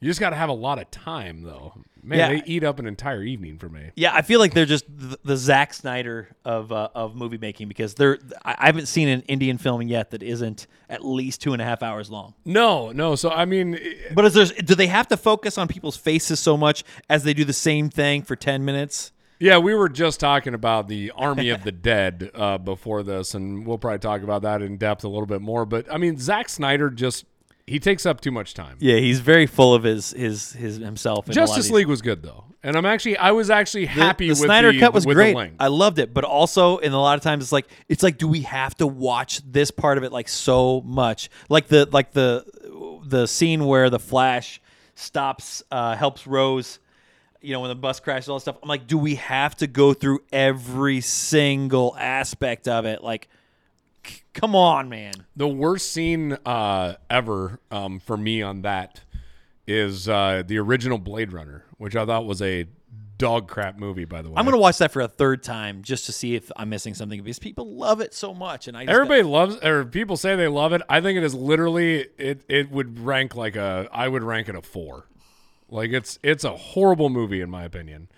You 0.02 0.10
just 0.10 0.20
got 0.20 0.32
to 0.32 0.36
have 0.36 0.50
a 0.50 0.54
lot 0.54 0.80
of 0.80 0.90
time, 0.92 1.44
though. 1.44 1.74
Man, 2.04 2.18
Yeah. 2.18 2.30
they 2.30 2.44
eat 2.48 2.64
up 2.64 2.80
an 2.80 2.88
entire 2.88 3.22
evening 3.22 3.60
for 3.60 3.70
me. 3.70 3.92
Yeah, 3.96 4.12
I 4.16 4.24
feel 4.24 4.40
like 4.40 4.56
they're 4.56 4.66
just 4.66 4.86
the, 4.88 5.20
the 5.24 5.38
Zack 5.38 5.74
Snyder 5.76 6.30
of 6.44 6.72
uh, 6.72 6.90
of 6.96 7.16
movie 7.16 7.38
making 7.38 7.68
because 7.68 7.94
they're. 7.94 8.18
I 8.44 8.66
haven't 8.66 8.88
seen 8.88 9.08
an 9.08 9.22
Indian 9.28 9.60
film 9.60 9.84
yet 9.84 10.10
that 10.10 10.24
isn't 10.24 10.66
at 10.90 11.06
least 11.06 11.42
two 11.42 11.54
and 11.54 11.62
a 11.62 11.66
half 11.66 11.84
hours 11.84 12.10
long. 12.10 12.34
No, 12.44 12.92
no. 12.92 13.16
So 13.16 13.30
I 13.30 13.46
mean, 13.46 13.80
But 14.16 14.26
is 14.26 14.34
there? 14.34 14.46
Do 14.48 14.74
they 14.74 14.88
have 14.88 15.08
to 15.10 15.18
focus 15.18 15.60
on 15.60 15.68
people's 15.68 15.98
faces 15.98 16.40
so 16.40 16.58
much 16.58 16.84
as 17.08 17.24
they 17.24 17.36
do 17.36 17.46
the 17.46 17.54
same 17.54 17.90
thing 17.92 18.24
for 18.24 18.36
ten 18.36 18.66
minutes? 18.66 19.12
yeah, 19.40 19.58
we 19.60 19.74
were 19.76 19.90
just 19.90 20.20
talking 20.20 20.54
about 20.56 20.88
the 20.88 21.12
Army 21.16 21.50
of 21.50 21.64
the 21.64 21.72
Dead 21.72 22.30
uh, 22.34 22.58
before 22.60 23.04
this, 23.04 23.34
and 23.36 23.66
we'll 23.66 23.78
probably 23.80 23.98
talk 24.00 24.22
about 24.24 24.42
that 24.44 24.62
in 24.64 24.78
depth 24.78 25.04
a 25.04 25.08
little 25.08 25.26
bit 25.28 25.42
more. 25.42 25.66
But 25.68 25.92
I 25.94 25.98
mean, 25.98 26.18
Zack 26.18 26.50
Snyder 26.50 26.90
just 26.90 27.26
he 27.68 27.80
takes 27.80 28.06
up 28.06 28.22
too 28.22 28.32
much 28.32 28.54
time. 28.54 28.78
Yeah, 28.80 28.98
he's 28.98 29.20
very 29.20 29.46
full 29.46 29.74
of 29.74 29.84
his 29.84 30.12
his 30.12 30.54
his 30.54 30.78
himself. 30.78 31.28
in 31.28 31.34
a 31.38 31.40
lot 31.40 31.44
of 31.50 31.56
Justice 31.56 31.72
League 31.72 31.88
was 31.88 32.02
good 32.02 32.22
though, 32.24 32.46
and 32.64 32.76
I'm 32.76 32.86
actually 32.86 33.18
I 33.18 33.32
was 33.32 33.50
actually 33.50 33.86
The- 33.86 33.92
happy 33.92 34.28
the, 34.28 34.32
with 34.32 34.40
Snyder 34.40 34.72
the, 34.72 34.80
cut 34.80 34.94
was 34.94 35.06
great. 35.06 35.36
I 35.60 35.68
loved 35.68 36.00
it, 36.00 36.14
but 36.14 36.24
also, 36.24 36.78
in 36.78 36.94
a 36.94 37.00
lot 37.00 37.18
of 37.18 37.24
times, 37.24 37.44
it's 37.44 37.52
like 37.52 37.68
it's 37.90 38.04
like, 38.04 38.18
do 38.18 38.28
we 38.28 38.42
have 38.42 38.76
to 38.78 38.88
watch 38.88 39.42
this 39.50 39.72
part 39.72 39.98
of 39.98 40.04
it 40.04 40.12
like 40.12 40.28
so 40.28 40.82
much? 40.82 41.30
Like 41.50 41.68
the 41.68 41.88
like 41.92 42.12
the 42.12 42.46
the 43.06 43.28
scene 43.28 43.66
where 43.66 43.90
the 43.90 44.00
Flash 44.00 44.62
stops, 44.96 45.64
uh, 45.72 45.96
helps 45.96 46.28
Rose. 46.28 46.80
You 47.44 47.54
know, 47.54 47.62
when 47.62 47.70
the 47.70 47.76
bus 47.76 48.00
crashes, 48.00 48.30
all 48.30 48.36
that 48.38 48.42
stuff. 48.42 48.58
I'm 48.62 48.70
like, 48.70 48.86
do 48.86 49.00
we 49.00 49.16
have 49.16 49.56
to 49.58 49.68
go 49.68 49.96
through 49.96 50.20
every 50.32 51.02
single 51.02 51.96
aspect 51.98 52.68
of 52.68 52.86
it? 52.86 53.04
Like, 53.04 53.30
c- 54.06 54.22
come 54.34 54.56
on, 54.56 54.90
man. 54.90 55.14
The 55.36 55.48
worst 55.48 55.92
scene 55.92 56.34
uh, 56.46 56.96
ever 57.10 57.60
um, 57.70 58.00
for 58.00 58.18
me 58.18 58.42
on 58.42 58.62
that 58.64 59.02
is 59.68 60.10
uh, 60.10 60.44
the 60.46 60.58
original 60.58 60.98
Blade 60.98 61.32
Runner, 61.34 61.64
which 61.78 61.96
I 61.96 62.06
thought 62.06 62.26
was 62.26 62.42
a 62.42 62.68
dog 63.18 63.48
crap 63.48 63.78
movie. 63.78 64.06
By 64.06 64.22
the 64.22 64.30
way, 64.30 64.36
I'm 64.38 64.46
gonna 64.46 64.58
watch 64.58 64.80
that 64.80 64.92
for 64.92 65.02
a 65.02 65.08
third 65.08 65.44
time 65.44 65.84
just 65.84 66.08
to 66.08 66.12
see 66.12 66.36
if 66.36 66.52
I'm 66.56 66.70
missing 66.70 66.94
something 66.94 67.22
because 67.22 67.40
people 67.40 67.76
love 67.76 68.02
it 68.02 68.14
so 68.14 68.34
much, 68.34 68.68
and 68.68 68.76
I 68.76 68.86
just 68.86 68.94
Everybody 68.94 69.24
loves, 69.24 69.58
or 69.64 69.86
people 69.86 70.18
say 70.18 70.36
they 70.36 70.48
love 70.48 70.74
it. 70.74 70.82
I 70.90 71.02
think 71.02 71.18
it 71.18 71.24
is 71.24 71.36
literally 71.36 72.08
it. 72.18 72.42
It 72.50 72.72
would 72.72 73.00
rank 73.00 73.36
like 73.36 73.56
a. 73.56 73.88
I 73.92 74.08
would 74.08 74.24
rank 74.24 74.50
it 74.50 74.56
a 74.56 74.62
four. 74.62 75.06
Like 75.70 75.92
it's 75.92 76.20
it's 76.24 76.44
a 76.44 76.58
horrible 76.58 77.10
movie 77.10 77.42
in 77.42 77.50
my 77.50 77.64
opinion. 77.64 78.10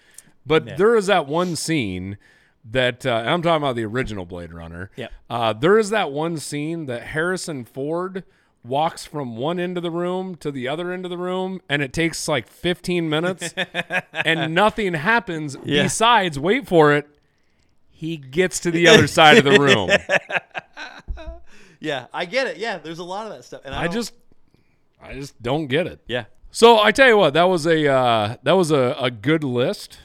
But 0.46 0.78
there 0.78 0.96
is 0.96 1.08
that 1.08 1.28
one 1.28 1.56
scene 1.56 2.18
that 2.66 3.06
uh, 3.06 3.24
I'm 3.26 3.42
talking 3.42 3.62
about 3.64 3.76
the 3.76 3.86
original 3.86 4.26
Blade 4.26 4.54
Runner. 4.54 4.90
Yep. 4.96 5.12
Uh, 5.30 5.54
there 5.54 5.78
is 5.78 5.90
that 5.90 6.12
one 6.12 6.38
scene 6.38 6.86
that 6.86 7.04
Harrison 7.08 7.66
Ford 7.66 8.24
walks 8.64 9.06
from 9.06 9.36
one 9.36 9.60
end 9.60 9.76
of 9.76 9.84
the 9.84 9.92
room 9.92 10.36
to 10.36 10.50
the 10.50 10.68
other 10.70 10.92
end 10.94 11.06
of 11.06 11.10
the 11.12 11.18
room, 11.18 11.60
and 11.68 11.82
it 11.82 11.92
takes 11.92 12.28
like 12.30 12.48
15 12.48 13.10
minutes, 13.10 13.54
and 14.14 14.56
nothing 14.56 14.94
happens 14.94 15.58
Yeah. 15.66 15.84
besides 15.84 16.40
wait 16.40 16.66
for 16.68 16.94
it. 16.94 17.08
He 17.90 18.16
gets 18.18 18.60
to 18.62 18.72
the 18.72 18.88
other 18.88 19.08
side 19.08 19.38
of 19.38 19.44
the 19.44 19.60
room. 19.60 19.90
yeah, 21.80 22.08
I 22.14 22.26
get 22.26 22.48
it. 22.48 22.58
Yeah, 22.58 22.78
there's 22.78 23.00
a 23.00 23.04
lot 23.04 23.28
of 23.28 23.34
that 23.34 23.44
stuff, 23.44 23.62
and 23.66 23.74
I, 23.74 23.84
I 23.84 23.88
just 23.88 24.14
I 25.02 25.14
just 25.14 25.42
don't 25.42 25.68
get 25.68 25.88
it. 25.88 26.00
yeah. 26.08 26.26
So 26.52 26.80
I 26.80 26.92
tell 26.92 27.08
you 27.08 27.18
what, 27.18 27.34
that 27.34 27.44
was 27.44 27.66
a 27.66 27.88
uh, 27.92 28.36
that 28.44 28.54
was 28.54 28.72
a, 28.72 28.96
a 29.00 29.10
good 29.12 29.44
list. 29.44 29.98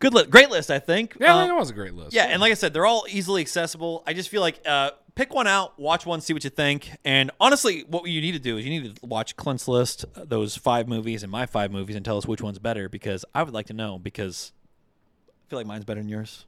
Good, 0.00 0.14
li- 0.14 0.26
great 0.26 0.48
list, 0.50 0.70
I 0.70 0.78
think. 0.78 1.16
Yeah, 1.20 1.34
Uh, 1.34 1.38
I 1.38 1.42
think 1.42 1.52
it 1.56 1.58
was 1.58 1.70
a 1.70 1.74
great 1.74 1.94
list. 1.94 2.14
yeah, 2.14 2.24
and 2.26 2.40
like 2.40 2.52
I 2.52 2.54
said, 2.54 2.72
they're 2.72 2.86
all 2.86 3.04
easily 3.08 3.40
accessible. 3.40 4.04
I 4.06 4.12
just 4.12 4.28
feel 4.28 4.40
like 4.40 4.60
uh, 4.66 4.92
pick 5.16 5.34
one 5.34 5.46
out, 5.48 5.78
watch 5.78 6.06
one, 6.06 6.20
see 6.20 6.32
what 6.32 6.44
you 6.44 6.50
think. 6.50 6.90
And 7.04 7.30
honestly, 7.40 7.84
what 7.88 8.08
you 8.08 8.20
need 8.20 8.32
to 8.32 8.38
do 8.38 8.56
is 8.58 8.64
you 8.64 8.70
need 8.80 8.94
to 8.96 9.06
watch 9.06 9.36
Clint's 9.36 9.66
list, 9.66 10.04
those 10.14 10.56
five 10.56 10.86
movies 10.88 11.22
and 11.24 11.32
my 11.32 11.46
five 11.46 11.72
movies, 11.72 11.96
and 11.96 12.04
tell 12.04 12.16
us 12.16 12.26
which 12.26 12.40
one's 12.40 12.58
better 12.60 12.88
because 12.88 13.24
I 13.34 13.42
would 13.42 13.54
like 13.54 13.66
to 13.66 13.72
know 13.72 13.98
because 13.98 14.52
I 15.28 15.50
feel 15.50 15.58
like 15.58 15.66
mine's 15.66 15.84
better 15.84 16.00
than 16.00 16.08
yours. 16.08 16.44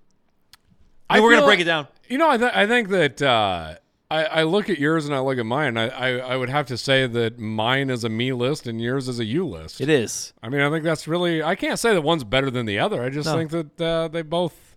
I 1.08 1.14
mean, 1.14 1.24
we're 1.24 1.30
gonna 1.32 1.46
break 1.46 1.58
like- 1.58 1.62
it 1.62 1.64
down. 1.64 1.88
You 2.08 2.18
know, 2.18 2.30
I 2.30 2.36
th- 2.36 2.52
I 2.54 2.66
think 2.68 2.88
that 2.90 3.20
uh, 3.20 3.74
I 4.10 4.24
I 4.24 4.42
look 4.42 4.68
at 4.68 4.78
yours 4.78 5.06
and 5.06 5.14
I 5.14 5.20
look 5.20 5.38
at 5.38 5.46
mine. 5.46 5.76
I, 5.76 5.88
I 5.88 6.08
I 6.32 6.36
would 6.36 6.50
have 6.50 6.66
to 6.66 6.76
say 6.76 7.06
that 7.06 7.38
mine 7.38 7.90
is 7.90 8.02
a 8.04 8.08
me 8.08 8.32
list 8.32 8.66
and 8.66 8.80
yours 8.80 9.08
is 9.08 9.20
a 9.20 9.24
you 9.24 9.46
list. 9.46 9.80
It 9.80 9.88
is. 9.88 10.32
I 10.42 10.48
mean, 10.48 10.60
I 10.62 10.70
think 10.70 10.84
that's 10.84 11.06
really. 11.06 11.42
I 11.42 11.54
can't 11.54 11.78
say 11.78 11.92
that 11.94 12.02
one's 12.02 12.24
better 12.24 12.50
than 12.50 12.66
the 12.66 12.78
other. 12.80 13.02
I 13.04 13.08
just 13.10 13.28
No. 13.28 13.36
think 13.36 13.50
that 13.50 13.80
uh, 13.80 14.08
they 14.08 14.22
both, 14.22 14.76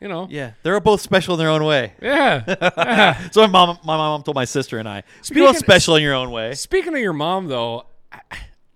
you 0.00 0.08
know. 0.08 0.26
Yeah, 0.30 0.52
they're 0.62 0.80
both 0.80 1.00
special 1.02 1.34
in 1.34 1.38
their 1.38 1.50
own 1.50 1.64
way. 1.64 1.92
Yeah. 2.02 3.28
So 3.32 3.42
my 3.42 3.46
mom, 3.48 3.78
my 3.84 3.96
mom 3.96 4.22
told 4.22 4.34
my 4.34 4.44
sister 4.46 4.78
and 4.78 4.88
I, 4.88 4.96
"You're 4.96 5.02
Speaking- 5.22 5.54
special 5.56 5.96
in 5.96 6.02
your 6.02 6.14
own 6.14 6.30
way." 6.30 6.54
Speaking 6.54 6.94
of 6.94 7.00
your 7.00 7.12
mom, 7.12 7.48
though, 7.48 7.84
I- 8.10 8.20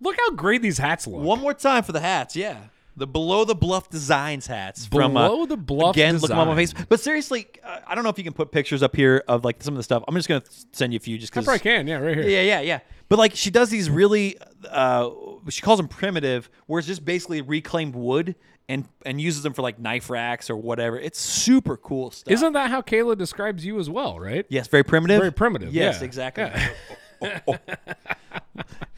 look 0.01 0.17
how 0.19 0.33
great 0.33 0.61
these 0.63 0.79
hats 0.79 1.07
look. 1.07 1.23
One 1.23 1.41
more 1.41 1.55
time 1.55 1.83
for 1.83 1.93
the 1.93 2.01
hats, 2.01 2.37
yeah. 2.37 2.57
The 2.99 3.07
below 3.07 3.45
the 3.45 3.55
bluff 3.55 3.89
designs 3.91 4.47
hats 4.47 4.87
from 4.87 5.13
Below 5.13 5.43
uh, 5.43 5.47
the 5.47 5.57
Bluff 5.57 5.95
again. 5.95 6.19
Look 6.19 6.31
'em 6.31 6.39
on 6.39 6.49
my 6.49 6.55
face. 6.57 6.75
But 6.89 7.01
seriously, 7.01 7.47
uh, 7.63 7.79
I 7.87 7.95
don't 7.95 8.05
know 8.05 8.11
if 8.11 8.19
you 8.19 8.25
can 8.25 8.33
put 8.33 8.51
pictures 8.51 8.83
up 8.83 8.97
here 8.97 9.23
of 9.29 9.45
like 9.45 9.63
some 9.63 9.75
of 9.75 9.77
the 9.79 9.83
stuff. 9.85 10.03
I'm 10.09 10.15
just 10.15 10.29
gonna 10.29 10.43
send 10.73 10.93
you 10.93 10.97
a 10.97 11.01
few 11.01 11.17
just 11.17 11.33
because 11.33 11.47
I 11.47 11.59
probably 11.59 11.61
can. 11.61 11.87
Yeah, 11.87 11.99
right 11.99 12.17
here. 12.17 12.29
Yeah, 12.29 12.43
yeah, 12.43 12.61
yeah. 12.61 12.81
But 13.09 13.19
like 13.19 13.35
she 13.35 13.51
does 13.51 13.71
these 13.71 13.89
really, 13.89 14.37
uh, 14.69 15.11
she 15.49 15.63
calls 15.63 15.79
them 15.79 15.89
primitive, 15.89 16.51
where 16.67 16.79
it's 16.79 16.89
just 16.89 17.05
basically 17.05 17.41
reclaimed 17.41 17.95
wood 17.95 18.35
and 18.69 18.87
and 19.07 19.21
uses 19.21 19.43
them 19.43 19.53
for 19.55 19.63
like 19.63 19.79
knife 19.79 20.11
racks 20.11 20.51
or 20.51 20.57
whatever. 20.57 20.99
It's 20.99 21.19
super 21.21 21.77
cool 21.77 22.11
stuff. 22.11 22.33
Isn't 22.33 22.53
that 22.53 22.71
how 22.71 22.83
Kayla 22.83 23.17
describes 23.17 23.65
you 23.65 23.79
as 23.79 23.89
well? 23.89 24.19
Right. 24.19 24.45
Yes, 24.49 24.67
very 24.69 24.83
primitive. 24.85 25.21
Very 25.21 25.33
primitive, 25.33 25.73
Yes, 25.73 25.99
yeah. 26.01 26.05
exactly. 26.05 26.51
Yeah. 27.23 27.41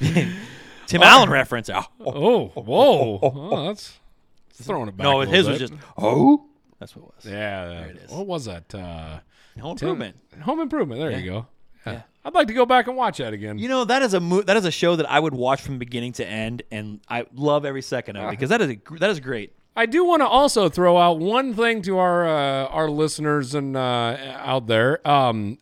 Tim 0.90 1.02
Allen 1.02 1.30
reference. 1.30 1.70
Oh, 1.70 1.82
Oh, 2.00 2.46
whoa! 2.48 3.18
Oh, 3.22 3.66
that's 3.66 3.98
that's 4.56 4.66
throwing 4.66 4.88
it 4.88 4.96
back. 4.96 5.04
no, 5.04 5.20
a 5.22 5.26
his 5.26 5.46
little 5.46 5.52
was 5.52 5.58
bit. 5.70 5.70
just 5.78 5.82
oh. 5.98 6.46
That's 6.78 6.96
what 6.96 7.02
it 7.08 7.14
was. 7.16 7.24
yeah. 7.32 7.70
it 7.82 7.96
is. 7.98 8.10
What 8.10 8.26
was 8.26 8.44
that? 8.46 8.74
Uh, 8.74 9.20
Home 9.60 9.76
Tim- 9.76 9.88
improvement. 9.90 10.16
Home 10.42 10.60
Improvement. 10.60 11.00
There 11.00 11.10
you 11.18 11.30
go. 11.30 11.46
Yeah. 11.86 11.92
Yeah. 11.92 12.02
I'd 12.24 12.34
like 12.34 12.48
to 12.48 12.54
go 12.54 12.64
back 12.66 12.86
and 12.88 12.96
watch 12.96 13.18
that 13.18 13.32
again. 13.34 13.58
You 13.58 13.68
know 13.68 13.84
that 13.84 14.02
is 14.02 14.14
a 14.14 14.20
mo- 14.20 14.42
that 14.42 14.56
is 14.56 14.64
a 14.64 14.70
show 14.70 14.96
that 14.96 15.10
I 15.10 15.18
would 15.20 15.34
watch 15.34 15.60
from 15.62 15.78
beginning 15.78 16.12
to 16.14 16.26
end, 16.26 16.62
and 16.70 17.00
I 17.08 17.26
love 17.34 17.64
every 17.64 17.82
second 17.82 18.16
of 18.16 18.28
it 18.28 18.30
because 18.30 18.48
that 18.50 18.60
is 18.62 18.70
a, 18.70 18.74
gr- 18.76 18.98
that 18.98 19.10
is 19.10 19.20
great. 19.20 19.52
I 19.76 19.86
do 19.86 20.04
want 20.04 20.20
to 20.20 20.26
also 20.26 20.68
throw 20.68 20.98
out 20.98 21.18
one 21.18 21.54
thing 21.54 21.80
to 21.82 21.98
our 21.98 22.26
uh, 22.26 22.66
our 22.66 22.90
listeners 22.90 23.54
and 23.54 23.76
uh, 23.76 24.16
out 24.36 24.66
there. 24.66 25.06
Um, 25.08 25.58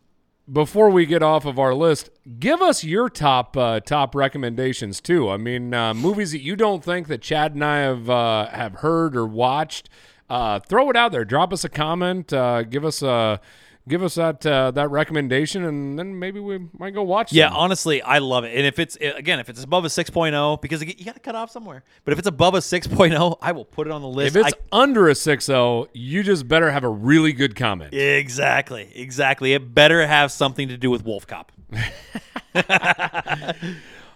before 0.51 0.89
we 0.89 1.05
get 1.05 1.21
off 1.21 1.45
of 1.45 1.59
our 1.59 1.73
list, 1.73 2.09
give 2.39 2.61
us 2.61 2.83
your 2.83 3.09
top 3.09 3.55
uh, 3.55 3.79
top 3.79 4.15
recommendations 4.15 4.99
too. 5.01 5.29
I 5.29 5.37
mean, 5.37 5.73
uh, 5.73 5.93
movies 5.93 6.31
that 6.31 6.41
you 6.41 6.55
don't 6.55 6.83
think 6.83 7.07
that 7.07 7.21
Chad 7.21 7.53
and 7.53 7.63
I 7.63 7.79
have 7.79 8.09
uh, 8.09 8.47
have 8.47 8.75
heard 8.75 9.15
or 9.15 9.25
watched. 9.25 9.89
Uh, 10.29 10.59
throw 10.59 10.89
it 10.91 10.95
out 10.95 11.11
there. 11.11 11.25
Drop 11.25 11.51
us 11.51 11.63
a 11.63 11.69
comment. 11.69 12.31
Uh, 12.31 12.61
give 12.63 12.85
us 12.85 13.01
a 13.01 13.41
give 13.89 14.01
us 14.03 14.15
that 14.15 14.45
uh, 14.45 14.71
that 14.71 14.89
recommendation, 14.91 15.65
and 15.65 15.99
then 15.99 16.17
maybe 16.17 16.39
we 16.39 16.59
might 16.77 16.93
go 16.93 17.03
watch. 17.03 17.33
Yeah, 17.33 17.49
honestly, 17.49 18.01
I 18.01 18.19
love 18.19 18.45
it. 18.45 18.55
And 18.55 18.65
if 18.65 18.79
it's 18.79 18.95
again, 18.95 19.39
if 19.39 19.49
it's 19.49 19.63
above 19.63 19.83
a 19.83 19.89
6.0, 19.89 20.61
because 20.61 20.81
you 20.83 21.03
got 21.03 21.15
to 21.15 21.19
cut 21.19 21.35
off 21.35 21.51
somewhere. 21.51 21.83
But 22.05 22.13
if 22.13 22.19
it's 22.19 22.27
above 22.27 22.53
a 22.55 22.59
6.0, 22.59 23.37
I 23.41 23.51
will 23.51 23.65
put 23.65 23.87
it 23.87 23.91
on 23.91 24.01
the 24.01 24.07
list. 24.07 24.35
If 24.37 24.45
it's 24.45 24.53
I- 24.71 24.81
under 24.81 25.09
a 25.09 25.13
6-0, 25.13 25.87
you 25.93 26.23
just 26.23 26.47
better 26.47 26.71
have 26.71 26.83
a 26.85 26.89
really 26.89 27.33
good 27.33 27.55
comment. 27.57 27.93
exactly, 27.93 28.89
exactly. 28.95 29.53
It 29.53 29.73
better 29.73 30.07
have 30.07 30.31
something 30.31 30.69
to 30.69 30.77
do 30.77 30.89
with 30.89 31.03
Wolf 31.03 31.27
Cop. 31.27 31.51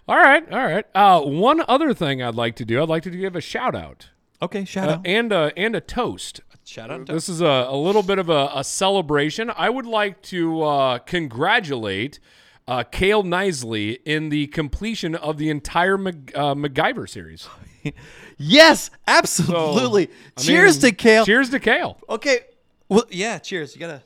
All 0.06 0.18
right, 0.18 0.44
all 0.52 0.60
right. 0.66 0.86
Uh, 0.94 1.22
one 1.22 1.64
other 1.68 1.94
thing 1.94 2.22
I'd 2.22 2.36
like 2.36 2.58
to 2.58 2.66
do, 2.66 2.82
I'd 2.82 2.90
like 2.90 3.04
to 3.04 3.10
give 3.10 3.38
a 3.38 3.42
shout 3.42 3.74
out 3.74 4.10
Okay, 4.42 4.66
shout 4.66 4.90
uh, 4.90 4.92
out. 4.94 5.08
and 5.08 5.32
a 5.32 5.54
and 5.58 5.78
a 5.78 5.80
toast. 5.82 6.42
Shout 6.66 6.90
out. 6.92 7.06
To- 7.08 7.14
This 7.14 7.28
is 7.30 7.42
a, 7.42 7.46
a 7.70 7.76
little 7.76 8.04
bit 8.04 8.20
of 8.20 8.30
a, 8.30 8.50
a 8.56 8.64
celebration. 8.64 9.52
I 9.56 9.70
would 9.70 9.86
like 9.86 10.22
to 10.24 10.62
uh, 10.64 10.98
congratulate 11.00 12.20
uh, 12.68 12.84
Kale 12.84 13.24
Nisley 13.24 14.00
in 14.06 14.30
the 14.30 14.48
completion 14.48 15.14
of 15.16 15.38
the 15.38 15.50
entire 15.50 15.98
Mac- 15.98 16.32
uh, 16.36 16.56
MacGyver 16.56 17.10
series. 17.10 17.48
yes, 18.38 18.90
absolutely. 19.08 20.10
I 20.38 20.42
cheers 20.42 20.82
mean, 20.82 20.92
to 20.92 20.96
Kale. 20.98 21.26
Cheers 21.26 21.50
to 21.50 21.60
Kale. 21.60 21.98
Okay. 22.08 22.40
Well, 22.88 23.04
yeah, 23.10 23.40
cheers. 23.40 23.76
You 23.76 23.80
got 23.82 23.88
to 23.88 24.02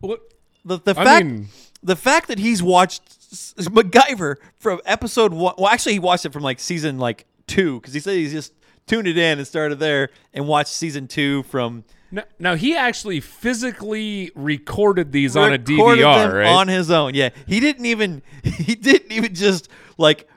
What? 0.00 0.20
the 0.64 0.78
the 0.78 0.90
I 0.96 1.04
fact 1.04 1.26
mean- 1.26 1.48
the 1.82 1.96
fact 1.96 2.28
that 2.28 2.38
he's 2.38 2.62
watched 2.62 3.02
MacGyver 3.58 4.36
from 4.58 4.80
episode 4.84 5.32
one. 5.32 5.54
Well, 5.58 5.68
actually, 5.68 5.94
he 5.94 5.98
watched 5.98 6.26
it 6.26 6.32
from 6.32 6.42
like 6.42 6.60
season 6.60 6.98
like 6.98 7.26
two 7.46 7.80
because 7.80 7.94
he 7.94 8.00
said 8.00 8.14
he's 8.16 8.32
just 8.32 8.52
tuned 8.86 9.08
it 9.08 9.18
in 9.18 9.38
and 9.38 9.46
started 9.46 9.78
there 9.78 10.10
and 10.32 10.46
watched 10.46 10.72
season 10.72 11.08
two 11.08 11.42
from 11.44 11.84
Now, 12.10 12.24
now 12.38 12.54
he 12.54 12.76
actually 12.76 13.20
physically 13.20 14.30
recorded 14.34 15.12
these 15.12 15.36
on 15.36 15.52
a 15.52 15.58
DVR, 15.58 16.40
right? 16.40 16.46
on 16.46 16.68
his 16.68 16.90
own. 16.90 17.14
Yeah, 17.14 17.30
he 17.46 17.60
didn't 17.60 17.86
even 17.86 18.22
he 18.42 18.74
didn't 18.74 19.12
even 19.12 19.34
just 19.34 19.68
like 19.98 20.28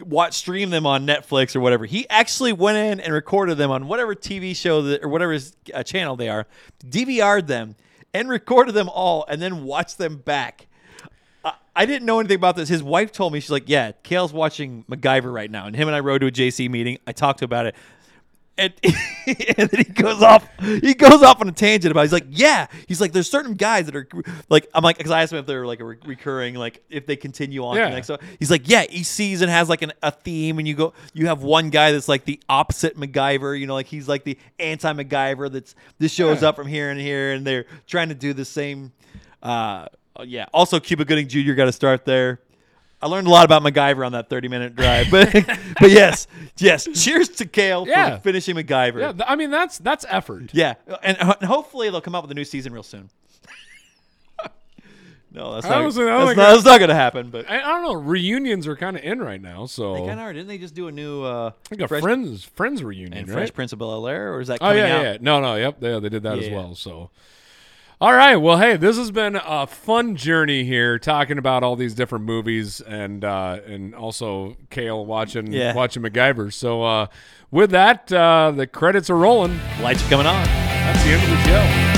watch 0.00 0.34
stream 0.34 0.70
them 0.70 0.86
on 0.86 1.06
Netflix 1.06 1.54
or 1.54 1.60
whatever. 1.60 1.84
He 1.84 2.08
actually 2.08 2.52
went 2.52 2.78
in 2.78 3.00
and 3.00 3.12
recorded 3.12 3.58
them 3.58 3.70
on 3.70 3.88
whatever 3.88 4.14
TV 4.14 4.56
show 4.56 4.82
that, 4.82 5.02
or 5.04 5.08
whatever 5.08 5.38
uh, 5.74 5.82
channel 5.82 6.16
they 6.16 6.28
are, 6.28 6.46
DVR'd 6.84 7.46
them 7.46 7.76
and 8.14 8.28
recorded 8.28 8.72
them 8.74 8.88
all, 8.88 9.24
and 9.28 9.42
then 9.42 9.64
watched 9.64 9.98
them 9.98 10.16
back. 10.16 10.65
I- 11.76 11.86
didn't 11.86 12.06
know 12.06 12.18
anything 12.20 12.36
about 12.36 12.56
this. 12.56 12.68
His 12.68 12.82
wife 12.82 13.12
told 13.12 13.32
me 13.32 13.40
she's 13.40 13.50
like, 13.50 13.64
"Yeah, 13.68 13.92
Kale's 14.02 14.32
watching 14.32 14.84
MacGyver 14.90 15.32
right 15.32 15.50
now," 15.50 15.66
and 15.66 15.76
him 15.76 15.88
and 15.88 15.94
I 15.94 16.00
rode 16.00 16.20
to 16.22 16.26
a 16.26 16.30
JC 16.32 16.68
meeting. 16.68 16.98
I 17.06 17.12
talked 17.12 17.38
to 17.40 17.44
him 17.44 17.48
about 17.48 17.66
it, 17.66 17.74
and, 18.58 18.72
and 19.58 19.68
then 19.70 19.78
he 19.78 19.84
goes 19.84 20.22
off. 20.22 20.48
He 20.60 20.94
goes 20.94 21.22
off 21.22 21.40
on 21.40 21.48
a 21.48 21.52
tangent 21.52 21.90
about. 21.92 22.00
It. 22.00 22.04
He's 22.04 22.12
like, 22.12 22.26
"Yeah," 22.30 22.66
he's 22.88 23.00
like, 23.00 23.12
"There's 23.12 23.30
certain 23.30 23.54
guys 23.54 23.86
that 23.86 23.94
are 23.94 24.08
like." 24.48 24.66
I'm 24.74 24.82
like, 24.82 24.96
because 24.96 25.10
I 25.12 25.22
asked 25.22 25.32
him 25.32 25.38
if 25.38 25.46
they're 25.46 25.66
like 25.66 25.80
a 25.80 25.84
re- 25.84 25.98
recurring, 26.06 26.54
like 26.54 26.82
if 26.90 27.06
they 27.06 27.16
continue 27.16 27.64
on. 27.64 27.76
Yeah. 27.76 27.88
next 27.90 28.08
one. 28.08 28.18
He's 28.38 28.50
like, 28.50 28.68
"Yeah, 28.68 28.84
each 28.90 29.06
season 29.06 29.48
has 29.48 29.68
like 29.68 29.82
an, 29.82 29.92
a 30.02 30.10
theme, 30.10 30.58
and 30.58 30.66
you 30.66 30.74
go, 30.74 30.94
you 31.12 31.26
have 31.26 31.42
one 31.42 31.70
guy 31.70 31.92
that's 31.92 32.08
like 32.08 32.24
the 32.24 32.40
opposite 32.48 32.96
MacGyver. 32.98 33.58
You 33.58 33.66
know, 33.66 33.74
like 33.74 33.86
he's 33.86 34.08
like 34.08 34.24
the 34.24 34.38
anti 34.58 34.92
MacGyver. 34.92 35.52
That's 35.52 35.74
this 35.98 36.12
shows 36.12 36.42
Yeah. 36.42 36.48
up 36.48 36.56
from 36.56 36.66
here 36.66 36.90
and 36.90 36.98
here, 37.00 37.32
and 37.32 37.46
they're 37.46 37.66
trying 37.86 38.08
to 38.08 38.14
do 38.14 38.32
the 38.32 38.44
same." 38.46 38.92
Uh, 39.42 39.86
yeah. 40.24 40.46
Also, 40.54 40.80
Cuba 40.80 41.04
Gooding 41.04 41.28
Jr. 41.28 41.52
got 41.52 41.64
to 41.66 41.72
start 41.72 42.04
there. 42.04 42.40
I 43.02 43.08
learned 43.08 43.26
a 43.26 43.30
lot 43.30 43.44
about 43.44 43.62
MacGyver 43.62 44.06
on 44.06 44.12
that 44.12 44.30
30 44.30 44.48
minute 44.48 44.74
drive, 44.74 45.10
but 45.10 45.30
but 45.80 45.90
yes, 45.90 46.26
yes. 46.56 46.88
Cheers 46.94 47.28
to 47.30 47.44
Kale 47.44 47.84
Yeah. 47.86 48.16
for 48.16 48.22
finishing 48.22 48.56
MacGyver. 48.56 49.00
yeah, 49.18 49.24
I 49.26 49.36
mean 49.36 49.50
that's 49.50 49.76
that's 49.78 50.06
effort. 50.08 50.50
Yeah, 50.52 50.74
and, 51.02 51.18
and 51.20 51.32
hopefully 51.44 51.90
they'll 51.90 52.00
come 52.00 52.14
out 52.14 52.22
with 52.22 52.30
a 52.30 52.34
new 52.34 52.44
season 52.44 52.72
real 52.72 52.82
soon. 52.82 53.10
no, 55.32 55.54
that's 55.54 55.66
not. 55.66 55.82
don't 55.82 55.92
think- 55.92 56.08
I 56.08 56.16
don't 56.18 56.26
that's 56.26 56.36
not, 56.38 56.52
that's 56.54 56.64
not 56.64 56.78
going 56.78 56.88
to 56.88 56.94
happen. 56.94 57.28
But 57.30 57.50
I, 57.50 57.58
I 57.58 57.60
don't 57.60 57.82
know. 57.82 57.92
Reunions 57.94 58.66
are 58.66 58.76
kind 58.76 58.96
of 58.96 59.02
in 59.04 59.18
right 59.20 59.42
now, 59.42 59.66
so 59.66 59.92
they 59.94 60.00
kind 60.00 60.12
of 60.12 60.20
are. 60.20 60.32
Didn't 60.32 60.48
they 60.48 60.58
just 60.58 60.74
do 60.74 60.88
a 60.88 60.92
new 60.92 61.22
uh, 61.22 61.50
like 61.70 61.80
a 61.82 61.88
Fresh, 61.88 62.02
Friends 62.02 62.44
Friends 62.44 62.82
reunion, 62.82 63.12
and 63.12 63.28
right? 63.28 63.34
Fresh 63.34 63.52
Prince 63.52 63.72
of 63.74 63.78
Bel 63.78 64.06
Air, 64.08 64.32
or 64.34 64.40
is 64.40 64.48
that 64.48 64.54
Oh 64.62 64.68
coming 64.68 64.78
yeah, 64.78 64.96
out? 64.96 65.02
yeah. 65.04 65.16
No, 65.20 65.40
no, 65.40 65.56
yep. 65.56 65.80
They, 65.80 66.00
they 66.00 66.08
did 66.08 66.22
that 66.22 66.38
as 66.38 66.48
well. 66.48 66.74
So, 66.74 67.10
all 68.00 68.12
right. 68.12 68.36
Well, 68.36 68.58
hey, 68.58 68.76
this 68.76 68.96
has 68.98 69.10
been 69.10 69.36
a 69.42 69.66
fun 69.66 70.16
journey 70.16 70.64
here, 70.64 70.98
talking 70.98 71.38
about 71.38 71.62
all 71.62 71.76
these 71.76 71.94
different 71.94 72.24
movies 72.26 72.80
and 72.82 73.24
uh, 73.24 73.60
and 73.66 73.94
also 73.94 74.56
Kale 74.70 75.04
watching 75.06 75.52
Yeah. 75.52 75.74
watching 75.74 76.02
MacGyver. 76.02 76.52
So, 76.52 76.82
uh, 76.82 77.06
with 77.50 77.70
that, 77.70 78.12
uh, 78.12 78.52
the 78.54 78.66
credits 78.66 79.08
are 79.08 79.16
rolling. 79.16 79.58
Lights 79.80 80.04
are 80.06 80.10
coming 80.10 80.26
on. 80.26 80.44
That's 80.44 81.02
the 81.04 81.10
end 81.10 81.22
of 81.22 81.30
the 81.30 81.44
show. 81.44 81.95